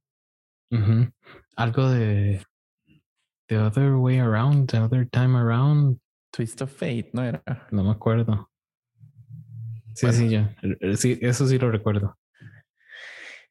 Algo 1.56 1.90
de 1.90 2.44
The 3.48 3.58
Other 3.58 3.94
Way 3.94 4.20
Around, 4.20 4.70
The 4.72 4.80
Other 4.80 5.08
Time 5.10 5.38
Around. 5.38 6.00
Twist 6.32 6.62
of 6.62 6.72
Fate, 6.72 7.10
¿no 7.14 7.24
era? 7.24 7.44
No 7.72 7.84
me 7.84 7.92
acuerdo. 7.92 8.49
Sí, 10.00 10.06
Bueno. 10.06 10.18
sí, 10.20 10.30
ya. 10.30 10.56
Sí, 10.96 11.20
eso 11.22 11.46
sí 11.46 11.58
lo 11.60 11.70
recuerdo. 11.70 12.18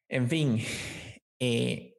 En 0.07 0.27
fin, 0.27 0.59
eh, 1.39 1.95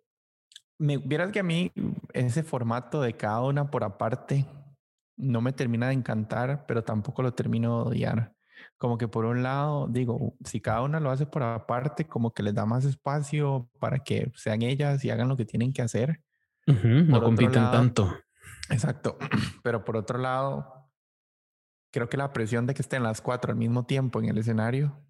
me 0.78 0.98
vieras 0.98 1.30
que 1.30 1.38
a 1.40 1.44
mí 1.44 1.70
ese 2.12 2.42
formato 2.42 3.01
de 3.01 3.16
cada 3.16 3.42
una 3.42 3.70
por 3.70 3.84
aparte 3.84 4.44
no 5.16 5.40
me 5.40 5.53
termina 5.53 5.86
de 5.88 5.94
encantar, 5.94 6.64
pero 6.66 6.82
tampoco 6.82 7.22
lo 7.22 7.32
termino 7.34 7.84
de 7.84 7.90
odiar. 7.90 8.32
Como 8.76 8.98
que 8.98 9.07
por 9.07 9.24
un 9.24 9.42
lado, 9.44 9.86
digo, 9.88 10.34
si 10.44 10.61
cada 10.61 10.82
una 10.82 10.98
lo 10.98 11.11
hace 11.11 11.26
por 11.26 11.42
aparte, 11.44 12.07
como 12.07 12.32
que 12.32 12.42
les 12.42 12.55
da 12.55 12.66
más 12.66 12.84
espacio 12.84 13.70
para 13.78 14.01
que 14.01 14.32
sean 14.34 14.62
ellas 14.62 15.05
y 15.05 15.11
hagan 15.11 15.28
lo 15.28 15.36
que 15.36 15.44
tienen 15.44 15.72
que 15.72 15.82
hacer. 15.82 16.20
Ujú, 16.66 16.88
No 16.88 17.05
Por 17.07 17.16
otro 17.18 17.22
compiten 17.24 17.62
lado- 17.62 17.70
tanto. 17.72 18.18
Exacto. 18.68 19.16
Pero 19.62 19.84
por 19.84 19.96
otro 19.96 20.18
lado, 20.18 20.80
creo 21.91 22.09
que 22.09 22.16
la 22.16 22.32
presión 22.32 22.66
de 22.66 22.74
que 22.74 22.82
estén 22.82 23.03
las 23.03 23.20
cuatro 23.20 23.51
al 23.53 23.59
mismo 23.59 23.84
tiempo 23.84 24.20
en 24.20 24.28
el 24.28 24.38
escenario, 24.38 25.03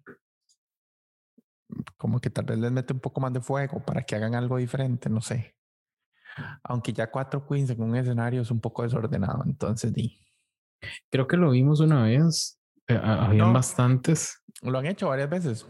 como 1.97 2.19
que 2.19 2.29
tal 2.29 2.45
vez 2.45 2.59
les 2.59 2.71
mete 2.71 2.93
un 2.93 2.99
poco 2.99 3.21
más 3.21 3.31
de 3.33 3.41
fuego 3.41 3.83
para 3.85 4.03
que 4.03 4.15
hagan 4.15 4.35
algo 4.35 4.57
diferente, 4.57 5.09
no 5.09 5.21
sé. 5.21 5.55
Aunque 6.63 6.93
ya 6.93 7.09
cuatro 7.11 7.45
queens 7.47 7.69
en 7.69 7.81
un 7.81 7.95
escenario 7.95 8.41
es 8.41 8.51
un 8.51 8.59
poco 8.61 8.83
desordenado, 8.83 9.43
entonces 9.45 9.93
di. 9.93 10.17
Creo 11.09 11.27
que 11.27 11.37
lo 11.37 11.51
vimos 11.51 11.79
una 11.79 12.03
vez. 12.03 12.57
Eh, 12.87 12.95
ha- 13.01 13.25
habían 13.25 13.47
No. 13.47 13.53
bastantes. 13.53 14.41
Lo 14.63 14.77
han 14.79 14.85
hecho 14.85 15.07
varias 15.09 15.29
veces. 15.29 15.65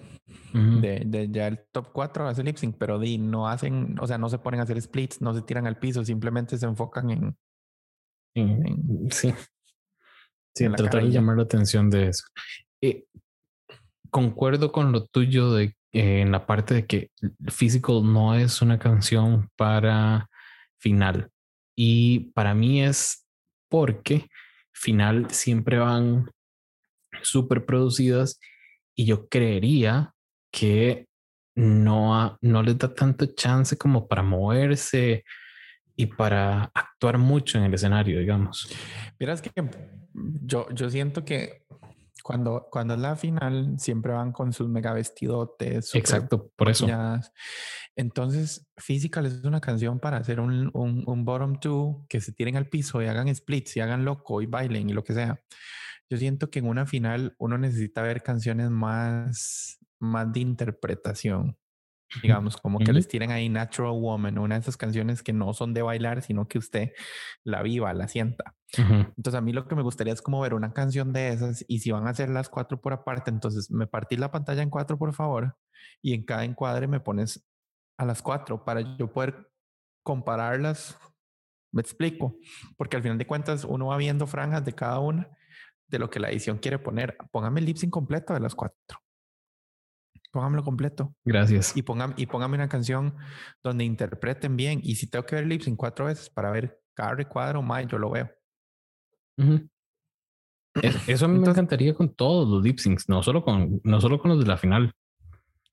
Ujú. 0.53 0.79
De, 0.81 1.03
de 1.05 1.29
ya 1.29 1.47
el 1.47 1.59
top 1.71 1.89
4 1.91 2.27
hace 2.27 2.43
lip 2.43 2.57
sync, 2.57 2.77
pero 2.77 2.97
di, 2.99 3.17
no 3.17 3.47
hacen, 3.47 3.97
o 3.99 4.07
sea, 4.07 4.17
no 4.17 4.29
se 4.29 4.39
ponen 4.39 4.59
a 4.59 4.63
hacer 4.63 4.81
splits, 4.81 5.21
no 5.21 5.33
se 5.33 5.41
tiran 5.41 5.67
al 5.67 5.77
piso, 5.77 6.03
simplemente 6.05 6.57
se 6.57 6.65
enfocan 6.65 7.09
en, 7.11 7.37
En- 8.33 8.65
en- 8.65 9.11
Sí. 9.11 9.33
Sí, 10.55 10.65
en 10.65 10.75
tratar 10.75 11.03
de 11.03 11.11
llamar 11.11 11.37
la 11.37 11.43
atención 11.43 11.89
de 11.89 12.09
eso. 12.09 12.25
Eh, 12.81 13.05
concuerdo 14.09 14.71
con 14.71 14.91
lo 14.91 15.05
tuyo 15.05 15.53
de 15.53 15.75
eh, 15.93 16.21
en 16.21 16.31
la 16.31 16.45
parte 16.45 16.73
de 16.73 16.85
que 16.85 17.11
Physical 17.49 18.01
no 18.03 18.35
es 18.35 18.61
una 18.61 18.79
canción 18.79 19.49
para 19.57 20.29
final. 20.79 21.29
Y 21.75 22.31
para 22.31 22.53
mí 22.53 22.83
es 22.83 23.25
porque 23.69 24.27
final 24.73 25.29
siempre 25.31 25.77
van 25.79 26.29
súper 27.21 27.65
producidas 27.65 28.39
y 28.95 29.05
yo 29.05 29.27
creería 29.27 30.13
que 30.51 31.07
no, 31.55 32.37
no 32.41 32.63
les 32.63 32.77
da 32.77 32.93
tanto 32.93 33.25
chance 33.25 33.77
como 33.77 34.07
para 34.07 34.23
moverse 34.23 35.23
y 36.01 36.07
para 36.07 36.71
actuar 36.73 37.19
mucho 37.19 37.59
en 37.59 37.65
el 37.65 37.73
escenario, 37.75 38.19
digamos. 38.19 38.67
Miras 39.19 39.39
que 39.39 39.51
yo, 40.13 40.67
yo 40.71 40.89
siento 40.89 41.23
que 41.23 41.67
cuando, 42.23 42.67
cuando 42.71 42.95
es 42.95 42.99
la 42.99 43.15
final 43.15 43.75
siempre 43.77 44.11
van 44.11 44.31
con 44.31 44.51
sus 44.51 44.67
mega 44.67 44.93
vestidotes. 44.93 45.93
Exacto, 45.93 46.51
por 46.55 46.69
eso. 46.69 46.87
Entonces, 47.95 48.67
Physical 48.77 49.27
es 49.27 49.43
una 49.43 49.61
canción 49.61 49.99
para 49.99 50.17
hacer 50.17 50.39
un, 50.39 50.71
un, 50.73 51.03
un 51.05 51.23
bottom 51.23 51.59
two 51.59 52.03
que 52.09 52.19
se 52.19 52.31
tiren 52.31 52.57
al 52.57 52.67
piso 52.67 52.99
y 53.01 53.05
hagan 53.05 53.33
splits 53.33 53.77
y 53.77 53.81
hagan 53.81 54.03
loco 54.03 54.41
y 54.41 54.47
bailen 54.47 54.89
y 54.89 54.93
lo 54.93 55.03
que 55.03 55.13
sea. 55.13 55.39
Yo 56.09 56.17
siento 56.17 56.49
que 56.49 56.59
en 56.59 56.67
una 56.67 56.87
final 56.87 57.35
uno 57.37 57.59
necesita 57.59 58.01
ver 58.01 58.23
canciones 58.23 58.71
más, 58.71 59.77
más 59.99 60.33
de 60.33 60.39
interpretación. 60.39 61.57
Digamos, 62.21 62.57
como 62.57 62.79
que 62.79 62.91
les 62.91 63.07
tiren 63.07 63.31
ahí 63.31 63.47
Natural 63.47 63.93
Woman, 63.93 64.37
una 64.37 64.55
de 64.55 64.61
esas 64.61 64.77
canciones 64.77 65.23
que 65.23 65.33
no 65.33 65.53
son 65.53 65.73
de 65.73 65.81
bailar, 65.81 66.21
sino 66.21 66.47
que 66.47 66.57
usted 66.57 66.91
la 67.43 67.61
viva, 67.61 67.93
la 67.93 68.07
sienta. 68.07 68.55
Ujú. 68.77 68.93
Entonces, 69.15 69.35
a 69.35 69.41
mí 69.41 69.53
lo 69.53 69.67
que 69.67 69.75
me 69.75 69.81
gustaría 69.81 70.13
es 70.13 70.21
como 70.21 70.41
ver 70.41 70.53
una 70.53 70.73
canción 70.73 71.13
de 71.13 71.29
esas 71.29 71.63
y 71.67 71.79
si 71.79 71.91
van 71.91 72.07
a 72.07 72.11
hacer 72.11 72.29
las 72.29 72.49
cuatro 72.49 72.81
por 72.81 72.93
aparte, 72.93 73.29
entonces 73.29 73.71
me 73.71 73.87
partís 73.87 74.19
la 74.19 74.31
pantalla 74.31 74.61
en 74.61 74.69
cuatro, 74.69 74.97
por 74.97 75.13
favor, 75.13 75.57
y 76.01 76.13
en 76.13 76.25
cada 76.25 76.43
encuadre 76.43 76.87
me 76.87 76.99
pones 76.99 77.47
a 77.97 78.05
las 78.05 78.21
cuatro 78.21 78.65
para 78.65 78.97
yo 78.97 79.11
poder 79.11 79.49
compararlas. 80.03 80.97
Me 81.71 81.81
explico, 81.81 82.35
porque 82.75 82.97
al 82.97 83.03
final 83.03 83.17
de 83.17 83.27
cuentas 83.27 83.63
uno 83.63 83.87
va 83.87 83.97
viendo 83.97 84.27
franjas 84.27 84.65
de 84.65 84.73
cada 84.73 84.99
una 84.99 85.29
de 85.87 85.99
lo 85.99 86.09
que 86.09 86.19
la 86.19 86.29
edición 86.29 86.57
quiere 86.57 86.79
poner. 86.79 87.17
Póngame 87.31 87.59
el 87.59 87.65
lip 87.67 87.77
sync 87.77 87.91
completo 87.91 88.33
de 88.33 88.39
las 88.39 88.55
cuatro. 88.55 88.99
Póngamelo 90.31 90.63
completo 90.63 91.13
Gracias. 91.25 91.75
y 91.75 91.81
póngame, 91.83 92.13
y 92.17 92.25
póngame 92.25 92.55
una 92.55 92.69
canción 92.69 93.15
donde 93.63 93.83
interpreten 93.83 94.55
bien. 94.55 94.79
Y 94.81 94.95
si 94.95 95.07
tengo 95.09 95.25
que 95.25 95.35
ver 95.35 95.45
lip 95.45 95.61
sync 95.61 95.77
cuatro 95.77 96.05
veces 96.05 96.29
para 96.29 96.51
ver 96.51 96.79
cada 96.93 97.13
recuadro, 97.15 97.61
más 97.61 97.85
yo 97.87 97.97
lo 97.97 98.11
veo. 98.11 98.29
Ujú. 99.37 99.67
Es- 100.81 101.09
Eso 101.09 101.25
a 101.25 101.27
mí 101.27 101.33
me 101.33 101.39
Entonces- 101.39 101.57
encantaría 101.59 101.93
con 101.93 102.13
todos 102.13 102.47
los 102.47 102.63
lip 102.63 102.77
syncs, 102.79 103.09
no 103.09 103.21
solo 103.23 103.43
con, 103.43 103.81
no 103.83 103.99
solo 103.99 104.19
con 104.19 104.31
los 104.31 104.39
de 104.39 104.45
la 104.45 104.57
final. 104.57 104.93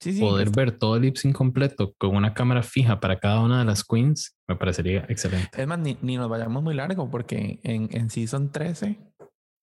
Sí, 0.00 0.12
sí. 0.12 0.20
Poder 0.20 0.48
es- 0.48 0.52
ver 0.52 0.72
todo 0.78 0.96
el 0.96 1.02
lip 1.02 1.16
sync 1.16 1.36
completo 1.36 1.92
con 1.98 2.14
una 2.16 2.34
cámara 2.34 2.62
fija 2.62 2.98
para 3.00 3.18
cada 3.18 3.40
una 3.40 3.60
de 3.60 3.64
las 3.64 3.84
queens 3.84 4.36
me 4.48 4.56
parecería 4.56 5.04
excelente. 5.08 5.60
Es 5.60 5.66
más, 5.68 5.78
ni, 5.78 5.98
ni 6.02 6.16
nos 6.16 6.28
vayamos 6.28 6.62
muy 6.62 6.74
largo 6.74 7.10
porque 7.10 7.60
en, 7.62 7.88
en 7.92 8.10
Season 8.10 8.50
13, 8.50 8.98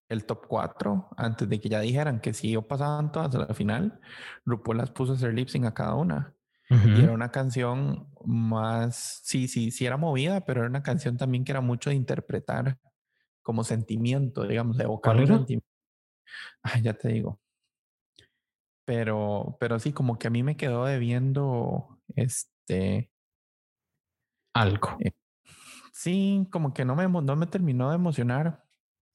el 0.09 0.25
top 0.25 0.47
4, 0.47 1.09
antes 1.17 1.49
de 1.49 1.59
que 1.59 1.69
ya 1.69 1.79
dijeran 1.79 2.19
que 2.19 2.33
sí 2.33 2.55
o 2.55 2.67
pasaban 2.67 3.11
todas 3.11 3.33
a 3.35 3.39
la 3.39 3.53
final, 3.53 3.99
RuPaul 4.45 4.77
las 4.77 4.91
puso 4.91 5.13
a 5.13 5.15
hacer 5.15 5.33
lip 5.33 5.47
sync 5.49 5.65
a 5.65 5.73
cada 5.73 5.95
una. 5.95 6.33
Y 6.67 7.01
era 7.01 7.11
una 7.13 7.29
canción 7.29 8.07
más, 8.25 9.21
sí, 9.23 9.47
sí, 9.47 9.69
sí 9.69 9.85
era 9.85 9.97
movida, 9.97 10.45
pero 10.45 10.61
era 10.61 10.69
una 10.69 10.81
canción 10.81 11.15
también 11.15 11.43
que 11.43 11.51
era 11.51 11.61
mucho 11.61 11.91
de 11.91 11.95
interpretar 11.95 12.79
como 13.43 13.63
sentimiento, 13.63 14.47
digamos, 14.47 14.77
de 14.77 14.85
evocar 14.85 15.15
sentimiento. 15.27 15.67
Ay, 16.63 16.81
ya 16.81 16.93
te 16.93 17.09
digo. 17.09 17.39
Pero, 18.83 19.57
pero 19.59 19.79
sí, 19.79 19.93
como 19.93 20.17
que 20.17 20.27
a 20.27 20.31
mí 20.31 20.43
me 20.43 20.57
quedó 20.57 20.85
debiendo, 20.85 21.99
este, 22.15 23.11
Algo. 24.53 24.97
sí, 25.93 26.47
como 26.51 26.73
que 26.73 26.85
no 26.85 26.95
me, 26.95 27.07
no 27.07 27.35
me 27.35 27.45
terminó 27.47 27.89
de 27.89 27.95
emocionar. 27.95 28.63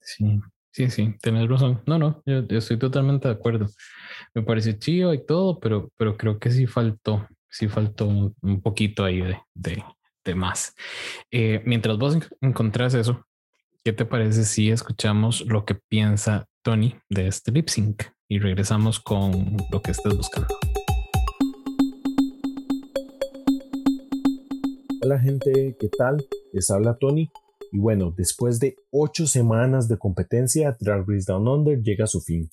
Sí, 0.01 0.41
sí, 0.73 0.91
sí, 0.91 1.15
tenés 1.21 1.49
razón. 1.49 1.83
No, 1.87 1.99
no, 1.99 2.23
yo, 2.27 2.47
yo 2.47 2.59
estoy 2.59 2.79
totalmente 2.79 3.29
de 3.29 3.35
acuerdo. 3.35 3.67
Me 4.35 4.43
pareció 4.43 4.73
chido 4.75 5.13
y 5.15 5.25
todo, 5.25 5.59
pero, 5.61 5.91
pero 5.97 6.17
creo 6.17 6.39
que 6.39 6.51
sí 6.51 6.67
faltó, 6.67 7.27
sí 7.49 7.69
faltó 7.69 8.07
un, 8.07 8.61
poquito 8.63 9.05
ahí 9.05 9.21
de, 9.21 9.39
de, 9.55 9.83
de 10.25 10.35
más. 10.35 10.75
Eh, 11.31 11.63
mientras 11.65 11.99
vos 11.99 12.15
en- 12.15 12.25
encontrás 12.41 12.95
eso, 12.95 13.25
¿qué 13.85 13.93
te 13.93 14.05
parece 14.05 14.45
si 14.45 14.71
escuchamos 14.71 15.43
lo 15.47 15.65
que 15.65 15.75
piensa 15.75 16.47
Tony 16.63 16.95
de 17.09 17.29
este 17.29 17.53
lip 17.53 17.69
sync 17.69 18.05
y 18.29 18.39
regresamos 18.39 19.01
con 19.01 19.57
lo 19.71 19.83
que 19.83 19.91
estés 19.93 20.17
buscando? 20.17 20.49
Hola 25.03 25.19
gente, 25.19 25.75
¿qué 25.81 25.89
tal? 25.97 26.25
Les 26.53 26.71
habla 26.71 26.95
Tony. 26.99 27.29
Y 27.73 27.79
bueno, 27.79 28.13
después 28.17 28.59
de 28.59 28.77
ocho 28.91 29.27
semanas 29.27 29.89
de 29.89 29.99
competencia, 29.99 30.77
Drag 30.81 31.05
Race 31.07 31.25
Down 31.27 31.47
Under 31.47 31.83
llega 31.83 32.05
a 32.05 32.09
su 32.09 32.21
fin. 32.21 32.51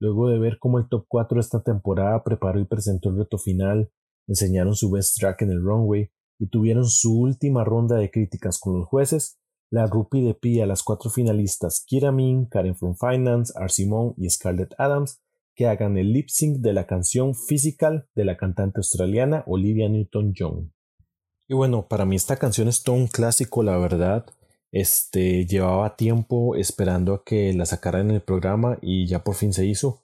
Luego 0.00 0.28
de 0.28 0.38
ver 0.38 0.58
cómo 0.58 0.78
el 0.78 0.88
top 0.88 1.06
4 1.08 1.36
de 1.36 1.40
esta 1.40 1.62
temporada 1.62 2.22
preparó 2.24 2.60
y 2.60 2.64
presentó 2.64 3.10
el 3.10 3.18
reto 3.18 3.38
final, 3.38 3.90
enseñaron 4.26 4.74
su 4.74 4.90
best 4.90 5.18
track 5.18 5.42
en 5.42 5.50
el 5.50 5.62
runway 5.62 6.10
y 6.38 6.48
tuvieron 6.48 6.86
su 6.86 7.18
última 7.18 7.64
ronda 7.64 7.96
de 7.96 8.10
críticas 8.10 8.58
con 8.58 8.78
los 8.78 8.88
jueces, 8.88 9.38
la 9.70 9.86
Rupi 9.86 10.20
de 10.20 10.62
a 10.62 10.66
las 10.66 10.82
cuatro 10.82 11.08
finalistas 11.08 11.82
Kira 11.86 12.12
Min, 12.12 12.46
Karen 12.46 12.76
from 12.76 12.94
Finance, 12.94 13.52
Arsimon 13.56 14.12
y 14.18 14.28
Scarlett 14.28 14.74
Adams 14.76 15.22
que 15.54 15.66
hagan 15.66 15.96
el 15.96 16.12
lip 16.12 16.28
sync 16.28 16.58
de 16.58 16.72
la 16.72 16.86
canción 16.86 17.34
Physical 17.34 18.08
de 18.14 18.24
la 18.24 18.36
cantante 18.36 18.80
australiana 18.80 19.44
Olivia 19.46 19.88
Newton-John. 19.88 20.72
Y 21.48 21.54
bueno, 21.54 21.88
para 21.88 22.04
mí 22.04 22.16
esta 22.16 22.36
canción 22.36 22.68
es 22.68 22.82
todo 22.82 22.96
un 22.96 23.06
clásico, 23.06 23.62
la 23.62 23.76
verdad. 23.78 24.26
Este 24.72 25.46
llevaba 25.46 25.96
tiempo 25.96 26.56
esperando 26.56 27.14
a 27.14 27.24
que 27.24 27.52
la 27.52 27.66
sacaran 27.66 28.08
en 28.10 28.16
el 28.16 28.22
programa 28.22 28.78
y 28.80 29.06
ya 29.06 29.22
por 29.22 29.34
fin 29.34 29.52
se 29.52 29.66
hizo. 29.66 30.02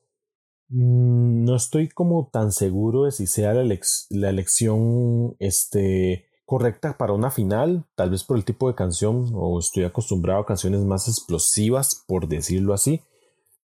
Mm, 0.69 1.45
No 1.45 1.57
estoy 1.57 1.89
como 1.89 2.29
tan 2.33 2.53
seguro 2.53 3.05
de 3.05 3.13
si 3.13 3.27
sea 3.27 3.55
la, 3.55 3.63
elec- 3.63 4.07
la 4.11 4.29
elección 4.31 5.35
este, 5.39 6.27
correcta 6.45 6.99
para 6.99 7.15
una 7.15 7.31
final, 7.31 7.85
tal 7.95 8.11
vez 8.11 8.25
por 8.25 8.37
el 8.37 8.45
tipo 8.45 8.69
de 8.69 8.75
canción, 8.75 9.31
o 9.35 9.59
estoy 9.59 9.85
acostumbrado 9.85 10.41
a 10.41 10.47
canciones 10.47 10.81
más 10.83 11.09
explosivas, 11.09 12.05
por 12.07 12.29
decirlo 12.29 12.75
así. 12.75 13.01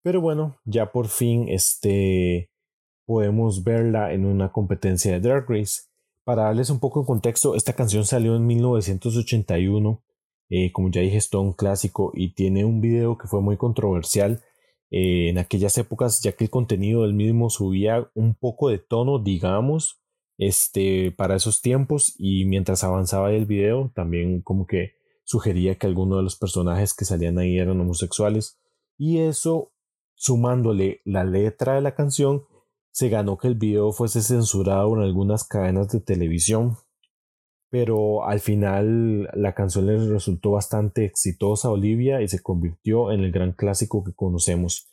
Pero 0.02 0.20
bueno, 0.22 0.56
ya 0.64 0.93
por 0.93 1.09
fin 1.09 1.47
este, 1.48 2.51
podemos 3.06 3.64
verla 3.64 4.12
en 4.12 4.24
una 4.26 4.52
competencia 4.52 5.12
de 5.12 5.20
Drag 5.20 5.44
Race. 5.48 5.82
Para 6.24 6.44
darles 6.44 6.70
un 6.70 6.78
poco 6.81 7.01
de 7.01 7.06
contexto, 7.06 7.55
esta 7.55 7.74
canción 7.74 8.05
salió 8.06 8.35
en 8.36 8.47
1981, 8.47 10.02
eh, 10.56 10.70
como 10.70 10.89
ya 10.89 11.01
dije, 11.01 11.16
es 11.16 11.31
todo 11.31 11.43
un 11.43 11.52
clásico 11.52 12.12
y 12.14 12.32
tiene 12.32 12.64
un 12.64 12.81
video 12.81 13.18
que 13.18 13.26
fue 13.26 13.40
muy 13.40 13.56
controversial 13.56 14.40
eh, 14.93 15.28
en 15.28 15.39
aquellas 15.39 15.76
épocas, 15.78 16.22
ya 16.22 16.31
que 16.31 16.44
el 16.44 16.51
contenido 16.51 17.02
del 17.02 17.12
mismo 17.12 17.51
subía 17.51 18.09
un 18.14 18.36
poco 18.36 18.68
de 18.68 18.78
tono, 18.78 19.18
digamos, 19.18 20.01
este, 20.39 21.10
para 21.10 21.35
esos 21.35 21.60
tiempos 21.60 22.14
y 22.18 22.44
mientras 22.44 22.85
avanzaba 22.85 23.32
el 23.32 23.47
video 23.47 23.90
también 23.97 24.43
como 24.43 24.68
que 24.68 24.93
sugería 25.24 25.74
que 25.74 25.89
algunos 25.89 26.18
de 26.18 26.22
los 26.22 26.36
personajes 26.36 26.94
que 26.94 27.05
salían 27.05 27.39
ahí 27.39 27.59
eran 27.59 27.81
homosexuales. 27.81 28.60
Y 28.97 29.18
eso 29.18 29.72
sumándole 30.14 31.01
la 31.05 31.24
letra 31.24 31.74
de 31.74 31.81
la 31.81 31.97
canción 31.97 32.44
se 32.93 33.09
ganó 33.09 33.39
que 33.39 33.48
el 33.48 33.56
video 33.56 33.90
fuese 33.90 34.22
censurado 34.22 34.94
en 34.94 35.02
algunas 35.02 35.43
cadenas 35.43 35.89
de 35.89 35.98
televisión 35.98 36.76
pero 37.75 38.25
al 38.25 38.39
final 38.39 39.29
la 39.35 39.53
canción 39.53 39.87
le 39.87 39.99
resultó 39.99 40.53
bastante 40.53 41.05
exitosa 41.05 41.67
a 41.67 41.73
Olivia 41.73 42.23
y 42.23 42.29
se 42.29 42.41
convirtió 42.41 43.11
en 43.11 43.25
el 43.25 43.33
gran 43.33 43.51
clásico 43.51 44.05
que 44.05 44.13
conocemos. 44.13 44.87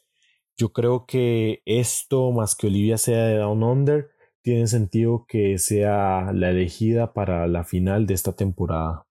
Yo 0.58 0.74
creo 0.74 1.06
que 1.06 1.62
esto, 1.66 2.32
más 2.32 2.56
que 2.56 2.66
Olivia 2.66 2.98
sea 2.98 3.26
de 3.26 3.38
Down 3.38 3.62
Under, 3.62 4.10
tiene 4.42 4.66
sentido 4.66 5.28
que 5.28 5.60
sea 5.60 6.34
la 6.34 6.50
elegida 6.50 7.14
para 7.14 7.46
la 7.46 7.66
final 7.66 8.08
de 8.08 8.16
esta 8.16 8.34
temporada. 8.34 9.06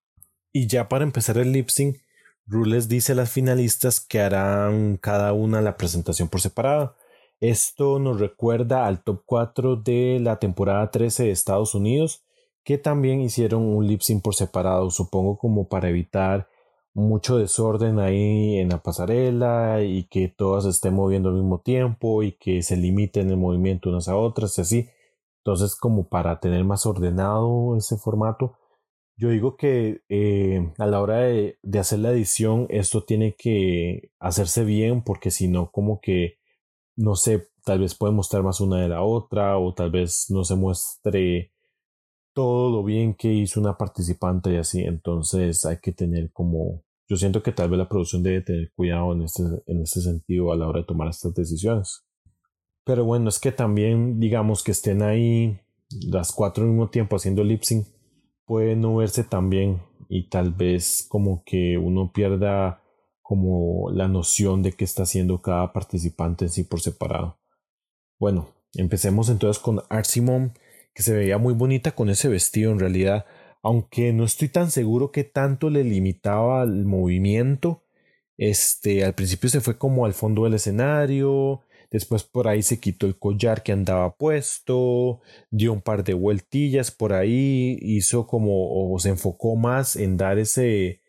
Y 0.52 0.66
ya 0.66 0.88
para 0.88 1.04
empezar 1.04 1.38
el 1.38 1.52
lip 1.52 1.68
sync, 1.68 1.98
Rules 2.46 2.88
dice 2.88 3.12
a 3.12 3.14
las 3.14 3.30
finalistas 3.30 4.00
que 4.00 4.18
harán 4.18 4.96
cada 4.96 5.32
una 5.32 5.60
la 5.60 5.76
presentación 5.76 6.28
por 6.28 6.40
separada. 6.40 6.96
Esto 7.38 8.00
nos 8.00 8.18
recuerda 8.18 8.88
al 8.88 9.04
top 9.04 9.22
4 9.26 9.76
de 9.76 10.18
la 10.20 10.40
temporada 10.40 10.90
13 10.90 11.26
de 11.26 11.30
Estados 11.30 11.76
Unidos, 11.76 12.24
que 12.70 12.78
también 12.78 13.20
hicieron 13.20 13.64
un 13.64 13.84
lip 13.84 14.00
sync 14.00 14.22
por 14.22 14.36
separado, 14.36 14.92
supongo 14.92 15.36
como 15.36 15.66
para 15.68 15.88
evitar 15.88 16.48
mucho 16.94 17.36
desorden 17.36 17.98
ahí 17.98 18.58
en 18.58 18.68
la 18.68 18.78
pasarela 18.80 19.82
y 19.82 20.04
que 20.04 20.28
todas 20.28 20.66
estén 20.66 20.94
moviendo 20.94 21.30
al 21.30 21.34
mismo 21.34 21.58
tiempo 21.60 22.22
y 22.22 22.30
que 22.38 22.62
se 22.62 22.76
limiten 22.76 23.28
el 23.28 23.38
movimiento 23.38 23.90
unas 23.90 24.06
a 24.06 24.16
otras 24.16 24.56
y 24.56 24.60
así. 24.60 24.88
Entonces, 25.38 25.74
como 25.74 26.08
para 26.08 26.38
tener 26.38 26.62
más 26.62 26.86
ordenado 26.86 27.76
ese 27.76 27.96
formato, 27.96 28.56
yo 29.16 29.30
digo 29.30 29.56
que 29.56 30.02
eh, 30.08 30.72
a 30.78 30.86
la 30.86 31.00
hora 31.02 31.18
de, 31.22 31.58
hacer 31.76 31.98
la 31.98 32.12
edición, 32.12 32.68
esto 32.70 33.02
tiene 33.02 33.34
que 33.36 34.12
hacerse 34.20 34.62
bien 34.64 35.02
porque 35.02 35.32
si 35.32 35.48
no, 35.48 35.72
como 35.72 36.00
que, 36.00 36.38
no 36.96 37.16
sé, 37.16 37.48
tal 37.64 37.80
vez 37.80 37.96
puede 37.96 38.12
mostrar 38.12 38.44
más 38.44 38.60
una 38.60 38.80
de 38.80 38.88
la 38.88 39.02
otra 39.02 39.58
o 39.58 39.74
tal 39.74 39.90
vez 39.90 40.26
no 40.28 40.44
se 40.44 40.54
muestre 40.54 41.52
todo 42.32 42.70
lo 42.70 42.84
bien 42.84 43.14
que 43.14 43.32
hizo 43.32 43.60
una 43.60 43.76
participante 43.76 44.52
y 44.52 44.56
así. 44.56 44.80
Entonces 44.80 45.64
hay 45.64 45.78
que 45.78 45.92
tener 45.92 46.30
como, 46.32 46.82
yo 47.08 47.16
siento 47.16 47.42
que 47.42 47.52
tal 47.52 47.70
vez 47.70 47.78
la 47.78 47.88
producción 47.88 48.22
debe 48.22 48.42
tener 48.42 48.72
cuidado 48.74 49.12
en 49.12 49.22
este, 49.22 49.42
en 49.66 49.82
este 49.82 50.00
sentido 50.00 50.52
a 50.52 50.56
la 50.56 50.68
hora 50.68 50.80
de 50.80 50.86
tomar 50.86 51.08
estas 51.08 51.34
decisiones. 51.34 52.04
Pero 52.84 53.04
bueno, 53.04 53.28
es 53.28 53.38
que 53.38 53.52
también 53.52 54.18
digamos 54.18 54.64
que 54.64 54.72
estén 54.72 55.02
ahí 55.02 55.60
las 55.90 56.32
cuatro 56.32 56.64
al 56.64 56.70
mismo 56.70 56.88
tiempo 56.88 57.16
haciendo 57.16 57.44
lip 57.44 57.62
sync 57.62 57.86
puede 58.44 58.74
no 58.76 58.96
verse 58.96 59.24
tan 59.24 59.50
bien 59.50 59.82
y 60.08 60.28
tal 60.28 60.52
vez 60.52 61.06
como 61.08 61.44
que 61.44 61.78
uno 61.78 62.12
pierda 62.12 62.82
como 63.22 63.90
la 63.92 64.08
noción 64.08 64.62
de 64.62 64.72
qué 64.72 64.84
está 64.84 65.04
haciendo 65.04 65.40
cada 65.40 65.72
participante 65.72 66.46
en 66.46 66.50
sí 66.50 66.64
por 66.64 66.80
separado. 66.80 67.38
Bueno, 68.18 68.48
empecemos 68.74 69.28
entonces 69.28 69.62
con 69.62 69.82
Arsimon 69.88 70.52
que 71.00 71.04
se 71.04 71.14
veía 71.14 71.38
muy 71.38 71.54
bonita 71.54 71.92
con 71.92 72.10
ese 72.10 72.28
vestido 72.28 72.72
en 72.72 72.78
realidad, 72.78 73.24
aunque 73.62 74.12
no 74.12 74.24
estoy 74.24 74.50
tan 74.50 74.70
seguro 74.70 75.10
que 75.10 75.24
tanto 75.24 75.70
le 75.70 75.82
limitaba 75.82 76.62
el 76.62 76.84
movimiento. 76.84 77.82
Este, 78.36 79.02
al 79.02 79.14
principio 79.14 79.48
se 79.48 79.62
fue 79.62 79.78
como 79.78 80.04
al 80.04 80.12
fondo 80.12 80.44
del 80.44 80.54
escenario, 80.54 81.62
después 81.90 82.22
por 82.24 82.48
ahí 82.48 82.62
se 82.62 82.80
quitó 82.80 83.06
el 83.06 83.18
collar 83.18 83.62
que 83.62 83.72
andaba 83.72 84.14
puesto, 84.14 85.22
dio 85.50 85.72
un 85.72 85.80
par 85.80 86.04
de 86.04 86.12
vueltillas 86.12 86.90
por 86.90 87.14
ahí, 87.14 87.78
hizo 87.80 88.26
como 88.26 88.92
o 88.92 88.98
se 88.98 89.08
enfocó 89.08 89.56
más 89.56 89.96
en 89.96 90.18
dar 90.18 90.38
ese 90.38 91.00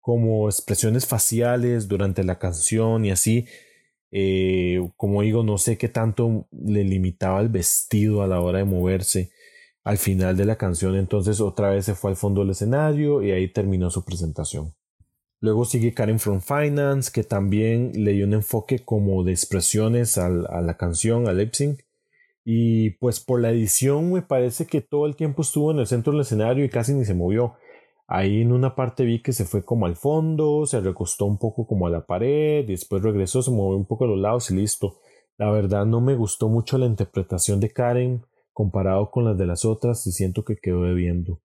como 0.00 0.48
expresiones 0.48 1.06
faciales 1.06 1.88
durante 1.88 2.22
la 2.22 2.38
canción 2.38 3.04
y 3.04 3.10
así 3.10 3.46
eh, 4.12 4.80
como 4.96 5.22
digo, 5.22 5.42
no 5.44 5.58
sé 5.58 5.78
qué 5.78 5.88
tanto 5.88 6.48
le 6.52 6.84
limitaba 6.84 7.40
el 7.40 7.48
vestido 7.48 8.22
a 8.22 8.26
la 8.26 8.40
hora 8.40 8.58
de 8.58 8.64
moverse 8.64 9.30
al 9.90 9.98
final 9.98 10.36
de 10.36 10.44
la 10.44 10.54
canción. 10.54 10.94
Entonces 10.94 11.40
otra 11.40 11.70
vez 11.70 11.84
se 11.84 11.96
fue 11.96 12.12
al 12.12 12.16
fondo 12.16 12.42
del 12.42 12.50
escenario 12.50 13.24
y 13.24 13.32
ahí 13.32 13.48
terminó 13.48 13.90
su 13.90 14.04
presentación. 14.04 14.72
Luego 15.40 15.64
sigue 15.64 15.94
Karen 15.94 16.20
from 16.20 16.40
Finance, 16.40 17.10
que 17.12 17.24
también 17.24 17.90
le 17.94 18.12
dio 18.12 18.24
un 18.24 18.34
enfoque 18.34 18.84
como 18.84 19.24
de 19.24 19.32
expresiones 19.32 20.16
a 20.16 20.28
la 20.28 20.76
canción, 20.76 21.26
al 21.26 21.38
lip. 21.38 21.54
Y 22.44 22.90
pues 23.00 23.18
por 23.18 23.40
la 23.40 23.50
edición 23.50 24.12
me 24.12 24.22
parece 24.22 24.66
que 24.66 24.80
todo 24.80 25.06
el 25.06 25.16
tiempo 25.16 25.42
estuvo 25.42 25.72
en 25.72 25.80
el 25.80 25.88
centro 25.88 26.12
del 26.12 26.22
escenario 26.22 26.64
y 26.64 26.68
casi 26.68 26.94
ni 26.94 27.04
se 27.04 27.14
movió. 27.14 27.54
Ahí 28.06 28.42
en 28.42 28.52
una 28.52 28.76
parte 28.76 29.04
vi 29.04 29.22
que 29.22 29.32
se 29.32 29.44
fue 29.44 29.64
como 29.64 29.86
al 29.86 29.96
fondo, 29.96 30.66
se 30.66 30.80
recostó 30.80 31.24
un 31.24 31.38
poco 31.38 31.66
como 31.66 31.88
a 31.88 31.90
la 31.90 32.06
pared, 32.06 32.62
y 32.62 32.72
después 32.72 33.02
regresó, 33.02 33.42
se 33.42 33.50
movió 33.50 33.76
un 33.76 33.86
poco 33.86 34.04
a 34.04 34.08
los 34.08 34.18
lados 34.18 34.52
y 34.52 34.54
listo. 34.54 35.00
La 35.36 35.50
verdad 35.50 35.84
no 35.84 36.00
me 36.00 36.14
gustó 36.14 36.48
mucho 36.48 36.78
la 36.78 36.86
interpretación 36.86 37.58
de 37.58 37.70
Karen 37.70 38.22
comparado 38.60 39.10
con 39.10 39.24
las 39.24 39.38
de 39.38 39.46
las 39.46 39.64
otras 39.64 40.06
y 40.06 40.12
siento 40.12 40.44
que 40.44 40.56
quedó 40.56 40.82
debiendo. 40.82 41.40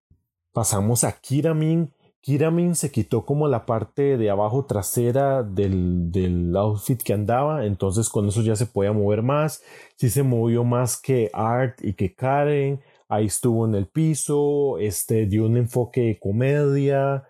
Pasamos 0.51 1.05
a 1.05 1.13
Kiramin. 1.13 1.93
Kiramin 2.19 2.75
se 2.75 2.91
quitó 2.91 3.25
como 3.25 3.47
la 3.47 3.65
parte 3.65 4.17
de 4.17 4.29
abajo 4.29 4.65
trasera 4.65 5.41
del, 5.41 6.11
del 6.11 6.53
outfit 6.57 7.01
que 7.01 7.13
andaba, 7.13 7.65
entonces 7.65 8.09
con 8.09 8.27
eso 8.27 8.41
ya 8.41 8.57
se 8.57 8.65
podía 8.65 8.91
mover 8.91 9.21
más. 9.21 9.63
Sí 9.95 10.09
se 10.09 10.23
movió 10.23 10.65
más 10.65 10.99
que 10.99 11.29
Art 11.31 11.79
y 11.81 11.93
que 11.93 12.13
Karen 12.13 12.81
ahí 13.07 13.27
estuvo 13.27 13.65
en 13.65 13.75
el 13.75 13.87
piso, 13.87 14.77
este 14.79 15.25
dio 15.25 15.45
un 15.45 15.55
enfoque 15.55 16.01
de 16.01 16.19
comedia, 16.19 17.23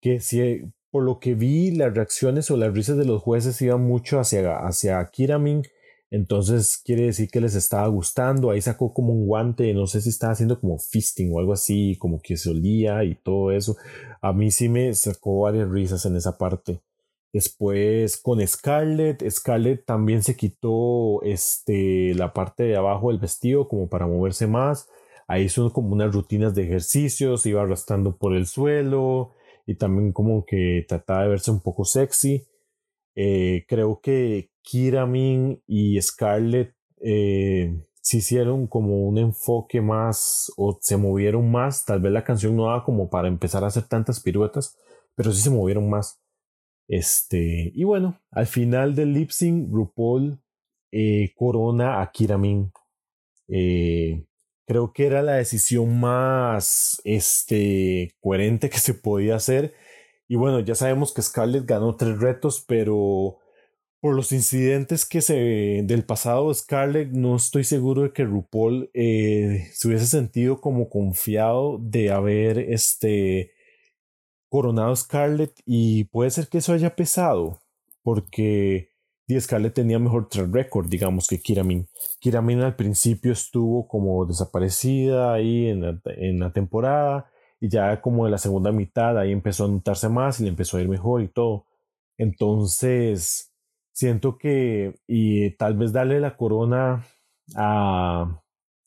que 0.00 0.18
si, 0.18 0.64
por 0.90 1.04
lo 1.04 1.20
que 1.20 1.36
vi, 1.36 1.70
las 1.70 1.94
reacciones 1.94 2.50
o 2.50 2.56
las 2.56 2.74
risas 2.74 2.96
de 2.96 3.04
los 3.04 3.22
jueces 3.22 3.62
iban 3.62 3.82
mucho 3.82 4.18
hacia, 4.18 4.56
hacia 4.66 5.04
Kiramin, 5.12 5.62
entonces 6.10 6.80
quiere 6.84 7.04
decir 7.04 7.28
que 7.30 7.40
les 7.40 7.54
estaba 7.54 7.86
gustando, 7.88 8.50
ahí 8.50 8.60
sacó 8.62 8.92
como 8.94 9.12
un 9.12 9.26
guante, 9.26 9.74
no 9.74 9.86
sé 9.86 10.00
si 10.00 10.08
estaba 10.08 10.32
haciendo 10.32 10.60
como 10.60 10.78
fisting 10.78 11.32
o 11.34 11.38
algo 11.38 11.52
así, 11.52 11.96
como 11.98 12.20
que 12.20 12.36
se 12.36 12.50
olía 12.50 13.04
y 13.04 13.14
todo 13.16 13.52
eso, 13.52 13.76
a 14.22 14.32
mí 14.32 14.50
sí 14.50 14.68
me 14.68 14.94
sacó 14.94 15.40
varias 15.40 15.68
risas 15.68 16.04
en 16.06 16.16
esa 16.16 16.38
parte. 16.38 16.80
Después 17.32 18.16
con 18.16 18.44
Scarlett, 18.46 19.22
Scarlett 19.28 19.84
también 19.84 20.22
se 20.22 20.34
quitó 20.34 21.22
este, 21.22 22.14
la 22.14 22.32
parte 22.32 22.64
de 22.64 22.76
abajo 22.76 23.10
del 23.10 23.18
vestido 23.20 23.68
como 23.68 23.88
para 23.88 24.06
moverse 24.06 24.46
más. 24.46 24.88
Ahí 25.26 25.50
son 25.50 25.70
como 25.70 25.92
unas 25.92 26.14
rutinas 26.14 26.54
de 26.54 26.64
ejercicios, 26.64 27.44
iba 27.44 27.62
arrastrando 27.62 28.16
por 28.16 28.34
el 28.34 28.46
suelo 28.46 29.34
y 29.66 29.74
también 29.74 30.12
como 30.12 30.46
que 30.46 30.86
trataba 30.88 31.24
de 31.24 31.28
verse 31.28 31.50
un 31.50 31.60
poco 31.60 31.84
sexy. 31.84 32.46
Eh, 33.14 33.66
creo 33.68 34.00
que 34.00 34.50
Kiramin 34.68 35.62
y 35.66 36.00
Scarlett 36.02 36.74
eh, 37.00 37.82
se 38.02 38.18
hicieron 38.18 38.66
como 38.66 39.08
un 39.08 39.16
enfoque 39.16 39.80
más 39.80 40.52
o 40.58 40.78
se 40.82 40.98
movieron 40.98 41.50
más. 41.50 41.86
Tal 41.86 42.00
vez 42.00 42.12
la 42.12 42.22
canción 42.22 42.54
no 42.54 42.66
daba 42.66 42.84
como 42.84 43.08
para 43.08 43.28
empezar 43.28 43.64
a 43.64 43.68
hacer 43.68 43.84
tantas 43.84 44.20
piruetas, 44.20 44.76
pero 45.14 45.32
sí 45.32 45.40
se 45.40 45.48
movieron 45.48 45.88
más. 45.88 46.20
Este, 46.86 47.72
y 47.74 47.84
bueno, 47.84 48.20
al 48.30 48.46
final 48.46 48.94
del 48.94 49.14
lip 49.14 49.30
sync, 49.30 49.72
RuPaul 49.72 50.38
eh, 50.92 51.32
corona 51.34 52.02
a 52.02 52.10
Kiramin. 52.10 52.70
Eh, 53.48 54.26
creo 54.66 54.92
que 54.92 55.06
era 55.06 55.22
la 55.22 55.36
decisión 55.36 55.98
más 55.98 57.00
este, 57.04 58.14
coherente 58.20 58.68
que 58.68 58.78
se 58.78 58.92
podía 58.92 59.36
hacer. 59.36 59.72
Y 60.28 60.36
bueno, 60.36 60.60
ya 60.60 60.74
sabemos 60.74 61.14
que 61.14 61.22
Scarlett 61.22 61.64
ganó 61.64 61.96
tres 61.96 62.18
retos, 62.18 62.62
pero 62.68 63.38
por 64.00 64.14
los 64.14 64.32
incidentes 64.32 65.06
que 65.06 65.20
se 65.20 65.82
del 65.84 66.04
pasado 66.04 66.52
Scarlett, 66.54 67.10
no 67.10 67.36
estoy 67.36 67.64
seguro 67.64 68.02
de 68.02 68.12
que 68.12 68.24
RuPaul 68.24 68.90
eh, 68.94 69.68
se 69.72 69.88
hubiese 69.88 70.06
sentido 70.06 70.60
como 70.60 70.88
confiado 70.88 71.78
de 71.80 72.10
haber 72.10 72.58
este 72.58 73.52
coronado 74.48 74.94
Scarlett 74.94 75.60
y 75.66 76.04
puede 76.04 76.30
ser 76.30 76.48
que 76.48 76.58
eso 76.58 76.72
haya 76.72 76.94
pesado 76.94 77.60
porque 78.02 78.90
Scarlett 79.38 79.74
tenía 79.74 79.98
mejor 79.98 80.28
track 80.28 80.48
record, 80.52 80.88
digamos, 80.88 81.26
que 81.26 81.40
Kiramin. 81.40 81.86
Kiramin 82.20 82.62
al 82.62 82.76
principio 82.76 83.32
estuvo 83.32 83.86
como 83.86 84.24
desaparecida 84.24 85.34
ahí 85.34 85.66
en 85.66 85.82
la, 85.82 86.00
en 86.16 86.38
la 86.38 86.52
temporada 86.52 87.30
y 87.60 87.68
ya 87.68 88.00
como 88.00 88.26
en 88.26 88.32
la 88.32 88.38
segunda 88.38 88.72
mitad 88.72 89.18
ahí 89.18 89.32
empezó 89.32 89.66
a 89.66 89.68
notarse 89.68 90.08
más 90.08 90.40
y 90.40 90.44
le 90.44 90.50
empezó 90.50 90.78
a 90.78 90.80
ir 90.80 90.88
mejor 90.88 91.22
y 91.22 91.28
todo. 91.28 91.66
Entonces, 92.16 93.52
siento 93.98 94.38
que 94.38 94.94
y 95.08 95.50
tal 95.56 95.76
vez 95.76 95.92
darle 95.92 96.20
la 96.20 96.36
corona 96.36 97.04
a, 97.56 98.40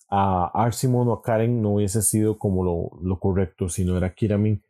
a 0.10 0.52
Arsimon 0.54 1.10
o 1.10 1.14
a 1.14 1.22
Karen 1.22 1.62
no 1.62 1.74
hubiese 1.76 2.02
sido 2.02 2.40
como 2.40 2.64
lo, 2.64 2.92
lo 3.04 3.20
correcto, 3.20 3.68
sino 3.68 3.98
era 3.98 4.14
Kiramin. 4.14 4.64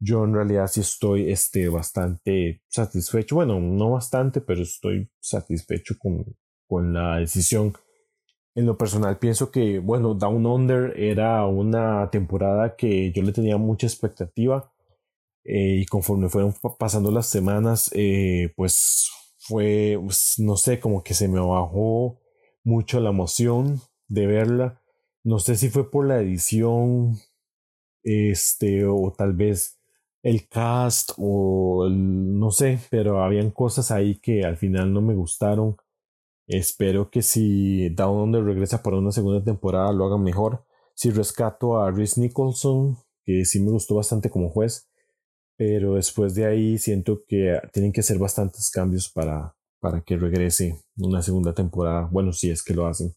Yo 0.00 0.24
en 0.24 0.34
realidad 0.34 0.66
sí 0.66 0.80
estoy 0.80 1.30
este, 1.30 1.68
bastante 1.68 2.60
satisfecho. 2.66 3.36
Bueno, 3.36 3.60
no 3.60 3.90
bastante, 3.90 4.40
pero 4.40 4.62
estoy 4.62 5.08
satisfecho 5.20 5.94
con, 5.96 6.24
con 6.66 6.92
la 6.92 7.18
decisión. 7.18 7.72
En 8.56 8.66
lo 8.66 8.76
personal 8.76 9.18
pienso 9.18 9.52
que, 9.52 9.78
bueno, 9.78 10.14
Down 10.14 10.44
Under 10.44 10.98
era 10.98 11.46
una 11.46 12.10
temporada 12.10 12.74
que 12.74 13.12
yo 13.12 13.22
le 13.22 13.30
tenía 13.30 13.58
mucha 13.58 13.86
expectativa 13.86 14.72
eh, 15.44 15.82
y 15.82 15.86
conforme 15.86 16.28
fueron 16.28 16.52
pasando 16.80 17.12
las 17.12 17.28
semanas, 17.28 17.92
eh, 17.94 18.52
pues 18.56 19.08
fue, 19.46 19.98
pues, 20.02 20.34
no 20.38 20.56
sé, 20.56 20.80
como 20.80 21.02
que 21.02 21.14
se 21.14 21.28
me 21.28 21.40
bajó 21.40 22.20
mucho 22.64 23.00
la 23.00 23.10
emoción 23.10 23.80
de 24.08 24.26
verla. 24.26 24.80
No 25.22 25.38
sé 25.38 25.56
si 25.56 25.68
fue 25.70 25.90
por 25.90 26.06
la 26.06 26.20
edición, 26.20 27.16
este, 28.02 28.86
o 28.86 29.12
tal 29.16 29.34
vez 29.34 29.78
el 30.22 30.48
cast, 30.48 31.12
o 31.18 31.88
no 31.90 32.50
sé, 32.50 32.78
pero 32.90 33.22
habían 33.22 33.50
cosas 33.50 33.90
ahí 33.90 34.18
que 34.20 34.44
al 34.44 34.56
final 34.56 34.92
no 34.92 35.02
me 35.02 35.14
gustaron. 35.14 35.76
Espero 36.46 37.10
que 37.10 37.22
si 37.22 37.90
Down 37.90 38.20
Under 38.20 38.44
regresa 38.44 38.82
para 38.82 38.98
una 38.98 39.12
segunda 39.12 39.42
temporada 39.44 39.92
lo 39.92 40.06
hagan 40.06 40.22
mejor. 40.22 40.64
Si 40.94 41.10
rescato 41.10 41.78
a 41.78 41.90
Rhys 41.90 42.18
Nicholson, 42.18 42.96
que 43.24 43.44
sí 43.44 43.60
me 43.60 43.70
gustó 43.70 43.96
bastante 43.96 44.30
como 44.30 44.50
juez, 44.50 44.88
pero 45.56 45.94
después 45.94 46.34
de 46.34 46.46
ahí 46.46 46.78
siento 46.78 47.22
que 47.26 47.60
tienen 47.72 47.92
que 47.92 48.00
hacer 48.00 48.18
bastantes 48.18 48.70
cambios 48.70 49.10
para, 49.10 49.54
para 49.80 50.00
que 50.00 50.16
regrese 50.16 50.80
una 50.96 51.22
segunda 51.22 51.52
temporada. 51.54 52.08
Bueno, 52.10 52.32
si 52.32 52.50
es 52.50 52.62
que 52.62 52.74
lo 52.74 52.86
hacen. 52.86 53.14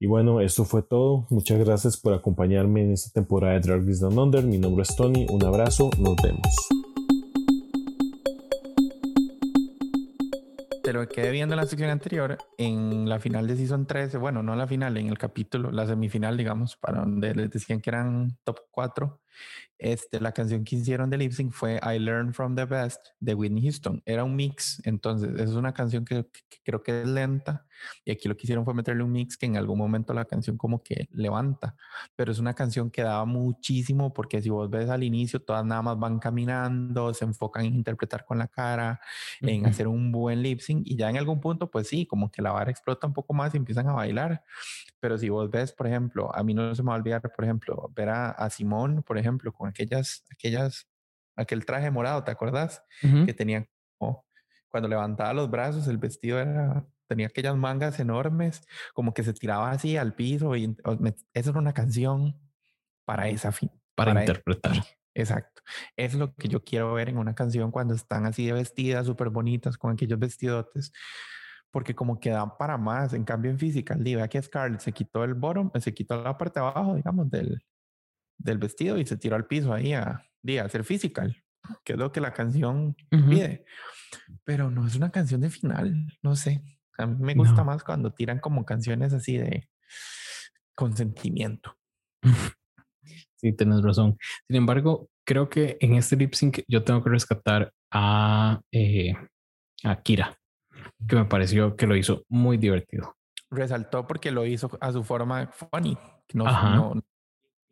Y 0.00 0.06
bueno, 0.06 0.40
esto 0.40 0.64
fue 0.64 0.82
todo. 0.82 1.26
Muchas 1.30 1.58
gracias 1.58 1.96
por 1.96 2.12
acompañarme 2.12 2.82
en 2.82 2.92
esta 2.92 3.10
temporada 3.12 3.54
de 3.54 3.60
Drag 3.60 3.86
Race 3.86 4.00
Down 4.00 4.18
Under. 4.18 4.44
Mi 4.44 4.58
nombre 4.58 4.82
es 4.82 4.94
Tony. 4.94 5.26
Un 5.30 5.44
abrazo. 5.44 5.90
Nos 5.98 6.16
vemos. 6.22 6.54
Te 10.82 10.92
lo 10.92 11.08
quedé 11.08 11.30
viendo 11.30 11.54
en 11.54 11.60
la 11.60 11.66
sección 11.66 11.88
anterior, 11.88 12.36
en 12.58 13.08
la 13.08 13.18
final 13.18 13.46
de 13.46 13.56
Season 13.56 13.86
13, 13.86 14.18
bueno, 14.18 14.42
no 14.42 14.54
la 14.54 14.66
final, 14.66 14.98
en 14.98 15.08
el 15.08 15.16
capítulo, 15.16 15.70
la 15.70 15.86
semifinal, 15.86 16.36
digamos, 16.36 16.76
para 16.76 17.00
donde 17.00 17.34
les 17.34 17.50
decían 17.50 17.80
que 17.80 17.88
eran 17.88 18.36
top 18.44 18.58
4, 18.70 19.18
este, 19.78 20.20
la 20.20 20.32
canción 20.32 20.64
que 20.64 20.76
hicieron 20.76 21.10
de 21.10 21.18
lip 21.18 21.32
sync 21.32 21.52
fue 21.52 21.80
I 21.82 21.98
Learned 21.98 22.32
from 22.32 22.54
the 22.54 22.64
Best 22.64 23.08
de 23.20 23.34
Whitney 23.34 23.62
Houston. 23.62 24.02
Era 24.06 24.24
un 24.24 24.36
mix, 24.36 24.80
entonces 24.84 25.38
es 25.38 25.50
una 25.50 25.74
canción 25.74 26.04
que, 26.04 26.26
creo 26.64 26.82
que 26.82 27.02
es 27.02 27.06
lenta 27.06 27.66
y 28.04 28.12
aquí 28.12 28.28
lo 28.28 28.36
que 28.36 28.44
hicieron 28.44 28.64
fue 28.64 28.72
meterle 28.72 29.02
un 29.02 29.12
mix 29.12 29.36
que 29.36 29.46
en 29.46 29.56
algún 29.56 29.78
momento 29.78 30.14
la 30.14 30.24
canción 30.24 30.56
como 30.56 30.82
que 30.82 31.08
levanta, 31.12 31.76
pero 32.16 32.32
es 32.32 32.38
una 32.38 32.54
canción 32.54 32.90
que 32.90 33.02
daba 33.02 33.24
muchísimo 33.24 34.12
porque 34.12 34.40
si 34.40 34.48
vos 34.48 34.70
ves 34.70 34.88
al 34.88 35.02
inicio 35.02 35.42
todas 35.42 35.64
nada 35.64 35.82
más 35.82 35.98
van 35.98 36.18
caminando, 36.18 37.12
se 37.12 37.24
enfocan 37.24 37.64
en 37.64 37.74
interpretar 37.74 38.24
con 38.24 38.38
la 38.38 38.48
cara, 38.48 39.00
en 39.40 39.66
hacer 39.66 39.88
un 39.88 40.12
buen 40.12 40.42
lip 40.42 40.60
sync 40.60 40.82
y 40.86 40.96
ya 40.96 41.10
en 41.10 41.16
algún 41.16 41.40
punto 41.40 41.70
pues 41.70 41.88
sí, 41.88 42.06
como 42.06 42.30
que 42.30 42.42
la 42.42 42.52
vara 42.52 42.70
explota 42.70 43.06
un 43.06 43.12
poco 43.12 43.34
más 43.34 43.54
y 43.54 43.58
empiezan 43.58 43.88
a 43.88 43.92
bailar. 43.92 44.42
Pero 45.00 45.18
si 45.18 45.28
vos 45.28 45.50
ves, 45.50 45.72
por 45.72 45.86
ejemplo, 45.86 46.34
a 46.34 46.42
mí 46.42 46.54
no 46.54 46.74
se 46.74 46.82
me 46.82 46.88
va 46.88 46.94
a 46.94 46.98
olvidar, 46.98 47.20
por 47.20 47.44
ejemplo, 47.44 47.92
ver 47.94 48.08
a, 48.08 48.30
a 48.30 48.48
Simón, 48.48 49.02
por 49.02 49.18
ejemplo, 49.18 49.23
con 49.52 49.68
aquellas, 49.68 50.24
aquellas, 50.30 50.88
aquel 51.36 51.64
traje 51.64 51.90
morado, 51.90 52.24
¿te 52.24 52.30
acuerdas? 52.30 52.82
Que 53.00 53.34
tenía 53.34 53.66
como, 53.98 54.24
cuando 54.68 54.88
levantaba 54.88 55.32
los 55.32 55.50
brazos, 55.50 55.86
el 55.88 55.98
vestido 55.98 56.38
era, 56.38 56.86
tenía 57.06 57.26
aquellas 57.26 57.56
mangas 57.56 58.00
enormes, 58.00 58.66
como 58.92 59.14
que 59.14 59.22
se 59.22 59.32
tiraba 59.32 59.70
así 59.70 59.96
al 59.96 60.14
piso 60.14 60.56
y 60.56 60.76
eso 61.32 61.50
era 61.50 61.58
una 61.58 61.74
canción 61.74 62.38
para 63.04 63.28
esa 63.28 63.52
fin. 63.52 63.70
Para, 63.94 64.20
interpretar. 64.20 64.72
Exacto. 65.14 65.62
Es 65.96 66.14
lo 66.14 66.34
que 66.34 66.48
yo 66.48 66.64
quiero 66.64 66.92
ver 66.94 67.08
en 67.08 67.18
una 67.18 67.36
canción 67.36 67.70
cuando 67.70 67.94
están 67.94 68.26
así 68.26 68.46
de 68.46 68.52
vestidas, 68.52 69.06
súper 69.06 69.30
bonitas, 69.30 69.78
con 69.78 69.92
aquellos 69.92 70.18
vestidotes 70.18 70.92
porque 71.74 71.92
como 71.92 72.20
que 72.20 72.30
dan 72.30 72.56
para 72.56 72.78
más. 72.78 73.14
En 73.14 73.24
cambio, 73.24 73.50
en 73.50 73.58
física, 73.58 73.96
día 73.96 74.28
que 74.28 74.40
Scarlett 74.40 74.80
se 74.80 74.92
quitó 74.92 75.24
el 75.24 75.34
bottom, 75.34 75.72
se 75.80 75.92
quitó 75.92 76.22
la 76.22 76.38
parte 76.38 76.60
de 76.60 76.66
abajo, 76.66 76.94
digamos, 76.94 77.28
del, 77.28 77.60
del 78.38 78.58
vestido 78.58 78.98
y 78.98 79.06
se 79.06 79.16
tiró 79.16 79.36
al 79.36 79.46
piso 79.46 79.72
ahí 79.72 79.92
a, 79.92 80.22
a 80.22 80.64
hacer 80.64 80.84
physical, 80.84 81.42
que 81.84 81.94
es 81.94 81.98
lo 81.98 82.12
que 82.12 82.20
la 82.20 82.32
canción 82.32 82.96
pide. 83.10 83.64
Pero 84.44 84.70
no 84.70 84.86
es 84.86 84.96
una 84.96 85.10
canción 85.10 85.40
de 85.40 85.50
final, 85.50 86.06
no 86.22 86.36
sé. 86.36 86.62
A 86.98 87.06
mí 87.06 87.16
me 87.18 87.34
gusta 87.34 87.64
más 87.64 87.82
cuando 87.82 88.12
tiran 88.12 88.38
como 88.38 88.64
canciones 88.64 89.12
así 89.12 89.36
de 89.36 89.68
consentimiento. 90.74 91.76
Sí, 93.36 93.52
tienes 93.52 93.82
razón. 93.82 94.16
Sin 94.46 94.56
embargo, 94.56 95.10
creo 95.22 95.50
que 95.50 95.76
en 95.80 95.96
este 95.96 96.16
lip 96.16 96.32
sync 96.32 96.60
yo 96.66 96.82
tengo 96.82 97.04
que 97.04 97.10
rescatar 97.10 97.74
a, 97.90 98.62
eh, 98.72 99.12
a 99.82 100.00
Kira 100.00 100.38
que 101.06 101.16
me 101.16 101.24
pareció 101.24 101.76
que 101.76 101.86
lo 101.86 101.96
hizo 101.96 102.24
muy 102.28 102.56
divertido. 102.56 103.16
Resaltó 103.50 104.06
porque 104.06 104.30
lo 104.30 104.46
hizo 104.46 104.70
a 104.80 104.92
su 104.92 105.04
forma 105.04 105.48
funny. 105.48 105.96
No, 106.32 106.44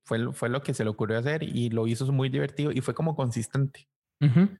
fue, 0.05 0.33
fue 0.33 0.49
lo 0.49 0.63
que 0.63 0.75
se 0.75 0.85
le 0.85 0.91
ocurrió 0.91 1.19
hacer 1.19 1.43
y 1.43 1.71
lo 1.71 1.87
hizo 1.87 2.11
muy 2.13 2.29
divertido 2.29 2.73
y 2.73 2.81
fue 2.81 2.95
como 2.95 3.15
consistente. 3.15 3.89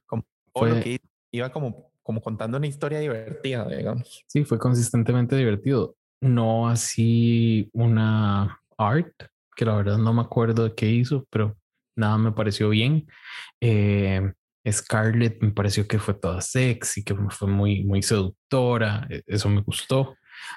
Como 0.05 0.25
lo 0.55 0.79
que 0.81 0.99
iba 1.31 1.49
como, 1.51 1.91
como 2.01 2.21
contando 2.21 2.57
una 2.57 2.67
historia 2.67 2.99
divertida, 2.99 3.67
digamos. 3.67 4.23
Sí, 4.27 4.43
fue 4.43 4.59
consistentemente 4.59 5.35
divertido. 5.35 5.95
No 6.21 6.69
así 6.69 7.69
una 7.73 8.61
art, 8.77 9.13
que 9.55 9.65
la 9.65 9.75
verdad 9.75 9.97
no 9.97 10.13
me 10.13 10.21
acuerdo 10.21 10.65
de 10.65 10.75
qué 10.75 10.89
hizo, 10.89 11.25
pero 11.29 11.57
nada 11.95 12.17
me 12.17 12.31
pareció 12.31 12.69
bien. 12.69 13.07
Eh, 13.61 14.31
Scarlett 14.69 15.41
me 15.41 15.51
pareció 15.51 15.87
que 15.87 15.99
fue 15.99 16.13
toda 16.13 16.41
sexy, 16.41 17.03
que 17.03 17.15
fue 17.29 17.47
muy, 17.47 17.83
muy 17.83 18.01
seductora, 18.01 19.05
e, 19.09 19.23
eso 19.27 19.49
me 19.49 19.61
gustó. 19.61 20.15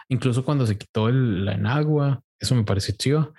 Incluso 0.09 0.45
cuando 0.45 0.67
se 0.67 0.79
quitó 0.79 1.09
el, 1.09 1.45
la 1.45 1.53
enagua, 1.55 2.23
eso 2.39 2.55
me 2.55 2.65
pareció 2.65 2.95
chido. 2.97 3.35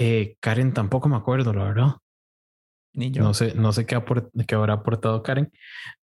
Eh, 0.00 0.36
Karen 0.38 0.72
tampoco 0.72 1.08
me 1.08 1.16
acuerdo, 1.16 1.52
la 1.52 1.64
verdad. 1.64 1.96
Ni 2.94 3.10
yo. 3.10 3.24
No 3.24 3.34
sé, 3.34 3.54
no 3.56 3.72
sé 3.72 3.84
qué, 3.84 4.00
qué 4.46 4.54
habrá 4.54 4.74
aportado 4.74 5.24
Karen, 5.24 5.50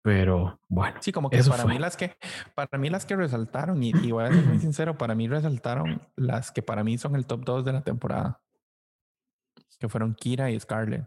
pero 0.02 0.60
bueno. 0.68 0.98
Sí, 1.02 1.12
como 1.12 1.30
que 1.30 1.44
para 1.44 1.66
mí 1.66 1.78
las 1.78 1.96
que 1.96 2.18
para 2.56 2.80
mí 2.80 2.90
las 2.90 3.06
que 3.06 3.16
resaltaron 3.16 3.84
y, 3.84 3.92
y, 3.92 4.12
voy 4.12 4.24
a 4.24 4.34
ser 4.34 4.44
muy 4.44 4.58
sincero, 4.60 4.98
para 4.98 5.14
mí 5.14 5.28
resaltaron 5.28 6.02
las 6.16 6.52
que 6.52 6.64
para 6.64 6.84
mí 6.84 6.98
son 6.98 7.16
el 7.16 7.28
top 7.28 7.46
2 7.46 7.64
de 7.64 7.74
la 7.74 7.84
temporada, 7.84 8.42
que 9.80 9.88
fueron 9.88 10.16
Kira 10.16 10.50
y 10.50 10.60
Scarlett. 10.60 11.06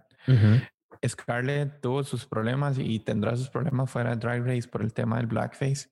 Scarlett 1.05 1.81
tuvo 1.81 2.05
sus 2.05 2.27
problemas 2.27 2.79
y 2.79 3.01
tendrá 3.01 3.37
sus 3.37 3.51
problemas 3.51 3.91
fuera 3.91 4.11
de 4.11 4.17
Drag 4.17 4.45
Race 4.47 4.69
por 4.69 4.83
el 4.83 4.93
tema 4.93 5.17
del 5.17 5.27
blackface, 5.27 5.91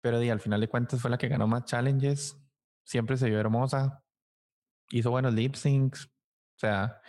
pero 0.00 0.18
al 0.18 0.40
final 0.40 0.60
de 0.60 0.68
cuentas 0.68 1.00
fue 1.00 1.10
la 1.10 1.18
que 1.18 1.26
ganó 1.26 1.48
más 1.48 1.64
challenges, 1.64 2.40
siempre 2.84 3.16
se 3.16 3.28
vio 3.28 3.40
hermosa, 3.40 4.04
hizo 4.90 5.10
buenos 5.10 5.34
lip 5.34 5.54
syncs, 5.54 6.11
sea, 6.66 7.00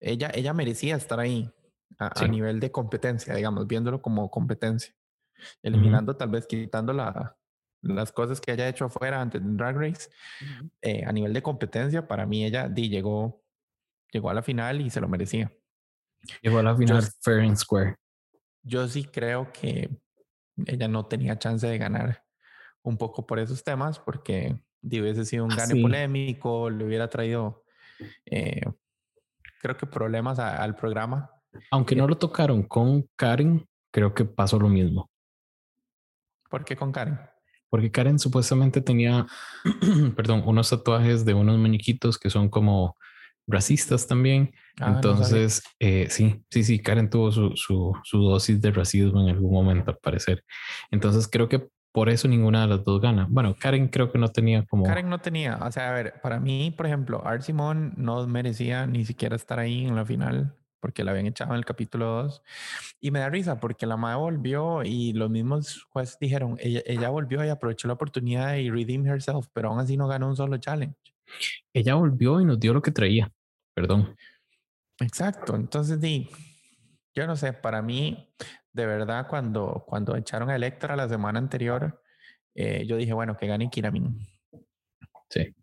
ella, 0.00 0.30
ella 0.34 0.52
merecía 0.52 0.96
estar 0.96 1.20
ahí 1.20 1.50
a, 1.98 2.26
nivel 2.26 2.58
de 2.60 2.72
competencia, 2.72 3.34
digamos, 3.34 3.66
viéndolo 3.66 4.02
como 4.02 4.30
competencia, 4.30 4.94
eliminando 5.62 6.16
tal 6.16 6.30
vez 6.30 6.46
quitando 6.46 6.92
la, 6.92 7.36
las 7.82 8.12
cosas 8.12 8.40
que 8.40 8.52
haya 8.52 8.68
hecho 8.68 8.86
afuera 8.86 9.20
antes 9.20 9.42
de 9.44 9.52
Drag 9.52 9.76
Race, 9.76 10.08
eh, 10.80 11.04
a 11.06 11.12
nivel 11.12 11.32
de 11.32 11.42
competencia, 11.42 12.06
para 12.06 12.26
mí 12.26 12.44
ella 12.44 12.68
di, 12.68 12.88
llegó, 12.88 13.42
llegó 14.10 14.30
a 14.30 14.34
la 14.34 14.42
final 14.42 14.80
y 14.80 14.90
se 14.90 15.00
lo 15.00 15.08
merecía. 15.08 15.52
Llegó 16.40 16.58
a 16.58 16.62
la 16.62 16.76
final 16.76 17.02
fair 17.20 17.40
and 17.40 17.56
square. 17.56 17.96
Yo 18.62 18.86
sí 18.86 19.04
creo 19.04 19.52
que 19.52 19.90
ella 20.66 20.88
no 20.88 21.06
tenía 21.06 21.38
chance 21.38 21.66
de 21.66 21.78
ganar 21.78 22.24
un 22.82 22.96
poco 22.96 23.26
por 23.26 23.38
esos 23.38 23.64
temas, 23.64 23.98
porque 23.98 24.56
hubiese 24.82 25.24
sido 25.24 25.44
un 25.44 25.52
ah, 25.52 25.56
gane 25.56 25.80
polémico, 25.80 26.70
le 26.70 26.84
hubiera 26.84 27.08
traído, 27.08 27.64
eh, 28.26 28.62
creo 29.62 29.76
que 29.76 29.86
problemas 29.86 30.40
al 30.40 30.74
programa. 30.74 31.30
Aunque 31.70 31.94
no 31.94 32.08
lo 32.08 32.18
tocaron 32.18 32.64
con 32.64 33.08
Karen, 33.16 33.64
creo 33.92 34.12
que 34.12 34.24
pasó 34.24 34.58
lo 34.58 34.68
mismo. 34.68 35.08
¿Por 36.50 36.64
qué 36.64 36.76
con 36.76 36.90
Karen? 36.90 37.20
Porque 37.70 37.90
Karen 37.90 38.18
supuestamente 38.18 38.80
tenía, 38.80 39.26
perdón, 40.16 40.42
unos 40.44 40.68
tatuajes 40.68 41.24
de 41.24 41.34
unos 41.34 41.58
muñequitos 41.58 42.18
que 42.18 42.28
son 42.28 42.48
como 42.48 42.96
racistas 43.46 44.06
también. 44.06 44.52
Ah, 44.80 44.94
Entonces, 44.96 45.62
eh, 45.78 46.08
sí, 46.10 46.44
sí, 46.50 46.64
sí, 46.64 46.82
Karen 46.82 47.08
tuvo 47.08 47.30
su, 47.30 47.52
su, 47.54 47.92
su, 48.02 48.18
dosis 48.18 48.60
de 48.60 48.72
racismo 48.72 49.20
en 49.22 49.28
algún 49.28 49.52
momento, 49.52 49.92
al 49.92 49.98
parecer. 49.98 50.44
Entonces, 50.90 51.28
creo 51.28 51.48
que 51.48 51.68
por 51.92 52.08
eso 52.08 52.26
ninguna 52.26 52.62
de 52.62 52.68
las 52.68 52.84
dos 52.84 53.00
gana. 53.00 53.26
Bueno, 53.30 53.54
Karen 53.58 53.88
creo 53.88 54.10
que 54.10 54.18
no 54.18 54.28
tenía 54.28 54.64
como... 54.64 54.84
Karen 54.84 55.08
no 55.08 55.20
tenía, 55.20 55.56
o 55.56 55.70
sea, 55.70 55.90
a 55.90 55.92
ver, 55.92 56.20
para 56.22 56.40
mí, 56.40 56.72
por 56.74 56.86
ejemplo, 56.86 57.22
Art 57.24 57.42
Simon 57.42 57.92
no 57.96 58.26
merecía 58.26 58.86
ni 58.86 59.04
siquiera 59.04 59.36
estar 59.36 59.58
ahí 59.58 59.86
en 59.86 59.94
la 59.94 60.04
final 60.04 60.56
porque 60.82 61.04
la 61.04 61.12
habían 61.12 61.26
echado 61.26 61.52
en 61.52 61.58
el 61.58 61.64
capítulo 61.64 62.06
2. 62.24 62.42
Y 63.00 63.12
me 63.12 63.20
da 63.20 63.30
risa 63.30 63.60
porque 63.60 63.86
la 63.86 63.96
madre 63.96 64.18
volvió 64.18 64.82
y 64.82 65.12
los 65.12 65.30
mismos 65.30 65.86
jueces 65.90 66.18
dijeron, 66.18 66.56
ella, 66.58 66.82
ella 66.84 67.08
volvió 67.08 67.44
y 67.44 67.50
aprovechó 67.50 67.86
la 67.86 67.94
oportunidad 67.94 68.54
de 68.54 68.68
redeem 68.68 69.06
herself, 69.06 69.46
pero 69.52 69.68
aún 69.68 69.78
así 69.78 69.96
no 69.96 70.08
ganó 70.08 70.28
un 70.28 70.34
solo 70.34 70.56
challenge. 70.56 70.96
ella 71.72 71.94
volvió 71.94 72.40
y 72.40 72.44
nos 72.44 72.58
dio 72.58 72.74
lo 72.74 72.82
que 72.82 72.90
traía. 72.90 73.30
Perdón. 73.74 74.16
Exacto. 74.98 75.54
Entonces, 75.54 76.00
di, 76.00 76.28
yo 77.14 77.28
no 77.28 77.36
sé, 77.36 77.52
para 77.52 77.80
mí, 77.80 78.28
de 78.72 78.86
verdad, 78.86 79.26
cuando, 79.28 79.84
cuando 79.86 80.16
echaron 80.16 80.50
a 80.50 80.56
Electra 80.56 80.96
la 80.96 81.08
semana 81.08 81.38
anterior, 81.38 82.02
eh, 82.54 82.86
yo 82.86 82.96
dije, 82.96 83.12
bueno, 83.12 83.36
que 83.36 83.46
gane 83.46 83.70
Kiramin. 83.70 84.26
Sí. 85.28 85.54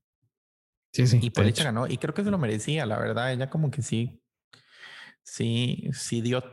Sí, 0.91 1.07
sí. 1.07 1.19
Y 1.21 1.29
por 1.29 1.45
hecho 1.45 1.63
ganó. 1.63 1.87
Y 1.87 1.97
creo 1.97 2.13
que 2.13 2.23
se 2.23 2.31
lo 2.31 2.37
merecía, 2.37 2.85
la 2.85 2.97
verdad. 2.97 3.31
Ella 3.31 3.49
como 3.49 3.69
que 3.69 3.81
sí, 3.81 4.21
sí, 5.23 5.89
sí 5.93 6.21
dio 6.21 6.43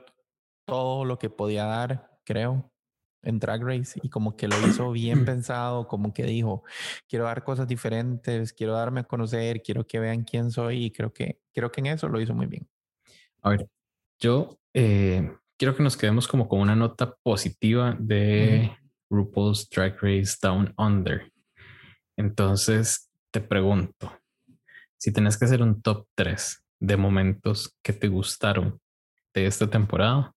todo 0.67 1.05
lo 1.05 1.19
que 1.19 1.31
podía 1.31 1.65
dar, 1.65 2.21
creo, 2.25 2.73
en 3.23 3.39
Drag 3.39 3.63
Race. 3.63 3.99
Y 4.03 4.11
como 4.11 4.37
que 4.37 4.49
lo 4.49 4.57
hizo 4.67 4.91
bien 4.93 5.25
pensado, 5.25 5.89
como 5.89 6.13
que 6.13 6.25
dijo, 6.25 6.65
quiero 7.09 7.25
dar 7.25 7.45
cosas 7.45 7.67
diferentes, 7.67 8.53
quiero 8.53 8.75
darme 8.75 9.01
a 9.01 9.05
conocer, 9.05 9.63
quiero 9.63 9.87
que 9.87 10.01
vean 10.01 10.25
quién 10.25 10.51
soy. 10.51 10.87
Y 10.87 10.91
creo 10.91 11.13
que, 11.13 11.41
creo 11.55 11.73
que 11.73 11.81
en 11.81 11.87
eso 11.87 12.09
lo 12.09 12.21
hizo 12.21 12.35
muy 12.35 12.47
bien. 12.47 12.69
A 13.43 13.51
ver, 13.51 13.69
yo 14.19 14.59
eh, 14.75 15.35
quiero 15.59 15.75
que 15.75 15.83
nos 15.83 15.97
quedemos 15.97 16.29
como 16.29 16.49
con 16.49 16.61
una 16.61 16.77
nota 16.77 17.15
positiva 17.23 17.97
de 17.99 18.77
RuPaul's 19.11 19.69
Drag 19.71 19.97
Race 20.01 20.37
Down 20.41 20.75
Under. 20.77 21.33
Entonces, 22.17 23.11
te 23.31 23.41
pregunto, 23.41 24.13
si 24.99 25.13
tenés 25.13 25.37
que 25.37 25.45
hacer 25.45 25.63
un 25.63 25.83
top 25.83 26.07
3 26.15 26.65
de 26.81 26.97
momentos 26.97 27.77
que 27.83 27.93
te 27.93 28.09
gustaron 28.09 28.81
de 29.35 29.47
esta 29.47 29.69
temporada, 29.69 30.35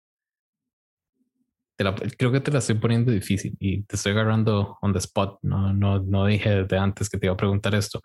creo 2.18 2.32
que 2.32 2.40
te 2.42 2.52
la 2.52 2.60
estoy 2.60 2.76
poniendo 2.76 3.12
difícil 3.12 3.56
y 3.60 3.84
te 3.84 3.96
estoy 3.96 4.12
agarrando 4.12 4.78
on 4.82 4.92
the 4.92 5.00
spot. 5.00 5.40
No, 5.42 5.74
no, 5.74 6.00
no 6.00 6.26
dije 6.26 6.64
desde 6.64 6.78
antes 6.78 7.10
que 7.10 7.18
te 7.18 7.28
iba 7.28 7.34
a 7.34 7.38
preguntar 7.38 7.74
esto, 7.76 8.02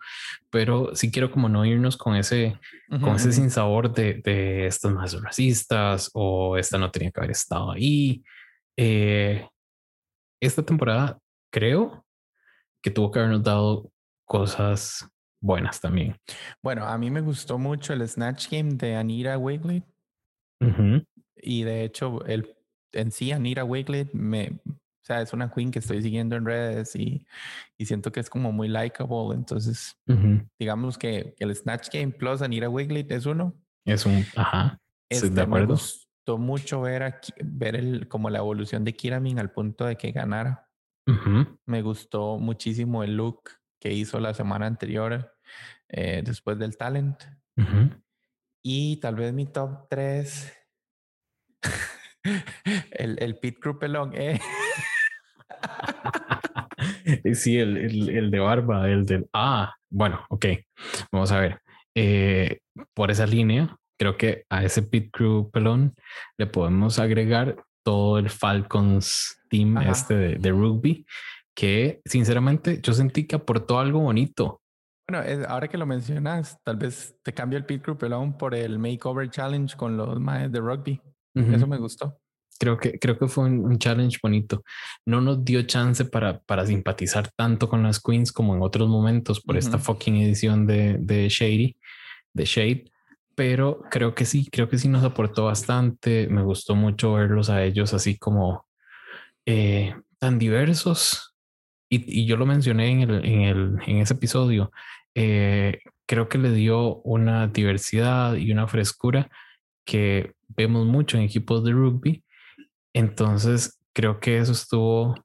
pero 0.49 0.95
sí 0.95 1.11
quiero 1.11 1.31
como 1.31 1.49
no 1.49 1.65
irnos 1.65 1.97
con 1.97 2.15
ese, 2.15 2.59
con 3.01 3.15
ese 3.15 3.31
sinsabor 3.31 3.93
de, 3.93 4.21
de 4.23 4.67
estas 4.67 4.91
más 4.91 5.21
racistas 5.21 6.09
o 6.13 6.57
esta 6.57 6.77
no 6.77 6.91
tenía 6.91 7.11
que 7.11 7.19
haber 7.19 7.31
estado 7.31 7.71
ahí. 7.71 8.23
Eh, 8.77 9.47
esta 10.39 10.63
temporada 10.63 11.19
creo 11.51 12.05
que 12.81 12.91
tuvo 12.91 13.11
que 13.11 13.19
habernos 13.19 13.43
dado 13.43 13.91
cosas 14.25 15.09
buenas 15.41 15.79
también. 15.79 16.17
Bueno, 16.61 16.85
a 16.85 16.97
mí 16.97 17.09
me 17.09 17.21
gustó 17.21 17.57
mucho 17.57 17.93
el 17.93 18.07
Snatch 18.07 18.49
Game 18.49 18.75
de 18.75 18.95
Anira 18.95 19.37
Wigley. 19.37 19.83
Y 21.37 21.63
de 21.63 21.83
hecho, 21.83 22.25
el, 22.25 22.54
en 22.95 23.11
sí, 23.11 23.31
Anira 23.31 23.63
Wigley 23.63 24.09
me, 24.13 24.59
o 24.67 25.05
sea, 25.05 25.21
es 25.21 25.33
una 25.33 25.51
queen 25.51 25.69
que 25.69 25.79
estoy 25.79 26.01
siguiendo 26.01 26.35
en 26.35 26.45
redes 26.45 26.95
y, 26.95 27.27
y 27.77 27.85
siento 27.85 28.11
que 28.11 28.19
es 28.19 28.29
como 28.29 28.51
muy 28.51 28.67
likable. 28.67 29.35
Entonces, 29.35 29.95
digamos 30.59 30.97
que 30.97 31.35
el 31.37 31.55
Snatch 31.55 31.89
Game 31.93 32.11
plus 32.11 32.41
Anira 32.41 32.69
Wigley 32.69 33.05
es 33.09 33.25
uno. 33.25 33.53
Es 33.85 34.05
un, 34.05 34.25
ajá. 34.35 34.79
Este, 35.09 35.29
de 35.29 35.41
acuerdo. 35.41 35.67
Me 35.67 35.73
gustó 35.73 36.37
mucho 36.39 36.81
ver, 36.81 37.03
aquí, 37.03 37.31
ver 37.43 37.75
el, 37.75 38.07
como 38.07 38.31
la 38.31 38.39
evolución 38.39 38.83
de 38.83 38.93
Kiramin 38.93 39.37
al 39.37 39.51
punto 39.51 39.85
de 39.85 39.95
que 39.95 40.11
ganara. 40.11 40.69
Me 41.67 41.83
gustó 41.83 42.39
muchísimo 42.39 43.03
el 43.03 43.15
look 43.15 43.51
que 43.79 43.93
hizo 43.93 44.19
la 44.19 44.33
semana 44.33 44.65
anterior 44.65 45.37
eh, 45.87 46.23
después 46.25 46.57
del 46.57 46.77
talent. 46.77 47.21
Y 48.63 48.97
tal 48.97 49.13
vez 49.13 49.31
mi 49.31 49.45
top 49.45 49.87
3, 49.87 50.51
el, 52.91 53.17
el 53.19 53.37
Pit 53.37 53.59
Crew 53.59 53.77
pelón. 53.79 54.11
Eh. 54.15 54.39
sí, 57.33 57.57
el, 57.57 57.77
el, 57.77 58.09
el, 58.09 58.31
de 58.31 58.39
barba, 58.39 58.89
el 58.89 59.05
del... 59.05 59.27
Ah, 59.33 59.73
bueno, 59.89 60.25
ok. 60.29 60.45
Vamos 61.11 61.31
a 61.31 61.39
ver. 61.39 61.61
Eh, 61.95 62.59
por 62.93 63.11
esa 63.11 63.25
línea, 63.25 63.77
creo 63.97 64.17
que 64.17 64.45
a 64.49 64.63
ese 64.63 64.81
Pit 64.83 65.09
Crew 65.11 65.49
pelón 65.51 65.93
le 66.37 66.47
podemos 66.47 66.99
agregar 66.99 67.55
todo 67.83 68.17
el 68.17 68.29
Falcons 68.29 69.41
team 69.49 69.77
este 69.77 70.15
de, 70.15 70.35
de, 70.35 70.49
rugby, 70.51 71.05
que 71.55 72.01
sinceramente 72.03 72.79
yo 72.81 72.93
sentí 72.93 73.25
que 73.25 73.35
aportó 73.35 73.79
algo 73.79 73.99
bonito. 73.99 74.61
Bueno, 75.07 75.23
ahora 75.47 75.67
que 75.67 75.77
lo 75.77 75.85
mencionas, 75.85 76.57
tal 76.63 76.77
vez 76.77 77.15
te 77.21 77.31
cambio 77.31 77.57
el 77.57 77.65
pit 77.65 77.83
group 77.83 78.03
aún 78.11 78.35
por 78.37 78.55
el 78.55 78.79
makeover 78.79 79.29
challenge 79.29 79.77
con 79.77 79.95
los 79.95 80.19
maes 80.19 80.51
de 80.51 80.59
rugby. 80.59 80.99
Eso 81.35 81.67
me 81.67 81.77
gustó. 81.77 82.17
Creo 82.57 82.77
que, 82.77 82.97
creo 82.97 83.17
que 83.19 83.27
fue 83.27 83.43
un, 83.43 83.77
challenge 83.77 84.17
bonito. 84.23 84.63
No 85.05 85.19
nos 85.19 85.43
dio 85.43 85.63
chance 85.63 86.05
para, 86.05 86.39
para 86.39 86.65
simpatizar 86.65 87.29
tanto 87.35 87.67
con 87.67 87.83
las 87.83 87.99
queens 87.99 88.31
como 88.31 88.55
en 88.55 88.61
otros 88.61 88.87
momentos 88.87 89.41
por 89.41 89.57
esta 89.57 89.77
fucking 89.77 90.15
edición 90.17 90.65
de, 90.65 90.97
de 90.99 91.27
Shady, 91.27 91.75
de 92.33 92.45
Shade. 92.45 92.85
Pero 93.35 93.81
creo 93.91 94.15
que 94.15 94.23
sí, 94.25 94.47
creo 94.49 94.69
que 94.69 94.77
sí 94.77 94.87
nos 94.87 95.03
aportó 95.03 95.45
bastante. 95.45 96.27
Me 96.29 96.43
gustó 96.43 96.75
mucho 96.75 97.13
verlos 97.13 97.49
a 97.49 97.63
ellos 97.63 97.93
así 97.93 98.17
como 98.17 98.65
eh, 99.45 99.93
tan 100.17 100.39
diversos 100.39 101.35
y, 101.89 102.25
yo 102.25 102.37
lo 102.37 102.45
mencioné 102.45 102.89
en, 102.89 103.01
el, 103.01 103.25
en, 103.25 103.41
el, 103.41 103.77
en 103.85 103.97
ese 103.97 104.13
episodio, 104.15 104.71
eh, 105.13 105.79
creo 106.05 106.29
que 106.29 106.37
le 106.37 106.51
dio 106.51 106.97
una 107.01 107.47
diversidad 107.47 108.35
y 108.35 108.51
una 108.51 108.67
frescura 108.67 109.29
que 109.85 110.33
vemos 110.47 110.85
mucho 110.85 111.17
en 111.17 111.23
equipos 111.23 111.63
de 111.63 111.71
rugby. 111.71 112.23
Entonces, 112.93 113.79
creo 113.93 114.19
que 114.19 114.37
eso 114.37 114.51
estuvo 114.51 115.15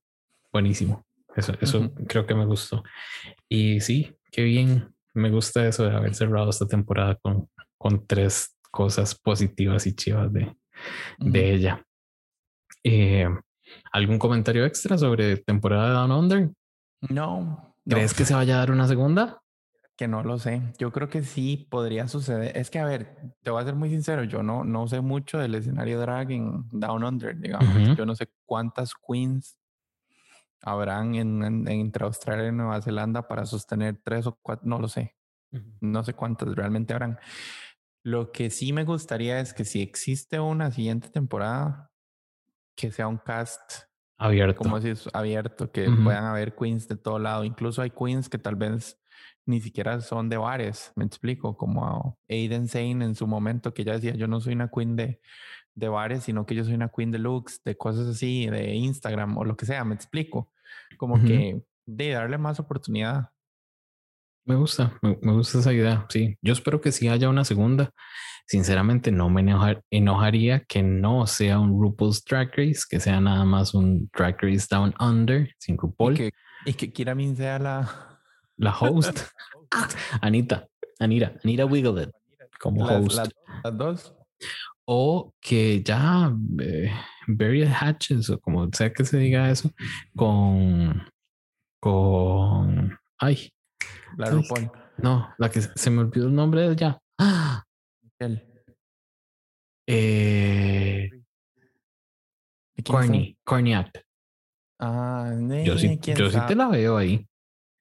buenísimo. 0.52 1.04
Eso, 1.36 1.52
eso 1.60 1.92
creo 2.08 2.26
que 2.26 2.34
me 2.34 2.46
gustó. 2.46 2.82
Y 3.48 3.80
sí, 3.80 4.16
qué 4.32 4.42
bien. 4.42 4.94
Me 5.14 5.30
gusta 5.30 5.66
eso 5.66 5.84
de 5.84 5.96
haber 5.96 6.14
cerrado 6.14 6.50
esta 6.50 6.66
temporada 6.66 7.16
con, 7.16 7.48
con 7.78 8.06
tres 8.06 8.56
cosas 8.70 9.14
positivas 9.14 9.86
y 9.86 9.94
chivas 9.94 10.32
de, 10.32 10.54
de 11.18 11.54
ella. 11.54 11.84
Eh, 12.84 13.28
¿Algún 13.92 14.18
comentario 14.18 14.64
extra 14.64 14.98
sobre 14.98 15.36
temporada 15.36 15.90
Down 15.90 16.12
Under? 16.12 16.50
No. 17.08 17.76
¿Crees 17.88 18.14
que 18.14 18.24
se 18.24 18.34
vaya 18.34 18.54
a 18.54 18.58
dar 18.58 18.70
una 18.70 18.86
segunda? 18.86 19.40
Que 20.00 20.08
no 20.08 20.22
lo 20.22 20.38
sé. 20.38 20.62
Yo 20.78 20.92
creo 20.92 21.10
que 21.10 21.22
sí 21.22 21.68
podría 21.70 22.08
suceder. 22.08 22.56
Es 22.56 22.70
que, 22.70 22.78
a 22.78 22.86
ver, 22.86 23.34
te 23.42 23.50
voy 23.50 23.60
a 23.60 23.66
ser 23.66 23.74
muy 23.74 23.90
sincero. 23.90 24.24
Yo 24.24 24.42
no, 24.42 24.64
no 24.64 24.88
sé 24.88 25.02
mucho 25.02 25.36
del 25.36 25.54
escenario 25.54 26.00
drag 26.00 26.30
en 26.30 26.66
Down 26.70 27.04
Under, 27.04 27.38
digamos. 27.38 27.98
Yo 27.98 28.06
no 28.06 28.14
sé 28.14 28.32
cuántas 28.46 28.94
queens 28.94 29.58
habrán 30.62 31.16
en, 31.16 31.68
entre 31.68 32.06
Australia 32.06 32.48
y 32.48 32.52
Nueva 32.52 32.80
Zelanda 32.80 33.28
para 33.28 33.44
sostener 33.44 34.00
tres 34.02 34.26
o 34.26 34.38
cuatro. 34.40 34.66
No 34.66 34.78
lo 34.78 34.88
sé. 34.88 35.16
No 35.82 36.02
sé 36.02 36.14
cuántas 36.14 36.54
realmente 36.54 36.94
habrán. 36.94 37.18
Lo 38.02 38.32
que 38.32 38.48
sí 38.48 38.72
me 38.72 38.84
gustaría 38.84 39.38
es 39.38 39.52
que 39.52 39.66
si 39.66 39.82
existe 39.82 40.40
una 40.40 40.70
siguiente 40.70 41.10
temporada, 41.10 41.92
que 42.74 42.90
sea 42.90 43.06
un 43.06 43.18
cast 43.18 43.82
abierto. 44.16 44.62
Como 44.62 44.80
si 44.80 44.88
es 44.88 45.10
abierto, 45.12 45.70
que 45.70 45.90
puedan 45.90 46.24
haber 46.24 46.54
queens 46.54 46.88
de 46.88 46.96
todo 46.96 47.18
lado. 47.18 47.44
Incluso 47.44 47.82
hay 47.82 47.90
queens 47.90 48.30
que 48.30 48.38
tal 48.38 48.56
vez 48.56 48.96
ni 49.46 49.60
siquiera 49.60 50.00
son 50.00 50.28
de 50.28 50.36
bares, 50.36 50.92
me 50.96 51.04
explico, 51.04 51.56
como 51.56 52.18
Aiden 52.28 52.68
Zane 52.68 53.04
en 53.04 53.14
su 53.14 53.26
momento, 53.26 53.74
que 53.74 53.84
ya 53.84 53.94
decía, 53.94 54.14
yo 54.14 54.26
no 54.26 54.40
soy 54.40 54.54
una 54.54 54.68
queen 54.68 54.96
de, 54.96 55.20
de 55.74 55.88
bares, 55.88 56.24
sino 56.24 56.46
que 56.46 56.54
yo 56.54 56.64
soy 56.64 56.74
una 56.74 56.88
queen 56.88 57.10
de 57.10 57.18
looks, 57.18 57.62
de 57.64 57.76
cosas 57.76 58.06
así, 58.06 58.46
de 58.46 58.74
Instagram 58.74 59.36
o 59.38 59.44
lo 59.44 59.56
que 59.56 59.66
sea, 59.66 59.84
me 59.84 59.94
explico. 59.94 60.52
Como 60.96 61.20
que 61.22 61.62
de 61.86 62.10
darle 62.10 62.38
más 62.38 62.60
oportunidad. 62.60 63.30
Me 64.44 64.54
gusta, 64.54 64.98
me, 65.02 65.32
gusta 65.32 65.58
esa 65.58 65.72
idea. 65.72 66.06
Sí, 66.08 66.36
yo 66.42 66.52
espero 66.52 66.80
que 66.80 66.92
sí 66.92 67.08
haya 67.08 67.28
una 67.28 67.44
segunda. 67.44 67.90
Sinceramente, 68.46 69.12
no 69.12 69.28
me 69.30 69.44
enojaría 69.90 70.64
que 70.64 70.82
no 70.82 71.26
sea 71.26 71.58
un 71.58 71.80
RuPaul's 71.80 72.24
Drag 72.24 72.50
Race, 72.56 72.80
que 72.88 72.98
sea 72.98 73.20
nada 73.20 73.44
más 73.44 73.74
un 73.74 74.10
Drag 74.16 74.36
Race 74.40 74.66
Down 74.68 74.94
Under 74.98 75.54
sin 75.58 75.78
RuPaul. 75.78 76.14
Y 76.14 76.16
que, 76.16 76.32
y 76.66 76.72
que 76.74 76.92
Kiramin 76.92 77.36
sea 77.36 77.58
la, 77.58 78.09
la 78.60 78.72
host. 78.72 79.18
Anita, 80.20 80.68
Anira, 80.98 81.34
Anita 81.44 81.64
Wiggle 81.64 82.10
como 82.58 82.84
host. 82.84 83.16
Las, 83.64 83.78
dos. 83.78 84.14
O 84.84 85.32
que 85.40 85.82
ya 85.82 86.32
eh, 86.60 86.92
Hatches, 87.80 88.30
o 88.30 88.40
como 88.40 88.68
sea 88.72 88.92
que 88.92 89.04
se 89.04 89.18
diga 89.18 89.50
eso, 89.50 89.70
con. 90.16 91.08
con. 91.80 92.98
Ay, 93.18 93.52
la 94.16 94.30
RuPaul. 94.30 94.70
No, 94.98 95.32
la 95.38 95.50
que 95.50 95.62
se 95.62 95.90
me 95.90 96.00
olvidó 96.00 96.26
el 96.26 96.34
nombre 96.34 96.62
de 96.62 96.72
ella. 96.72 96.98
¡Ah! 97.18 97.64
Eh, 99.92 101.10
Corny, 102.86 103.36
Corny 103.42 103.74
Act. 103.74 103.98
Ah, 104.78 105.32
yo 105.64 105.76
sí, 105.76 105.98
yo 106.00 106.30
sí 106.30 106.38
te 106.46 106.54
la 106.54 106.68
veo 106.68 106.96
ahí. 106.96 107.26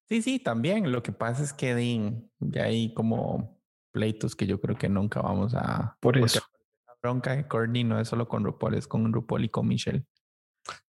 Sí, 0.10 0.22
sí, 0.22 0.40
también. 0.40 0.91
Lo 0.91 1.03
que 1.03 1.11
pasa 1.11 1.44
es 1.44 1.53
que 1.53 1.76
Dean, 1.76 2.30
ya 2.40 2.64
hay 2.64 2.94
como 2.94 3.61
pleitos 3.91 4.36
que 4.36 4.48
yo 4.48 4.60
creo 4.60 4.77
que 4.77 4.90
nunca 4.90 5.22
vamos 5.22 5.53
a. 5.56 5.98
Por 5.99 6.18
eso. 6.18 6.41
La 6.88 6.95
bronca 7.02 7.36
de 7.36 7.48
Corny 7.48 7.84
no 7.84 7.99
es 7.99 8.07
solo 8.07 8.27
con 8.27 8.44
RuPaul, 8.44 8.76
es 8.76 8.88
con 8.88 9.11
RuPaul 9.14 9.45
y 9.45 9.49
con 9.49 9.68
Michelle. 9.68 10.03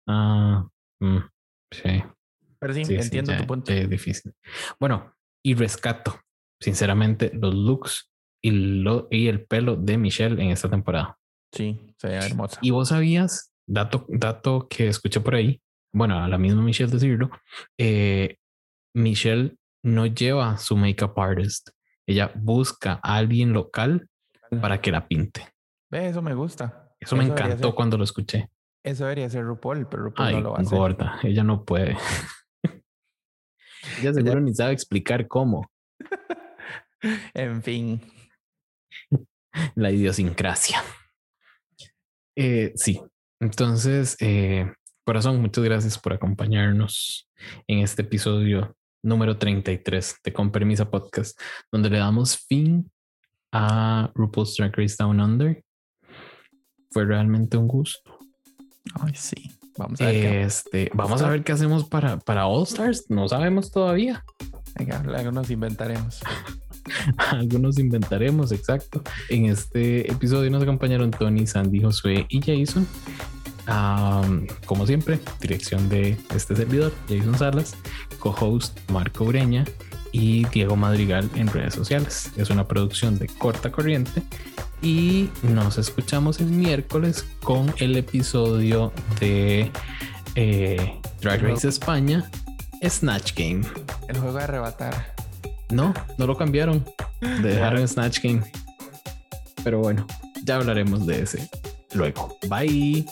Ah, 0.07 0.69
mm, 1.01 1.19
sí. 1.71 2.03
Pero 2.59 2.75
sí, 2.75 2.83
entiendo 2.89 3.37
tu 3.37 3.47
punto. 3.47 3.73
Es 3.73 3.89
difícil. 3.89 4.35
Bueno, 4.79 5.15
y 5.43 5.55
rescato 5.55 6.19
sinceramente, 6.65 7.31
los 7.35 7.55
looks 7.55 8.11
y, 8.43 8.51
lo, 8.51 9.07
y 9.11 9.29
el 9.29 9.45
pelo 9.45 9.77
de 9.77 9.99
Michelle 9.99 10.43
en 10.43 10.51
esta 10.51 10.69
temporada. 10.71 11.19
Sí, 11.53 11.95
se 11.99 12.09
ve 12.09 12.15
hermosa. 12.15 12.59
Y 12.63 12.71
vos 12.71 12.89
sabías, 12.89 13.53
dato, 13.67 14.07
dato 14.09 14.67
que 14.69 14.89
escuché 14.89 15.21
por 15.21 15.35
ahí, 15.35 15.61
bueno, 15.93 16.19
a 16.19 16.27
la 16.27 16.39
misma 16.39 16.63
Michelle 16.63 16.91
decirlo, 16.91 17.31
eh, 17.79 18.39
Michelle 18.95 19.57
no 19.83 20.07
lleva 20.07 20.57
su 20.57 20.77
makeup 20.77 21.19
artist. 21.19 21.71
Ella 22.07 22.33
busca 22.35 23.01
a 23.03 23.17
alguien 23.17 23.53
local 23.53 24.09
para 24.61 24.81
que 24.81 24.91
la 24.91 25.07
pinte. 25.07 25.49
Ve, 25.91 26.09
eso 26.09 26.23
me 26.23 26.35
gusta. 26.35 26.93
Eso, 26.99 27.17
me 27.17 27.25
encantó 27.25 27.75
cuando 27.75 27.99
lo 27.99 28.05
escuché. 28.05 28.49
Eso 28.83 29.05
debería 29.05 29.29
ser 29.29 29.45
RuPaul, 29.45 29.87
pero 29.89 30.05
RuPaul 30.05 30.29
Ay, 30.29 30.35
no 30.35 30.41
lo 30.41 30.51
va 30.53 30.59
a 30.59 30.61
hacer. 30.63 30.79
gorda, 30.79 31.19
ella 31.23 31.43
no 31.43 31.65
puede. 31.65 31.97
ella 34.01 34.15
seguro 34.15 34.41
ni 34.41 34.55
sabe 34.55 34.73
explicar 34.73 35.29
cómo. 35.29 35.71
En 37.35 37.63
fin. 37.63 38.01
La 39.75 39.91
idiosincrasia. 39.91 40.83
Eh, 42.35 42.73
sí, 42.77 42.99
entonces, 43.41 44.17
eh, 44.21 44.73
corazón, 45.05 45.41
muchas 45.41 45.65
gracias 45.65 45.99
por 45.99 46.15
acompañarnos 46.15 47.29
en 47.67 47.81
este 47.81 48.03
episodio 48.03 48.75
número 49.05 49.37
33 49.37 50.17
de 50.25 50.33
Con 50.33 50.51
Permisa 50.51 50.91
Podcast, 50.91 51.39
donde 51.71 51.91
le 51.91 51.99
damos 51.99 52.37
fin 52.49 52.91
a 53.53 54.11
RuPaul's 54.15 54.57
Drag 54.57 54.73
Race 54.77 54.97
Down 54.99 55.21
Under. 55.21 55.63
Fue 56.91 57.05
realmente 57.05 57.57
un 57.57 57.69
gusto. 57.69 58.19
Ay, 59.01 59.13
sí. 59.15 59.53
Vamos 59.77 60.01
a 60.01 60.07
ver. 60.07 60.15
qué- 60.15 60.43
Este, 60.43 60.91
vamos 60.95 61.21
a 61.23 61.29
ver 61.29 61.43
qué 61.45 61.53
hacemos 61.53 61.85
para, 61.85 62.19
para 62.19 62.47
All 62.47 62.63
Stars. 62.65 63.07
No 63.09 63.29
sabemos 63.29 63.71
todavía. 63.71 64.25
Venga, 64.77 65.03
luego 65.05 65.31
nos 65.33 65.51
inventaremos. 65.51 66.21
Algunos 67.17 67.79
inventaremos, 67.79 68.53
exacto. 68.53 69.03
En 69.29 69.47
este 69.47 70.11
episodio 70.11 70.51
nos 70.51 70.63
acompañaron 70.63 71.11
Tony, 71.11 71.47
Sandy, 71.47 71.81
Josué 71.83 72.27
y 72.29 72.41
Jason. 72.41 72.87
Como 73.67 74.87
siempre, 74.87 75.19
dirección 75.41 75.89
de 75.89 76.17
este 76.35 76.55
servidor, 76.55 76.93
Jason 77.09 77.39
Salas, 77.39 77.75
co-host 78.19 78.79
Marco 78.91 79.25
Ureña 79.25 79.65
y 80.13 80.47
Diego 80.49 80.77
Madrigal 80.77 81.29
en 81.35 81.49
redes 81.49 81.75
sociales. 81.75 82.31
Es 82.37 82.51
una 82.51 82.67
producción 82.69 83.19
de 83.19 83.27
corta 83.27 83.73
corriente 83.73 84.23
y 84.83 85.31
nos 85.43 85.79
escuchamos 85.79 86.41
el 86.41 86.47
miércoles 86.47 87.27
con 87.43 87.75
el 87.79 87.97
episodio 87.97 88.93
de 89.19 89.71
eh, 90.35 91.01
Drag 91.21 91.43
Race 91.43 91.67
España, 91.67 92.31
Snatch 92.83 93.35
Game. 93.35 93.63
El 94.09 94.19
juego 94.19 94.37
de 94.37 94.45
arrebatar. 94.45 95.15
No, 95.71 95.95
no 96.19 96.27
lo 96.27 96.37
cambiaron. 96.37 96.85
Dejaron 97.43 97.89
Snatch 97.89 98.21
Game. 98.23 98.43
Pero 99.65 99.79
bueno, 99.79 100.07
ya 100.45 100.57
hablaremos 100.57 101.07
de 101.07 101.23
ese 101.23 101.49
luego. 101.95 102.37
Bye. 102.49 103.07